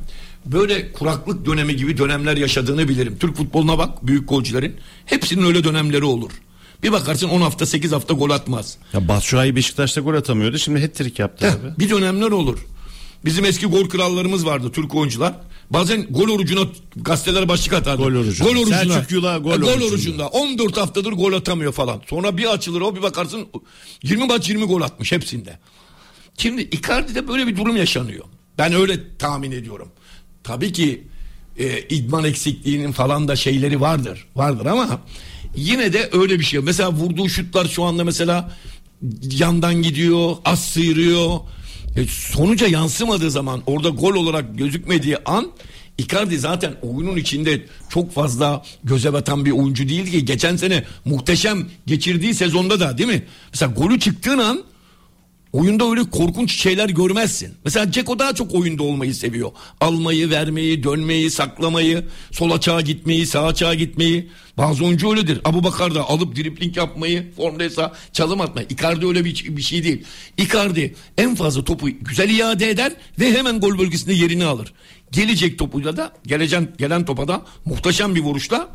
böyle 0.45 0.91
kuraklık 0.91 1.45
dönemi 1.45 1.75
gibi 1.75 1.97
dönemler 1.97 2.37
yaşadığını 2.37 2.89
bilirim. 2.89 3.17
Türk 3.19 3.35
futboluna 3.37 3.77
bak, 3.77 4.07
büyük 4.07 4.29
golcülerin 4.29 4.75
hepsinin 5.05 5.45
öyle 5.45 5.63
dönemleri 5.63 6.03
olur. 6.03 6.31
Bir 6.83 6.91
bakarsın 6.91 7.29
10 7.29 7.41
hafta 7.41 7.65
8 7.65 7.91
hafta 7.91 8.13
gol 8.13 8.29
atmaz. 8.29 8.77
Ya 8.93 9.07
Batshuayi 9.07 9.55
Beşiktaş'ta 9.55 10.01
gol 10.01 10.13
atamıyordu. 10.13 10.57
Şimdi 10.57 10.81
hat-trick 10.81 11.21
yaptı 11.21 11.47
abi. 11.47 11.79
Bir 11.79 11.89
dönemler 11.89 12.31
olur. 12.31 12.59
Bizim 13.25 13.45
eski 13.45 13.65
gol 13.65 13.89
krallarımız 13.89 14.45
vardı 14.45 14.71
Türk 14.73 14.95
oyuncular. 14.95 15.33
Bazen 15.69 16.05
gol 16.09 16.29
orucuna 16.29 16.61
gazeteler 16.95 17.47
başlık 17.47 17.73
atardı. 17.73 18.03
Gol 18.03 18.11
orucuna. 18.15 18.47
Gol 18.49 18.55
orucuna. 18.57 18.77
Selçuk 18.77 19.11
Yula 19.11 19.37
gol 19.37 19.51
E, 19.51 19.53
orucunda. 19.55 19.85
orucunda. 19.85 20.27
14 20.27 20.77
haftadır 20.77 21.11
gol 21.11 21.33
atamıyor 21.33 21.71
falan. 21.73 22.01
Sonra 22.09 22.37
bir 22.37 22.53
açılır 22.53 22.81
o 22.81 22.95
bir 22.95 23.01
bakarsın 23.01 23.45
20 24.03 24.25
maç 24.27 24.49
20 24.49 24.65
gol 24.65 24.81
atmış 24.81 25.11
hepsinde. 25.11 25.59
Şimdi 26.37 26.61
Icardi'de 26.61 27.27
böyle 27.27 27.47
bir 27.47 27.57
durum 27.57 27.77
yaşanıyor. 27.77 28.25
Ben 28.57 28.73
öyle 28.73 29.17
tahmin 29.17 29.51
ediyorum. 29.51 29.91
Tabii 30.43 30.73
ki 30.73 31.03
e, 31.57 31.79
idman 31.79 32.23
eksikliğinin 32.23 32.91
falan 32.91 33.27
da 33.27 33.35
şeyleri 33.35 33.81
vardır. 33.81 34.25
Vardır 34.35 34.65
ama 34.65 35.01
yine 35.55 35.93
de 35.93 36.09
öyle 36.13 36.39
bir 36.39 36.43
şey. 36.43 36.59
Mesela 36.59 36.91
vurduğu 36.91 37.29
şutlar 37.29 37.65
şu 37.65 37.83
anda 37.83 38.03
mesela 38.03 38.51
yandan 39.21 39.81
gidiyor, 39.81 40.35
az 40.45 40.65
sıyırıyor. 40.65 41.39
E, 41.95 42.05
sonuca 42.07 42.67
yansımadığı 42.67 43.31
zaman 43.31 43.63
orada 43.65 43.89
gol 43.89 44.15
olarak 44.15 44.57
gözükmediği 44.57 45.17
an 45.25 45.51
Icardi 45.97 46.39
zaten 46.39 46.73
oyunun 46.81 47.17
içinde 47.17 47.65
çok 47.89 48.13
fazla 48.13 48.63
göze 48.83 49.13
batan 49.13 49.45
bir 49.45 49.51
oyuncu 49.51 49.89
değil 49.89 50.11
ki. 50.11 50.25
Geçen 50.25 50.55
sene 50.55 50.83
muhteşem 51.05 51.67
geçirdiği 51.85 52.33
sezonda 52.33 52.79
da 52.79 52.97
değil 52.97 53.09
mi? 53.09 53.23
Mesela 53.53 53.71
golü 53.71 53.99
çıktığın 53.99 54.37
an 54.37 54.63
oyunda 55.53 55.89
öyle 55.89 56.03
korkunç 56.03 56.61
şeyler 56.61 56.89
görmezsin. 56.89 57.53
Mesela 57.65 57.91
Ceko 57.91 58.19
daha 58.19 58.35
çok 58.35 58.53
oyunda 58.55 58.83
olmayı 58.83 59.15
seviyor. 59.15 59.51
Almayı, 59.81 60.29
vermeyi, 60.29 60.83
dönmeyi, 60.83 61.31
saklamayı, 61.31 62.05
sol 62.31 62.51
açığa 62.51 62.81
gitmeyi, 62.81 63.25
sağ 63.25 63.45
açığa 63.45 63.73
gitmeyi. 63.73 64.29
Bazı 64.57 64.85
oyuncu 64.85 65.09
öyledir. 65.09 65.41
Abu 65.45 65.63
Bakar 65.63 65.95
da 65.95 66.09
alıp 66.09 66.35
dripling 66.35 66.77
yapmayı, 66.77 67.31
formdaysa 67.31 67.93
çalım 68.13 68.41
atmayı. 68.41 68.67
Icardi 68.69 69.07
öyle 69.07 69.25
bir, 69.25 69.57
bir 69.57 69.61
şey 69.61 69.83
değil. 69.83 70.03
Icardi 70.37 70.95
en 71.17 71.35
fazla 71.35 71.63
topu 71.63 71.89
güzel 72.01 72.29
iade 72.29 72.69
eder 72.69 72.93
ve 73.19 73.33
hemen 73.33 73.59
gol 73.59 73.79
bölgesinde 73.79 74.13
yerini 74.13 74.45
alır. 74.45 74.73
Gelecek 75.11 75.59
topuyla 75.59 75.97
da, 75.97 76.13
geleceğin, 76.27 76.71
gelen 76.77 77.05
topa 77.05 77.27
da 77.27 77.45
muhteşem 77.65 78.15
bir 78.15 78.21
vuruşla 78.21 78.69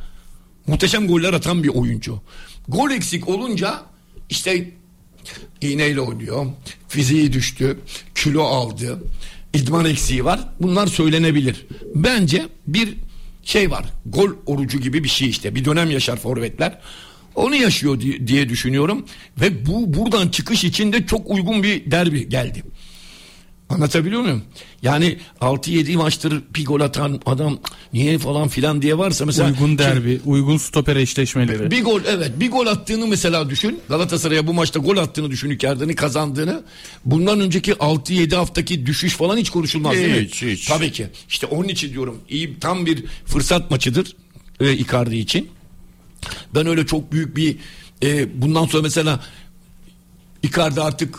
muhteşem 0.66 1.08
goller 1.08 1.32
atan 1.32 1.62
bir 1.62 1.68
oyuncu. 1.68 2.20
Gol 2.68 2.90
eksik 2.90 3.28
olunca 3.28 3.82
işte 4.30 4.70
iğneyle 5.60 6.00
oynuyor. 6.00 6.46
Fiziği 6.88 7.32
düştü. 7.32 7.78
Kilo 8.14 8.42
aldı. 8.42 9.02
idman 9.54 9.84
eksiği 9.84 10.24
var. 10.24 10.40
Bunlar 10.60 10.86
söylenebilir. 10.86 11.66
Bence 11.94 12.48
bir 12.66 12.94
şey 13.44 13.70
var. 13.70 13.84
Gol 14.06 14.30
orucu 14.46 14.78
gibi 14.78 15.04
bir 15.04 15.08
şey 15.08 15.28
işte. 15.28 15.54
Bir 15.54 15.64
dönem 15.64 15.90
yaşar 15.90 16.16
forvetler. 16.16 16.78
Onu 17.34 17.54
yaşıyor 17.54 18.00
di- 18.00 18.26
diye 18.26 18.48
düşünüyorum. 18.48 19.06
Ve 19.40 19.66
bu 19.66 19.94
buradan 19.94 20.28
çıkış 20.28 20.64
için 20.64 20.92
de 20.92 21.06
çok 21.06 21.30
uygun 21.30 21.62
bir 21.62 21.90
derbi 21.90 22.28
geldi. 22.28 22.62
Anlatabiliyor 23.68 24.20
muyum? 24.22 24.42
Yani 24.82 25.18
6-7 25.40 25.96
maçtır 25.96 26.42
bir 26.54 26.64
gol 26.64 26.80
atan 26.80 27.20
adam 27.26 27.58
niye 27.92 28.18
falan 28.18 28.48
filan 28.48 28.82
diye 28.82 28.98
varsa 28.98 29.26
mesela 29.26 29.48
Uygun 29.50 29.78
derbi, 29.78 30.20
uygun 30.26 30.56
stoper 30.56 30.96
eşleşmeleri. 30.96 31.70
bir 31.70 31.84
gol 31.84 32.00
evet 32.06 32.30
bir 32.40 32.50
gol 32.50 32.66
attığını 32.66 33.06
mesela 33.06 33.50
düşün. 33.50 33.80
Galatasaray'a 33.88 34.46
bu 34.46 34.54
maçta 34.54 34.78
gol 34.80 34.96
attığını 34.96 35.30
düşün 35.30 35.50
Icardi'nin 35.50 35.94
kazandığını. 35.94 36.62
Bundan 37.04 37.40
önceki 37.40 37.72
6-7 37.72 38.34
haftaki 38.36 38.86
düşüş 38.86 39.16
falan 39.16 39.36
hiç 39.36 39.50
konuşulmaz 39.50 39.92
değil 39.94 40.16
mi? 40.16 40.24
Hiç, 40.28 40.42
hiç. 40.42 40.66
Tabii 40.66 40.92
ki. 40.92 41.06
İşte 41.28 41.46
onun 41.46 41.68
için 41.68 41.92
diyorum 41.92 42.18
iyi 42.28 42.58
tam 42.60 42.86
bir 42.86 43.04
fırsat 43.26 43.70
maçıdır 43.70 44.16
e, 44.60 44.72
Icardi 44.72 45.16
için. 45.16 45.48
Ben 46.54 46.66
öyle 46.66 46.86
çok 46.86 47.12
büyük 47.12 47.36
bir 47.36 47.56
e, 48.02 48.42
bundan 48.42 48.66
sonra 48.66 48.82
mesela 48.82 49.20
Icardi 50.42 50.80
artık 50.80 51.18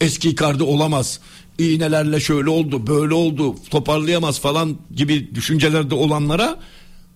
eski 0.00 0.30
Icardi 0.30 0.62
olamaz. 0.62 1.20
İğnelerle 1.60 2.20
şöyle 2.20 2.50
oldu, 2.50 2.86
böyle 2.86 3.14
oldu, 3.14 3.56
toparlayamaz 3.70 4.40
falan 4.40 4.76
gibi 4.94 5.34
düşüncelerde 5.34 5.94
olanlara 5.94 6.58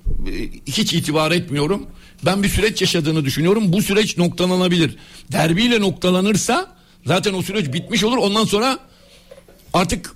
e, 0.07 0.33
hiç 0.67 0.93
itibar 0.93 1.31
etmiyorum. 1.31 1.87
Ben 2.25 2.43
bir 2.43 2.49
süreç 2.49 2.81
yaşadığını 2.81 3.25
düşünüyorum. 3.25 3.73
Bu 3.73 3.83
süreç 3.83 4.19
noktalanabilir. 4.19 4.97
Derbiyle 5.33 5.81
noktalanırsa 5.81 6.77
zaten 7.07 7.35
o 7.35 7.43
süreç 7.43 7.73
bitmiş 7.73 8.05
olur. 8.05 8.17
Ondan 8.17 8.45
sonra 8.45 8.79
artık 9.73 10.13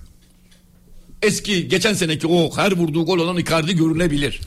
eski 1.21 1.67
geçen 1.67 1.93
seneki 1.93 2.27
o 2.27 2.57
her 2.57 2.71
vurduğu 2.71 3.05
gol 3.05 3.19
olan 3.19 3.37
Icardi 3.37 3.75
görülebilir. 3.75 4.39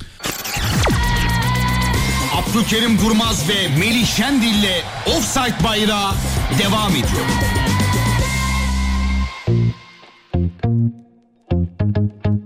Abdülkerim 2.35 2.99
Durmaz 2.99 3.49
ve 3.49 3.69
Melih 3.79 4.07
Şendil'le 4.07 4.83
Offside 5.07 5.65
Bayrağı 5.65 6.13
devam 6.59 6.91
ediyor. 6.91 7.27
Thank 12.09 12.27
you. 12.27 12.42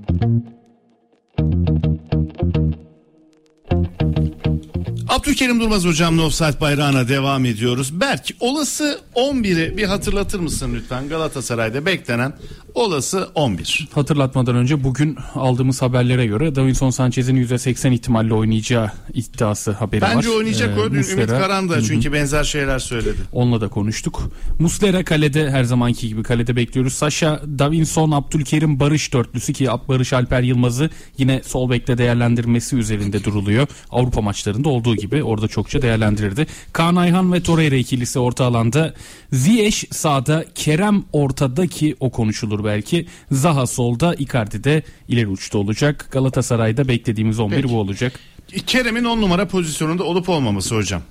Abdülkerim 5.20 5.60
Durmaz 5.60 5.84
hocamla 5.84 6.22
Offside 6.22 6.60
bayrağına 6.60 7.08
devam 7.08 7.44
ediyoruz. 7.44 8.00
Berk 8.00 8.24
olası 8.40 9.00
11'i 9.14 9.76
bir 9.76 9.84
hatırlatır 9.84 10.40
mısın 10.40 10.72
lütfen 10.74 11.08
Galatasaray'da 11.08 11.86
beklenen 11.86 12.32
olası 12.74 13.28
11. 13.34 13.88
Hatırlatmadan 13.94 14.56
önce 14.56 14.84
bugün 14.84 15.16
aldığımız 15.34 15.82
haberlere 15.82 16.26
göre 16.26 16.54
Davinson 16.54 16.90
Sanchez'in 16.90 17.36
%80 17.36 17.92
ihtimalle 17.94 18.34
oynayacağı 18.34 18.90
iddiası 19.14 19.70
haberi 19.72 20.02
var. 20.02 20.12
Bence 20.16 20.30
oynayacak 20.30 20.78
Ee, 20.78 20.80
o. 20.80 20.86
Ümit 20.86 21.06
Muslera- 21.06 21.26
Karan 21.40 21.68
da 21.68 21.82
çünkü 21.82 22.12
benzer 22.12 22.44
şeyler 22.44 22.78
söyledi. 22.78 23.16
Onunla 23.32 23.60
da 23.60 23.68
konuştuk. 23.68 24.22
Muslera 24.58 25.04
kalede 25.04 25.50
her 25.50 25.64
zamanki 25.64 26.08
gibi 26.08 26.22
kalede 26.22 26.56
bekliyoruz. 26.56 26.92
Saşa, 26.92 27.40
Davinson, 27.58 28.10
Abdülkerim, 28.10 28.80
Barış 28.80 29.12
dörtlüsü 29.12 29.52
ki 29.52 29.68
Barış 29.88 30.12
Alper 30.12 30.42
Yılmaz'ı 30.42 30.90
yine 31.18 31.42
sol 31.46 31.70
bekte 31.70 31.98
değerlendirmesi 31.98 32.76
üzerinde 32.76 33.24
duruluyor. 33.24 33.66
Avrupa 33.90 34.20
maçlarında 34.20 34.68
olduğu 34.68 34.96
gibi 34.96 35.05
orada 35.22 35.48
çokça 35.48 35.82
değerlendirirdi. 35.82 36.46
Kaan 36.72 36.96
Ayhan 36.96 37.32
ve 37.32 37.42
Torreira 37.42 37.76
ikilisi 37.76 38.18
orta 38.18 38.44
alanda. 38.44 38.94
Ziyech 39.32 39.84
sağda, 39.92 40.44
Kerem 40.54 41.04
ortadaki 41.12 41.96
o 42.00 42.10
konuşulur 42.10 42.64
belki. 42.64 43.06
Zaha 43.32 43.66
solda, 43.66 44.14
Icardi 44.14 44.64
de 44.64 44.82
ileri 45.08 45.28
uçta 45.28 45.58
olacak. 45.58 46.08
Galatasaray'da 46.10 46.88
beklediğimiz 46.88 47.38
11 47.38 47.56
Peki. 47.56 47.68
bu 47.68 47.78
olacak. 47.80 48.20
Kerem'in 48.66 49.04
10 49.04 49.20
numara 49.20 49.48
pozisyonunda 49.48 50.04
olup 50.04 50.28
olmaması 50.28 50.74
hocam. 50.74 51.02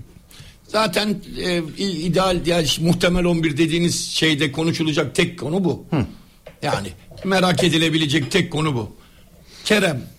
Zaten 0.67 1.15
e, 1.39 1.61
ideal 1.79 2.47
yani 2.47 2.67
muhtemel 2.81 3.25
11 3.25 3.57
dediğiniz 3.57 4.11
şeyde 4.11 4.51
konuşulacak 4.51 5.15
tek 5.15 5.39
konu 5.39 5.63
bu. 5.63 5.85
Yani 6.61 6.87
merak 7.25 7.63
edilebilecek 7.63 8.31
tek 8.31 8.51
konu 8.51 8.75
bu. 8.75 8.95
Kerem 9.65 10.14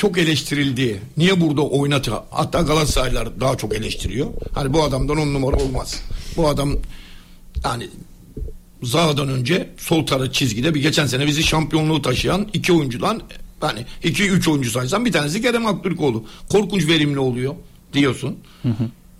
çok 0.00 0.18
eleştirildi. 0.18 1.00
Niye 1.16 1.40
burada 1.40 1.62
oynatı? 1.62 2.12
Hatta 2.30 2.60
Galatasaraylılar 2.60 3.40
daha 3.40 3.56
çok 3.56 3.74
eleştiriyor. 3.74 4.26
Hani 4.54 4.72
bu 4.72 4.82
adamdan 4.82 5.16
on 5.16 5.34
numara 5.34 5.56
olmaz. 5.56 6.02
Bu 6.36 6.48
adam 6.48 6.76
yani 7.64 7.88
Zaha'dan 8.82 9.28
önce 9.28 9.70
sol 9.78 10.06
taraf 10.06 10.32
çizgide 10.32 10.74
bir 10.74 10.82
geçen 10.82 11.06
sene 11.06 11.26
bizi 11.26 11.42
şampiyonluğu 11.42 12.02
taşıyan 12.02 12.46
iki 12.52 12.72
oyuncudan 12.72 13.20
hani 13.60 13.86
iki 14.04 14.28
üç 14.28 14.48
oyuncu 14.48 14.70
saysan 14.70 15.04
bir 15.04 15.12
tanesi 15.12 15.42
Kerem 15.42 15.66
Aktürkoğlu. 15.66 16.24
Korkunç 16.48 16.88
verimli 16.88 17.18
oluyor 17.18 17.54
diyorsun. 17.92 18.36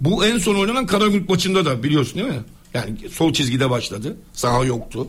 Bu 0.00 0.24
en 0.24 0.38
son 0.38 0.54
oynanan 0.54 0.86
Karagümrük 0.86 1.28
maçında 1.28 1.64
da 1.64 1.82
biliyorsun 1.82 2.14
değil 2.14 2.28
mi? 2.28 2.42
Yani 2.74 2.90
sol 3.12 3.32
çizgide 3.32 3.70
başladı. 3.70 4.16
Saha 4.32 4.64
yoktu. 4.64 5.08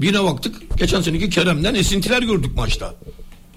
Birine 0.00 0.24
baktık 0.24 0.78
geçen 0.78 1.00
seneki 1.00 1.30
Kerem'den 1.30 1.74
esintiler 1.74 2.22
gördük 2.22 2.56
maçta. 2.56 2.94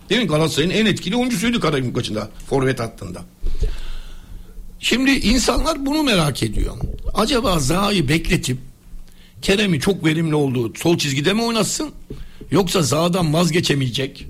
Değil 0.09 0.21
mi? 0.21 0.27
Galatasaray'ın 0.27 0.71
en 0.71 0.85
etkili 0.85 1.15
oyuncusuydu 1.15 1.59
Karagümrük 1.59 1.95
maçında. 1.95 2.29
Forvet 2.49 2.79
hattında. 2.79 3.21
Şimdi 4.79 5.11
insanlar 5.11 5.85
bunu 5.85 6.03
merak 6.03 6.43
ediyor. 6.43 6.77
Acaba 7.13 7.59
Zaha'yı 7.59 8.07
bekletip 8.09 8.57
Kerem'i 9.41 9.79
çok 9.79 10.05
verimli 10.05 10.35
olduğu 10.35 10.73
sol 10.75 10.97
çizgide 10.97 11.33
mi 11.33 11.43
oynatsın? 11.43 11.89
Yoksa 12.51 12.81
Zaha'dan 12.81 13.33
vazgeçemeyecek. 13.33 14.25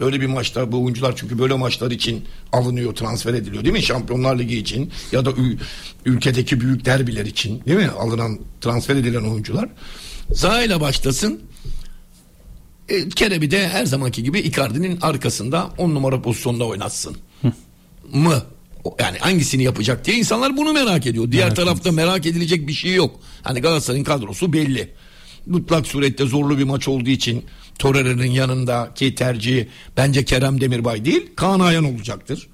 Böyle 0.00 0.20
bir 0.20 0.26
maçta 0.26 0.72
bu 0.72 0.82
oyuncular 0.84 1.12
çünkü 1.16 1.38
böyle 1.38 1.54
maçlar 1.54 1.90
için 1.90 2.24
alınıyor, 2.52 2.94
transfer 2.94 3.34
ediliyor 3.34 3.64
değil 3.64 3.72
mi? 3.72 3.82
Şampiyonlar 3.82 4.38
Ligi 4.38 4.56
için 4.58 4.90
ya 5.12 5.24
da 5.24 5.30
ül- 5.30 5.58
ülkedeki 6.04 6.60
büyük 6.60 6.84
derbiler 6.84 7.26
için 7.26 7.62
değil 7.66 7.78
mi? 7.78 7.88
Alınan, 7.98 8.38
transfer 8.60 8.96
edilen 8.96 9.24
oyuncular. 9.24 9.68
Zaha 10.32 10.62
ile 10.62 10.80
başlasın. 10.80 11.40
E, 12.92 13.08
Kerem'i 13.08 13.50
de 13.50 13.68
her 13.68 13.86
zamanki 13.86 14.22
gibi 14.22 14.40
Icardi'nin 14.40 14.98
arkasında 15.02 15.70
10 15.78 15.94
numara 15.94 16.22
pozisyonda 16.22 16.64
oynatsın. 16.66 17.16
mı? 18.12 18.42
O- 18.84 18.96
Yani 19.00 19.18
hangisini 19.18 19.62
yapacak 19.62 20.04
diye 20.04 20.16
insanlar 20.16 20.56
bunu 20.56 20.72
merak 20.72 21.06
ediyor. 21.06 21.32
Diğer 21.32 21.54
tarafta 21.54 21.92
merak 21.92 22.26
edilecek 22.26 22.68
bir 22.68 22.72
şey 22.72 22.94
yok. 22.94 23.20
Hani 23.42 23.60
Galatasaray'ın 23.60 24.04
kadrosu 24.04 24.52
belli. 24.52 24.92
Mutlak 25.46 25.86
surette 25.86 26.26
zorlu 26.26 26.58
bir 26.58 26.64
maç 26.64 26.88
olduğu 26.88 27.10
için 27.10 27.44
Torreira'nın 27.78 28.24
yanındaki 28.26 29.14
tercihi 29.14 29.68
bence 29.96 30.24
Kerem 30.24 30.60
Demirbay 30.60 31.04
değil 31.04 31.26
Kaan 31.36 31.60
Ayhan 31.60 31.84
olacaktır. 31.84 32.48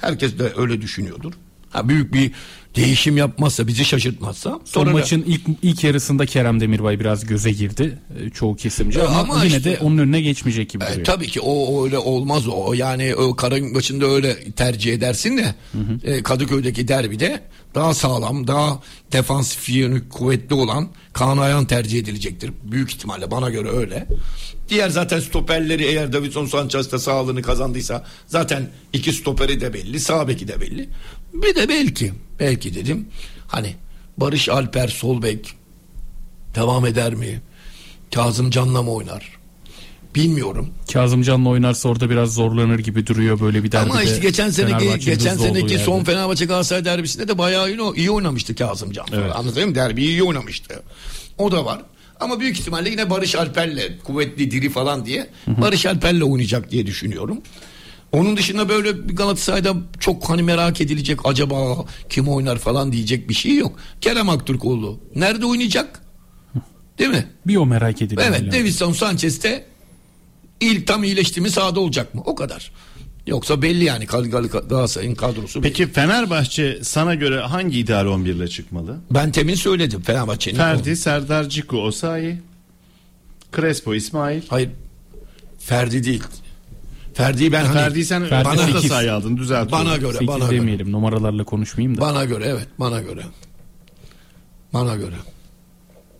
Herkes 0.00 0.38
de 0.38 0.52
öyle 0.56 0.80
düşünüyordur. 0.82 1.32
Ha, 1.70 1.88
büyük 1.88 2.14
bir 2.14 2.30
değişim 2.76 3.16
yapmazsa 3.16 3.66
bizi 3.66 3.84
şaşırtmazsa 3.84 4.60
Son 4.64 4.84
Torreira- 4.86 4.92
maçın 4.92 5.22
ilk 5.26 5.40
ilk 5.62 5.84
yarısında 5.84 6.26
Kerem 6.26 6.60
Demirbay 6.60 7.00
biraz 7.00 7.26
göze 7.26 7.50
girdi 7.50 7.98
e, 8.26 8.30
çoğu 8.30 8.56
kesimce 8.56 9.00
E, 9.00 9.02
ama, 9.02 9.18
ama 9.20 9.44
yine 9.44 9.56
işte- 9.56 9.70
de 9.70 9.78
onun 9.80 9.98
önüne 9.98 10.20
geçmeyecek 10.20 10.70
gibi 10.70 10.84
E, 10.84 10.88
duruyor. 10.90 11.04
tabii 11.04 11.26
ki 11.26 11.40
o 11.40 11.84
öyle 11.84 11.98
olmaz 11.98 12.48
o. 12.48 12.72
Yani 12.74 13.14
o 13.14 13.36
Karagümrük 13.36 13.74
maçında 13.74 14.06
öyle 14.06 14.50
tercih 14.52 14.92
edersin 14.94 15.36
de 15.38 15.54
e, 16.04 16.22
Kadıköy'deki 16.22 16.88
derbide 16.88 17.40
daha 17.74 17.94
sağlam, 17.94 18.46
daha 18.46 18.82
defansif 19.12 19.68
yönü 19.68 20.08
kuvvetli 20.08 20.54
olan 20.54 20.88
Kaan 21.12 21.38
Ayhan 21.38 21.64
tercih 21.64 21.98
edilecektir. 21.98 22.50
Büyük 22.64 22.90
ihtimalle 22.92 23.30
bana 23.30 23.50
göre 23.50 23.68
öyle. 23.70 24.06
Diğer 24.68 24.88
zaten 24.88 25.20
stoperleri 25.20 25.84
eğer 25.84 26.12
Davidson 26.12 26.46
Sanchez 26.46 26.92
de 26.92 26.98
sağlığını 26.98 27.42
kazandıysa 27.42 28.04
zaten 28.26 28.68
iki 28.92 29.12
stoperi 29.12 29.60
de 29.60 29.72
belli, 29.74 30.00
sağ 30.00 30.28
beki 30.28 30.48
de 30.48 30.60
belli. 30.60 30.88
Bir 31.34 31.54
de 31.54 31.68
belki, 31.68 32.12
belki 32.40 32.74
dedim 32.74 33.06
hani 33.48 33.74
Barış 34.16 34.48
Alper 34.48 34.88
sol 34.88 35.22
bek 35.22 35.54
devam 36.54 36.86
eder 36.86 37.14
mi? 37.14 37.40
Kazım 38.14 38.50
Can'la 38.50 38.82
mı 38.82 38.90
oynar? 38.90 39.40
Bilmiyorum. 40.14 40.68
Kazımcan'la 40.92 41.48
oynarsa 41.48 41.88
orada 41.88 42.10
biraz 42.10 42.34
zorlanır 42.34 42.78
gibi 42.78 43.06
duruyor 43.06 43.40
böyle 43.40 43.64
bir 43.64 43.72
derbide. 43.72 43.92
Ama 43.92 44.02
işte 44.02 44.18
geçen 44.18 44.50
seneki 44.50 45.04
geçen 45.04 45.36
seneki 45.36 45.72
yerde. 45.72 45.84
son 45.84 46.04
Fenerbahçe 46.04 46.44
Galatasaray 46.44 46.84
derbisinde 46.84 47.28
de 47.28 47.38
bayağı 47.38 47.70
iyi, 47.70 47.78
iyi 47.94 48.10
oynamıştı 48.10 48.54
Kazımcan. 48.54 49.06
Evet. 49.12 49.36
Anlatayım 49.36 49.68
mı? 49.68 49.74
Derbiyi 49.74 50.08
iyi 50.08 50.22
oynamıştı. 50.22 50.82
O 51.38 51.52
da 51.52 51.64
var. 51.64 51.82
Ama 52.20 52.40
büyük 52.40 52.60
ihtimalle 52.60 52.90
yine 52.90 53.10
Barış 53.10 53.34
Alper'le 53.34 53.98
kuvvetli 54.04 54.50
diri 54.50 54.70
falan 54.70 55.06
diye 55.06 55.30
Barış 55.46 55.86
Alper'le 55.86 56.22
oynayacak 56.22 56.70
diye 56.70 56.86
düşünüyorum. 56.86 57.40
Onun 58.12 58.36
dışında 58.36 58.68
böyle 58.68 59.08
bir 59.08 59.16
Galatasaray'da 59.16 59.74
çok 60.00 60.28
hani 60.30 60.42
merak 60.42 60.80
edilecek 60.80 61.18
acaba 61.24 61.84
kim 62.08 62.28
oynar 62.28 62.58
falan 62.58 62.92
diyecek 62.92 63.28
bir 63.28 63.34
şey 63.34 63.56
yok. 63.56 63.78
Kerem 64.00 64.28
Aktürkoğlu 64.28 65.00
nerede 65.14 65.46
oynayacak? 65.46 66.00
Değil 66.98 67.10
mi? 67.10 67.26
Bir 67.46 67.56
o 67.56 67.66
merak 67.66 68.02
ediliyor. 68.02 68.26
Evet. 68.28 68.52
Davidson 68.52 68.92
Sanchez 68.92 69.42
de 69.42 69.64
ilk 70.60 70.86
tam 70.86 71.04
iyileşti 71.04 71.40
mi 71.40 71.50
sahada 71.50 71.80
olacak 71.80 72.14
mı? 72.14 72.22
O 72.24 72.34
kadar. 72.34 72.72
Yoksa 73.26 73.62
belli 73.62 73.84
yani 73.84 74.04
Gal- 74.04 74.30
Gal- 74.30 74.48
Galatasaray'ın 74.68 75.14
kadrosu. 75.14 75.62
belli. 75.62 75.68
Peki 75.72 75.92
Fenerbahçe 75.92 76.78
sana 76.84 77.14
göre 77.14 77.40
hangi 77.40 77.78
ideal 77.78 78.06
11 78.06 78.34
ile 78.34 78.48
çıkmalı? 78.48 78.98
Ben 79.10 79.32
temin 79.32 79.54
söyledim 79.54 80.02
Fenerbahçe'nin. 80.02 80.56
Ferdi, 80.56 80.96
Serdar 80.96 81.48
Ciku, 81.48 81.76
Osayi, 81.78 82.38
Crespo, 83.56 83.94
İsmail. 83.94 84.42
Hayır. 84.48 84.70
Ferdi 85.58 86.04
değil. 86.04 86.22
Ferdi'yi 87.14 87.52
ben 87.52 87.64
hani 87.64 87.74
Ferdi'yi 87.74 88.04
sen 88.04 88.26
Ferdi 88.28 88.44
bana 88.48 88.58
da 88.58 88.66
sekiz. 88.66 88.88
sahaya 88.90 89.14
aldın 89.16 89.36
düzelt. 89.36 89.72
bana 89.72 89.96
göre 89.96 90.12
Sekiz 90.12 90.28
bana 90.28 90.38
göre. 90.44 90.56
demeyelim 90.56 90.92
numaralarla 90.92 91.44
konuşmayayım 91.44 91.96
da. 91.96 92.00
Bana 92.00 92.24
göre 92.24 92.44
evet 92.46 92.66
bana 92.78 93.00
göre. 93.00 93.22
Bana 94.72 94.96
göre. 94.96 95.14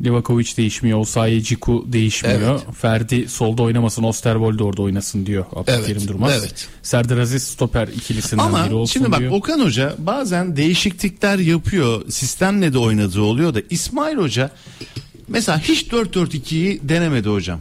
Livakovic 0.04 0.56
değişmiyor. 0.56 0.98
Osayi 0.98 1.42
Ciku 1.44 1.84
değişmiyor. 1.88 2.40
Evet. 2.66 2.74
Ferdi 2.76 3.28
solda 3.28 3.62
oynamasın. 3.62 4.02
Osterwold 4.02 4.60
orada 4.60 4.82
oynasın 4.82 5.26
diyor 5.26 5.44
Abdülkerim 5.56 5.96
Evet, 5.98 6.08
Durmaz. 6.08 6.32
evet. 6.40 6.68
Serdar 6.82 7.18
Aziz 7.18 7.42
stoper 7.42 7.88
ikilisinden 7.88 8.48
biri 8.48 8.56
Ama 8.56 8.74
olsun 8.74 8.92
şimdi 8.92 9.12
bak 9.12 9.18
diyor. 9.20 9.32
Okan 9.32 9.60
Hoca 9.60 9.94
bazen 9.98 10.56
değişiklikler 10.56 11.38
yapıyor. 11.38 12.08
Sistemle 12.10 12.72
de 12.72 12.78
oynadığı 12.78 13.20
oluyor 13.22 13.54
da 13.54 13.60
İsmail 13.70 14.16
Hoca 14.16 14.50
mesela 15.28 15.58
hiç 15.58 15.82
4-4-2'yi 15.86 16.80
denemedi 16.82 17.28
hocam. 17.28 17.60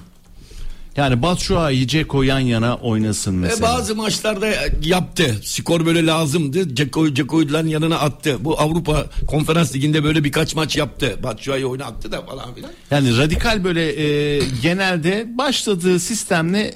Yani 1.00 1.22
Batshuayi, 1.22 1.88
Ceko 1.88 2.24
yan 2.24 2.40
yana 2.40 2.76
oynasın 2.76 3.34
E 3.34 3.38
mesela. 3.38 3.62
bazı 3.68 3.96
maçlarda 3.96 4.48
yaptı. 4.84 5.36
Skor 5.44 5.86
böyle 5.86 6.06
lazımdı. 6.06 6.76
Ceko'yu 6.76 7.14
Ceko'yuların 7.14 7.68
yanına 7.68 8.00
attı. 8.00 8.38
Bu 8.40 8.60
Avrupa 8.60 9.06
Konferans 9.28 9.76
Ligi'nde 9.76 10.04
böyle 10.04 10.24
birkaç 10.24 10.56
maç 10.56 10.78
yaptı. 10.78 11.20
Batshuayi 11.24 11.66
oyunu 11.66 11.84
attı 11.84 12.12
da 12.12 12.22
falan 12.22 12.54
filan. 12.56 12.72
Yani 12.92 13.18
radikal 13.18 13.64
böyle 13.64 14.02
e, 14.04 14.42
genelde 14.62 15.28
başladığı 15.38 16.00
sistemle 16.00 16.76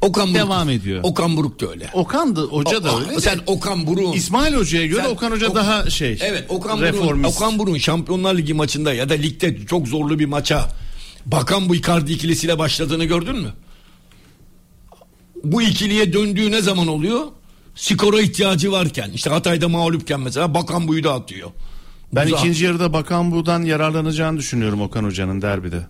Okan 0.00 0.26
Buruk. 0.26 0.34
Devam 0.36 0.70
ediyor. 0.70 1.00
Okan 1.02 1.36
Buruk 1.36 1.60
da 1.60 1.70
öyle. 1.70 1.90
Okan 1.92 2.36
da 2.36 2.40
hoca 2.40 2.84
da 2.84 2.94
O- 2.94 3.00
öyle. 3.00 3.20
Sen 3.20 3.38
Okan 3.46 3.86
Buruk'un 3.86 4.12
İsmail 4.12 4.54
Hoca'ya 4.54 4.86
göre 4.86 5.02
Sen- 5.02 5.10
Okan 5.10 5.30
Hoca 5.30 5.48
Ok- 5.48 5.54
daha 5.56 5.90
şey. 5.90 6.18
Evet 6.22 6.44
Okan 6.48 6.80
reformist. 6.80 7.36
Okan 7.36 7.58
Buruk'un 7.58 7.78
Şampiyonlar 7.78 8.34
Ligi 8.34 8.54
maçında 8.54 8.94
ya 8.94 9.08
da 9.08 9.14
ligde 9.14 9.66
çok 9.66 9.88
zorlu 9.88 10.18
bir 10.18 10.26
maça 10.26 10.68
bakan 11.26 11.68
bu 11.68 11.74
Icardi 11.74 12.12
ikilisiyle 12.12 12.58
başladığını 12.58 13.04
gördün 13.04 13.36
mü? 13.36 13.52
Bu 15.44 15.62
ikiliye 15.62 16.12
döndüğü 16.12 16.50
ne 16.50 16.62
zaman 16.62 16.86
oluyor? 16.88 17.20
Skora 17.74 18.20
ihtiyacı 18.20 18.72
varken 18.72 19.10
işte 19.10 19.30
Hatay'da 19.30 19.68
mağlupken 19.68 20.20
mesela 20.20 20.54
bakan 20.54 20.88
buyu 20.88 21.04
da 21.04 21.14
atıyor. 21.14 21.50
Ben 22.12 22.26
Uza- 22.26 22.36
ikinci 22.38 22.64
yarıda 22.64 22.92
Bakan 22.92 23.30
Buğ'dan 23.32 23.62
yararlanacağını 23.62 24.38
düşünüyorum 24.38 24.80
Okan 24.80 25.04
Hoca'nın 25.04 25.42
derbide. 25.42 25.86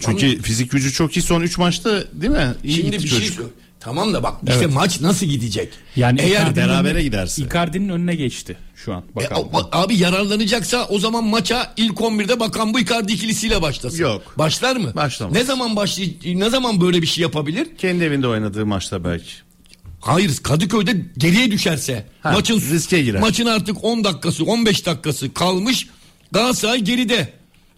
Çünkü 0.00 0.42
fizik 0.42 0.70
gücü 0.70 0.92
çok 0.92 1.16
iyi 1.16 1.22
son 1.22 1.40
3 1.40 1.58
maçta 1.58 2.04
değil 2.12 2.32
mi? 2.32 2.54
İyi 2.64 2.76
Şimdi 2.76 2.92
bir 2.92 3.08
şey 3.08 3.18
çocuk. 3.18 3.34
söyle- 3.34 3.48
Tamam 3.84 4.14
da 4.14 4.22
bak 4.22 4.34
işte 4.48 4.66
maç 4.66 5.00
nasıl 5.00 5.26
gidecek? 5.26 5.72
Yani 5.96 6.20
Eğer 6.20 6.56
berabere 6.56 7.02
giderse. 7.02 7.42
Icardi'nin 7.42 7.88
önüne 7.88 8.14
geçti 8.14 8.56
şu 8.74 8.94
an. 8.94 9.04
E, 9.12 9.16
Bakalım. 9.16 9.48
a- 9.54 9.82
abi 9.82 9.96
yararlanacaksa 9.96 10.86
o 10.88 10.98
zaman 10.98 11.24
maça 11.24 11.72
ilk 11.76 12.00
11'de 12.00 12.40
bakan 12.40 12.74
bu 12.74 12.80
Icardi 12.80 13.12
ikilisiyle 13.12 13.62
başlasın. 13.62 13.98
Yok. 14.02 14.38
Başlar 14.38 14.76
mı? 14.76 14.94
Başlamaz. 14.94 15.34
Ne 15.34 15.44
zaman 15.44 15.76
başlay 15.76 16.14
ne 16.24 16.50
zaman 16.50 16.80
böyle 16.80 17.02
bir 17.02 17.06
şey 17.06 17.22
yapabilir? 17.22 17.66
Kendi 17.78 18.04
evinde 18.04 18.28
oynadığı 18.28 18.66
maçta 18.66 19.04
belki. 19.04 19.32
Hayır 20.00 20.36
Kadıköy'de 20.42 20.96
geriye 21.18 21.50
düşerse 21.50 22.06
Ha, 22.22 22.32
maçın 22.32 22.60
riske 22.60 23.02
girer. 23.02 23.20
Maçın 23.20 23.46
artık 23.46 23.84
10 23.84 24.04
dakikası 24.04 24.44
15 24.44 24.86
dakikası 24.86 25.34
kalmış 25.34 25.88
Galatasaray 26.32 26.80
geride. 26.80 27.32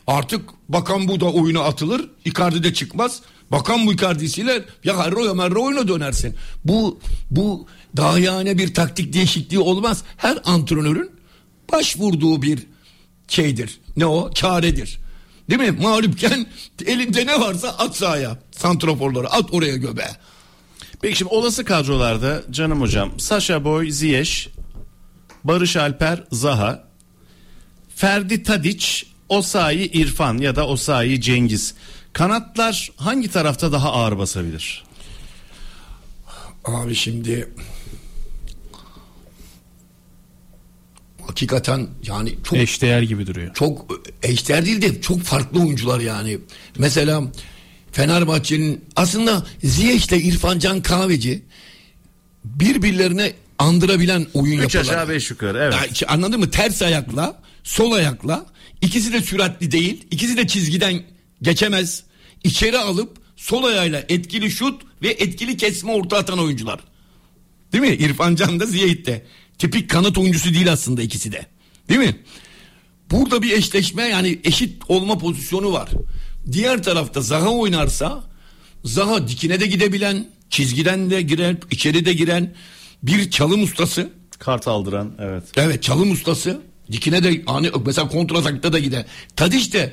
Artık 0.07 0.41
Bakan 0.69 1.09
bu 1.09 1.21
da 1.21 1.27
oyuna 1.27 1.61
atılır. 1.61 2.11
Icardi 2.25 2.63
de 2.63 2.75
çıkmaz. 2.75 3.21
Bakan 3.51 3.87
bu 3.87 3.93
Icardi'siyle 3.93 4.65
ya 4.85 4.99
Harro 4.99 5.25
ya 5.25 5.35
Merro 5.35 5.65
oyuna 5.65 5.89
dönersin. 5.89 6.35
Bu 6.65 7.01
bu 7.31 7.67
dahiyane 7.97 8.59
bir 8.59 8.75
taktik 8.75 9.13
değişikliği 9.13 9.59
olmaz. 9.59 10.03
Her 10.17 10.39
antrenörün 10.45 11.11
başvurduğu 11.73 12.43
bir 12.43 12.67
şeydir. 13.29 13.81
Ne 13.97 14.07
o? 14.07 14.33
Çaredir. 14.33 14.99
Değil 15.51 15.61
mi? 15.61 15.71
Mağlupken 15.71 16.47
elinde 16.87 17.27
ne 17.27 17.41
varsa 17.41 17.69
at 17.69 17.97
sahaya. 17.97 18.39
Santraforları 18.51 19.33
at 19.33 19.55
oraya 19.55 19.77
göbeğe. 19.77 20.11
Peki 21.01 21.19
şimdi 21.19 21.35
olası 21.35 21.65
kadrolarda 21.65 22.43
canım 22.51 22.81
hocam 22.81 23.21
Sasha 23.21 23.65
Boy, 23.65 23.91
Ziyech, 23.91 24.49
Barış 25.45 25.77
Alper, 25.77 26.25
Zaha, 26.33 26.89
Ferdi 27.95 28.43
Tadiç, 28.43 29.07
Osayi 29.29 29.91
İrfan 29.93 30.39
ya 30.39 30.57
da 30.57 30.67
Osayi 30.67 31.21
Cengiz. 31.21 31.75
Kanatlar 32.17 32.91
hangi 32.97 33.29
tarafta 33.31 33.73
daha 33.73 33.93
ağır 33.93 34.19
basabilir? 34.19 34.85
Abi 36.65 36.95
şimdi 36.95 37.49
hakikaten 41.27 41.89
yani 42.07 42.35
çok 42.45 42.59
Eşdeğer 42.59 43.03
gibi 43.03 43.27
duruyor. 43.27 43.55
çok 43.55 44.01
eşdeğer 44.23 44.67
değil 44.67 44.83
de 44.83 45.01
çok 45.01 45.23
farklı 45.23 45.61
oyuncular 45.61 46.01
yani. 46.01 46.39
Mesela 46.79 47.23
Fenerbahçe'nin 47.93 48.85
aslında 48.97 49.47
Ziyech 49.65 50.09
ile 50.09 50.21
İrfan 50.23 50.59
Can 50.59 50.83
Kahveci 50.83 51.43
birbirlerine 52.45 53.33
andırabilen 53.59 54.27
oyun 54.35 54.61
yapıyorlar. 54.61 54.93
aşağı 54.93 55.09
beş 55.09 55.31
yukarı 55.31 55.59
evet. 55.59 55.75
Ya, 55.75 55.87
işte 55.87 56.07
anladın 56.07 56.41
mı? 56.41 56.51
Ters 56.51 56.83
ayakla, 56.83 57.43
sol 57.65 57.93
ayakla. 57.93 58.47
ikisi 58.83 59.13
de 59.13 59.21
süratli 59.23 59.71
değil. 59.71 60.07
ikisi 60.11 60.37
de 60.37 60.47
çizgiden 60.47 61.03
geçemez. 61.43 62.06
İçeri 62.47 62.79
alıp 62.79 63.17
sol 63.37 63.65
ayağıyla 63.65 64.05
etkili 64.09 64.51
şut 64.51 64.83
ve 65.03 65.09
etkili 65.09 65.57
kesme 65.57 65.93
orta 65.93 66.17
atan 66.17 66.39
oyuncular. 66.39 66.81
Değil 67.73 67.83
mi? 67.83 68.05
İrfan 68.05 68.35
Can 68.35 68.61
da 68.61 68.67
Ziyech 68.67 69.07
de. 69.07 69.27
Tipik 69.59 69.91
kanat 69.91 70.19
oyuncusu 70.19 70.55
değil 70.55 70.73
aslında 70.73 71.03
ikisi 71.03 71.33
de. 71.33 71.47
Değil 71.89 72.01
mi? 72.01 72.17
Burada 73.11 73.43
bir 73.43 73.53
eşleşme 73.53 74.03
yani 74.03 74.39
eşit 74.45 74.83
olma 74.89 75.19
pozisyonu 75.19 75.73
var. 75.73 75.89
Diğer 76.53 76.83
tarafta 76.83 77.21
Zaha 77.21 77.49
oynarsa 77.49 78.25
Zaha 78.85 79.29
dikine 79.29 79.61
de 79.61 79.67
gidebilen, 79.67 80.27
çizgiden 80.51 81.11
de 81.11 81.23
giren, 81.23 81.59
içeri 81.71 82.05
de 82.05 82.13
giren 82.13 82.55
bir 83.03 83.31
çalım 83.31 83.63
ustası. 83.63 84.11
Kart 84.39 84.69
aldıran 84.69 85.13
evet. 85.19 85.45
Evet 85.57 85.83
çalım 85.83 86.11
ustası. 86.11 86.61
Dikine 86.93 87.25
de 87.25 87.43
hani 87.47 87.71
mesela 87.87 88.09
kontratakta 88.09 88.73
da 88.73 88.79
gider. 88.79 89.07
Tadiş 89.37 89.73
de 89.73 89.93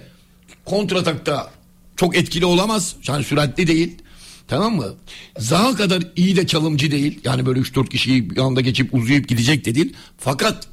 kontratakta 0.66 1.52
çok 1.96 2.18
etkili 2.18 2.46
olamaz. 2.46 2.96
Yani 3.08 3.24
süratli 3.24 3.68
değil. 3.68 3.98
Tamam 4.48 4.76
mı? 4.76 4.94
Zaha 5.38 5.76
kadar 5.76 6.04
iyi 6.16 6.36
de 6.36 6.48
çalımcı 6.48 6.92
değil. 6.92 7.20
Yani 7.24 7.46
böyle 7.46 7.60
3-4 7.60 7.90
kişiyi 7.90 8.30
bir 8.30 8.38
anda 8.38 8.62
geçip 8.62 8.94
uzayıp 8.94 9.30
gidecek 9.30 9.66
de 9.66 9.76
değil. 9.76 9.94
Fakat 10.18 10.68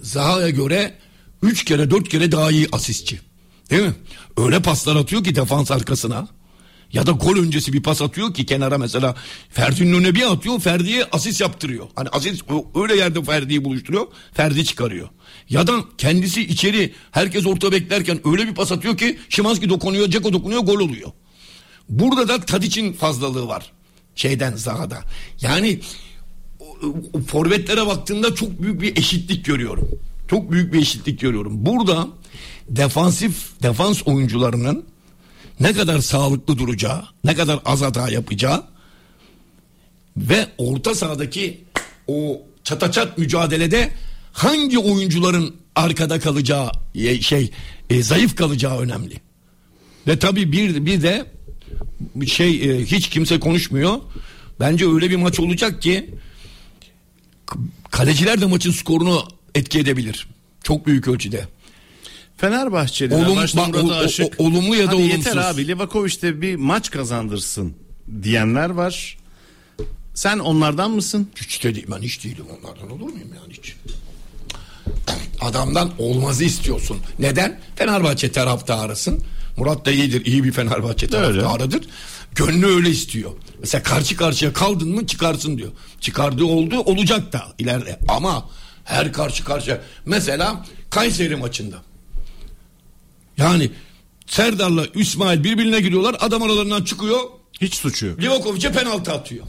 Zaha'ya 0.00 0.50
göre 0.50 0.94
3 1.42 1.64
kere 1.64 1.90
4 1.90 2.08
kere 2.08 2.32
daha 2.32 2.50
iyi 2.50 2.68
asistçi. 2.72 3.20
Değil 3.70 3.82
mi? 3.82 3.94
Öyle 4.36 4.62
paslar 4.62 4.96
atıyor 4.96 5.24
ki 5.24 5.34
defans 5.34 5.70
arkasına. 5.70 6.28
Ya 6.92 7.06
da 7.06 7.10
gol 7.10 7.36
öncesi 7.38 7.72
bir 7.72 7.82
pas 7.82 8.02
atıyor 8.02 8.34
ki 8.34 8.46
kenara 8.46 8.78
mesela 8.78 9.16
Ferdi'nin 9.50 9.94
önüne 9.94 10.14
bir 10.14 10.32
atıyor 10.32 10.60
Ferdi'ye 10.60 11.04
asist 11.12 11.40
yaptırıyor. 11.40 11.86
Hani 11.96 12.08
asist 12.08 12.42
öyle 12.74 12.96
yerde 12.96 13.22
Ferdi'yi 13.22 13.64
buluşturuyor 13.64 14.06
Ferdi 14.32 14.64
çıkarıyor. 14.64 15.08
Ya 15.50 15.66
da 15.66 15.72
kendisi 15.98 16.42
içeri 16.42 16.92
herkes 17.10 17.46
orta 17.46 17.72
beklerken 17.72 18.20
öyle 18.24 18.46
bir 18.46 18.54
pas 18.54 18.72
atıyor 18.72 18.96
ki 18.96 19.18
Şimanski 19.28 19.68
dokunuyor 19.68 20.08
Ceko 20.08 20.32
dokunuyor 20.32 20.60
gol 20.60 20.80
oluyor. 20.80 21.10
Burada 21.88 22.28
da 22.28 22.40
Tadic'in 22.40 22.92
fazlalığı 22.92 23.48
var. 23.48 23.72
Şeyden 24.14 24.56
Zaha'da. 24.56 25.00
Yani 25.40 25.80
forvetlere 27.26 27.86
baktığımda 27.86 28.34
çok 28.34 28.62
büyük 28.62 28.80
bir 28.80 28.96
eşitlik 28.96 29.44
görüyorum. 29.44 29.88
Çok 30.28 30.52
büyük 30.52 30.72
bir 30.72 30.80
eşitlik 30.80 31.20
görüyorum. 31.20 31.66
Burada 31.66 32.08
defansif 32.68 33.62
defans 33.62 34.02
oyuncularının 34.06 34.84
ne 35.60 35.72
kadar 35.72 35.98
sağlıklı 35.98 36.58
duracağı, 36.58 37.04
ne 37.24 37.34
kadar 37.34 37.60
az 37.64 37.82
hata 37.82 38.10
yapacağı 38.10 38.64
ve 40.16 40.46
orta 40.58 40.94
sahadaki 40.94 41.64
o 42.06 42.42
çataçat 42.64 43.18
mücadelede 43.18 43.92
hangi 44.32 44.78
oyuncuların 44.78 45.56
arkada 45.76 46.20
kalacağı 46.20 46.70
şey 47.20 47.50
e, 47.90 48.02
zayıf 48.02 48.36
kalacağı 48.36 48.78
önemli. 48.78 49.14
Ve 50.06 50.18
tabii 50.18 50.52
bir 50.52 50.86
bir 50.86 51.02
de 51.02 51.26
şey 52.26 52.70
e, 52.70 52.84
hiç 52.84 53.08
kimse 53.08 53.40
konuşmuyor. 53.40 53.98
Bence 54.60 54.88
öyle 54.88 55.10
bir 55.10 55.16
maç 55.16 55.40
olacak 55.40 55.82
ki 55.82 56.10
kaleciler 57.90 58.40
de 58.40 58.46
maçın 58.46 58.70
skorunu 58.72 59.22
etki 59.54 59.78
edebilir. 59.78 60.26
Çok 60.62 60.86
büyük 60.86 61.08
ölçüde. 61.08 61.48
Fenerbahçeliler 62.36 63.26
Olum- 63.26 63.36
başta 63.36 63.58
bak, 63.58 63.68
Murat 63.68 63.84
o- 63.84 63.88
o- 63.88 64.04
Aşık. 64.04 64.40
o- 64.40 64.44
olumlu 64.44 64.76
ya 64.76 64.90
da 64.90 64.96
olumsuz. 64.96 65.12
Yeter 65.26 65.36
abi 65.36 65.68
Livakovic'te 65.68 66.40
bir 66.40 66.56
maç 66.56 66.90
kazandırsın 66.90 67.74
diyenler 68.22 68.70
var. 68.70 69.18
Sen 70.14 70.38
onlardan 70.38 70.90
mısın? 70.90 71.28
Hiç 71.36 71.64
de 71.64 71.74
değil, 71.74 71.86
ben 71.96 72.02
hiç 72.02 72.24
değilim 72.24 72.44
onlardan 72.60 72.90
olur 72.90 73.12
muyum 73.12 73.30
yani 73.34 73.52
hiç? 73.52 73.76
Adamdan 75.40 75.90
olmazı 75.98 76.44
istiyorsun. 76.44 76.98
Neden? 77.18 77.60
Fenerbahçe 77.76 78.32
taraftarısın. 78.32 79.24
Murat 79.56 79.86
da 79.86 79.90
iyidir, 79.90 80.26
iyi 80.26 80.44
bir 80.44 80.52
Fenerbahçe 80.52 81.06
taraftarıdır. 81.06 81.84
Gönlü 82.34 82.66
öyle 82.66 82.90
istiyor. 82.90 83.30
Mesela 83.60 83.82
karşı 83.82 84.16
karşıya 84.16 84.52
kaldın 84.52 84.88
mı 84.88 85.06
çıkarsın 85.06 85.58
diyor. 85.58 85.70
Çıkardığı 86.00 86.44
oldu, 86.44 86.78
olacak 86.78 87.32
da 87.32 87.42
ileride. 87.58 87.98
Ama 88.08 88.48
her 88.84 89.12
karşı 89.12 89.44
karşıya. 89.44 89.80
Mesela 90.06 90.66
Kayseri 90.90 91.36
maçında. 91.36 91.76
Yani 93.36 93.70
Serdar'la 94.26 94.86
İsmail 94.94 95.44
birbirine 95.44 95.80
giriyorlar. 95.80 96.16
Adam 96.20 96.42
aralarından 96.42 96.84
çıkıyor. 96.84 97.20
Hiç 97.60 97.74
suçu 97.74 98.06
yok. 98.06 98.22
Livakovic'e 98.22 98.72
penaltı 98.72 99.12
atıyor. 99.12 99.46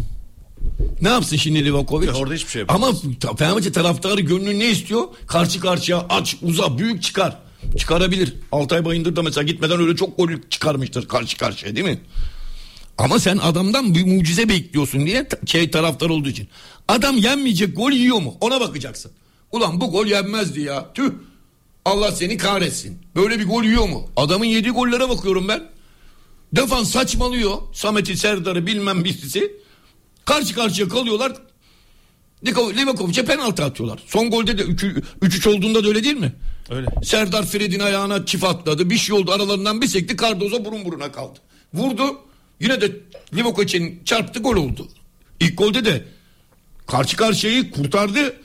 Ne 1.01 1.09
yapsın 1.09 1.37
şimdi 1.37 1.65
Livakovic? 1.65 2.07
Ya 2.07 2.13
orada 2.13 2.33
hiçbir 2.33 2.51
şey 2.51 2.59
yapamaz. 2.59 3.01
Ama 3.23 3.35
Fenerbahçe 3.35 3.71
taraftarı 3.71 4.21
gönlü 4.21 4.59
ne 4.59 4.69
istiyor? 4.69 5.03
Karşı 5.27 5.59
karşıya 5.59 6.05
aç, 6.09 6.35
uza, 6.41 6.77
büyük 6.77 7.03
çıkar. 7.03 7.37
Çıkarabilir. 7.77 8.33
Altay 8.51 8.85
Bayındır 8.85 9.15
da 9.15 9.23
mesela 9.23 9.43
gitmeden 9.43 9.79
öyle 9.81 9.95
çok 9.95 10.17
gol 10.17 10.29
çıkarmıştır 10.49 11.07
karşı 11.07 11.37
karşıya 11.37 11.75
değil 11.75 11.87
mi? 11.87 12.01
Ama 12.97 13.19
sen 13.19 13.37
adamdan 13.37 13.95
bir 13.95 14.05
mucize 14.05 14.49
bekliyorsun 14.49 15.05
diye 15.05 15.27
şey 15.45 15.71
taraftar 15.71 16.09
olduğu 16.09 16.29
için. 16.29 16.47
Adam 16.87 17.17
yenmeyecek 17.17 17.75
gol 17.75 17.91
yiyor 17.91 18.21
mu? 18.21 18.37
Ona 18.41 18.59
bakacaksın. 18.59 19.11
Ulan 19.51 19.81
bu 19.81 19.91
gol 19.91 20.05
yenmezdi 20.05 20.61
ya. 20.61 20.93
Tüh. 20.93 21.11
Allah 21.85 22.11
seni 22.11 22.37
kahretsin. 22.37 22.97
Böyle 23.15 23.39
bir 23.39 23.47
gol 23.47 23.63
yiyor 23.63 23.89
mu? 23.89 24.09
Adamın 24.15 24.45
yediği 24.45 24.73
gollere 24.73 25.09
bakıyorum 25.09 25.47
ben. 25.47 25.63
Defans 26.55 26.91
saçmalıyor. 26.91 27.57
Samet'i, 27.73 28.17
Serdar'ı 28.17 28.67
bilmem 28.67 29.03
birisi. 29.03 29.51
Karşı 30.25 30.55
karşıya 30.55 30.87
kalıyorlar. 30.87 31.31
Livakovic- 32.45 32.75
Livakovic'e 32.77 33.25
penaltı 33.25 33.63
atıyorlar. 33.63 33.99
Son 34.07 34.29
golde 34.29 34.57
de 34.57 34.61
3-3 34.63 35.49
olduğunda 35.49 35.83
da 35.83 35.87
öyle 35.87 36.03
değil 36.03 36.17
mi? 36.17 36.33
Öyle. 36.69 36.87
Serdar 37.03 37.45
Fred'in 37.45 37.79
ayağına 37.79 38.25
çift 38.25 38.43
atladı. 38.43 38.89
Bir 38.89 38.97
şey 38.97 39.15
oldu 39.15 39.31
aralarından 39.31 39.81
bir 39.81 39.87
sekti. 39.87 40.17
Cardozo 40.17 40.65
burun 40.65 40.85
buruna 40.85 41.11
kaldı. 41.11 41.39
Vurdu. 41.73 42.03
Yine 42.59 42.81
de 42.81 42.91
Livakovic'in 43.35 44.01
çarptı 44.05 44.39
gol 44.39 44.55
oldu. 44.55 44.87
İlk 45.39 45.57
golde 45.57 45.85
de 45.85 46.05
karşı 46.87 47.17
karşıyayı 47.17 47.71
kurtardı. 47.71 48.35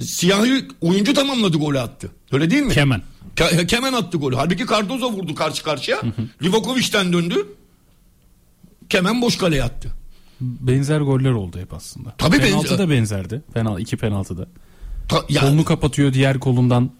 Siyahi 0.00 0.68
oyuncu 0.80 1.14
tamamladı 1.14 1.56
golü 1.56 1.80
attı. 1.80 2.10
Öyle 2.32 2.50
değil 2.50 2.62
mi? 2.62 2.72
Kemen. 2.74 3.02
Ke- 3.36 3.66
Kemen 3.66 3.92
attı 3.92 4.18
golü. 4.18 4.36
Halbuki 4.36 4.66
Cardozo 4.66 5.12
vurdu 5.12 5.34
karşı 5.34 5.62
karşıya. 5.64 6.00
Livakovic'ten 6.42 7.12
döndü. 7.12 7.46
Kemen 8.88 9.22
boş 9.22 9.38
kaleye 9.38 9.62
attı. 9.64 9.88
Benzer 10.40 11.00
goller 11.00 11.30
oldu 11.30 11.58
hep 11.58 11.74
aslında. 11.74 12.14
Tabii 12.18 12.38
penaltı 12.38 12.64
benzer. 12.64 12.78
da 12.78 12.90
benzerdi. 12.90 13.42
Penal, 13.54 13.78
iki 13.80 13.96
penaltı 13.96 14.38
da. 14.38 14.46
Ta- 15.08 15.24
ya, 15.28 15.40
Kolunu 15.40 15.64
kapatıyor 15.64 16.12
diğer 16.12 16.40
kolundan. 16.40 16.90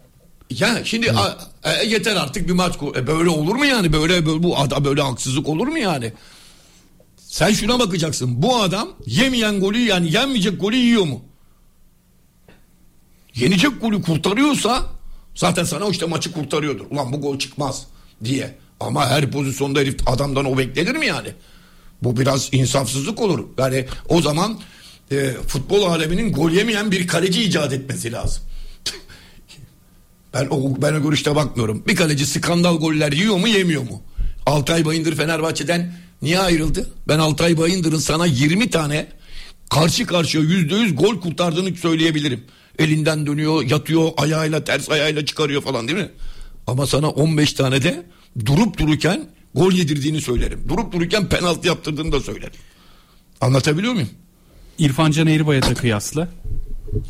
ya 0.51 0.85
şimdi 0.85 1.12
a- 1.12 1.39
e, 1.65 1.87
yeter 1.87 2.17
artık 2.17 2.49
bir 2.49 2.53
maç. 2.53 2.75
E, 2.97 3.07
böyle 3.07 3.29
olur 3.31 3.55
mu 3.55 3.65
yani? 3.67 3.93
Böyle, 3.93 4.27
böyle 4.27 4.43
bu 4.43 4.59
adam 4.59 4.85
böyle 4.85 5.03
haksızlık 5.03 5.49
olur 5.49 5.67
mu 5.69 5.79
yani? 5.79 6.12
Sen 7.17 7.53
şuna 7.53 7.79
bakacaksın. 7.79 8.43
Bu 8.43 8.57
adam 8.57 8.89
yemeyen 9.07 9.61
golü 9.61 9.79
yani 9.79 10.12
yenmeyecek 10.12 10.61
golü 10.61 10.77
yiyor 10.77 11.05
mu? 11.05 11.23
Yenecek 13.35 13.81
golü 13.81 14.03
kurtarıyorsa 14.03 14.83
zaten 15.35 15.65
sana 15.65 15.89
işte 15.89 16.07
maçı 16.07 16.33
kurtarıyordur. 16.33 16.85
Ulan 16.91 17.12
bu 17.12 17.21
gol 17.21 17.39
çıkmaz 17.39 17.87
diye. 18.25 18.55
Ama 18.81 19.07
her 19.07 19.31
pozisyonda 19.31 19.81
herif 19.81 20.09
adamdan 20.09 20.45
o 20.45 20.59
beklenir 20.59 20.97
mi 20.97 21.07
yani? 21.07 21.29
Bu 22.02 22.16
biraz 22.16 22.48
insafsızlık 22.52 23.20
olur. 23.20 23.44
Yani 23.59 23.86
o 24.09 24.22
zaman 24.22 24.59
e, 25.10 25.32
futbol 25.47 25.82
aleminin 25.82 26.32
gol 26.32 26.51
yemeyen 26.51 26.90
bir 26.90 27.06
kaleci 27.06 27.43
icat 27.43 27.72
etmesi 27.72 28.12
lazım. 28.12 28.43
ben 30.35 30.47
o 30.51 30.82
ben 30.82 30.94
o 30.94 31.02
görüşte 31.02 31.36
bakmıyorum. 31.36 31.85
Bir 31.86 31.97
kaleci 31.97 32.27
skandal 32.27 32.78
goller 32.78 33.12
yiyor 33.12 33.36
mu 33.36 33.48
yemiyor 33.48 33.82
mu? 33.82 34.02
Altay 34.47 34.85
Bayındır 34.85 35.16
Fenerbahçe'den 35.16 35.93
niye 36.22 36.40
ayrıldı? 36.40 36.90
Ben 37.09 37.18
Altay 37.18 37.59
Bayındır'ın 37.59 37.98
sana 37.98 38.27
20 38.27 38.70
tane 38.70 39.06
karşı 39.70 40.06
karşıya 40.06 40.43
yüzde 40.44 40.74
yüz 40.74 40.97
gol 40.97 41.20
kurtardığını 41.20 41.77
söyleyebilirim. 41.77 42.44
Elinden 42.78 43.27
dönüyor, 43.27 43.62
yatıyor, 43.62 44.10
ayağıyla 44.16 44.64
ters 44.64 44.90
ayağıyla 44.90 45.27
çıkarıyor 45.27 45.62
falan 45.62 45.89
değil 45.89 45.98
mi? 45.98 46.10
Ama 46.66 46.86
sana 46.86 47.10
15 47.10 47.52
tane 47.52 47.82
de 47.82 48.06
durup 48.47 48.78
dururken 48.78 49.27
gol 49.55 49.72
yedirdiğini 49.72 50.20
söylerim. 50.20 50.64
Durup 50.68 50.93
dururken 50.93 51.28
penaltı 51.28 51.68
yaptırdığını 51.68 52.12
da 52.12 52.20
söylerim. 52.20 52.52
Anlatabiliyor 53.40 53.93
muyum? 53.93 54.09
İrfan 54.78 55.10
Can 55.10 55.27
Eğribayat'a 55.27 55.74
kıyasla. 55.74 56.28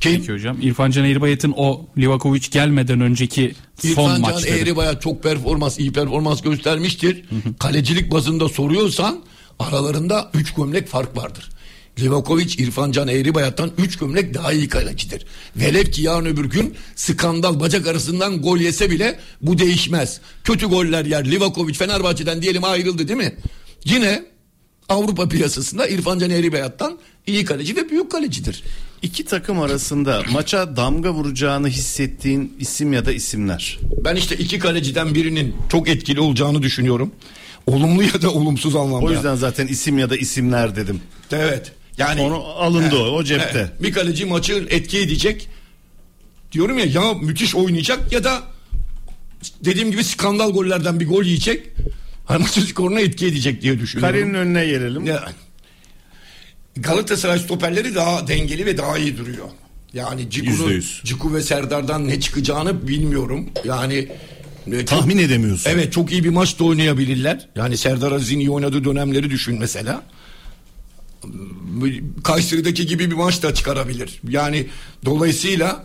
Kim? 0.01 0.17
Peki 0.17 0.33
hocam. 0.33 0.57
İrfan 0.61 0.91
Can 0.91 1.05
Eğribayat'ın 1.05 1.55
o 1.57 1.87
Livakovic 1.99 2.43
gelmeden 2.51 3.01
önceki 3.01 3.55
son 3.83 3.89
İrfan 3.89 4.09
Can 4.09 4.21
maçları. 4.21 4.57
Eğribaya 4.59 5.01
çok 5.01 5.23
performans, 5.23 5.79
iyi 5.79 5.93
performans 5.93 6.43
göstermiştir. 6.43 7.25
Kalecilik 7.59 8.13
bazında 8.13 8.49
soruyorsan 8.49 9.21
aralarında 9.59 10.31
3 10.35 10.55
gömlek 10.55 10.89
fark 10.89 11.17
vardır. 11.17 11.51
Livakovic 11.99 12.55
İrfan 12.59 12.93
Can 12.93 13.09
Eğribayat'tan 13.09 13.71
3 13.79 13.99
gömlek 13.99 14.35
daha 14.35 14.53
iyi 14.53 14.69
kalecidir. 14.69 15.27
Velev 15.57 15.85
ki 15.85 16.03
yarın 16.03 16.27
öbür 16.27 16.45
gün 16.45 16.75
skandal 16.97 17.61
bacak 17.61 17.87
arasından 17.87 18.43
gol 18.43 18.59
yese 18.59 18.91
bile 18.91 19.19
bu 19.43 19.59
değişmez. 19.59 20.21
Kötü 20.45 20.67
goller 20.67 21.05
yer. 21.05 21.31
Livakovic 21.31 21.75
Fenerbahçe'den 21.75 22.43
diyelim 22.43 22.65
ayrıldı 22.65 23.09
değil 23.09 23.19
mi? 23.19 23.35
Yine 23.85 24.25
Avrupa 24.89 25.29
piyasasında 25.29 25.89
İrfan 25.89 26.19
Can 26.19 26.31
Eğribayat'tan 26.31 26.99
iyi 27.27 27.45
kaleci 27.45 27.77
ve 27.77 27.91
büyük 27.91 28.11
kalecidir. 28.11 28.63
İki 29.03 29.25
takım 29.25 29.61
arasında 29.61 30.23
maça 30.33 30.77
damga 30.77 31.13
vuracağını 31.13 31.69
hissettiğin 31.69 32.57
isim 32.59 32.93
ya 32.93 33.07
da 33.07 33.13
isimler. 33.13 33.79
Ben 34.05 34.17
işte 34.17 34.37
iki 34.37 34.59
kaleciden 34.59 35.15
birinin 35.15 35.55
çok 35.73 35.89
etkili 35.89 36.21
olacağını 36.21 36.63
düşünüyorum. 36.63 37.13
Olumlu 37.67 38.03
ya 38.03 38.23
da 38.23 38.31
olumsuz 38.31 38.77
anlamda. 38.77 39.07
O 39.07 39.11
yüzden 39.11 39.35
zaten 39.35 39.67
isim 39.67 39.99
ya 39.99 40.11
da 40.11 40.17
isimler 40.17 40.77
dedim. 40.77 41.01
Evet. 41.33 41.73
Yani 42.01 42.21
Onu 42.21 42.37
alındı 42.37 42.97
o, 42.99 43.03
o 43.03 43.25
cepte. 43.25 43.59
Evet. 43.59 43.83
Bir 43.83 43.93
kaleci 43.93 44.25
maçı 44.25 44.67
etki 44.71 44.99
edecek. 44.99 45.49
Diyorum 46.53 46.79
ya 46.79 46.85
ya 46.85 47.15
müthiş 47.15 47.55
oynayacak 47.55 48.13
ya 48.13 48.25
da 48.25 48.43
dediğim 49.65 49.91
gibi 49.91 50.05
skandal 50.05 50.53
gollerden 50.53 51.01
bir 51.01 51.09
gol 51.09 51.25
yiyecek. 51.25 51.67
Hani 52.25 52.43
maçın 52.43 52.63
skoruna 52.63 53.01
etki 53.01 53.27
edecek 53.27 53.63
diye 53.63 53.81
düşünüyorum. 53.81 54.15
Karenin 54.15 54.35
önüne 54.35 54.67
gelelim. 54.67 55.07
Ya, 55.07 55.33
Galatasaray 56.77 57.39
stoperleri 57.39 57.95
daha 57.95 58.29
dengeli 58.29 58.67
ve 58.67 58.79
daha 58.79 58.99
iyi 58.99 59.17
duruyor. 59.19 59.49
Yani 59.93 60.31
Ciku'nun. 60.31 60.83
Ciku 61.05 61.35
ve 61.35 61.43
Serdar'dan 61.43 62.09
ne 62.09 62.21
çıkacağını 62.21 62.89
bilmiyorum. 62.89 63.51
Yani 63.65 64.09
e, 64.67 64.79
çok- 64.79 64.87
Tahmin 64.87 65.19
edemiyorsun. 65.19 65.71
Evet 65.71 65.93
çok 65.93 66.13
iyi 66.13 66.25
bir 66.25 66.29
maç 66.29 66.59
da 66.59 66.65
oynayabilirler. 66.65 67.49
Yani 67.57 67.77
Serdar 67.77 68.13
Aziz'in 68.13 68.39
iyi 68.41 68.51
oynadığı 68.51 68.85
dönemleri 68.85 69.31
düşün 69.31 69.59
mesela. 69.59 70.03
Kayseri'deki 72.25 72.87
gibi 72.87 73.11
bir 73.11 73.17
maç 73.17 73.43
da 73.43 73.55
çıkarabilir. 73.55 74.21
Yani 74.29 74.67
dolayısıyla 75.05 75.85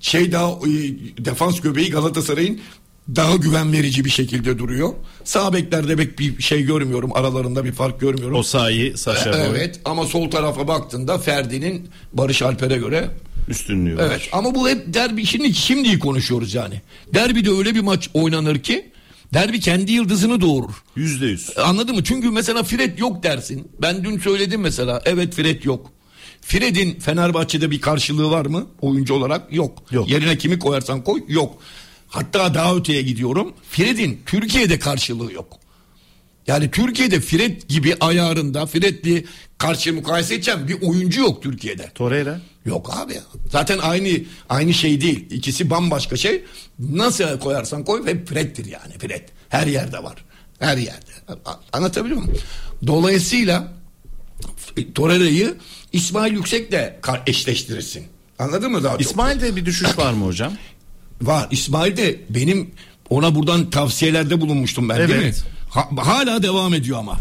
şey 0.00 0.32
daha 0.32 0.50
e, 0.50 0.70
defans 1.24 1.60
göbeği 1.60 1.90
Galatasaray'ın 1.90 2.60
daha 3.16 3.36
güven 3.36 3.72
verici 3.72 4.04
bir 4.04 4.10
şekilde 4.10 4.58
duruyor. 4.58 4.94
Sağ 5.24 5.52
beklerde 5.52 5.96
pek 5.96 6.18
bir 6.18 6.42
şey 6.42 6.62
görmüyorum. 6.62 7.10
Aralarında 7.14 7.64
bir 7.64 7.72
fark 7.72 8.00
görmüyorum. 8.00 8.36
O 8.36 8.42
sahi 8.42 8.92
Saşa 8.96 9.32
Boy 9.32 9.40
Evet 9.50 9.80
ama 9.84 10.06
sol 10.06 10.30
tarafa 10.30 10.68
baktığında 10.68 11.18
Ferdi'nin 11.18 11.88
Barış 12.12 12.42
Alper'e 12.42 12.76
göre 12.76 13.10
üstünlüğü 13.48 13.96
var. 13.96 14.04
Evet 14.06 14.28
ama 14.32 14.54
bu 14.54 14.68
hep 14.68 14.94
derbi 14.94 15.26
şimdi 15.26 15.54
şimdi 15.54 15.98
konuşuyoruz 15.98 16.54
yani. 16.54 16.82
Derbide 17.14 17.50
öyle 17.50 17.74
bir 17.74 17.80
maç 17.80 18.10
oynanır 18.14 18.58
ki 18.58 18.90
derbi 19.34 19.60
kendi 19.60 19.92
yıldızını 19.92 20.40
doğurur. 20.40 20.74
Yüzde 20.96 21.26
yüz. 21.26 21.58
Anladın 21.58 21.94
mı? 21.96 22.04
Çünkü 22.04 22.30
mesela 22.30 22.62
Fred 22.62 22.98
yok 22.98 23.22
dersin. 23.22 23.68
Ben 23.82 24.04
dün 24.04 24.18
söyledim 24.18 24.60
mesela. 24.60 25.02
Evet 25.04 25.34
Fred 25.34 25.64
yok. 25.64 25.90
Fred'in 26.40 27.00
Fenerbahçe'de 27.00 27.70
bir 27.70 27.80
karşılığı 27.80 28.30
var 28.30 28.46
mı 28.46 28.66
oyuncu 28.80 29.14
olarak? 29.14 29.52
Yok. 29.52 29.82
Yok. 29.90 30.10
Yerine 30.10 30.38
kimi 30.38 30.58
koyarsan 30.58 31.04
koy? 31.04 31.22
Yok. 31.28 31.58
Hatta 32.08 32.54
daha 32.54 32.76
öteye 32.76 33.02
gidiyorum. 33.02 33.52
Fred'in 33.70 34.20
Türkiye'de 34.26 34.78
karşılığı 34.78 35.32
yok. 35.32 35.58
Yani 36.46 36.70
Türkiye'de 36.70 37.20
Fred 37.20 37.60
gibi 37.68 37.96
ayarında 38.00 38.66
Fred'li 38.66 39.24
karşı 39.58 39.94
mukayese 39.94 40.34
edeceğim 40.34 40.68
bir 40.68 40.82
oyuncu 40.82 41.20
yok 41.20 41.42
Türkiye'de. 41.42 41.90
Torreira. 41.94 42.40
Yok 42.66 42.90
abi. 42.96 43.14
Zaten 43.50 43.78
aynı 43.78 44.08
aynı 44.48 44.74
şey 44.74 45.00
değil. 45.00 45.26
İkisi 45.30 45.70
bambaşka 45.70 46.16
şey. 46.16 46.42
Nasıl 46.78 47.38
koyarsan 47.38 47.84
koy 47.84 48.04
ve 48.06 48.24
Fred'dir 48.24 48.64
yani 48.64 48.98
Fred. 48.98 49.28
Her 49.48 49.66
yerde 49.66 50.02
var. 50.02 50.24
Her 50.58 50.76
yerde. 50.76 51.10
Anlatabiliyor 51.72 52.20
muyum? 52.20 52.38
Dolayısıyla 52.86 53.72
Torreira'yı 54.94 55.54
İsmail 55.92 56.32
Yüksek'le 56.32 56.92
eşleştirirsin. 57.26 58.04
Anladın 58.38 58.72
mı 58.72 58.84
daha 58.84 58.92
çok? 58.92 59.00
İsmail'de 59.00 59.56
bir 59.56 59.66
düşüş 59.66 59.98
var 59.98 60.12
mı 60.12 60.24
hocam? 60.24 60.52
Var. 61.22 61.48
İsmail 61.50 61.96
de 61.96 62.20
benim 62.30 62.70
ona 63.10 63.34
buradan 63.34 63.70
tavsiyelerde 63.70 64.40
bulunmuştum 64.40 64.88
ben 64.88 65.08
değil 65.08 65.22
mi? 65.22 65.32
Ha- 65.74 65.88
hala 65.96 66.42
devam 66.42 66.74
ediyor 66.74 66.98
ama. 66.98 67.18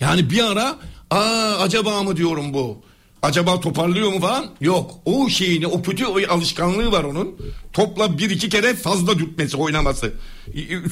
Yani 0.00 0.30
bir 0.30 0.44
ara 0.52 0.76
aa 1.10 1.56
acaba 1.60 2.02
mı 2.02 2.16
diyorum 2.16 2.54
bu. 2.54 2.82
Acaba 3.22 3.60
toparlıyor 3.60 4.12
mu 4.12 4.20
falan? 4.20 4.46
Yok. 4.60 4.90
O 5.04 5.28
şeyini, 5.28 5.66
o 5.66 5.82
kötü 5.82 6.06
o 6.06 6.18
alışkanlığı 6.28 6.92
var 6.92 7.04
onun. 7.04 7.36
Topla 7.72 8.18
bir 8.18 8.30
iki 8.30 8.48
kere 8.48 8.74
fazla 8.74 9.18
dürtmesi, 9.18 9.56
oynaması. 9.56 10.12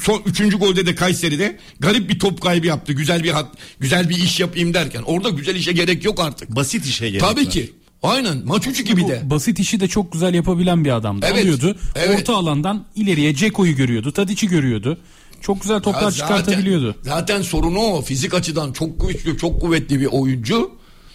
Son 0.02 0.22
üçüncü 0.26 0.56
golde 0.58 0.86
de 0.86 0.94
Kayseri'de 0.94 1.58
garip 1.80 2.08
bir 2.10 2.18
top 2.18 2.40
kaybı 2.40 2.66
yaptı. 2.66 2.92
Güzel 2.92 3.24
bir 3.24 3.30
hat, 3.30 3.46
güzel 3.80 4.08
bir 4.08 4.16
iş 4.16 4.40
yapayım 4.40 4.74
derken. 4.74 5.02
Orada 5.02 5.28
güzel 5.28 5.54
işe 5.54 5.72
gerek 5.72 6.04
yok 6.04 6.20
artık. 6.20 6.56
Basit 6.56 6.86
işe 6.86 7.08
gerek 7.08 7.20
Tabii 7.20 7.44
var. 7.44 7.50
ki. 7.50 7.72
Aynen. 8.02 8.42
Maç 8.46 8.66
üçü 8.66 8.82
gibi 8.84 9.08
de. 9.08 9.22
Basit 9.30 9.58
işi 9.58 9.80
de 9.80 9.88
çok 9.88 10.12
güzel 10.12 10.34
yapabilen 10.34 10.84
bir 10.84 10.90
adamdı. 10.96 11.26
Evet, 11.30 11.42
Alıyordu. 11.42 11.76
evet. 11.94 12.20
Orta 12.20 12.36
alandan 12.36 12.84
ileriye 12.96 13.34
Ceko'yu 13.34 13.76
görüyordu. 13.76 14.12
Tadic'i 14.12 14.48
görüyordu. 14.48 14.98
Çok 15.44 15.60
güzel 15.62 15.80
toplar 15.80 16.02
Ya 16.02 16.10
çıkartabiliyordu. 16.10 16.96
Zaten, 17.02 17.10
zaten 17.16 17.42
sorunu 17.42 17.78
o. 17.78 18.02
Fizik 18.02 18.34
açıdan 18.34 18.72
çok 18.72 19.08
güçlü, 19.08 19.38
çok 19.38 19.60
kuvvetli 19.60 20.00
bir 20.00 20.06
oyuncu. 20.06 20.70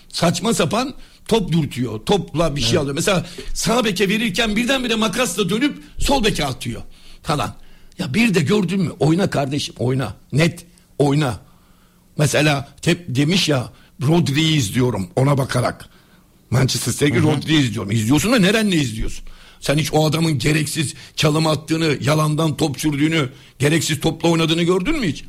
Saçma 0.10 0.54
sapan 0.54 0.94
top 1.28 1.52
dürtüyor. 1.52 2.00
Topla 2.06 2.56
bir 2.56 2.62
şey 2.62 2.78
alıyor. 2.78 2.96
Mesela 2.96 3.26
sağ 3.54 3.86
beke 3.86 4.10
verirken 4.10 4.56
birdenbire 4.56 4.96
makasla 4.96 5.50
dönüp 5.50 5.84
sol 5.98 6.24
beke 6.24 6.46
atıyor 6.46 6.82
falan. 7.24 7.56
Ya 8.00 8.14
bir 8.14 8.34
de 8.34 8.40
gördün 8.40 8.82
mü? 8.82 8.92
Oyna 9.00 9.30
kardeşim, 9.30 9.76
oyna. 9.80 10.14
Net, 10.32 10.66
oyna. 10.98 11.40
Mesela 12.18 12.70
hep 12.86 13.06
demiş 13.08 13.50
ya 13.50 13.70
Rodri'yi 14.08 14.58
izliyorum 14.58 15.08
ona 15.16 15.38
bakarak. 15.38 15.90
Manchester 16.50 16.92
City'deki 16.92 17.22
Rodri'yi 17.22 17.60
izliyorum. 17.60 17.92
İzliyorsun 17.92 18.32
da 18.32 18.40
nerenle 18.40 18.76
izliyorsun? 18.76 19.26
Sen 19.60 19.78
hiç 19.78 19.94
o 19.94 20.06
adamın 20.06 20.40
gereksiz 20.40 20.94
çalım 21.16 21.48
attığını, 21.48 21.98
yalandan 22.02 22.58
top 22.58 22.80
sürdüğünü, 22.80 23.30
gereksiz 23.60 24.00
topla 24.00 24.30
oynadığını 24.30 24.64
gördün 24.64 25.00
mü 25.00 25.08
hiç? 25.08 25.24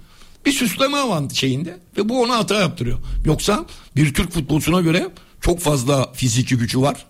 Bir 0.47 0.53
süsleme 0.53 0.97
avan 0.97 1.29
şeyinde 1.29 1.79
ve 1.97 2.09
bu 2.09 2.23
ona 2.23 2.37
hata 2.37 2.55
yaptırıyor. 2.55 2.99
Yoksa 3.25 3.67
bir 3.97 4.15
Türk 4.15 4.33
futbolcusuna 4.33 4.81
göre 4.81 5.09
çok 5.41 5.61
fazla 5.61 6.13
fiziki 6.13 6.57
gücü 6.57 6.81
var. 6.81 7.07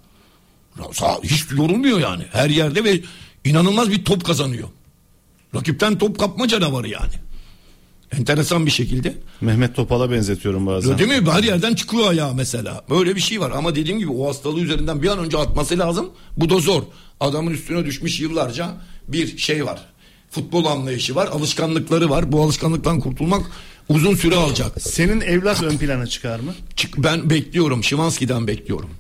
Hiç 1.23 1.45
yorulmuyor 1.57 2.01
yani 2.01 2.25
her 2.33 2.51
yerde 2.51 2.85
ve 2.85 3.01
inanılmaz 3.45 3.91
bir 3.91 4.05
top 4.05 4.25
kazanıyor. 4.25 4.69
Rakipten 5.55 5.99
top 5.99 6.19
kapma 6.19 6.49
canavarı 6.49 6.89
yani. 6.89 7.13
Enteresan 8.19 8.67
bir 8.67 8.71
şekilde. 8.71 9.15
Mehmet 9.41 9.77
Topal'a 9.77 10.11
benzetiyorum 10.11 10.67
bazen. 10.67 10.99
Değil 10.99 11.23
mi? 11.23 11.31
Her 11.31 11.43
yerden 11.43 11.75
çıkıyor 11.75 12.11
ayağı 12.11 12.35
mesela. 12.35 12.85
Böyle 12.91 13.17
bir 13.17 13.21
şey 13.21 13.41
var 13.41 13.51
ama 13.51 13.75
dediğim 13.75 13.99
gibi 13.99 14.13
o 14.13 14.29
hastalığı 14.29 14.61
üzerinden 14.61 15.03
bir 15.03 15.09
an 15.09 15.19
önce 15.19 15.39
atması 15.39 15.79
lazım. 15.79 16.11
Bu 16.37 16.51
da 16.51 16.59
zor. 16.59 16.83
Adamın 17.21 17.51
üstüne 17.51 17.85
düşmüş 17.85 18.21
yıllarca 18.21 18.77
bir 19.09 19.39
şey 19.39 19.67
var. 19.67 19.87
Futbol 20.31 20.65
anlayışı 20.65 21.15
var, 21.15 21.27
alışkanlıkları 21.27 22.11
var. 22.11 22.33
Bu 22.33 22.43
alışkanlıktan 22.43 23.01
kurtulmak 23.01 23.47
uzun 23.89 24.15
süre 24.15 24.37
alacak. 24.37 24.83
Senin 24.83 25.21
evlat 25.21 25.63
ön 25.63 25.79
plana 25.79 26.07
çıkar 26.07 26.41
mı? 26.41 26.55
Ben 26.97 27.31
bekliyorum. 27.31 27.85
Şimanski'den 27.85 28.47
bekliyorum. 28.47 28.91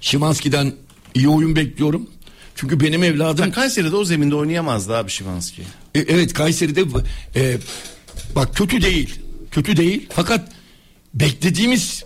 Şimanski'den 0.00 0.72
iyi 1.14 1.28
oyun 1.28 1.56
bekliyorum. 1.56 2.10
Çünkü 2.54 2.80
benim 2.80 3.02
evladım 3.02 3.44
Sen 3.44 3.52
Kayseri'de 3.52 3.96
o 3.96 4.04
zeminde 4.04 4.34
oynayamazdı 4.34 4.96
abi 4.96 5.10
Şimanski. 5.10 5.62
E, 5.94 5.98
evet 5.98 6.32
Kayseri'de 6.32 6.84
e, 7.36 7.56
bak 8.34 8.56
kötü 8.56 8.82
değil. 8.82 9.20
Kötü 9.50 9.76
değil. 9.76 10.06
Fakat 10.10 10.52
beklediğimiz 11.14 12.04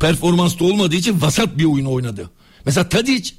performansta 0.00 0.64
olmadığı 0.64 0.96
için 0.96 1.20
vasat 1.20 1.58
bir 1.58 1.64
oyun 1.64 1.86
oynadı. 1.86 2.30
Mesela 2.66 2.88
Tadic 2.88 3.32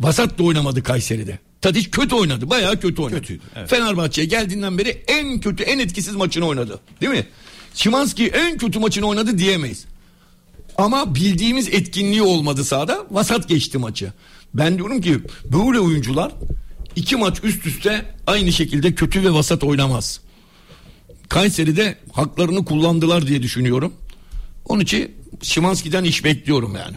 vasat 0.00 0.38
da 0.38 0.42
oynamadı 0.42 0.82
Kayseri'de. 0.82 1.38
Tadic 1.60 1.90
kötü 1.90 2.14
oynadı. 2.14 2.50
Bayağı 2.50 2.80
kötü 2.80 3.02
oynadı. 3.02 3.20
Kötüydü, 3.20 3.42
evet. 3.56 3.70
Fenerbahçe'ye 3.70 4.26
geldiğinden 4.26 4.78
beri 4.78 5.04
en 5.08 5.40
kötü, 5.40 5.62
en 5.62 5.78
etkisiz 5.78 6.16
maçını 6.16 6.46
oynadı. 6.46 6.80
Değil 7.00 7.12
mi? 7.12 7.26
Şimanski 7.74 8.26
en 8.26 8.58
kötü 8.58 8.78
maçını 8.78 9.06
oynadı 9.06 9.38
diyemeyiz. 9.38 9.84
Ama 10.76 11.14
bildiğimiz 11.14 11.68
etkinliği 11.68 12.22
olmadı 12.22 12.64
sahada. 12.64 13.06
Vasat 13.10 13.48
geçti 13.48 13.78
maçı. 13.78 14.12
Ben 14.54 14.76
diyorum 14.76 15.00
ki 15.00 15.18
böyle 15.44 15.80
oyuncular 15.80 16.32
iki 16.96 17.16
maç 17.16 17.38
üst 17.42 17.66
üste 17.66 18.06
aynı 18.26 18.52
şekilde 18.52 18.94
kötü 18.94 19.24
ve 19.24 19.32
vasat 19.32 19.64
oynamaz. 19.64 20.20
Kayseri'de 21.28 21.98
haklarını 22.12 22.64
kullandılar 22.64 23.26
diye 23.26 23.42
düşünüyorum. 23.42 23.92
Onun 24.64 24.80
için 24.80 25.12
Şimanski'den 25.42 26.04
iş 26.04 26.24
bekliyorum 26.24 26.76
yani. 26.76 26.96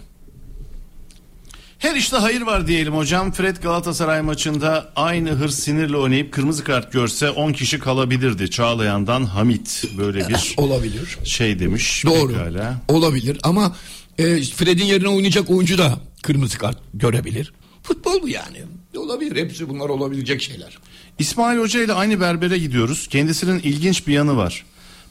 Her 1.79 1.95
işte 1.95 2.17
hayır 2.17 2.41
var 2.41 2.67
diyelim 2.67 2.95
hocam. 2.95 3.31
Fred 3.31 3.57
Galatasaray 3.57 4.21
maçında 4.21 4.91
aynı 4.95 5.29
hırs 5.31 5.55
sinirle 5.59 5.97
oynayıp 5.97 6.31
kırmızı 6.33 6.63
kart 6.63 6.91
görse 6.93 7.29
10 7.29 7.53
kişi 7.53 7.79
kalabilirdi. 7.79 8.49
Çağlayan'dan 8.51 9.25
Hamit 9.25 9.83
böyle 9.97 10.27
bir 10.29 10.53
Olabilir. 10.57 11.17
şey 11.23 11.59
demiş. 11.59 12.03
Doğru. 12.05 12.33
Pekala. 12.33 12.81
Olabilir 12.87 13.37
ama 13.43 13.75
e, 14.17 14.23
Fred'in 14.41 14.85
yerine 14.85 15.07
oynayacak 15.07 15.49
oyuncu 15.49 15.77
da 15.77 15.99
kırmızı 16.21 16.57
kart 16.57 16.77
görebilir. 16.93 17.53
Futbol 17.83 18.21
bu 18.21 18.29
yani. 18.29 18.57
Olabilir. 18.97 19.35
Hepsi 19.35 19.69
bunlar 19.69 19.89
olabilecek 19.89 20.41
şeyler. 20.41 20.77
İsmail 21.19 21.59
Hoca 21.59 21.83
ile 21.83 21.93
aynı 21.93 22.21
berbere 22.21 22.57
gidiyoruz. 22.57 23.07
Kendisinin 23.07 23.59
ilginç 23.59 24.07
bir 24.07 24.13
yanı 24.13 24.37
var. 24.37 24.65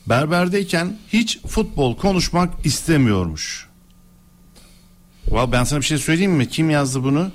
Berberdeyken 0.06 0.98
hiç 1.12 1.38
futbol 1.48 1.96
konuşmak 1.96 2.66
istemiyormuş. 2.66 3.65
Valla 5.30 5.52
ben 5.52 5.64
sana 5.64 5.80
bir 5.80 5.84
şey 5.84 5.98
söyleyeyim 5.98 6.32
mi? 6.32 6.48
Kim 6.48 6.70
yazdı 6.70 7.02
bunu? 7.02 7.30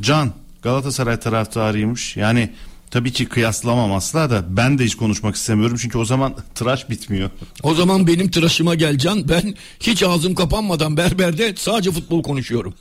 Can. 0.00 0.32
Galatasaray 0.62 1.20
taraftarıymış. 1.20 2.16
Yani 2.16 2.52
tabii 2.90 3.12
ki 3.12 3.26
kıyaslamam 3.26 3.92
asla 3.92 4.30
da 4.30 4.44
ben 4.56 4.78
de 4.78 4.84
hiç 4.84 4.94
konuşmak 4.94 5.34
istemiyorum. 5.36 5.76
Çünkü 5.80 5.98
o 5.98 6.04
zaman 6.04 6.34
tıraş 6.54 6.90
bitmiyor. 6.90 7.30
O 7.62 7.74
zaman 7.74 8.06
benim 8.06 8.30
tıraşıma 8.30 8.74
geleceksin. 8.74 9.28
Ben 9.28 9.54
hiç 9.80 10.02
ağzım 10.02 10.34
kapanmadan 10.34 10.96
berberde 10.96 11.54
sadece 11.56 11.90
futbol 11.90 12.22
konuşuyorum. 12.22 12.74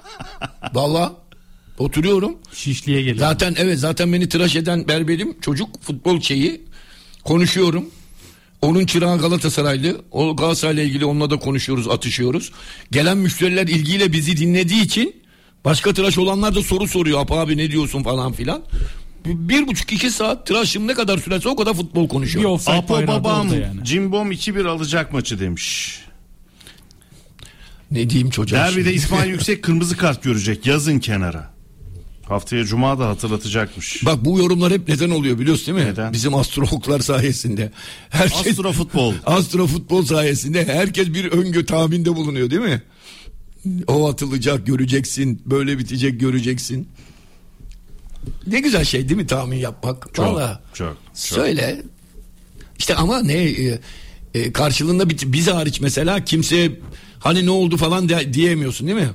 Valla 0.74 1.12
oturuyorum. 1.78 2.36
Şişliğe 2.52 3.00
geliyor. 3.02 3.18
Zaten 3.18 3.54
evet 3.58 3.78
zaten 3.78 4.12
beni 4.12 4.28
tıraş 4.28 4.56
eden 4.56 4.88
berberim 4.88 5.40
çocuk 5.40 5.82
futbol 5.82 6.20
şeyi 6.20 6.62
konuşuyorum. 7.24 7.90
Onun 8.62 8.86
çırağı 8.86 9.18
Galatasaraylı. 9.18 10.00
O 10.10 10.36
Galatasaray'la 10.36 10.82
ilgili 10.82 11.04
onunla 11.04 11.30
da 11.30 11.38
konuşuyoruz, 11.38 11.88
atışıyoruz. 11.88 12.52
Gelen 12.90 13.18
müşteriler 13.18 13.66
ilgiyle 13.66 14.12
bizi 14.12 14.36
dinlediği 14.36 14.82
için 14.82 15.16
başka 15.64 15.92
tıraş 15.94 16.18
olanlar 16.18 16.54
da 16.54 16.62
soru 16.62 16.88
soruyor. 16.88 17.20
Apa 17.20 17.38
abi 17.38 17.56
ne 17.56 17.70
diyorsun 17.70 18.02
falan 18.02 18.32
filan. 18.32 18.62
Bir, 19.24 19.66
buçuk 19.66 19.92
iki 19.92 20.10
saat 20.10 20.46
tıraşım 20.46 20.86
ne 20.86 20.94
kadar 20.94 21.18
sürerse 21.18 21.48
o 21.48 21.56
kadar 21.56 21.74
futbol 21.74 22.08
offside 22.48 22.74
Apo 22.74 23.06
babam 23.06 23.48
yani. 23.48 23.84
Cimbom 23.84 24.32
2-1 24.32 24.68
alacak 24.68 25.12
maçı 25.12 25.40
demiş. 25.40 25.98
Ne 27.90 28.10
diyeyim 28.10 28.30
çocuğa 28.30 28.58
Derbide 28.58 28.82
şimdi? 28.82 28.94
İsmail 28.94 29.30
Yüksek 29.30 29.62
kırmızı 29.64 29.96
kart 29.96 30.22
görecek 30.22 30.66
yazın 30.66 30.98
kenara. 30.98 31.57
Haftaya 32.28 32.64
Cuma 32.64 32.98
da 32.98 33.08
hatırlatacakmış. 33.08 34.04
Bak 34.06 34.24
bu 34.24 34.38
yorumlar 34.38 34.72
hep 34.72 34.88
neden 34.88 35.10
oluyor 35.10 35.38
biliyorsun 35.38 35.66
değil 35.76 35.86
mi? 35.86 35.92
Neden? 35.92 36.12
Bizim 36.12 36.34
astrologlar 36.34 37.00
sayesinde. 37.00 37.72
Herkes, 38.10 38.48
Astrofutbol. 38.48 39.14
Astrofutbol 39.26 40.04
sayesinde 40.04 40.64
herkes 40.64 41.08
bir 41.08 41.24
öngö 41.24 41.66
tahminde 41.66 42.16
bulunuyor 42.16 42.50
değil 42.50 42.62
mi? 42.62 42.82
O 43.86 44.08
atılacak 44.08 44.66
göreceksin. 44.66 45.42
Böyle 45.46 45.78
bitecek 45.78 46.20
göreceksin. 46.20 46.88
Ne 48.46 48.60
güzel 48.60 48.84
şey 48.84 49.08
değil 49.08 49.20
mi 49.20 49.26
tahmin 49.26 49.56
yapmak? 49.56 50.14
Çok, 50.14 50.26
Vallahi. 50.26 50.58
çok, 50.74 50.88
çok. 50.88 50.96
Söyle. 51.14 51.82
İşte 52.78 52.94
ama 52.94 53.22
ne 53.22 53.34
e, 53.34 53.78
e, 54.34 54.52
karşılığında 54.52 55.10
biz 55.10 55.48
hariç 55.48 55.80
mesela 55.80 56.24
kimse 56.24 56.72
hani 57.18 57.46
ne 57.46 57.50
oldu 57.50 57.76
falan 57.76 58.08
de- 58.08 58.34
diyemiyorsun 58.34 58.86
değil 58.86 58.98
mi? 58.98 59.08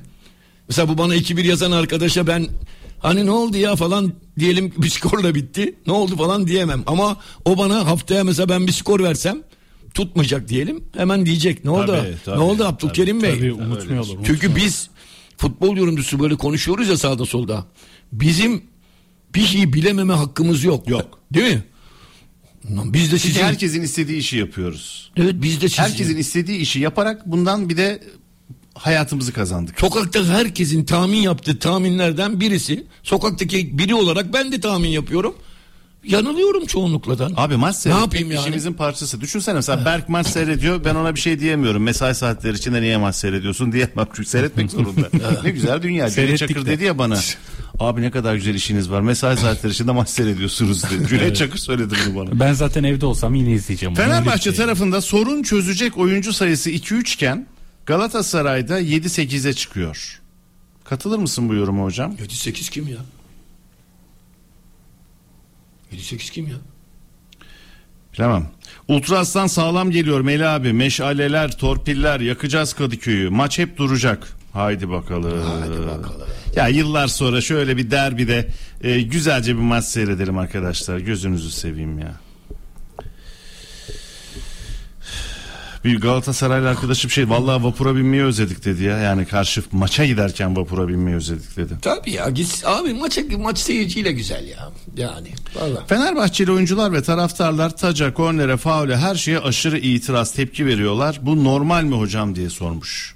Mesela 0.69 0.89
bu 0.89 0.97
bana 0.97 1.15
2-1 1.15 1.47
yazan 1.47 1.71
arkadaşa 1.71 2.27
ben 2.27 2.47
hani 3.03 3.25
ne 3.25 3.31
oldu 3.31 3.57
ya 3.57 3.75
falan 3.75 4.13
diyelim 4.39 4.73
bir 4.77 4.89
skorla 4.89 5.35
bitti. 5.35 5.75
Ne 5.87 5.93
oldu 5.93 6.17
falan 6.17 6.47
diyemem. 6.47 6.83
Ama 6.87 7.17
o 7.45 7.57
bana 7.57 7.85
haftaya 7.85 8.23
mesela 8.23 8.49
ben 8.49 8.67
bir 8.67 8.71
skor 8.71 8.99
versem 8.99 9.43
tutmayacak 9.93 10.47
diyelim. 10.47 10.83
Hemen 10.97 11.25
diyecek. 11.25 11.65
Ne 11.65 11.71
oldu? 11.71 11.87
Tabii, 11.87 12.15
tabii, 12.25 12.37
ne 12.37 12.43
oldu 12.43 12.65
Abdülkerim 12.65 13.23
Bey? 13.23 13.35
Tabii 13.35 13.53
unutmuyorlar. 13.53 14.17
Çünkü 14.25 14.55
biz 14.55 14.89
futbol 15.37 15.77
yorumcusu 15.77 16.19
böyle 16.19 16.35
konuşuyoruz 16.35 16.89
ya 16.89 16.97
sağda 16.97 17.25
solda. 17.25 17.65
Bizim 18.11 18.63
bir 19.35 19.45
şeyi 19.45 19.73
bilememe 19.73 20.13
hakkımız 20.13 20.63
yok. 20.63 20.89
Yok. 20.89 21.19
Değil 21.33 21.53
mi? 21.53 21.63
Biz 22.69 23.11
de 23.11 23.19
sizin... 23.19 23.41
herkesin 23.41 23.81
istediği 23.81 24.17
işi 24.17 24.37
yapıyoruz. 24.37 25.11
Evet 25.17 25.35
biz 25.37 25.61
de 25.61 25.69
sizin... 25.69 25.83
Herkesin 25.83 26.17
istediği 26.17 26.59
işi 26.59 26.79
yaparak 26.79 27.31
bundan 27.31 27.69
bir 27.69 27.77
de 27.77 28.03
hayatımızı 28.75 29.33
kazandık. 29.33 29.79
Sokakta 29.79 30.25
herkesin 30.25 30.85
tahmin 30.85 31.17
yaptığı 31.21 31.59
tahminlerden 31.59 32.39
birisi. 32.39 32.83
Sokaktaki 33.03 33.77
biri 33.77 33.95
olarak 33.95 34.33
ben 34.33 34.51
de 34.51 34.59
tahmin 34.61 34.89
yapıyorum. 34.89 35.35
yanılıyorum 36.03 36.65
çoğunlukladan. 36.65 37.33
Abi 37.37 37.55
maç 37.57 37.75
seyretmek 37.75 38.05
yapayım 38.05 38.31
yani? 38.31 38.41
işimizin 38.41 38.73
parçası. 38.73 39.21
Düşünsene 39.21 39.55
mesela 39.55 39.85
Berk 39.85 40.09
maç 40.09 40.27
seyrediyor 40.27 40.85
ben 40.85 40.95
ona 40.95 41.15
bir 41.15 41.19
şey 41.19 41.39
diyemiyorum. 41.39 41.83
Mesai 41.83 42.15
saatleri 42.15 42.57
içinde 42.57 42.81
niye 42.81 42.97
maç 42.97 43.15
seyrediyorsun 43.15 43.71
diyemem 43.71 44.07
çünkü 44.15 44.29
seyretmek 44.29 44.71
zorunda. 44.71 45.09
ne 45.43 45.49
güzel 45.49 45.81
dünya. 45.81 46.09
Cüneyt 46.09 46.37
Çakır 46.37 46.65
de. 46.65 46.69
dedi 46.69 46.83
ya 46.83 46.97
bana. 46.97 47.19
Abi 47.79 48.01
ne 48.01 48.11
kadar 48.11 48.35
güzel 48.35 48.55
işiniz 48.55 48.91
var. 48.91 49.01
Mesai 49.01 49.37
saatleri 49.37 49.73
içinde 49.73 49.91
maç 49.91 50.09
seyrediyorsunuz 50.09 50.83
dedi. 50.83 51.07
Cüneyt 51.07 51.35
Çakır 51.35 51.57
söyledi 51.57 51.95
bunu 52.07 52.15
bana. 52.15 52.39
Ben 52.39 52.53
zaten 52.53 52.83
evde 52.83 53.05
olsam 53.05 53.35
yine 53.35 53.51
izleyeceğim. 53.51 53.95
Fenerbahçe 53.95 54.43
şey. 54.43 54.53
tarafında 54.53 55.01
sorun 55.01 55.43
çözecek 55.43 55.97
oyuncu 55.97 56.33
sayısı 56.33 56.69
2-3 56.69 57.13
iken 57.13 57.47
Galatasaray'da 57.85 58.81
7-8'e 58.81 59.53
çıkıyor. 59.53 60.21
Katılır 60.83 61.17
mısın 61.17 61.49
bu 61.49 61.53
yoruma 61.53 61.83
hocam? 61.83 62.11
7-8 62.11 62.71
kim 62.71 62.87
ya? 62.87 62.97
7-8 65.93 66.31
kim 66.31 66.47
ya? 66.47 66.55
Bilemem. 68.13 68.47
Ultra 68.87 69.19
Aslan 69.19 69.47
sağlam 69.47 69.91
geliyor 69.91 70.21
Meli 70.21 70.47
abi. 70.47 70.73
Meşaleler, 70.73 71.57
torpiller, 71.57 72.19
yakacağız 72.19 72.73
Kadıköy'ü. 72.73 73.29
Maç 73.29 73.59
hep 73.59 73.77
duracak. 73.77 74.27
Haydi 74.53 74.89
bakalım. 74.89 75.41
Hadi 75.41 75.79
bakalım. 75.79 76.27
Ya 76.55 76.67
yıllar 76.67 77.07
sonra 77.07 77.41
şöyle 77.41 77.77
bir 77.77 77.91
derbide 77.91 78.47
e, 78.81 79.01
güzelce 79.01 79.55
bir 79.55 79.61
maç 79.61 79.85
seyredelim 79.85 80.37
arkadaşlar. 80.37 80.97
Gözünüzü 80.97 81.51
seveyim 81.51 81.99
ya. 81.99 82.22
Bir 85.83 86.01
Galatasaraylı 86.01 86.69
arkadaşım 86.69 87.11
şey 87.11 87.29
vallahi 87.29 87.63
vapura 87.63 87.95
binmeyi 87.95 88.23
özledik 88.23 88.65
dedi 88.65 88.83
ya. 88.83 88.97
Yani 88.97 89.25
karşı 89.25 89.63
maça 89.71 90.05
giderken 90.05 90.55
vapura 90.57 90.87
binmeyi 90.87 91.15
özledik 91.17 91.57
dedi. 91.57 91.73
Tabii 91.81 92.11
ya 92.11 92.29
git 92.29 92.63
abi 92.65 92.93
maç 92.93 93.19
maç 93.37 93.57
seyirciyle 93.57 94.11
güzel 94.11 94.47
ya. 94.47 94.71
Yani 94.97 95.27
vallahi. 95.55 95.87
Fenerbahçeli 95.87 96.51
oyuncular 96.51 96.93
ve 96.93 97.03
taraftarlar 97.03 97.77
taca, 97.77 98.13
kornere, 98.13 98.57
faule 98.57 98.97
her 98.97 99.15
şeye 99.15 99.39
aşırı 99.39 99.77
itiraz, 99.77 100.33
tepki 100.33 100.65
veriyorlar. 100.65 101.19
Bu 101.21 101.43
normal 101.43 101.83
mi 101.83 101.95
hocam 101.95 102.35
diye 102.35 102.49
sormuş. 102.49 103.15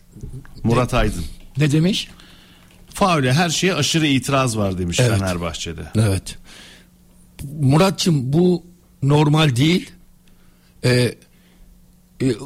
Murat 0.63 0.93
Aydın. 0.93 1.23
Ne 1.57 1.71
demiş? 1.71 2.07
Faule 2.93 3.33
her 3.33 3.49
şeye 3.49 3.73
aşırı 3.73 4.07
itiraz 4.07 4.57
var 4.57 4.77
demiş 4.77 4.99
Evet. 4.99 5.19
Fenerbahçe'de. 5.19 5.81
Evet. 5.95 6.37
Muratçım 7.61 8.33
bu 8.33 8.65
normal 9.03 9.55
değil. 9.55 9.91
Ee, 10.85 11.15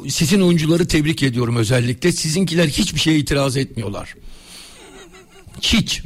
sizin 0.08 0.40
oyuncuları 0.40 0.88
tebrik 0.88 1.22
ediyorum 1.22 1.56
özellikle. 1.56 2.12
Sizinkiler 2.12 2.68
hiçbir 2.68 3.00
şeye 3.00 3.18
itiraz 3.18 3.56
etmiyorlar. 3.56 4.14
Hiç. 5.62 6.02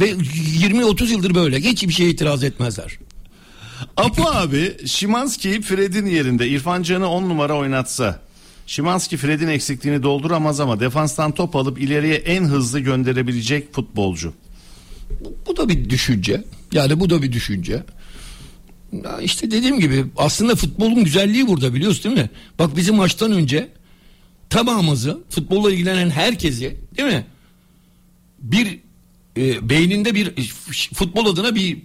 Ve 0.00 0.10
20-30 0.10 1.06
yıldır 1.06 1.34
böyle. 1.34 1.60
Hiçbir 1.60 1.92
şeye 1.92 2.10
itiraz 2.10 2.44
etmezler. 2.44 2.98
Apo 3.96 4.22
abi 4.30 4.76
Şimanski'yi 4.86 5.62
Fred'in 5.62 6.06
yerinde 6.06 6.48
İrfan 6.48 6.82
Can'ı 6.82 7.08
10 7.08 7.28
numara 7.28 7.56
oynatsa. 7.56 8.20
Şimanski 8.66 9.16
Fred'in 9.16 9.48
eksikliğini 9.48 10.02
dolduramaz 10.02 10.60
ama 10.60 10.80
defanstan 10.80 11.32
top 11.32 11.56
alıp 11.56 11.80
ileriye 11.80 12.14
en 12.14 12.44
hızlı 12.44 12.80
gönderebilecek 12.80 13.74
futbolcu. 13.74 14.32
Bu 15.46 15.56
da 15.56 15.68
bir 15.68 15.90
düşünce. 15.90 16.44
Yani 16.72 17.00
bu 17.00 17.10
da 17.10 17.22
bir 17.22 17.32
düşünce. 17.32 17.82
Ya 18.92 19.20
işte 19.20 19.50
dediğim 19.50 19.80
gibi 19.80 20.04
aslında 20.16 20.54
futbolun 20.54 21.04
güzelliği 21.04 21.46
burada 21.46 21.74
biliyorsun 21.74 22.04
değil 22.04 22.16
mi? 22.16 22.30
Bak 22.58 22.76
bizim 22.76 22.96
maçtan 22.96 23.32
önce 23.32 23.68
tamamımızı 24.50 25.20
futbolla 25.30 25.72
ilgilenen 25.72 26.10
herkesi 26.10 26.76
değil 26.96 27.08
mi? 27.08 27.26
Bir 28.38 28.80
e, 29.36 29.68
beyninde 29.68 30.14
bir 30.14 30.50
futbol 30.94 31.26
adına 31.26 31.54
bir 31.54 31.78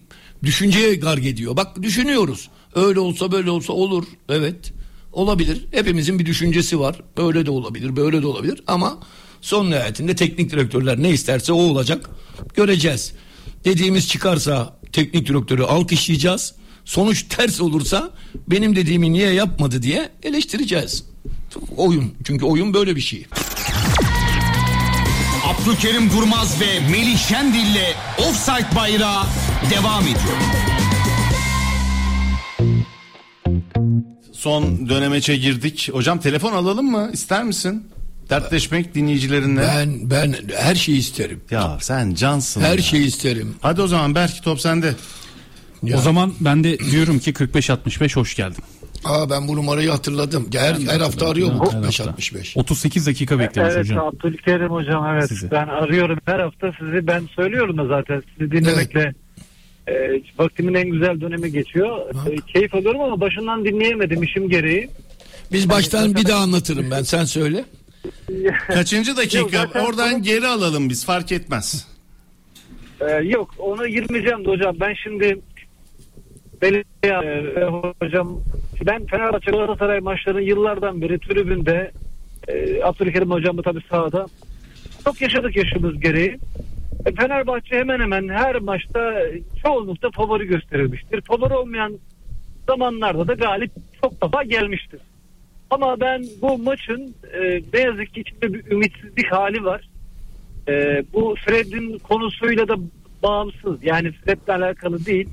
düşünceye 0.43 0.95
garg 0.95 1.25
ediyor. 1.25 1.57
Bak 1.57 1.81
düşünüyoruz. 1.83 2.49
Öyle 2.75 2.99
olsa 2.99 3.31
böyle 3.31 3.49
olsa 3.49 3.73
olur. 3.73 4.05
Evet. 4.29 4.73
Olabilir. 5.13 5.65
Hepimizin 5.71 6.19
bir 6.19 6.25
düşüncesi 6.25 6.79
var. 6.79 7.01
Böyle 7.17 7.45
de 7.45 7.51
olabilir, 7.51 7.95
böyle 7.95 8.21
de 8.21 8.27
olabilir 8.27 8.63
ama 8.67 8.99
son 9.41 9.71
nihayetinde 9.71 10.15
teknik 10.15 10.51
direktörler 10.51 11.03
ne 11.03 11.09
isterse 11.09 11.53
o 11.53 11.57
olacak. 11.57 12.09
Göreceğiz. 12.55 13.13
Dediğimiz 13.65 14.07
çıkarsa 14.07 14.79
teknik 14.91 15.27
direktörü 15.27 15.63
alkışlayacağız. 15.63 16.55
Sonuç 16.85 17.25
ters 17.29 17.61
olursa 17.61 18.09
benim 18.47 18.75
dediğimi 18.75 19.13
niye 19.13 19.33
yapmadı 19.33 19.81
diye 19.81 20.09
eleştireceğiz. 20.23 21.03
Oyun. 21.77 22.13
Çünkü 22.23 22.45
oyun 22.45 22.73
böyle 22.73 22.95
bir 22.95 23.01
şey. 23.01 23.25
Abdülkerim 25.45 26.09
Durmaz 26.09 26.61
ve 26.61 26.79
Melih 26.91 27.17
Şendil'le 27.17 27.95
Offside 28.17 28.75
Bayrağı 28.75 29.23
devam 29.71 30.03
ediyor. 30.03 30.37
Son 34.33 34.89
dönemeçe 34.89 35.37
girdik. 35.37 35.89
Hocam 35.93 36.19
telefon 36.19 36.53
alalım 36.53 36.91
mı? 36.91 37.09
İster 37.13 37.43
misin? 37.43 37.87
Dertleşmek 38.29 38.95
dinleyicilerinle. 38.95 39.61
Ben 39.61 40.09
ben 40.09 40.35
her 40.57 40.75
şeyi 40.75 40.97
isterim. 40.97 41.41
Ya 41.51 41.77
sen 41.81 42.13
cansın. 42.13 42.61
Her 42.61 42.77
ya. 42.77 42.83
şeyi 42.83 43.05
isterim. 43.05 43.55
Hadi 43.61 43.81
o 43.81 43.87
zaman 43.87 44.15
Berk 44.15 44.43
top 44.43 44.61
sende. 44.61 44.93
Ya. 45.83 45.97
O 45.97 46.01
zaman 46.01 46.33
ben 46.39 46.63
de 46.63 46.79
diyorum 46.79 47.19
ki 47.19 47.33
45-65 47.33 48.15
hoş 48.15 48.35
geldin. 48.35 48.63
Aa 49.05 49.29
ben 49.29 49.47
bu 49.47 49.55
numarayı 49.55 49.89
hatırladım. 49.89 50.47
Her, 50.55 50.73
her 50.73 50.99
hafta 50.99 51.29
arıyor 51.29 51.49
bu 51.59 51.65
Her 51.65 51.71
45 51.71 51.99
hafta. 51.99 52.11
65. 52.11 52.57
38 52.57 53.07
dakika 53.07 53.39
beklemiş 53.39 53.73
Evet 53.75 53.85
hocam. 53.85 54.07
Abdülkerim 54.07 54.69
hocam 54.69 55.05
evet. 55.13 55.29
Sizi. 55.29 55.51
Ben 55.51 55.67
arıyorum 55.67 56.19
her 56.25 56.39
hafta 56.39 56.71
sizi 56.79 57.07
ben 57.07 57.27
söylüyorum 57.35 57.77
da 57.77 57.85
zaten 57.87 58.23
sizi 58.37 58.51
dinlemekle 58.51 59.13
e, 59.87 59.93
vaktimin 60.39 60.73
en 60.73 60.89
güzel 60.89 61.21
dönemi 61.21 61.51
geçiyor. 61.51 61.97
E, 62.31 62.35
keyif 62.53 62.75
alıyorum 62.75 63.01
ama 63.01 63.21
başından 63.21 63.65
dinleyemedim 63.65 64.23
işim 64.23 64.49
gereği. 64.49 64.89
Biz 65.51 65.69
baştan 65.69 66.15
bir 66.15 66.27
daha 66.27 66.39
anlatırım 66.39 66.91
ben 66.91 67.03
sen 67.03 67.25
söyle. 67.25 67.65
Kaçıncı 68.67 69.09
Yok, 69.09 69.17
dakika? 69.17 69.47
zaten 69.51 69.85
Oradan 69.85 70.11
konu- 70.11 70.23
geri 70.23 70.47
alalım 70.47 70.89
biz 70.89 71.05
fark 71.05 71.31
etmez. 71.31 71.87
E, 73.01 73.11
yok 73.11 73.55
ona 73.57 73.87
girmeyeceğim 73.87 74.45
de 74.45 74.49
hocam 74.49 74.75
ben 74.79 74.93
şimdi 75.03 75.41
belediye 76.65 77.43
e, 77.57 77.63
hocam 77.99 78.39
ben 78.85 79.05
Fenerbahçe 79.05 79.51
Galatasaray 79.51 79.99
maçlarının 79.99 80.41
yıllardan 80.41 81.01
beri 81.01 81.19
tribünde 81.19 81.91
e, 82.47 82.83
Abdülkerim 82.83 83.31
hocam 83.31 83.57
da 83.57 83.61
tabii 83.61 83.81
sahada 83.89 84.25
çok 85.03 85.21
yaşadık 85.21 85.55
yaşımız 85.55 85.99
gereği. 85.99 86.37
E, 87.05 87.11
Fenerbahçe 87.11 87.75
hemen 87.75 87.99
hemen 87.99 88.29
her 88.29 88.55
maçta 88.55 89.19
e, 89.19 89.41
çoğunlukta 89.63 90.09
favori 90.11 90.47
gösterilmiştir. 90.47 91.21
Favori 91.21 91.53
olmayan 91.53 91.93
zamanlarda 92.67 93.27
da 93.27 93.33
galip 93.33 93.71
çok 94.01 94.21
defa 94.21 94.43
gelmiştir. 94.43 94.99
Ama 95.69 95.99
ben 95.99 96.25
bu 96.41 96.57
maçın 96.57 97.15
e, 97.33 97.61
ne 97.73 97.79
yazık 97.79 98.13
ki 98.13 98.21
içinde 98.21 98.53
bir 98.53 98.71
ümitsizlik 98.71 99.31
hali 99.31 99.63
var. 99.63 99.89
E, 100.67 101.03
bu 101.13 101.35
Fred'in 101.45 101.97
konusuyla 101.97 102.67
da 102.67 102.75
bağımsız. 103.23 103.83
Yani 103.83 104.11
Fred'le 104.11 104.49
alakalı 104.49 105.05
değil. 105.05 105.29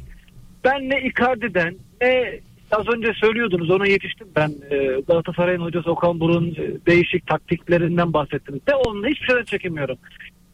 Ben 0.64 0.90
ne 0.90 1.01
Icardi'den 1.01 1.76
ne 2.01 2.40
az 2.70 2.89
önce 2.89 3.12
söylüyordunuz 3.14 3.70
ona 3.70 3.86
yetiştim 3.86 4.28
ben. 4.36 4.55
E, 4.70 5.01
Galatasaray'ın 5.09 5.60
hocası 5.60 5.90
Okan 5.90 6.20
Buruk'un 6.20 6.51
e, 6.51 6.86
değişik 6.86 7.26
taktiklerinden 7.26 8.12
bahsettiniz. 8.12 8.66
De 8.66 8.74
onunla 8.74 9.06
hiçbir 9.06 9.26
şeyden 9.26 9.44
çekinmiyorum. 9.44 9.98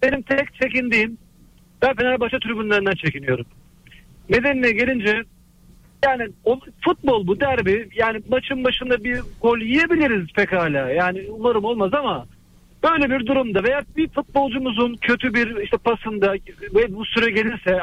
Benim 0.02 0.22
tek 0.22 0.55
çekindiğim 0.55 1.18
ben 1.82 1.97
Fenerbahçe 1.97 2.39
tribünlerinden 2.39 2.94
çekiniyorum. 2.94 3.47
Nedenine 4.30 4.72
gelince 4.72 5.22
yani 6.05 6.28
o, 6.44 6.60
futbol 6.85 7.26
bu 7.26 7.40
derbi 7.40 7.89
yani 7.97 8.20
maçın 8.28 8.64
başında 8.64 9.05
bir 9.05 9.20
gol 9.40 9.59
yiyebiliriz 9.59 10.32
pekala 10.35 10.90
yani 10.90 11.26
umarım 11.30 11.64
olmaz 11.64 11.90
ama 11.94 12.26
böyle 12.85 13.11
bir 13.11 13.27
durumda 13.27 13.63
veya 13.63 13.81
bir 13.97 14.09
futbolcumuzun 14.09 14.95
kötü 14.95 15.35
bir 15.35 15.57
işte 15.57 15.77
pasında 15.77 16.33
ve 16.75 16.95
bu 16.95 17.05
süre 17.05 17.31
gelirse 17.31 17.81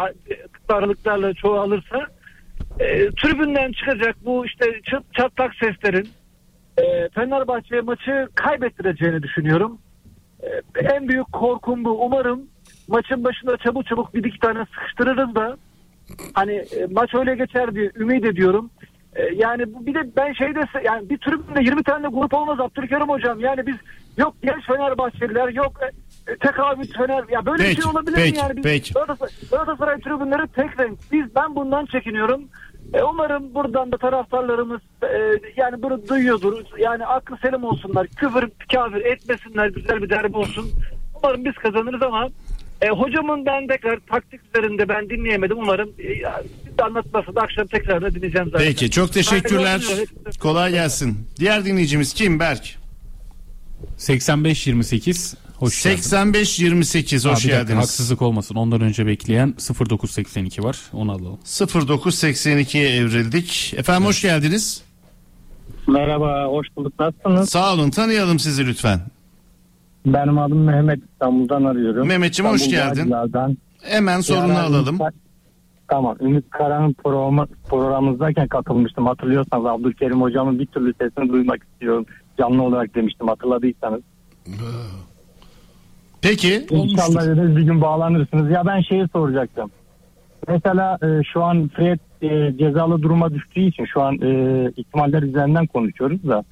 aralıklarla 0.70 1.34
çoğalırsa 1.34 2.08
e, 2.80 3.10
tribünden 3.10 3.72
çıkacak 3.72 4.16
bu 4.26 4.46
işte 4.46 4.66
çat, 4.92 5.04
çatlak 5.14 5.56
seslerin 5.56 6.08
e, 6.78 7.10
Fenerbahçe 7.10 7.82
maçı 7.82 8.28
kaybettireceğini 8.36 9.24
düşünüyorum. 9.24 9.78
E, 10.44 10.80
en 10.80 11.08
büyük 11.08 11.34
korkum 11.34 11.86
bu. 11.86 12.06
Umarım 12.06 12.42
maçın 12.88 13.24
başında 13.24 13.58
çabuk 13.58 13.86
çabuk 13.88 14.14
bir 14.16 14.24
iki 14.24 14.40
tane 14.40 14.66
sıkıştırırız 14.66 15.36
da 15.36 15.58
hani 16.34 16.54
e, 16.54 16.86
maç 16.92 17.14
öyle 17.14 17.36
geçer 17.36 17.76
diye 17.76 17.92
ümit 17.96 18.26
ediyorum. 18.26 18.70
E, 19.16 19.24
yani 19.36 19.74
bu- 19.74 19.86
bir 19.86 19.94
de 19.94 20.16
ben 20.18 20.34
şeyde 20.34 20.60
yani 20.84 21.10
bir 21.10 21.18
tribünde 21.18 21.62
20 21.64 21.84
tane 21.84 22.08
grup 22.08 22.34
olmaz 22.34 22.60
Abdülkerim 22.60 23.10
hocam. 23.10 23.40
Yani 23.40 23.68
biz 23.68 23.76
yok 24.18 24.36
genç 24.44 24.66
Fenerbahçeliler 24.68 25.48
yok 25.50 25.80
e, 25.82 25.86
e, 26.32 26.38
tekabüt 26.38 26.98
Fener 26.98 27.24
ya 27.30 27.46
böyle 27.46 27.64
bir 27.64 27.68
Peki, 27.70 27.82
şey 27.82 27.92
olabilir 27.92 28.16
peki, 28.16 28.32
mi 28.32 28.38
yani? 28.38 28.56
Biz 28.58 28.64
peki. 28.64 28.94
Galatasaray, 28.94 29.32
Galatasaray 29.52 30.00
tribünleri 30.00 30.48
tek 30.48 30.80
renk. 30.80 31.00
Biz 31.12 31.36
ben 31.36 31.56
bundan 31.56 31.86
çekiniyorum. 31.86 32.44
E, 32.94 33.04
umarım 33.04 33.54
buradan 33.54 33.92
da 33.92 33.98
taraftarlarımız 33.98 34.82
e, 35.04 35.40
yani 35.58 35.84
bunu 35.84 36.08
duyuyordur. 36.08 36.54
Yani 36.78 37.06
aklı 37.06 37.38
selim 37.38 37.64
olsunlar. 37.64 38.08
Küfür 38.08 38.50
kafir 38.74 39.06
etmesinler. 39.06 39.68
Güzel 39.68 40.02
bir 40.02 40.10
derbi 40.10 40.38
olsun. 40.38 40.66
Umarım 41.24 41.46
biz 41.46 41.54
kazanırız 41.54 42.02
ama 42.02 42.28
E, 42.82 42.90
hocamın 42.90 43.46
ben 43.46 43.68
tekrar 43.68 44.00
taktik 44.10 44.42
üzerinde 44.46 44.90
ben 44.90 45.10
dinleyemedim. 45.10 45.58
Umarım 45.58 45.90
e, 46.00 46.04
de 46.78 46.84
anlatmasın. 46.84 47.36
Akşam 47.36 47.68
tekrar 47.68 48.02
da 48.02 48.16
dinleyeceğim 48.16 48.50
zaten. 48.52 48.68
Peki 48.68 48.92
çok 48.92 49.14
teşekkürler. 49.14 49.82
Kolay 50.40 50.72
gelsin. 50.72 51.18
Diğer 51.40 51.66
dinleyicimiz 51.66 52.14
kim 52.14 52.40
Berk? 52.40 52.76
85-28 53.98 55.36
hoş 55.58 55.84
geldin. 55.84 55.98
85-28 55.98 57.28
Aa, 57.28 57.32
hoş 57.32 57.46
bir 57.46 57.50
dakika, 57.50 57.62
geldiniz. 57.62 57.78
haksızlık 57.78 58.22
olmasın. 58.22 58.56
Ondan 58.56 58.82
önce 58.82 59.08
bekleyen 59.08 59.54
0982 59.90 60.64
var. 60.64 60.78
Onu 60.94 61.12
alalım. 61.12 61.40
0982'ye 61.46 62.96
evrildik. 62.96 63.74
Efendim 63.78 64.06
hoş 64.06 64.22
geldiniz. 64.22 64.82
Merhaba, 65.88 66.46
hoş 66.46 66.68
bulduk. 66.76 66.94
Nasılsınız? 67.00 67.50
Sağ 67.50 67.74
olun 67.74 67.90
tanıyalım 67.90 68.40
sizi 68.40 68.68
lütfen. 68.68 69.00
Benim 70.06 70.38
adım 70.38 70.64
Mehmet 70.64 71.00
İstanbul'dan 71.12 71.64
arıyorum. 71.64 72.08
Mehmetciğim, 72.08 72.52
hoş 72.52 72.70
geldin. 72.70 73.02
Bağcılar'dan. 73.04 73.58
Hemen 73.82 74.22
sorunu 74.22 74.48
Yani 74.48 74.60
alalım. 74.60 74.96
Ümit- 74.96 75.14
Tamam. 75.88 76.16
Ümit 76.22 76.50
Kara'nın 76.50 76.94
programı, 76.94 77.48
programımızdayken 77.70 78.48
katılmıştım. 78.48 79.06
Hatırlıyorsanız 79.06 79.66
Abdülkerim 79.66 80.22
hocamın 80.22 80.60
bir 80.60 80.66
türlü 80.66 80.94
sesini 81.02 81.30
duymak 81.34 81.64
istiyorum. 81.64 82.06
Canlı 82.40 82.64
olarak 82.64 82.96
demiştim 82.96 83.28
hatırladıysanız. 83.28 84.02
Peki. 86.22 86.66
İnşallah 86.70 87.26
dediniz 87.26 87.56
bir 87.58 87.62
gün 87.62 87.82
bağlanırsınız. 87.82 88.52
Ya 88.52 88.64
ben 88.66 88.82
şeyi 88.82 89.08
soracaktım. 89.14 89.72
Mesela 90.48 90.98
e, 91.04 91.24
şu 91.34 91.44
an 91.44 91.70
Fred 91.76 92.00
e, 92.22 92.58
cezalı 92.58 93.02
duruma 93.02 93.34
düştüğü 93.34 93.62
için 93.62 93.86
şu 93.94 94.02
an 94.02 94.14
e, 94.22 94.72
ihtimaller 94.78 95.24
üzerinden 95.24 95.66
konuşuyoruz 95.68 96.28
da. 96.28 96.44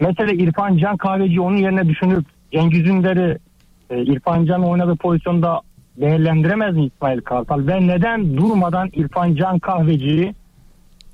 Mesela 0.00 0.32
İrfan 0.32 0.76
Can 0.78 0.96
Kahveci 0.96 1.40
onun 1.40 1.56
yerine 1.56 1.88
düşünüp 1.88 2.24
Cengiz 2.52 2.86
Ünder'i 2.86 3.38
e, 3.90 4.02
İrfan 4.02 4.44
Can 4.44 4.64
oynadığı 4.64 4.96
pozisyonda 4.96 5.60
değerlendiremez 5.96 6.76
mi 6.76 6.84
İsmail 6.84 7.20
Kartal? 7.20 7.66
Ve 7.66 7.86
neden 7.86 8.36
durmadan 8.36 8.88
İrfan 8.92 9.34
Can 9.34 9.58
Kahveci'yi 9.58 10.34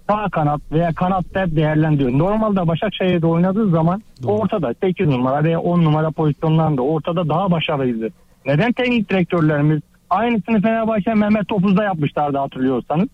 sağ 0.09 0.29
kanat 0.29 0.61
veya 0.73 0.93
kanatta 0.93 1.57
değerlendiriyor? 1.57 2.19
Normalde 2.19 2.69
Başakşehir'de 2.69 3.27
oynadığı 3.27 3.71
zaman 3.71 4.03
ortada 4.25 4.75
8 4.83 5.07
numara 5.07 5.45
veya 5.45 5.61
10 5.61 5.85
numara 5.85 6.11
pozisyonlarında 6.11 6.83
ortada 6.83 7.29
daha 7.29 7.51
başarılıydı. 7.51 8.09
Neden 8.47 8.73
teknik 8.73 9.11
direktörlerimiz 9.11 9.81
aynısını 10.11 10.63
Fenerbahçe 10.63 11.15
Mehmet 11.15 11.49
Topuz'da 11.49 11.85
yapmışlardı 11.85 12.39
hatırlıyorsanız. 12.39 13.09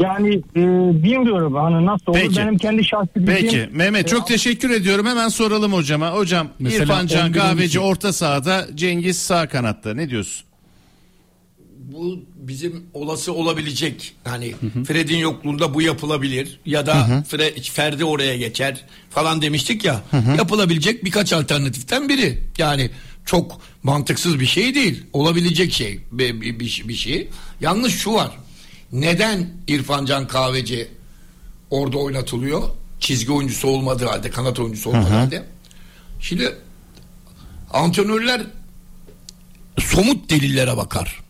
Yani 0.00 0.34
e, 0.34 0.60
bilmiyorum 1.02 1.54
hani 1.54 1.86
nasıl 1.86 2.06
olur 2.06 2.18
Peki. 2.20 2.36
benim 2.36 2.58
kendi 2.58 2.84
şahsi 2.84 3.08
bildiğim- 3.16 3.36
Peki 3.36 3.68
Mehmet 3.72 4.08
çok 4.08 4.26
teşekkür 4.26 4.70
ediyorum. 4.70 5.06
Hemen 5.06 5.28
soralım 5.28 5.72
hocama. 5.72 6.10
Hocam 6.12 6.48
Mesela 6.58 6.84
İrfan 6.84 7.06
Can 7.06 7.26
11, 7.28 7.38
Kahveci 7.38 7.78
12. 7.80 7.90
orta 7.90 8.12
sahada, 8.12 8.66
Cengiz 8.74 9.18
sağ 9.18 9.48
kanatta. 9.48 9.94
Ne 9.94 10.10
diyorsun? 10.10 10.46
Bu 11.92 12.20
bizim 12.36 12.82
olası 12.94 13.32
olabilecek 13.32 14.12
hani 14.24 14.54
Fred'in 14.86 15.16
yokluğunda 15.18 15.74
bu 15.74 15.82
yapılabilir 15.82 16.60
ya 16.66 16.86
da 16.86 16.92
Fre- 17.30 17.70
Ferdi 17.70 18.04
oraya 18.04 18.36
geçer 18.36 18.84
falan 19.10 19.42
demiştik 19.42 19.84
ya 19.84 20.02
yapılabilecek 20.38 21.04
birkaç 21.04 21.32
alternatiften 21.32 22.08
biri 22.08 22.38
yani 22.58 22.90
çok 23.26 23.60
mantıksız 23.82 24.40
bir 24.40 24.46
şey 24.46 24.74
değil 24.74 25.02
olabilecek 25.12 25.72
şey 25.72 26.00
bir, 26.12 26.40
bir, 26.40 26.60
bir, 26.60 26.82
bir 26.88 26.94
şey 26.94 27.28
yalnız 27.60 27.92
şu 27.92 28.14
var 28.14 28.30
neden 28.92 29.50
İrfan 29.68 30.04
Can 30.06 30.26
Kahveci 30.26 30.88
orada 31.70 31.98
oynatılıyor 31.98 32.62
çizgi 33.00 33.32
oyuncusu 33.32 33.68
olmadığı 33.68 34.06
halde 34.06 34.30
kanat 34.30 34.58
oyuncusu 34.58 34.90
olmadığı 34.90 35.08
halde 35.08 35.44
şimdi 36.20 36.54
antrenörler 37.72 38.42
somut 39.78 40.30
delillere 40.30 40.76
bakar. 40.76 41.20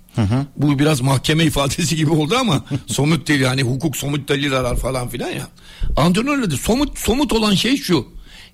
Bu 0.57 0.79
biraz 0.79 1.01
mahkeme 1.01 1.45
ifadesi 1.45 1.97
gibi 1.97 2.11
oldu 2.11 2.37
ama 2.41 2.65
somut 2.87 3.29
delil 3.29 3.41
yani 3.41 3.63
hukuk 3.63 3.97
somut 3.97 4.29
delil 4.29 4.57
arar 4.57 4.77
falan 4.77 5.09
filan 5.09 5.31
ya. 5.31 5.49
Antrenörle 5.97 6.51
de 6.51 6.57
somut 6.57 6.99
somut 6.99 7.33
olan 7.33 7.55
şey 7.55 7.77
şu. 7.77 8.09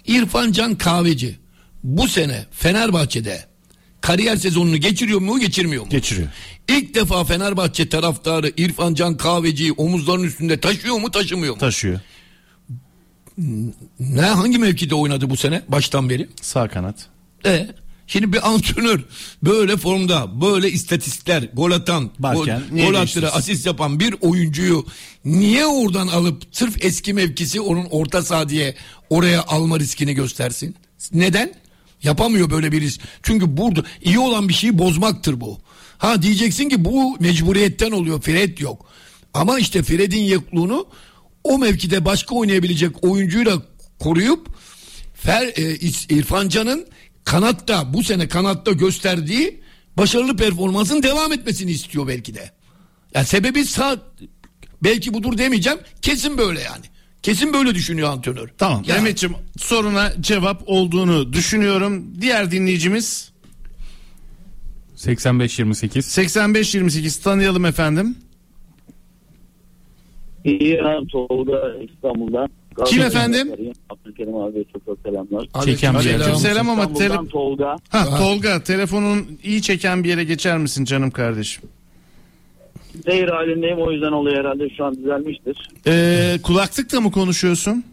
İrfan 0.07 0.53
Can 0.53 0.75
Kahveci 0.75 1.39
bu 1.85 2.09
sene 2.09 2.47
Fenerbahçe'de 2.51 3.45
kariyer 4.07 4.37
sezonunu 4.37 4.77
geçiriyor 4.77 5.21
mu 5.21 5.41
geçirmiyor 5.41 5.85
mu? 5.85 5.91
Geçiriyor. 5.91 6.29
İlk 6.69 6.95
defa 6.95 7.25
Fenerbahçe 7.25 7.89
taraftarı 7.89 8.53
İrfan 8.57 8.95
Can 8.95 9.17
Kahveci'yi 9.17 9.73
omuzlarının 9.73 10.25
üstünde 10.25 10.61
taşıyor 10.61 10.97
mu 10.97 11.11
taşımıyor 11.11 11.55
mu? 11.55 11.61
Taşıyor. 11.61 12.01
Ne 14.01 14.21
hangi 14.21 14.59
mevkide 14.59 14.95
oynadı 14.95 15.31
bu 15.31 15.37
sene 15.37 15.63
baştan 15.69 16.11
beri? 16.11 16.29
Sağ 16.43 16.69
kanat. 16.69 17.07
E 17.47 17.69
şimdi 18.07 18.33
bir 18.33 18.49
antrenör 18.49 19.01
böyle 19.43 19.77
formda 19.77 20.41
böyle 20.41 20.71
istatistikler 20.71 21.49
gol 21.53 21.71
atan 21.71 22.11
Varken 22.21 22.63
gol, 22.71 22.79
gol 22.79 22.95
attığı 22.95 23.29
asist 23.29 23.67
yapan 23.67 24.01
bir 24.01 24.15
oyuncuyu 24.21 24.87
niye 25.25 25.67
oradan 25.67 26.09
alıp 26.09 26.43
sırf 26.53 26.85
eski 26.85 27.15
mevkisi 27.15 27.61
onun 27.61 27.85
orta 27.91 28.23
saha 28.23 28.49
diye 28.49 28.75
oraya 29.11 29.43
alma 29.43 29.79
riskini 29.81 30.15
göstersin? 30.15 30.75
Neden? 31.13 31.66
Yapamıyor 32.07 32.51
böyle 32.51 32.73
bir 32.73 32.81
risk. 32.81 33.01
Çünkü 33.23 33.57
burada 33.57 33.85
iyi 34.03 34.19
olan 34.19 34.49
bir 34.49 34.55
şeyi 34.55 34.79
bozmaktır 34.79 35.41
bu. 35.41 35.59
Ha 35.99 36.23
diyeceksin 36.23 36.69
ki 36.69 36.85
bu 36.85 37.17
mecburiyetten 37.21 37.91
oluyor. 37.91 38.21
Fred 38.21 38.59
yok. 38.59 38.87
Ama 39.35 39.59
işte 39.59 39.83
Fred'in 39.83 40.25
yokluğunu 40.25 40.87
o 41.45 41.59
mevkide 41.59 42.05
başka 42.05 42.35
oynayabilecek 42.35 43.05
oyuncuyla 43.05 43.63
koruyup 43.99 44.49
Fer, 45.15 45.47
e, 45.47 45.75
İrfan 46.17 46.49
Can'ın 46.49 46.87
kanatta 47.25 47.95
bu 47.95 48.05
sene 48.05 48.29
kanatta 48.29 48.73
gösterdiği 48.73 49.61
başarılı 49.97 50.37
performansın 50.37 51.03
devam 51.03 51.33
etmesini 51.33 51.71
istiyor 51.71 52.09
belki 52.09 52.35
de. 52.35 52.51
Yani 53.15 53.27
sebebi 53.27 53.65
sağ 53.65 53.97
belki 54.83 55.15
budur 55.15 55.39
demeyeceğim. 55.39 55.79
Kesin 56.03 56.39
böyle 56.39 56.61
yani. 56.61 56.85
Kesin 57.23 57.53
böyle 57.53 57.75
düşünüyor 57.75 58.09
antrenör. 58.09 58.49
Tamam. 58.59 58.83
Ya, 58.87 58.95
Mehmetciğim 58.95 59.37
soruna 59.59 60.13
cevap 60.21 60.63
olduğunu 60.67 61.33
düşünüyorum. 61.33 62.05
Diğer 62.21 62.51
dinleyicimiz 62.51 63.33
85-28 64.97 65.89
85-28 65.89 67.23
tanıyalım 67.23 67.65
efendim. 67.65 68.17
İyi 70.45 70.79
ben 70.85 71.07
Tolga 71.07 71.59
İstanbul'dan. 71.95 72.49
Kim 72.87 73.03
efendim? 73.03 73.53
Abdülkerim 73.91 74.35
abi 74.37 74.65
çok 74.73 74.85
çok 74.87 74.99
selamlar. 75.07 75.49
Çeken 75.65 75.95
bir 75.95 75.99
Aleyküm 75.99 76.29
yer. 76.29 76.35
selam 76.35 76.69
ama 76.71 76.85
tele- 76.85 77.29
Tolga. 77.29 77.77
ha, 77.89 78.19
Tolga 78.19 78.63
telefonun 78.63 79.39
iyi 79.43 79.63
çeken 79.63 80.05
bir 80.05 80.09
yere 80.09 80.25
geçer 80.25 80.59
misin 80.59 80.85
canım 80.85 81.11
kardeşim? 81.11 81.63
Zehir 83.05 83.29
halindeyim 83.29 83.79
o 83.79 83.93
yüzden 83.93 84.13
oluyor 84.13 84.37
herhalde 84.45 84.69
şu 84.77 84.85
an 84.85 84.95
düzelmiştir. 84.97 85.71
Ee, 85.87 86.39
kulaklıkla 86.43 87.01
mı 87.01 87.11
konuşuyorsun? 87.13 87.85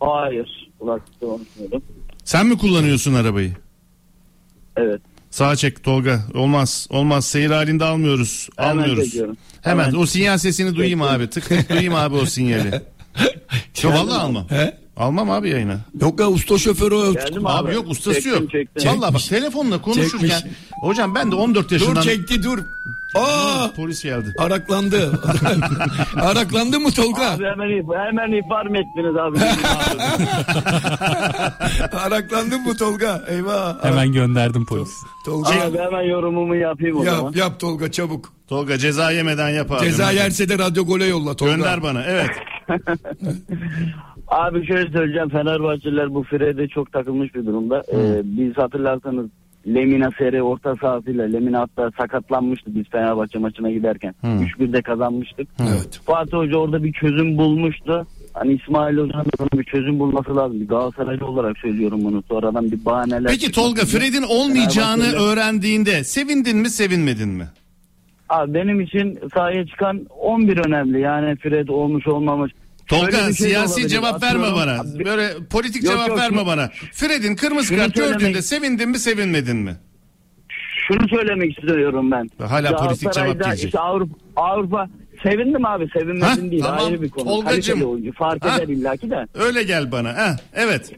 Hayır. 0.00 0.70
Kulaklıkta 0.78 1.26
konuşmuyordum. 1.26 1.82
Sen 2.24 2.46
mi 2.46 2.58
kullanıyorsun 2.58 3.14
arabayı? 3.14 3.52
Evet. 4.76 5.00
Sağa 5.30 5.56
çek 5.56 5.84
Tolga. 5.84 6.20
Olmaz. 6.34 6.86
Olmaz. 6.90 7.26
Seyir 7.26 7.50
halinde 7.50 7.84
almıyoruz. 7.84 8.48
Hemen 8.56 8.70
almıyoruz. 8.70 9.04
çekiyorum. 9.04 9.36
Hemen. 9.62 9.84
Hemen. 9.84 9.98
O 10.00 10.06
sinyal 10.06 10.38
sesini 10.38 10.76
duyayım 10.76 11.02
abi. 11.02 11.30
Tık 11.30 11.44
tık 11.48 11.70
duyayım 11.70 11.94
abi 11.94 12.14
o 12.16 12.26
sinyali. 12.26 12.70
Yok 13.82 13.94
vallahi 13.94 14.20
almam. 14.20 14.46
He? 14.48 14.76
Almam 14.96 15.30
abi 15.30 15.50
yayına. 15.50 15.80
Yok 16.00 16.20
ya 16.20 16.28
usta 16.30 16.58
şoför 16.58 16.92
o. 16.92 17.12
Geldim 17.14 17.46
Abi, 17.46 17.68
abi. 17.68 17.74
yok 17.74 17.88
ustası 17.88 18.14
Çektim, 18.22 18.32
yok. 18.42 18.50
Çektim. 18.50 18.90
Vallahi 18.90 19.14
bak 19.14 19.22
telefonla 19.28 19.82
konuşurken 19.82 20.28
Çekmiş. 20.28 20.58
hocam 20.80 21.14
ben 21.14 21.30
de 21.30 21.34
14 21.34 21.66
Dur 21.68 21.72
yaşından 21.72 22.02
çekti 22.02 22.42
dur. 22.42 22.58
Aa 23.14 23.70
polis 23.76 24.02
geldi. 24.02 24.34
araklandı. 24.38 25.12
araklandı 26.16 26.80
mı 26.80 26.90
Tolga? 26.90 27.30
Abi 27.30 27.44
hemen, 27.44 27.68
hemen 28.06 28.32
ihbar 28.32 28.66
mı 28.66 28.78
ettiniz 28.78 29.16
abi? 29.16 29.38
Araklandı 31.96 32.58
mı 32.58 32.76
Tolga? 32.76 33.22
Eyvah. 33.28 33.84
Hemen 33.84 34.12
gönderdim 34.12 34.66
polis. 34.66 34.90
Tolga 35.24 35.50
abi 35.50 35.78
hemen 35.78 36.02
yorumumu 36.02 36.56
yapayım 36.56 36.96
o 36.96 37.04
zaman. 37.04 37.24
yap, 37.24 37.36
yap 37.36 37.60
Tolga 37.60 37.90
çabuk. 37.90 38.32
Tolga 38.48 38.78
ceza 38.78 39.10
yemeden 39.10 39.48
yap 39.48 39.70
abi. 39.72 39.80
Ceza 39.80 40.10
yerse 40.12 40.48
de 40.48 40.58
radyo 40.58 40.84
gole 40.84 41.04
yolla 41.06 41.36
Tolga. 41.36 41.52
Gönder 41.54 41.82
bana. 41.82 42.02
Evet. 42.04 42.30
Abi 44.28 44.66
şöyle 44.66 44.92
söyleyeceğim 44.92 45.28
Fenerbahçeliler 45.28 46.14
bu 46.14 46.22
Fred'e 46.22 46.68
çok 46.68 46.92
takılmış 46.92 47.34
bir 47.34 47.46
durumda. 47.46 47.82
Ee, 47.92 48.20
biz 48.24 48.56
hatırlarsanız 48.56 49.26
Lemina 49.66 50.10
Sere 50.18 50.42
orta 50.42 50.76
sahasıyla 50.76 51.24
Lemina 51.24 51.60
hatta 51.60 51.90
sakatlanmıştı 52.00 52.74
biz 52.74 52.88
Fenerbahçe 52.88 53.38
maçına 53.38 53.70
giderken. 53.70 54.14
3-1'de 54.24 54.82
kazanmıştık. 54.82 55.48
Evet. 55.60 56.00
Fatih 56.04 56.32
Hoca 56.32 56.56
orada 56.56 56.84
bir 56.84 56.92
çözüm 56.92 57.38
bulmuştu. 57.38 58.06
Hani 58.32 58.52
İsmail 58.52 58.96
Hoca'nın 58.96 59.26
bir 59.54 59.64
çözüm 59.64 59.98
bulması 59.98 60.36
lazım. 60.36 60.60
Bir 60.60 60.68
Galatasaraylı 60.68 61.26
olarak 61.26 61.58
söylüyorum 61.58 62.00
bunu. 62.04 62.22
Sonradan 62.28 62.70
bir 62.70 62.84
bahaneler. 62.84 63.30
Peki 63.30 63.52
Tolga. 63.52 63.82
Fred'in 63.84 64.22
olmayacağını 64.22 65.12
öğrendiğinde 65.12 66.04
sevindin 66.04 66.56
mi 66.58 66.70
sevinmedin 66.70 67.28
mi? 67.28 67.44
Abi 68.28 68.54
benim 68.54 68.80
için 68.80 69.18
sahaya 69.34 69.66
çıkan 69.66 70.06
11 70.20 70.66
önemli. 70.66 71.00
Yani 71.00 71.36
Fred 71.36 71.68
olmuş 71.68 72.06
olmamış. 72.06 72.52
Tolga 72.90 73.10
şey 73.22 73.32
siyasi 73.32 73.88
cevap 73.88 74.22
verme 74.22 74.46
Atıyorum, 74.46 74.60
bana. 74.60 74.80
abi, 74.80 75.04
Böyle 75.04 75.28
politik 75.50 75.84
Yok, 75.84 75.92
cevap 75.94 76.08
yok, 76.08 76.18
verme 76.18 76.36
şunu- 76.36 76.46
bana. 76.46 76.68
Fred'in 76.92 77.36
kırmızı 77.36 77.76
kart 77.76 77.96
söylemek- 77.96 78.20
gördüğünde 78.20 78.42
sevindin 78.42 78.88
mi 78.88 78.98
sevinmedin 78.98 79.56
mi? 79.56 79.76
şunu 80.88 81.08
söylemek 81.08 81.58
istiyorum 81.58 82.10
ben. 82.10 82.28
Hala 82.46 82.76
politik 82.76 83.12
cevap 83.12 83.42
gelecek. 83.44 83.64
işte 83.64 83.78
Avrupa, 83.78 84.14
Avrupa 84.36 84.88
sevindim 85.22 85.66
abi 85.66 85.88
sevinmedim 85.92 86.22
Ha, 86.44 86.50
değil 86.50 86.62
tamam. 86.62 86.84
ayrı 86.86 87.02
bir 87.02 87.08
konu. 87.10 87.44
Kaliteli 87.44 87.84
oyuncu 87.84 88.12
fark 88.12 88.44
Ha. 88.44 88.56
eder 88.58 88.68
illaki 88.68 89.10
de. 89.10 89.26
Öyle 89.34 89.62
gel 89.62 89.92
bana. 89.92 90.08
Ha, 90.16 90.36
evet. 90.54 90.92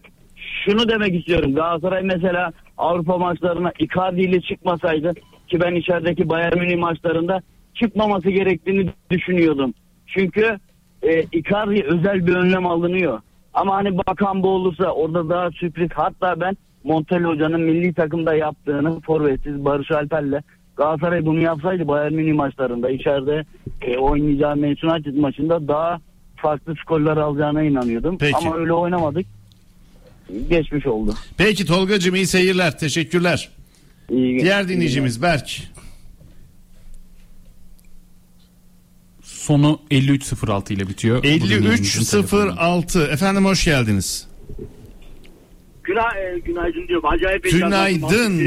Şunu 0.65 0.89
demek 0.89 1.15
istiyorum 1.15 1.55
Galatasaray 1.55 2.03
mesela 2.03 2.53
Avrupa 2.79 3.19
maçlarına 3.19 3.73
Icardi 3.79 4.21
ile 4.21 4.41
çıkmasaydı 4.41 5.15
ki 5.51 5.61
ben 5.61 5.75
içerideki 5.75 6.29
Bayern 6.29 6.59
Münih 6.59 6.79
maçlarında 6.79 7.43
çıkmaması 7.75 8.31
gerektiğini 8.31 8.91
düşünüyordum. 9.11 9.75
Çünkü 10.07 10.59
e, 11.03 11.25
Icardi 11.33 11.83
özel 11.83 12.27
bir 12.27 12.35
önlem 12.35 12.67
alınıyor. 12.67 13.21
Ama 13.55 13.75
hani 13.75 13.99
bakan 13.99 14.43
bu 14.43 14.49
olursa 14.49 14.85
orada 14.85 15.29
daha 15.29 15.51
sürpriz 15.51 15.89
hatta 15.95 16.41
ben 16.41 16.57
Montella 16.85 17.29
hocanın 17.29 17.61
milli 17.61 17.95
takımda 17.95 18.35
yaptığını 18.35 19.01
forvetsiz 19.01 19.65
Barış 19.65 19.91
Alper'le 19.91 20.41
Galatasaray 20.77 21.27
bunu 21.27 21.41
yapsaydı 21.41 21.89
Bayern 21.89 22.13
Münih 22.13 22.35
maçlarında 22.35 22.91
içeride 22.91 23.45
e, 23.83 23.97
oynayacağı 23.99 24.57
Manchester 24.57 24.89
United 24.89 25.15
maçında 25.15 25.69
daha 25.69 26.01
farklı 26.37 26.75
skorlar 26.83 27.17
alacağına 27.17 27.63
inanıyordum. 27.63 28.19
Peki. 28.19 28.37
Ama 28.37 28.57
öyle 28.57 28.73
oynamadık. 28.73 29.27
Geçmiş 30.49 30.87
oldu. 30.87 31.15
Peki 31.39 31.67
Tolgacığım 31.67 32.15
iyi 32.15 32.27
seyirler. 32.27 32.79
Teşekkürler. 32.79 33.49
İyi, 34.11 34.41
Diğer 34.41 34.69
dinleyicimiz 34.69 35.23
Berk. 35.23 35.72
Sonu 39.43 39.81
5306 39.91 40.75
ile 40.75 40.89
bitiyor. 40.89 41.19
Bu 41.19 41.23
dinleyicimizin 41.23 42.05
telefonu. 42.05 42.43
5306. 42.43 43.07
Efendim 43.07 43.45
hoş 43.45 43.65
geldiniz. 43.65 44.29
Günay, 45.85 46.35
e, 46.35 46.39
günaydın 46.39 46.89
diyorum. 46.89 47.09
Acayip 47.09 47.45
Günaydın. 47.45 48.39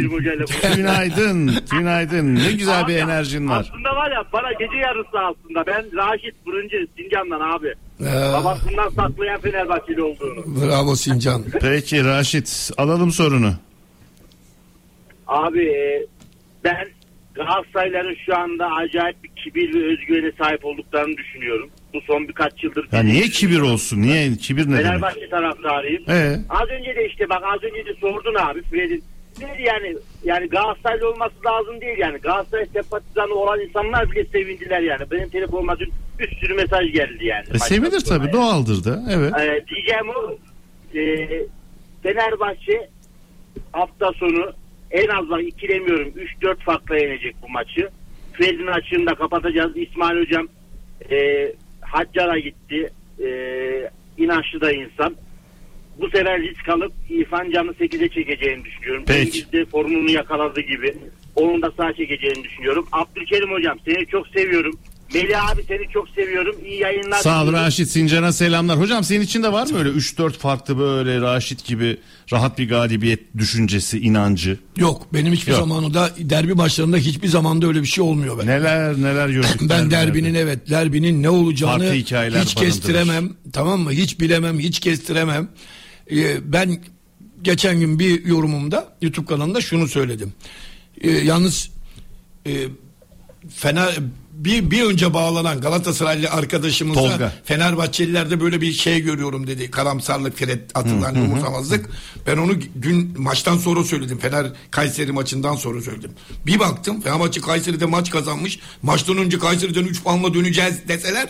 Günaydın. 0.76 1.64
Günaydın. 1.72 2.36
Ne 2.36 2.52
güzel 2.52 2.88
bir 2.88 2.94
Abi, 2.96 3.02
enerjin 3.02 3.50
var. 3.50 3.72
Aslında 3.72 3.96
var 3.96 4.12
ya 4.12 4.24
bana 4.34 4.52
gece 4.52 4.78
yarısı 4.78 5.20
aslında. 5.20 5.66
Ben 5.68 5.86
Raşit 5.96 6.36
Fırıncı 6.46 6.88
Sincan'dan 6.98 7.40
abi. 7.40 7.74
Ee. 8.02 8.34
Babasından 8.34 8.90
saklayan 8.90 9.42
Fenerbahçeli 9.42 10.02
olduğunu. 10.02 10.44
Bravo 10.46 10.96
Sincan. 10.96 11.44
Peki 11.62 12.06
Raşit 12.06 12.72
alalım 12.78 13.12
sorunu. 13.12 13.54
Abi 15.28 15.64
e, 15.64 16.06
ben 16.64 16.88
Galatasarayların 17.36 18.16
şu 18.26 18.38
anda 18.38 18.66
acayip 18.68 19.24
bir 19.24 19.30
kibir 19.30 19.74
ve 19.74 19.86
özgüvene 19.86 20.32
sahip 20.32 20.66
olduklarını 20.66 21.18
düşünüyorum. 21.18 21.70
Bu 21.94 22.02
son 22.02 22.28
birkaç 22.28 22.64
yıldır. 22.64 22.88
Ya 22.92 23.04
niye 23.04 23.24
kibir 23.24 23.60
olsun? 23.60 24.02
Niye 24.02 24.34
kibir 24.34 24.66
ne 24.66 24.70
demek? 24.70 24.84
Fenerbahçe 24.86 25.30
taraftarıyım. 25.30 26.04
Ee? 26.10 26.40
Az 26.50 26.70
önce 26.70 26.96
de 26.96 27.08
işte 27.10 27.30
bak 27.30 27.44
az 27.44 27.64
önce 27.64 27.86
de 27.86 27.94
sordun 28.02 28.36
abi 28.36 28.62
Fred'in. 28.64 29.04
Dedi 29.42 29.62
yani 29.64 29.96
yani 30.24 30.48
Galatasaraylı 30.48 31.10
olması 31.10 31.34
lazım 31.46 31.82
değil 31.82 31.98
yani. 31.98 32.18
Galatasaray 32.18 32.66
sempatizanı 32.74 33.34
olan 33.34 33.60
insanlar 33.60 34.12
bile 34.12 34.26
sevindiler 34.26 34.82
yani. 34.82 35.12
Benim 35.12 35.30
telefonuma 35.30 35.80
dün 35.80 35.94
bir 36.20 36.36
sürü 36.36 36.54
mesaj 36.54 36.92
geldi 36.92 37.26
yani. 37.26 37.46
E, 37.54 37.60
sevinir 37.60 38.00
tabii 38.00 38.34
doğaldır 38.34 38.84
da. 38.84 39.04
Evet. 39.12 39.34
Ee, 39.40 39.66
diyeceğim 39.68 40.10
o 40.10 40.38
e, 40.98 41.02
Fenerbahçe 42.04 42.90
hafta 43.72 44.12
sonu 44.14 44.54
en 44.92 45.08
az 45.08 45.30
bak 45.30 45.44
ikilemiyorum 45.44 46.14
3-4 46.42 46.56
farkla 46.56 46.98
yenecek 46.98 47.36
bu 47.42 47.50
maçı. 47.50 47.90
Fred'in 48.34 48.68
açığını 48.68 49.06
da 49.06 49.16
kapatacağız. 49.16 49.78
İsmail 49.78 50.22
Hocam 50.22 50.48
e, 51.12 51.52
Haccar'a 51.82 52.40
gitti. 52.40 52.90
E, 53.24 53.30
inançlı 54.18 54.62
da 54.62 54.72
insan. 54.72 55.16
Bu 56.00 56.10
sefer 56.10 56.42
risk 56.42 56.70
alıp 56.70 56.94
İrfan 57.10 57.52
Can'ı 57.52 57.72
8'e 57.72 58.10
çekeceğini 58.10 58.66
düşünüyorum. 58.66 59.04
Peki. 59.08 59.32
Cengiz'de 59.32 59.66
formunu 59.66 60.12
yakaladığı 60.12 60.62
gibi. 60.62 60.96
Onun 61.36 61.62
da 61.62 61.72
sağ 61.78 61.94
çekeceğini 61.94 62.44
düşünüyorum. 62.44 62.88
Abdülkerim 62.92 63.52
Hocam 63.52 63.78
seni 63.86 64.06
çok 64.06 64.28
seviyorum. 64.28 64.80
Melih 65.14 65.50
abi 65.50 65.64
seni 65.68 65.92
çok 65.94 66.10
seviyorum. 66.10 66.56
İyi 66.66 66.80
yayınlar. 66.80 67.18
Sağ 67.20 67.44
ol. 67.44 67.52
Raşit 67.54 67.90
Sincan'a 67.90 68.34
selamlar. 68.34 68.80
Hocam 68.80 69.04
senin 69.04 69.22
için 69.22 69.44
de 69.44 69.52
var 69.52 69.68
mı 69.68 69.78
öyle 69.78 69.90
3-4 69.90 70.32
farklı 70.32 70.78
böyle 70.78 71.22
Raşit 71.22 71.66
gibi 71.66 71.98
rahat 72.32 72.58
bir 72.58 72.70
galibiyet 72.70 73.38
düşüncesi, 73.38 74.00
inancı? 74.00 74.58
Yok 74.78 75.08
benim 75.14 75.34
hiçbir 75.34 75.52
Yok. 75.52 75.60
zamanında 75.60 76.10
derbi 76.18 76.54
maçlarında 76.54 76.98
hiçbir 76.98 77.28
zamanda 77.28 77.68
öyle 77.68 77.82
bir 77.82 77.88
şey 77.88 78.04
olmuyor 78.04 78.38
ben. 78.40 78.48
Neler 78.48 78.96
neler 79.02 79.30
gördük. 79.30 79.50
Ben 79.62 79.70
derbilerde. 79.70 79.92
derbinin 79.92 80.34
evet 80.34 80.70
derbinin 80.70 81.24
ne 81.24 81.30
olacağını 81.30 81.92
hiç 81.94 82.14
barındırır. 82.14 82.46
kestiremem. 82.56 83.30
Tamam 83.54 83.80
mı? 83.80 83.92
Hiç 83.92 84.20
bilemem, 84.20 84.60
hiç 84.60 84.80
kestiremem. 84.80 85.48
Ee, 86.12 86.52
ben 86.54 86.84
geçen 87.42 87.80
gün 87.80 88.00
bir 88.00 88.26
yorumumda 88.26 88.96
YouTube 89.02 89.26
kanalında 89.26 89.62
şunu 89.62 89.88
söyledim. 89.88 90.34
Ee, 91.02 91.12
yalnız 91.12 91.72
e, 92.48 92.52
Fener 93.50 93.96
bir, 94.36 94.72
bir 94.72 94.84
önce 94.84 95.14
bağlanan 95.14 95.62
Galatasaraylı 95.62 96.30
arkadaşımızda 96.30 97.02
Tolga. 97.02 97.34
Fenerbahçelilerde 97.44 98.42
böyle 98.42 98.62
bir 98.62 98.72
şey 98.74 99.02
görüyorum 99.02 99.48
dedi. 99.48 99.72
Karamsarlık, 99.72 100.38
Fred 100.38 100.62
atılan 100.76 101.16
umursamazlık. 101.16 101.90
Ben 102.28 102.38
onu 102.38 102.54
dün 102.82 103.22
maçtan 103.22 103.58
sonra 103.58 103.84
söyledim. 103.84 104.18
Fener 104.18 104.48
Kayseri 104.72 105.12
maçından 105.12 105.56
sonra 105.56 105.82
söyledim. 105.82 106.12
Bir 106.46 106.60
baktım 106.60 107.02
Fenerbahçe 107.02 107.42
Kayseri'de 107.42 107.86
maç 107.86 108.10
kazanmış. 108.10 108.60
Maçtan 108.82 109.18
önce 109.18 109.40
Kayseri'den 109.40 109.84
3 109.84 110.04
puanla 110.04 110.34
döneceğiz 110.34 110.88
deseler 110.88 111.30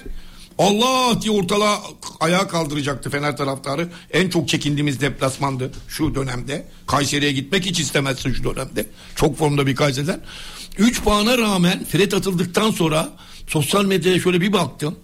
Allah 0.57 1.21
diye 1.21 1.31
ortalığa 1.31 1.79
ayağa 2.19 2.47
kaldıracaktı 2.47 3.09
Fener 3.09 3.37
taraftarı. 3.37 3.89
En 4.11 4.29
çok 4.29 4.49
çekindiğimiz 4.49 5.01
deplasmandı 5.01 5.71
şu 5.87 6.15
dönemde. 6.15 6.67
Kayseri'ye 6.87 7.31
gitmek 7.31 7.65
hiç 7.65 7.79
istemezsin 7.79 8.33
şu 8.33 8.43
dönemde. 8.43 8.85
Çok 9.15 9.37
formda 9.37 9.67
bir 9.67 9.75
Kayseri'den. 9.75 10.21
3 10.77 11.03
puana 11.03 11.37
rağmen 11.37 11.83
Fred 11.83 12.11
atıldıktan 12.11 12.71
sonra 12.71 13.09
sosyal 13.47 13.85
medyaya 13.85 14.19
şöyle 14.19 14.41
bir 14.41 14.53
baktım. 14.53 14.95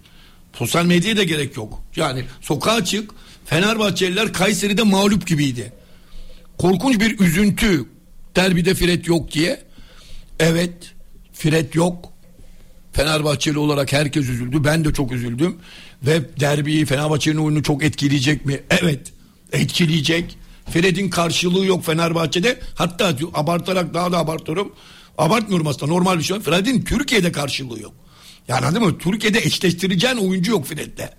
Sosyal 0.58 0.84
medyaya 0.84 1.16
da 1.16 1.22
gerek 1.22 1.56
yok. 1.56 1.82
Yani 1.96 2.24
sokağa 2.40 2.84
çık 2.84 3.10
Fenerbahçeliler 3.46 4.32
Kayseri'de 4.32 4.82
mağlup 4.82 5.26
gibiydi. 5.26 5.72
Korkunç 6.58 7.00
bir 7.00 7.20
üzüntü. 7.20 7.84
Derbide 8.36 8.74
Fred 8.74 9.04
yok 9.04 9.32
diye. 9.32 9.62
Evet 10.38 10.92
Fred 11.32 11.74
yok. 11.74 12.12
Fenerbahçeli 12.92 13.58
olarak 13.58 13.92
herkes 13.92 14.28
üzüldü. 14.28 14.64
Ben 14.64 14.84
de 14.84 14.92
çok 14.92 15.12
üzüldüm. 15.12 15.56
Ve 16.02 16.40
derbiyi 16.40 16.86
Fenerbahçe'nin 16.86 17.36
oyunu 17.36 17.62
çok 17.62 17.84
etkileyecek 17.84 18.46
mi? 18.46 18.60
Evet. 18.70 19.12
Etkileyecek. 19.52 20.38
Fred'in 20.70 21.10
karşılığı 21.10 21.66
yok 21.66 21.84
Fenerbahçe'de. 21.84 22.60
Hatta 22.74 23.16
abartarak 23.34 23.94
daha 23.94 24.12
da 24.12 24.18
abartıyorum. 24.18 24.72
Abartmıyorum 25.18 25.66
aslında 25.66 25.92
normal 25.92 26.18
bir 26.18 26.22
şey. 26.24 26.40
Fred'in 26.40 26.82
Türkiye'de 26.82 27.32
karşılığı 27.32 27.80
yok. 27.80 27.94
Yani 28.48 28.66
anladın 28.66 28.82
mı? 28.82 28.98
Türkiye'de 28.98 29.38
eşleştireceğin 29.38 30.16
oyuncu 30.16 30.50
yok 30.50 30.66
Fred'le. 30.66 31.10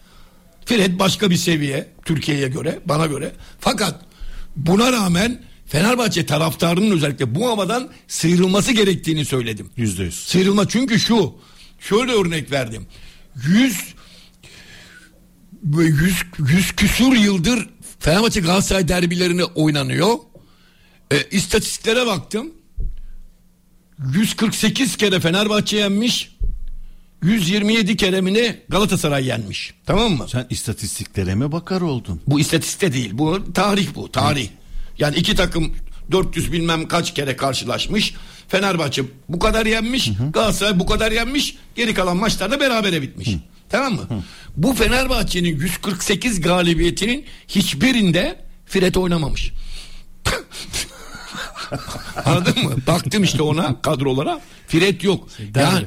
Fred 0.66 1.00
başka 1.00 1.30
bir 1.30 1.36
seviye 1.36 1.94
Türkiye'ye 2.06 2.48
göre, 2.48 2.80
bana 2.86 3.06
göre. 3.06 3.32
Fakat 3.60 4.02
buna 4.56 4.92
rağmen 4.92 5.42
Fenerbahçe 5.66 6.26
taraftarının 6.26 6.92
özellikle 6.92 7.36
bu 7.36 7.50
havadan 7.50 7.90
sıyrılması 8.08 8.72
gerektiğini 8.72 9.26
söyledim. 9.26 9.70
Yüzde 9.78 10.04
yüz. 10.04 10.16
Sıyrılma 10.16 10.68
çünkü 10.68 11.00
şu. 11.00 11.36
Şöyle 11.80 12.12
örnek 12.12 12.52
verdim. 12.52 12.88
100 13.48 13.94
ve 15.64 15.84
100 15.84 16.24
100 16.40 16.72
küsur 16.72 17.14
yıldır 17.14 17.70
Fenerbahçe 18.00 18.40
Galatasaray 18.40 18.88
derbilerini 18.88 19.44
oynanıyor. 19.44 20.18
E, 21.12 21.24
istatistiklere 21.32 22.06
baktım. 22.06 22.52
148 24.12 24.98
kere 24.98 25.20
Fenerbahçe 25.20 25.78
yenmiş. 25.78 26.34
127 27.24 27.98
kere 27.98 28.22
mi 28.22 28.34
ne 28.34 28.60
Galatasaray 28.70 29.26
yenmiş. 29.28 29.74
Tamam 29.86 30.12
mı? 30.12 30.26
Sen 30.30 30.48
istatistiklere 30.50 31.36
mi 31.36 31.52
bakar 31.52 31.82
oldun? 31.82 32.22
Bu 32.28 32.40
istatistik 32.40 32.94
değil. 32.94 33.10
Bu 33.14 33.54
tarih 33.54 33.88
bu. 33.96 34.12
Tarih. 34.12 34.48
Yani 35.00 35.16
iki 35.16 35.36
takım 35.36 35.76
400 36.12 36.52
bilmem 36.52 36.88
kaç 36.88 37.14
kere 37.14 37.36
karşılaşmış. 37.36 38.14
Fenerbahçe 38.48 39.04
bu 39.30 39.40
kadar 39.40 39.66
yenmiş. 39.66 40.12
Galatasaray 40.34 40.80
bu 40.80 40.86
kadar 40.86 41.12
yenmiş. 41.12 41.56
Geri 41.76 41.94
kalan 41.94 42.18
maçlarda 42.18 42.60
berabere 42.60 43.02
bitmiş. 43.02 43.30
Tamam 43.70 43.94
mı? 43.94 44.24
Bu 44.58 44.74
Fenerbahçe'nin 44.74 45.58
148 45.58 46.42
galibiyetinin 46.42 47.26
hiçbirinde 47.48 48.40
Fred 48.66 48.96
oynamamış. 48.96 49.52
Anladın 52.26 52.64
mı? 52.64 52.76
Baktım 52.88 53.24
işte 53.24 53.44
ona 53.44 53.82
kadrolara. 53.82 54.40
Fred 54.68 55.02
yok. 55.02 55.28
Yani 55.56 55.86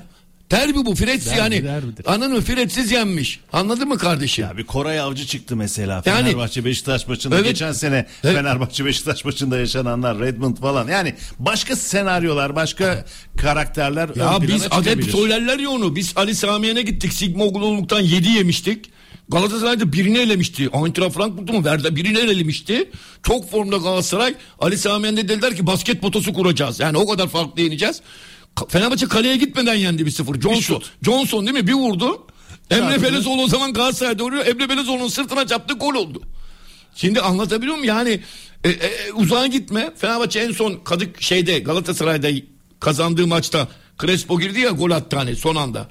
derbi 0.51 0.87
bu. 0.87 0.95
Fred 0.95 1.27
Derbi, 1.27 1.39
yani. 1.39 1.65
derbidir. 1.65 2.13
Anladın 2.13 2.33
mı? 2.33 2.41
Fredsiz 2.41 2.93
yenmiş. 2.93 3.41
Anladın 3.53 3.89
mı 3.89 3.99
kardeşim? 3.99 4.45
Ya 4.45 4.57
bir 4.57 4.65
Koray 4.65 5.01
Avcı 5.01 5.27
çıktı 5.27 5.57
mesela. 5.57 6.03
Yani- 6.07 6.25
Fenerbahçe 6.25 6.65
Beşiktaş 6.65 7.09
maçında 7.09 7.37
Evet. 7.37 7.47
geçen 7.47 7.73
sene 7.73 8.07
Evet. 8.25 8.37
Fenerbahçe 8.37 8.85
Beşiktaş 8.85 9.25
maçında 9.25 9.59
yaşananlar 9.59 10.19
Redmond 10.19 10.57
falan. 10.57 10.89
Yani 10.89 11.15
başka 11.39 11.77
senaryolar, 11.77 12.57
başka 12.57 13.05
karakterler 13.37 14.11
Ya 14.17 14.39
biz 14.43 14.67
adet 14.71 15.05
söylerler 15.05 15.59
ya 15.59 15.71
onu. 15.71 15.97
Biz 15.97 16.13
Ali 16.17 16.35
Samiye'ne 16.35 16.83
gittik. 16.83 17.13
Sigma 17.13 17.45
okululuktan 17.45 18.01
7 18.01 18.29
yemiştik. 18.29 18.96
Galatasaray'da 19.29 19.93
birini 19.93 20.19
elemişti. 20.19 20.71
Eintracht 20.75 21.15
Frankfurt'u 21.15 21.53
mu 21.53 21.65
verdi? 21.65 21.97
Birini 21.97 22.19
elemişti. 22.19 22.91
Çok 23.23 23.51
formda 23.51 23.77
Galatasaray. 23.77 24.35
Ali 24.59 24.79
Sami 24.79 25.07
Yen'de 25.07 25.29
dediler 25.29 25.57
ki 25.57 25.67
basket 25.67 26.01
potosu 26.01 26.33
kuracağız. 26.33 26.81
Yani 26.81 26.99
o 26.99 27.07
kadar 27.07 27.29
farklı 27.29 27.63
yeneceğiz. 27.63 28.01
Fenerbahçe 28.69 29.07
kaleye 29.07 29.37
gitmeden 29.37 29.75
yendi 29.75 30.03
1-0. 30.03 30.41
Johnson. 30.41 30.83
Johnson 31.03 31.47
değil 31.47 31.59
mi? 31.59 31.67
Bir 31.67 31.73
vurdu. 31.73 32.27
Emre. 32.71 33.03
Belezoğlu 33.03 33.43
o 33.43 33.49
zaman 33.49 33.73
Galatasaray'da 33.73 34.25
oynuyor. 34.25 34.47
Emre 34.47 34.69
Belezoğlu'nun 34.69 35.09
sırtına 35.09 35.47
çarptı 35.47 35.75
gol 35.75 35.95
oldu. 35.95 36.23
Şimdi 36.95 37.21
anlatabiliyor 37.21 37.75
muyum? 37.75 37.89
Yani 37.89 38.21
e, 38.65 38.71
e, 38.71 39.13
uzağa 39.13 39.47
gitme. 39.47 39.91
Fenerbahçe 39.97 40.41
en 40.41 40.53
son 40.53 40.75
Kadık 40.85 41.23
şeyde 41.23 41.59
Galatasaray'da 41.59 42.29
kazandığı 42.81 43.27
maçta 43.27 43.69
Crespo 44.03 44.41
girdi 44.41 44.61
ya 44.61 44.71
gol 44.71 44.91
attı 44.91 45.17
hani 45.17 45.37
son 45.37 45.57
anda. 45.57 45.89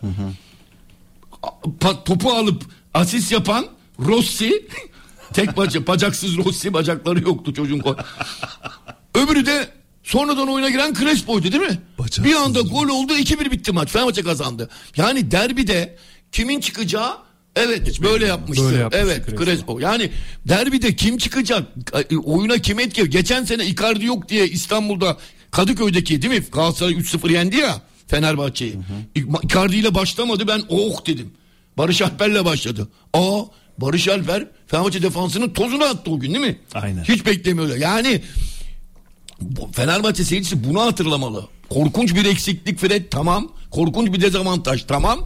Pa- 1.79 2.03
topu 2.03 2.31
alıp 2.31 2.63
asist 2.95 3.31
yapan 3.31 3.65
Rossi 3.99 4.67
tek 5.33 5.57
bacak 5.57 5.87
bacaksız 5.87 6.37
Rossi 6.37 6.73
bacakları 6.73 7.21
yoktu 7.21 7.53
çocuğun 7.53 7.79
gol. 7.79 7.95
Öbürü 9.15 9.45
de 9.45 9.67
sonradan 10.03 10.47
oyuna 10.47 10.69
giren 10.69 10.93
Crespo'ydu 10.93 11.51
değil 11.51 11.63
mi? 11.63 11.79
bir 12.23 12.33
anda 12.33 12.61
gol 12.61 12.87
oldu 12.87 13.13
2-1 13.13 13.51
bitti 13.51 13.71
maç. 13.71 13.89
Fenerbahçe 13.91 14.23
kazandı. 14.23 14.69
Yani 14.97 15.31
derbide 15.31 15.95
kimin 16.31 16.59
çıkacağı 16.59 17.25
Evet 17.55 18.01
böyle 18.01 18.25
yapmıştı. 18.25 18.65
Böyle 18.65 18.77
yapmıştı 18.77 19.05
evet 19.05 19.25
Crespo. 19.25 19.45
Crespo. 19.45 19.79
Yani 19.79 20.11
derbide 20.47 20.95
kim 20.95 21.17
çıkacak? 21.17 21.63
e, 22.11 22.17
Oyuna 22.17 22.57
kim 22.57 22.79
etki? 22.79 23.09
Geçen 23.09 23.43
sene 23.43 23.65
Icardi 23.65 24.05
yok 24.05 24.29
diye 24.29 24.47
İstanbul'da 24.47 25.17
Kadıköy'deki 25.51 26.21
değil 26.21 26.33
mi? 26.33 26.45
Galatasaray 26.51 26.93
3-0 26.93 27.31
yendi 27.31 27.57
ya 27.57 27.81
Fenerbahçe'yi. 28.07 28.75
Icardi 29.43 29.75
ile 29.75 29.95
başlamadı 29.95 30.47
ben 30.47 30.61
oh 30.69 31.05
dedim. 31.05 31.31
Barış 31.77 32.01
Alper'le 32.01 32.45
başladı. 32.45 32.87
Aa 33.13 33.41
Barış 33.77 34.07
Alper 34.07 34.47
Fenerbahçe 34.67 35.01
defansının 35.01 35.49
tozunu 35.49 35.83
attı 35.83 36.11
o 36.11 36.19
gün 36.19 36.33
değil 36.33 36.45
mi? 36.45 36.59
Aynen. 36.73 37.03
Hiç 37.03 37.25
beklemiyorlar. 37.25 37.75
Yani 37.77 38.21
bu- 39.41 39.71
Fenerbahçe 39.71 40.23
seyircisi 40.23 40.63
bunu 40.63 40.81
hatırlamalı. 40.81 41.45
Korkunç 41.69 42.15
bir 42.15 42.25
eksiklik 42.25 42.79
Fred 42.79 43.05
tamam. 43.11 43.51
Korkunç 43.71 44.13
bir 44.13 44.21
dezavantaj 44.21 44.83
tamam. 44.83 45.19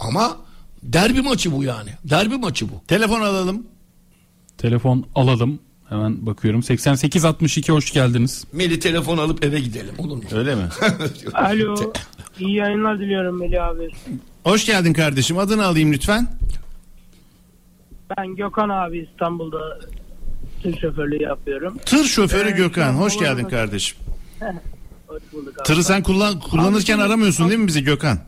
Ama 0.00 0.36
derbi 0.82 1.22
maçı 1.22 1.52
bu 1.52 1.62
yani. 1.64 1.90
Derbi 2.04 2.36
maçı 2.36 2.68
bu. 2.68 2.82
Telefon 2.88 3.20
alalım. 3.20 3.66
Telefon 4.58 5.04
alalım. 5.14 5.58
Hemen 5.88 6.26
bakıyorum. 6.26 6.62
8862 6.62 7.72
hoş 7.72 7.92
geldiniz. 7.92 8.44
Meli 8.52 8.78
telefon 8.80 9.18
alıp 9.18 9.44
eve 9.44 9.60
gidelim 9.60 9.94
olur 9.98 10.16
mu? 10.16 10.22
Öyle 10.32 10.54
mi? 10.54 10.62
Alo. 11.34 11.92
İyi 12.40 12.54
yayınlar 12.56 12.98
diliyorum 12.98 13.38
Melih 13.40 13.64
abi. 13.64 13.88
Hoş 14.46 14.66
geldin 14.66 14.92
kardeşim. 14.92 15.38
Adını 15.38 15.64
alayım 15.64 15.92
lütfen. 15.92 16.28
Ben 18.16 18.36
Gökhan 18.36 18.68
abi 18.68 18.98
İstanbul'da 18.98 19.78
tır 20.62 20.78
şoförlüğü 20.78 21.22
yapıyorum. 21.22 21.78
Tır 21.86 22.04
şoförü 22.04 22.48
Ee, 22.48 22.56
Gökhan. 22.56 22.92
Hoş 22.92 23.18
geldin 23.18 23.44
kardeşim. 23.44 23.98
Hoş 25.06 25.22
bulduk 25.32 25.54
abi. 25.60 25.62
Tırı 25.64 25.84
sen 25.84 26.02
kullan 26.02 26.40
kullanırken 26.40 26.98
Abi, 26.98 27.02
aramıyorsun 27.02 27.48
değil 27.48 27.60
mi 27.60 27.66
bizi 27.66 27.84
Gökhan? 27.84 28.18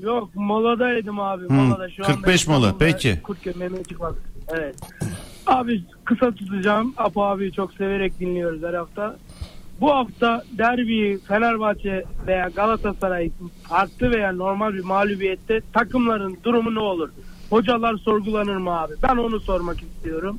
Yok 0.00 0.30
moladaydım 0.34 1.20
abi. 1.20 1.48
Hmm, 1.48 1.56
molada 1.56 1.90
şu 1.90 2.04
anda 2.04 2.14
45 2.14 2.46
mola, 2.46 2.74
peki. 2.78 3.20
Kurtköy 3.22 3.52
Mehmet 3.56 3.88
çıkmaz. 3.88 4.14
Evet. 4.48 4.76
Abi 5.46 5.84
kısa 6.04 6.32
tutacağım. 6.32 6.94
Apo 6.96 7.24
abiyi 7.24 7.52
çok 7.52 7.72
severek 7.72 8.20
dinliyoruz 8.20 8.62
her 8.62 8.74
hafta. 8.74 9.16
Bu 9.80 9.90
hafta 9.90 10.44
derbi 10.58 11.18
Fenerbahçe 11.28 12.04
veya 12.26 12.48
Galatasaray 12.48 13.30
farklı 13.68 14.10
veya 14.10 14.32
normal 14.32 14.74
bir 14.74 14.84
mağlubiyette 14.84 15.60
takımların 15.72 16.38
durumu 16.44 16.74
ne 16.74 16.78
olur? 16.78 17.10
Hocalar 17.50 17.96
sorgulanır 17.96 18.56
mı 18.56 18.80
abi? 18.80 18.92
Ben 19.02 19.16
onu 19.16 19.40
sormak 19.40 19.76
istiyorum. 19.82 20.38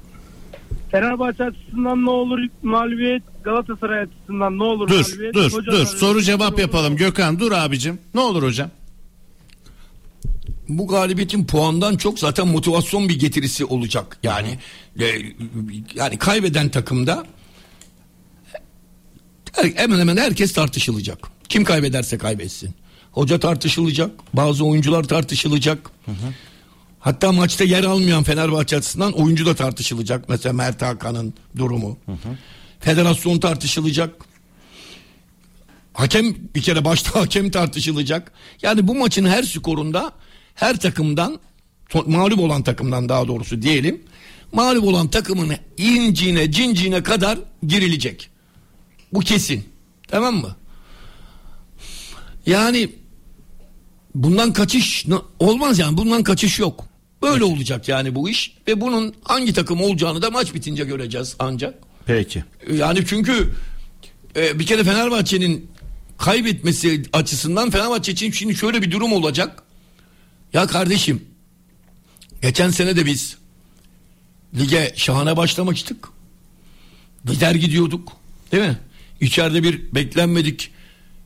Fenerbahçe 0.92 1.44
açısından 1.44 2.06
ne 2.06 2.10
olur 2.10 2.40
mağlubiyet? 2.64 3.24
Galatasaray 3.44 4.00
açısından 4.02 4.60
ne 4.60 4.64
olur 4.64 4.88
Dur 4.88 4.96
mağlubiyet? 4.96 5.34
dur 5.34 5.52
Hocaların 5.52 5.82
dur 5.82 5.86
soru 5.86 6.22
cevap 6.22 6.60
yapalım 6.60 6.92
olur? 6.94 6.98
Gökhan 7.00 7.40
dur 7.40 7.52
abicim. 7.52 8.00
Ne 8.14 8.22
olur 8.22 8.44
hocam? 8.44 8.70
Bu 10.70 10.88
galibiyetin 10.88 11.46
puandan 11.46 11.96
çok 11.98 12.20
zaten 12.20 12.48
motivasyon 12.48 13.10
bir 13.10 13.20
getirisi 13.20 13.66
olacak. 13.66 14.18
Yani 14.24 14.58
e, 15.00 15.06
yani 15.96 16.18
kaybeden 16.18 16.70
takımda 16.70 17.26
hemen 19.76 20.00
hemen 20.00 20.18
herkes 20.18 20.54
tartışılacak. 20.54 21.20
Kim 21.50 21.64
kaybederse 21.64 22.18
kaybetsin. 22.18 22.76
Hoca 23.12 23.40
tartışılacak, 23.40 24.12
bazı 24.34 24.66
oyuncular 24.66 25.04
tartışılacak. 25.04 25.92
Hatta 27.00 27.32
maçta 27.32 27.64
yer 27.64 27.84
almayan 27.84 28.24
Fenerbahçe 28.24 28.78
açısından 28.78 29.14
oyuncu 29.14 29.46
da 29.46 29.56
tartışılacak. 29.56 30.30
Mesela 30.30 30.54
Mert 30.54 30.82
Hakan'ın 30.82 31.34
durumu. 31.58 31.98
Federasyon 32.80 33.40
tartışılacak. 33.40 34.16
Hakem 35.94 36.36
bir 36.56 36.62
kere 36.62 36.86
başta 36.86 37.20
hakem 37.20 37.52
tartışılacak. 37.52 38.32
Yani 38.62 38.88
bu 38.88 38.96
maçın 38.96 39.26
her 39.26 39.44
skorunda 39.44 40.12
her 40.56 40.80
takımdan 40.80 41.40
mağlup 42.06 42.40
olan 42.40 42.64
takımdan 42.64 43.10
daha 43.10 43.28
doğrusu 43.28 43.62
diyelim 43.62 44.02
mağlup 44.52 44.84
olan 44.84 45.08
takımın 45.08 45.54
incine 45.78 46.52
cincine 46.52 47.04
kadar 47.04 47.40
girilecek. 47.68 48.30
Bu 49.16 49.20
kesin. 49.20 49.70
Tamam 50.08 50.36
mı? 50.36 50.56
Yani 52.46 52.90
bundan 54.16 54.54
kaçış 54.54 55.06
olmaz 55.40 55.80
yani 55.80 55.98
bundan 55.98 56.24
kaçış 56.24 56.60
yok. 56.60 56.86
Böyle 57.22 57.44
olacak 57.44 57.88
yani 57.88 58.16
bu 58.16 58.30
iş 58.30 58.58
ve 58.68 58.82
bunun 58.82 59.16
hangi 59.24 59.54
takım 59.54 59.82
olacağını 59.82 60.22
da 60.22 60.30
maç 60.30 60.54
bitince 60.54 60.84
göreceğiz 60.84 61.36
ancak. 61.40 61.76
Peki. 62.06 62.44
Yani 62.74 63.06
çünkü 63.08 63.54
e, 64.36 64.60
bir 64.60 64.66
kere 64.66 64.84
Fenerbahçe'nin 64.84 65.72
kaybetmesi 66.18 67.04
açısından 67.14 67.70
Fenerbahçe 67.70 68.12
için 68.12 68.32
şimdi 68.32 68.56
şöyle 68.56 68.82
bir 68.82 68.92
durum 68.92 69.14
olacak. 69.14 69.64
Ya 70.54 70.68
kardeşim 70.68 71.26
geçen 72.42 72.70
sene 72.70 72.96
de 72.96 73.06
biz 73.06 73.38
lige 74.58 74.94
şahane 74.96 75.38
başlamıştık. 75.38 76.08
Gider 77.26 77.56
gidiyorduk. 77.56 78.12
Değil 78.52 78.64
mi? 78.64 78.78
İçeride 79.22 79.64
bir 79.64 79.96
beklenmedik 79.96 80.72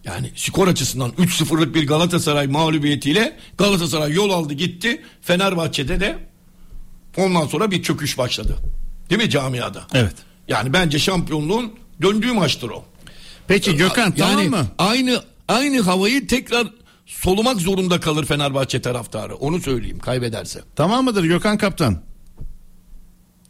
yani 0.03 0.31
skor 0.35 0.67
açısından 0.67 1.11
3-0'lık 1.11 1.75
bir 1.75 1.87
Galatasaray 1.87 2.47
mağlubiyetiyle 2.47 3.37
Galatasaray 3.57 4.13
yol 4.13 4.29
aldı 4.29 4.53
gitti. 4.53 5.01
Fenerbahçe'de 5.21 5.99
de 5.99 6.17
ondan 7.17 7.47
sonra 7.47 7.71
bir 7.71 7.83
çöküş 7.83 8.17
başladı. 8.17 8.57
Değil 9.09 9.21
mi 9.21 9.29
camiada? 9.29 9.81
Evet. 9.93 10.15
Yani 10.47 10.73
bence 10.73 10.99
şampiyonluğun 10.99 11.73
döndüğü 12.01 12.33
maçtır 12.33 12.69
o. 12.69 12.83
Peki 13.47 13.75
Gökhan 13.75 14.11
tamam 14.11 14.39
yani 14.39 14.49
mı? 14.49 14.65
aynı 14.77 15.23
aynı 15.47 15.81
havayı 15.81 16.27
tekrar 16.27 16.67
solumak 17.05 17.61
zorunda 17.61 17.99
kalır 17.99 18.25
Fenerbahçe 18.25 18.81
taraftarı. 18.81 19.35
Onu 19.35 19.59
söyleyeyim 19.59 19.99
kaybederse. 19.99 20.61
Tamam 20.75 21.05
mıdır 21.05 21.23
Gökhan 21.23 21.57
kaptan? 21.57 21.97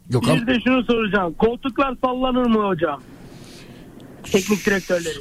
Gökhan 0.06 0.40
Bir 0.40 0.46
de 0.46 0.60
şunu 0.64 0.84
soracağım. 0.84 1.34
Koltuklar 1.34 1.96
sallanır 2.04 2.46
mı 2.46 2.66
hocam? 2.66 3.02
Teknik 4.24 4.66
direktörleri. 4.66 5.18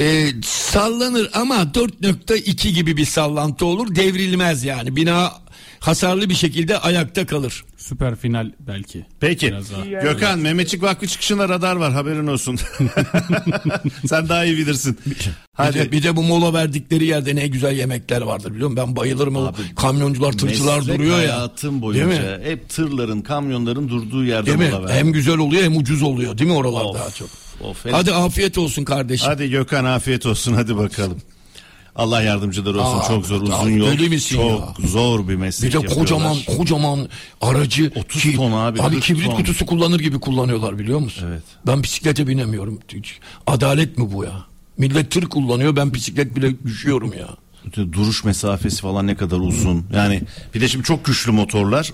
Ee, 0.00 0.26
sallanır 0.44 1.30
ama 1.34 1.56
4.2 1.62 2.68
gibi 2.68 2.96
bir 2.96 3.04
sallantı 3.04 3.66
olur 3.66 3.94
devrilmez 3.94 4.64
yani. 4.64 4.96
Bina 4.96 5.32
hasarlı 5.80 6.28
bir 6.30 6.34
şekilde 6.34 6.78
ayakta 6.78 7.26
kalır. 7.26 7.64
Süper 7.76 8.16
final 8.16 8.50
belki. 8.60 9.06
Peki. 9.20 9.54
Gökhan 10.02 10.38
Mehmetçik 10.38 10.82
Vakfı 10.82 11.06
çıkışında 11.06 11.48
radar 11.48 11.76
var 11.76 11.92
haberin 11.92 12.26
olsun. 12.26 12.58
Sen 14.08 14.28
daha 14.28 14.44
iyi 14.44 14.56
bilirsin. 14.56 14.98
Bir 15.58 15.74
de, 15.74 15.92
bir 15.92 16.02
de 16.02 16.16
bu 16.16 16.22
mola 16.22 16.54
verdikleri 16.54 17.04
yerde 17.04 17.36
ne 17.36 17.46
güzel 17.46 17.76
yemekler 17.76 18.20
vardır 18.22 18.54
biliyor 18.54 18.68
musun? 18.70 18.86
Ben 18.86 18.96
bayılırım 18.96 19.36
o 19.36 19.52
kamyoncular 19.76 20.32
tırcılar 20.32 20.86
duruyor 20.86 21.10
ya. 21.10 21.18
hayatım 21.18 21.70
Değil 21.70 21.82
boyunca 21.82 22.06
mi? 22.06 22.44
hep 22.44 22.68
tırların, 22.68 23.20
kamyonların 23.20 23.88
durduğu 23.88 24.24
yerde 24.24 24.46
Değil 24.46 24.58
mi? 24.58 24.68
mola 24.72 24.88
ver. 24.88 24.94
Hem 24.94 25.12
güzel 25.12 25.38
oluyor 25.38 25.62
hem 25.62 25.76
ucuz 25.76 26.02
oluyor 26.02 26.38
değil 26.38 26.50
mi 26.50 26.56
oralarda 26.56 26.88
Of, 26.88 26.96
daha 26.98 27.10
çok. 27.10 27.28
Of, 27.60 27.84
Hadi 27.90 28.12
afiyet 28.14 28.58
olsun 28.58 28.84
kardeşim. 28.84 29.26
Hadi 29.28 29.50
Gökhan 29.50 29.84
afiyet 29.84 30.26
olsun 30.26 30.52
hadi 30.52 30.76
bakalım. 30.76 31.18
Allah 31.96 32.22
yardımcıları 32.22 32.80
olsun. 32.80 32.98
Aa, 32.98 33.08
çok 33.08 33.26
zor 33.26 33.40
uzun 33.40 33.70
yol. 33.70 33.96
çok 34.28 34.76
zor 34.86 35.28
bir 35.28 35.34
meslek 35.34 35.68
Bir 35.68 35.72
de 35.72 35.76
yapıyorlar. 35.76 36.00
kocaman 36.06 36.36
kocaman 36.56 37.08
aracı 37.40 37.92
30 37.96 38.22
ki, 38.22 38.36
ton 38.36 38.52
abi, 38.52 38.78
40 38.78 39.02
kibrit 39.02 39.26
ton. 39.26 39.36
kutusu 39.36 39.66
kullanır 39.66 40.00
gibi 40.00 40.20
kullanıyorlar 40.20 40.78
biliyor 40.78 40.98
musun? 40.98 41.24
Evet. 41.30 41.42
Ben 41.66 41.82
bisiklete 41.82 42.26
binemiyorum. 42.26 42.78
Adalet 43.46 43.98
mi 43.98 44.12
bu 44.12 44.24
ya? 44.24 44.44
Millet 44.78 45.10
tır 45.10 45.22
kullanıyor 45.26 45.76
ben 45.76 45.94
bisiklet 45.94 46.36
bile 46.36 46.64
düşüyorum 46.64 47.12
ya. 47.18 47.28
Duruş 47.92 48.24
mesafesi 48.24 48.80
falan 48.80 49.06
ne 49.06 49.14
kadar 49.14 49.38
uzun. 49.38 49.86
Yani 49.94 50.22
bir 50.54 50.60
de 50.60 50.68
şimdi 50.68 50.84
çok 50.84 51.04
güçlü 51.04 51.32
motorlar. 51.32 51.92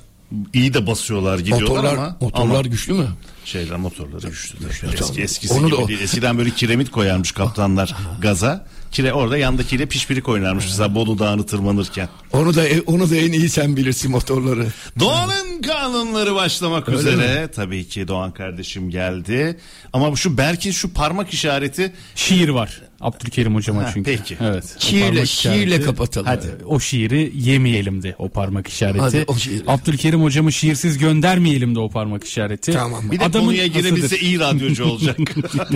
iyi 0.55 0.75
de 0.75 0.87
basıyorlar 0.87 1.39
gidiyorlar 1.39 1.67
Motorlar, 1.69 1.95
ama. 1.95 2.17
motorlar 2.21 2.51
ama 2.55 2.63
güçlü 2.63 2.93
mü? 2.93 3.07
Şeyler 3.45 3.77
motorları 3.77 4.29
güçlü. 4.29 4.59
Eski, 5.01 5.23
eskisi 5.23 5.55
Onu 5.55 5.67
gibi 5.71 5.77
da 5.83 5.89
değil. 5.89 6.01
Eskiden 6.01 6.39
böyle 6.39 6.51
kiremit 6.51 6.91
koyarmış 6.91 7.33
kaptanlar 7.33 7.95
gaza. 8.21 8.67
Kire 8.93 9.13
orada 9.13 9.39
yandakiyle 9.39 9.87
pişpirik 9.87 10.29
oynarmış 10.29 10.65
mesela 10.65 10.95
Bolu 10.95 11.19
Dağı'nı 11.19 11.47
tırmanırken. 11.47 12.09
Onu 12.33 12.55
da 12.55 12.65
onu 12.87 13.11
da 13.11 13.17
en 13.17 13.33
iyi 13.33 13.49
sen 13.49 13.77
bilirsin 13.77 14.11
motorları. 14.11 14.67
Doğan'ın 15.01 15.63
kanunları 15.63 16.35
başlamak 16.35 16.89
Öyle 16.89 16.99
üzere. 16.99 17.51
Tabii 17.55 17.89
ki 17.89 18.09
Doğan 18.09 18.33
kardeşim 18.33 18.91
geldi. 18.91 19.61
Ama 19.93 20.17
şu 20.17 20.39
Berk'in 20.39 20.71
şu 20.71 20.93
parmak 20.93 21.33
işareti 21.33 21.93
Şiir 22.15 22.49
var. 22.49 22.83
Abdülkerim 23.03 23.55
hocama 23.55 23.83
Ha, 23.83 23.91
çünkü. 23.95 24.17
peki. 24.17 24.37
Evet. 24.41 24.77
Şiirle- 24.79 25.27
şiirle 25.27 25.81
kapatalım. 25.81 26.27
Hadi 26.27 26.47
o 26.67 26.81
şiiri 26.81 27.33
yemeyelim 27.35 28.03
de 28.03 28.15
o 28.19 28.29
parmak 28.29 28.69
işareti. 28.69 28.99
Hadi 29.01 29.25
o 29.27 29.37
şiiri. 29.37 29.63
Abdülkerim 29.67 30.23
hocamı 30.23 30.53
şiirsiz 30.53 30.99
göndermeyelim 30.99 31.75
de 31.75 31.79
o 31.81 31.89
parmak 31.91 32.25
işareti. 32.25 32.73
Tamam. 32.73 33.11
bir 33.11 33.21
de 33.21 33.25
Adamın 33.25 33.47
konuya 33.47 33.67
girebilse 33.67 34.19
iyi 34.19 34.39
radyocu 34.41 34.85
olacak. 34.85 35.19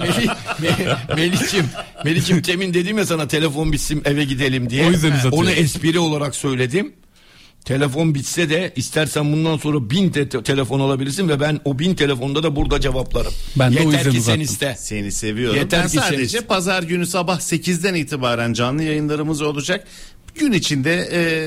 Melih, 0.00 0.28
Me- 0.60 0.96
Melih'cim, 1.16 1.64
Melih'cim 2.04 2.42
temin 2.42 2.74
dedim 2.74 2.98
ya 2.98 3.06
sana 3.06 3.28
telefon 3.28 3.72
bitsin 3.72 4.02
eve 4.04 4.24
gidelim 4.24 4.70
diye. 4.70 4.86
O 4.86 4.90
yüzden 4.90 5.10
uzatıyorum. 5.12 5.38
Onu 5.38 5.50
espri 5.50 5.98
olarak 5.98 6.34
söyledim. 6.36 6.92
Telefon 7.70 8.14
bitse 8.14 8.50
de 8.50 8.72
istersen 8.76 9.32
bundan 9.32 9.56
sonra 9.56 9.90
bin 9.90 10.10
te- 10.10 10.28
telefon 10.28 10.80
alabilirsin 10.80 11.28
ve 11.28 11.40
ben 11.40 11.60
o 11.64 11.78
bin 11.78 11.94
telefonda 11.94 12.42
da 12.42 12.56
burada 12.56 12.80
cevaplarım. 12.80 13.32
Ben 13.56 13.74
de 13.74 13.80
o 13.80 13.82
Yeter 13.92 13.96
yüzden 13.98 14.10
ki 14.10 14.16
sen 14.16 14.20
uzattım. 14.20 14.40
iste. 14.40 14.74
Seni 14.78 15.12
seviyorum. 15.12 15.56
Yeter 15.58 15.80
ben 15.80 15.86
ki 15.86 15.92
sen 15.92 16.00
sadece 16.02 16.22
iste. 16.22 16.40
pazar 16.40 16.82
günü 16.82 17.06
sabah 17.06 17.40
8'den 17.40 17.94
itibaren 17.94 18.52
canlı 18.52 18.82
yayınlarımız 18.82 19.42
olacak. 19.42 19.86
Gün 20.34 20.52
içinde 20.52 20.94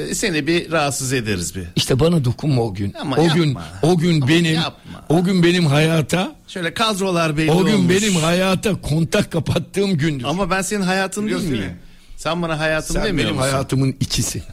e, 0.10 0.16
seni 0.16 0.48
bir 0.48 0.72
rahatsız 0.72 1.14
ederiz 1.14 1.56
bir. 1.56 1.64
İşte 1.76 2.00
bana 2.00 2.26
dokunma 2.26 2.62
o 2.62 2.74
gün. 2.74 2.94
Ama 3.02 3.16
o 3.16 3.22
yapma. 3.24 3.36
gün 3.44 3.58
o 3.82 3.98
gün 3.98 4.28
benim 4.28 4.54
yapma. 4.56 5.06
o 5.10 5.24
gün 5.24 5.44
benim 5.44 5.66
hayata 5.66 6.36
Şöyle 6.48 6.74
kadrolar 6.74 7.38
belli 7.38 7.52
o 7.52 7.66
gün 7.66 7.74
olmuş. 7.74 7.96
benim 7.96 8.16
hayata 8.16 8.82
kontak 8.82 9.32
kapattığım 9.32 9.98
gündür. 9.98 10.24
Ama 10.26 10.50
ben 10.52 10.62
senin 10.62 10.82
hayatın 10.82 11.28
değil 11.30 11.44
miyim? 11.44 11.74
Sen 12.20 12.41
bana 12.41 12.60
hayatım 12.60 12.94
Sen 12.96 13.06
demiyor 13.06 13.28
benim 13.28 13.36
musun? 13.36 13.50
hayatımın 13.50 13.96
içisi. 14.00 14.44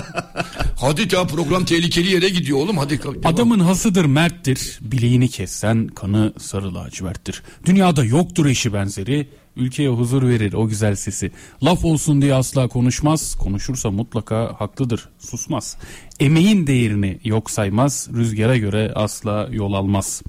hadi 0.80 1.14
ya 1.14 1.26
program 1.26 1.64
tehlikeli 1.64 2.12
yere 2.12 2.28
gidiyor 2.28 2.58
oğlum 2.58 2.78
hadi. 2.78 3.02
devam. 3.02 3.16
Adamın 3.24 3.60
hasıdır 3.60 4.04
merttir. 4.04 4.78
Bileğini 4.80 5.28
kessen 5.28 5.88
kanı 5.88 6.32
sarı 6.38 6.74
laciverttir. 6.74 7.42
Dünyada 7.66 8.04
yoktur 8.04 8.46
eşi 8.46 8.72
benzeri. 8.72 9.28
Ülkeye 9.56 9.88
huzur 9.88 10.28
verir 10.28 10.52
o 10.52 10.68
güzel 10.68 10.94
sesi. 10.96 11.30
Laf 11.62 11.84
olsun 11.84 12.22
diye 12.22 12.34
asla 12.34 12.68
konuşmaz. 12.68 13.34
Konuşursa 13.34 13.90
mutlaka 13.90 14.54
haklıdır. 14.58 15.08
Susmaz. 15.18 15.76
Emeğin 16.20 16.66
değerini 16.66 17.20
yok 17.24 17.50
saymaz. 17.50 18.08
Rüzgara 18.14 18.56
göre 18.56 18.92
asla 18.94 19.48
yol 19.52 19.72
almaz. 19.72 20.22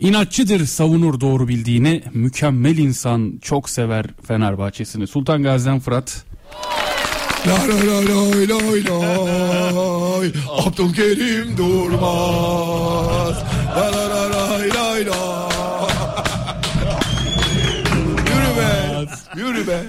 İnatçıdır 0.00 0.66
savunur 0.66 1.20
doğru 1.20 1.48
bildiğini. 1.48 2.02
Mükemmel 2.14 2.78
insan 2.78 3.38
çok 3.42 3.70
sever 3.70 4.06
Fenerbahçe'sini. 4.26 5.06
Sultan 5.06 5.42
Gazi'den 5.42 5.80
Fırat. 5.80 6.24
Abdülkerim 10.48 11.56
durmaz 11.56 13.36
Yürü 18.26 18.56
be 18.56 19.06
Yürü 19.36 19.66
be 19.66 19.80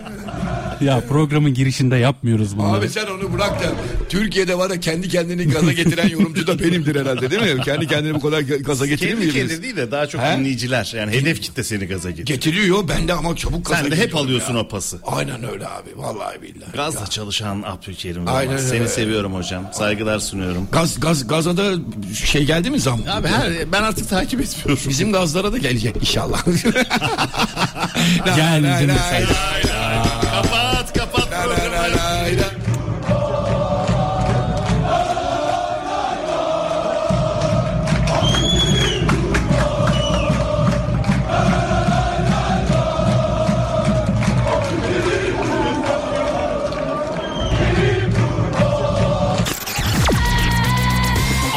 Ya 0.85 1.01
programın 1.09 1.53
girişinde 1.53 1.95
yapmıyoruz 1.95 2.57
bunları. 2.57 2.77
Abi 2.79 2.89
sen 2.89 3.05
onu 3.05 3.33
bırak 3.33 3.63
da 3.63 3.65
Türkiye'de 4.09 4.57
var 4.57 4.69
ya 4.69 4.79
kendi 4.79 5.09
kendini 5.09 5.47
gaza 5.47 5.71
getiren 5.73 6.07
yorumcu 6.09 6.47
da 6.47 6.59
benimdir 6.59 6.95
herhalde 6.95 7.31
değil 7.31 7.41
mi? 7.55 7.61
Kendi 7.61 7.87
kendini 7.87 8.13
bu 8.13 8.19
kadar 8.21 8.39
gaza 8.41 8.85
getirir 8.85 9.09
Kendi 9.09 9.19
miyiz? 9.21 9.33
kendine 9.35 9.63
değil 9.63 9.75
de 9.75 9.91
daha 9.91 10.07
çok 10.07 10.21
He? 10.21 10.37
dinleyiciler. 10.37 10.91
Yani 10.95 11.11
hedef 11.11 11.41
kitle 11.41 11.63
seni 11.63 11.85
gaza 11.85 12.09
getiriyor. 12.09 12.27
Getiriyor 12.27 12.87
ben 12.87 13.07
de 13.07 13.13
ama 13.13 13.35
çabuk 13.35 13.65
gaza 13.65 13.81
Sen 13.81 13.91
de 13.91 13.95
hep 13.95 14.15
alıyorsun 14.15 14.53
ya. 14.53 14.59
o 14.59 14.67
pası. 14.67 14.97
Aynen 15.05 15.43
öyle 15.51 15.67
abi 15.67 15.89
vallahi 15.95 16.41
billahi. 16.41 16.71
Gazla 16.75 17.05
çalışan 17.07 17.61
Abdülkerim. 17.65 18.23
Aynen 18.27 18.53
öyle. 18.53 18.63
Seni 18.67 18.87
seviyorum 18.87 19.33
hocam. 19.33 19.63
Saygılar 19.73 20.19
sunuyorum. 20.19 20.67
Gaz 20.71 20.99
gaz 20.99 21.27
gaza 21.27 21.57
da 21.57 21.71
şey 22.25 22.43
geldi 22.45 22.69
mi 22.71 22.79
zam? 22.79 22.99
Abi 23.09 23.27
her, 23.27 23.71
ben 23.71 23.83
artık 23.83 24.09
takip 24.09 24.41
etmiyorum. 24.41 24.79
Bizim 24.89 25.11
gazlara 25.11 25.53
da 25.53 25.57
gelecek 25.57 25.95
inşallah. 25.97 26.45
Geldi 28.35 28.85
mi 28.87 28.95
sen? 29.09 29.23
Kapat 30.31 30.93
kapat. 30.93 31.29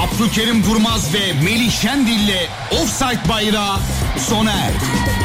Abdülkerim 0.03 0.65
Durmaz 0.65 1.15
ve 1.15 1.33
Melih 1.33 1.71
Şendil'le 1.71 2.49
Offside 2.71 3.29
Bayrağı 3.29 3.77
sona 4.29 4.53
erdi. 4.53 5.22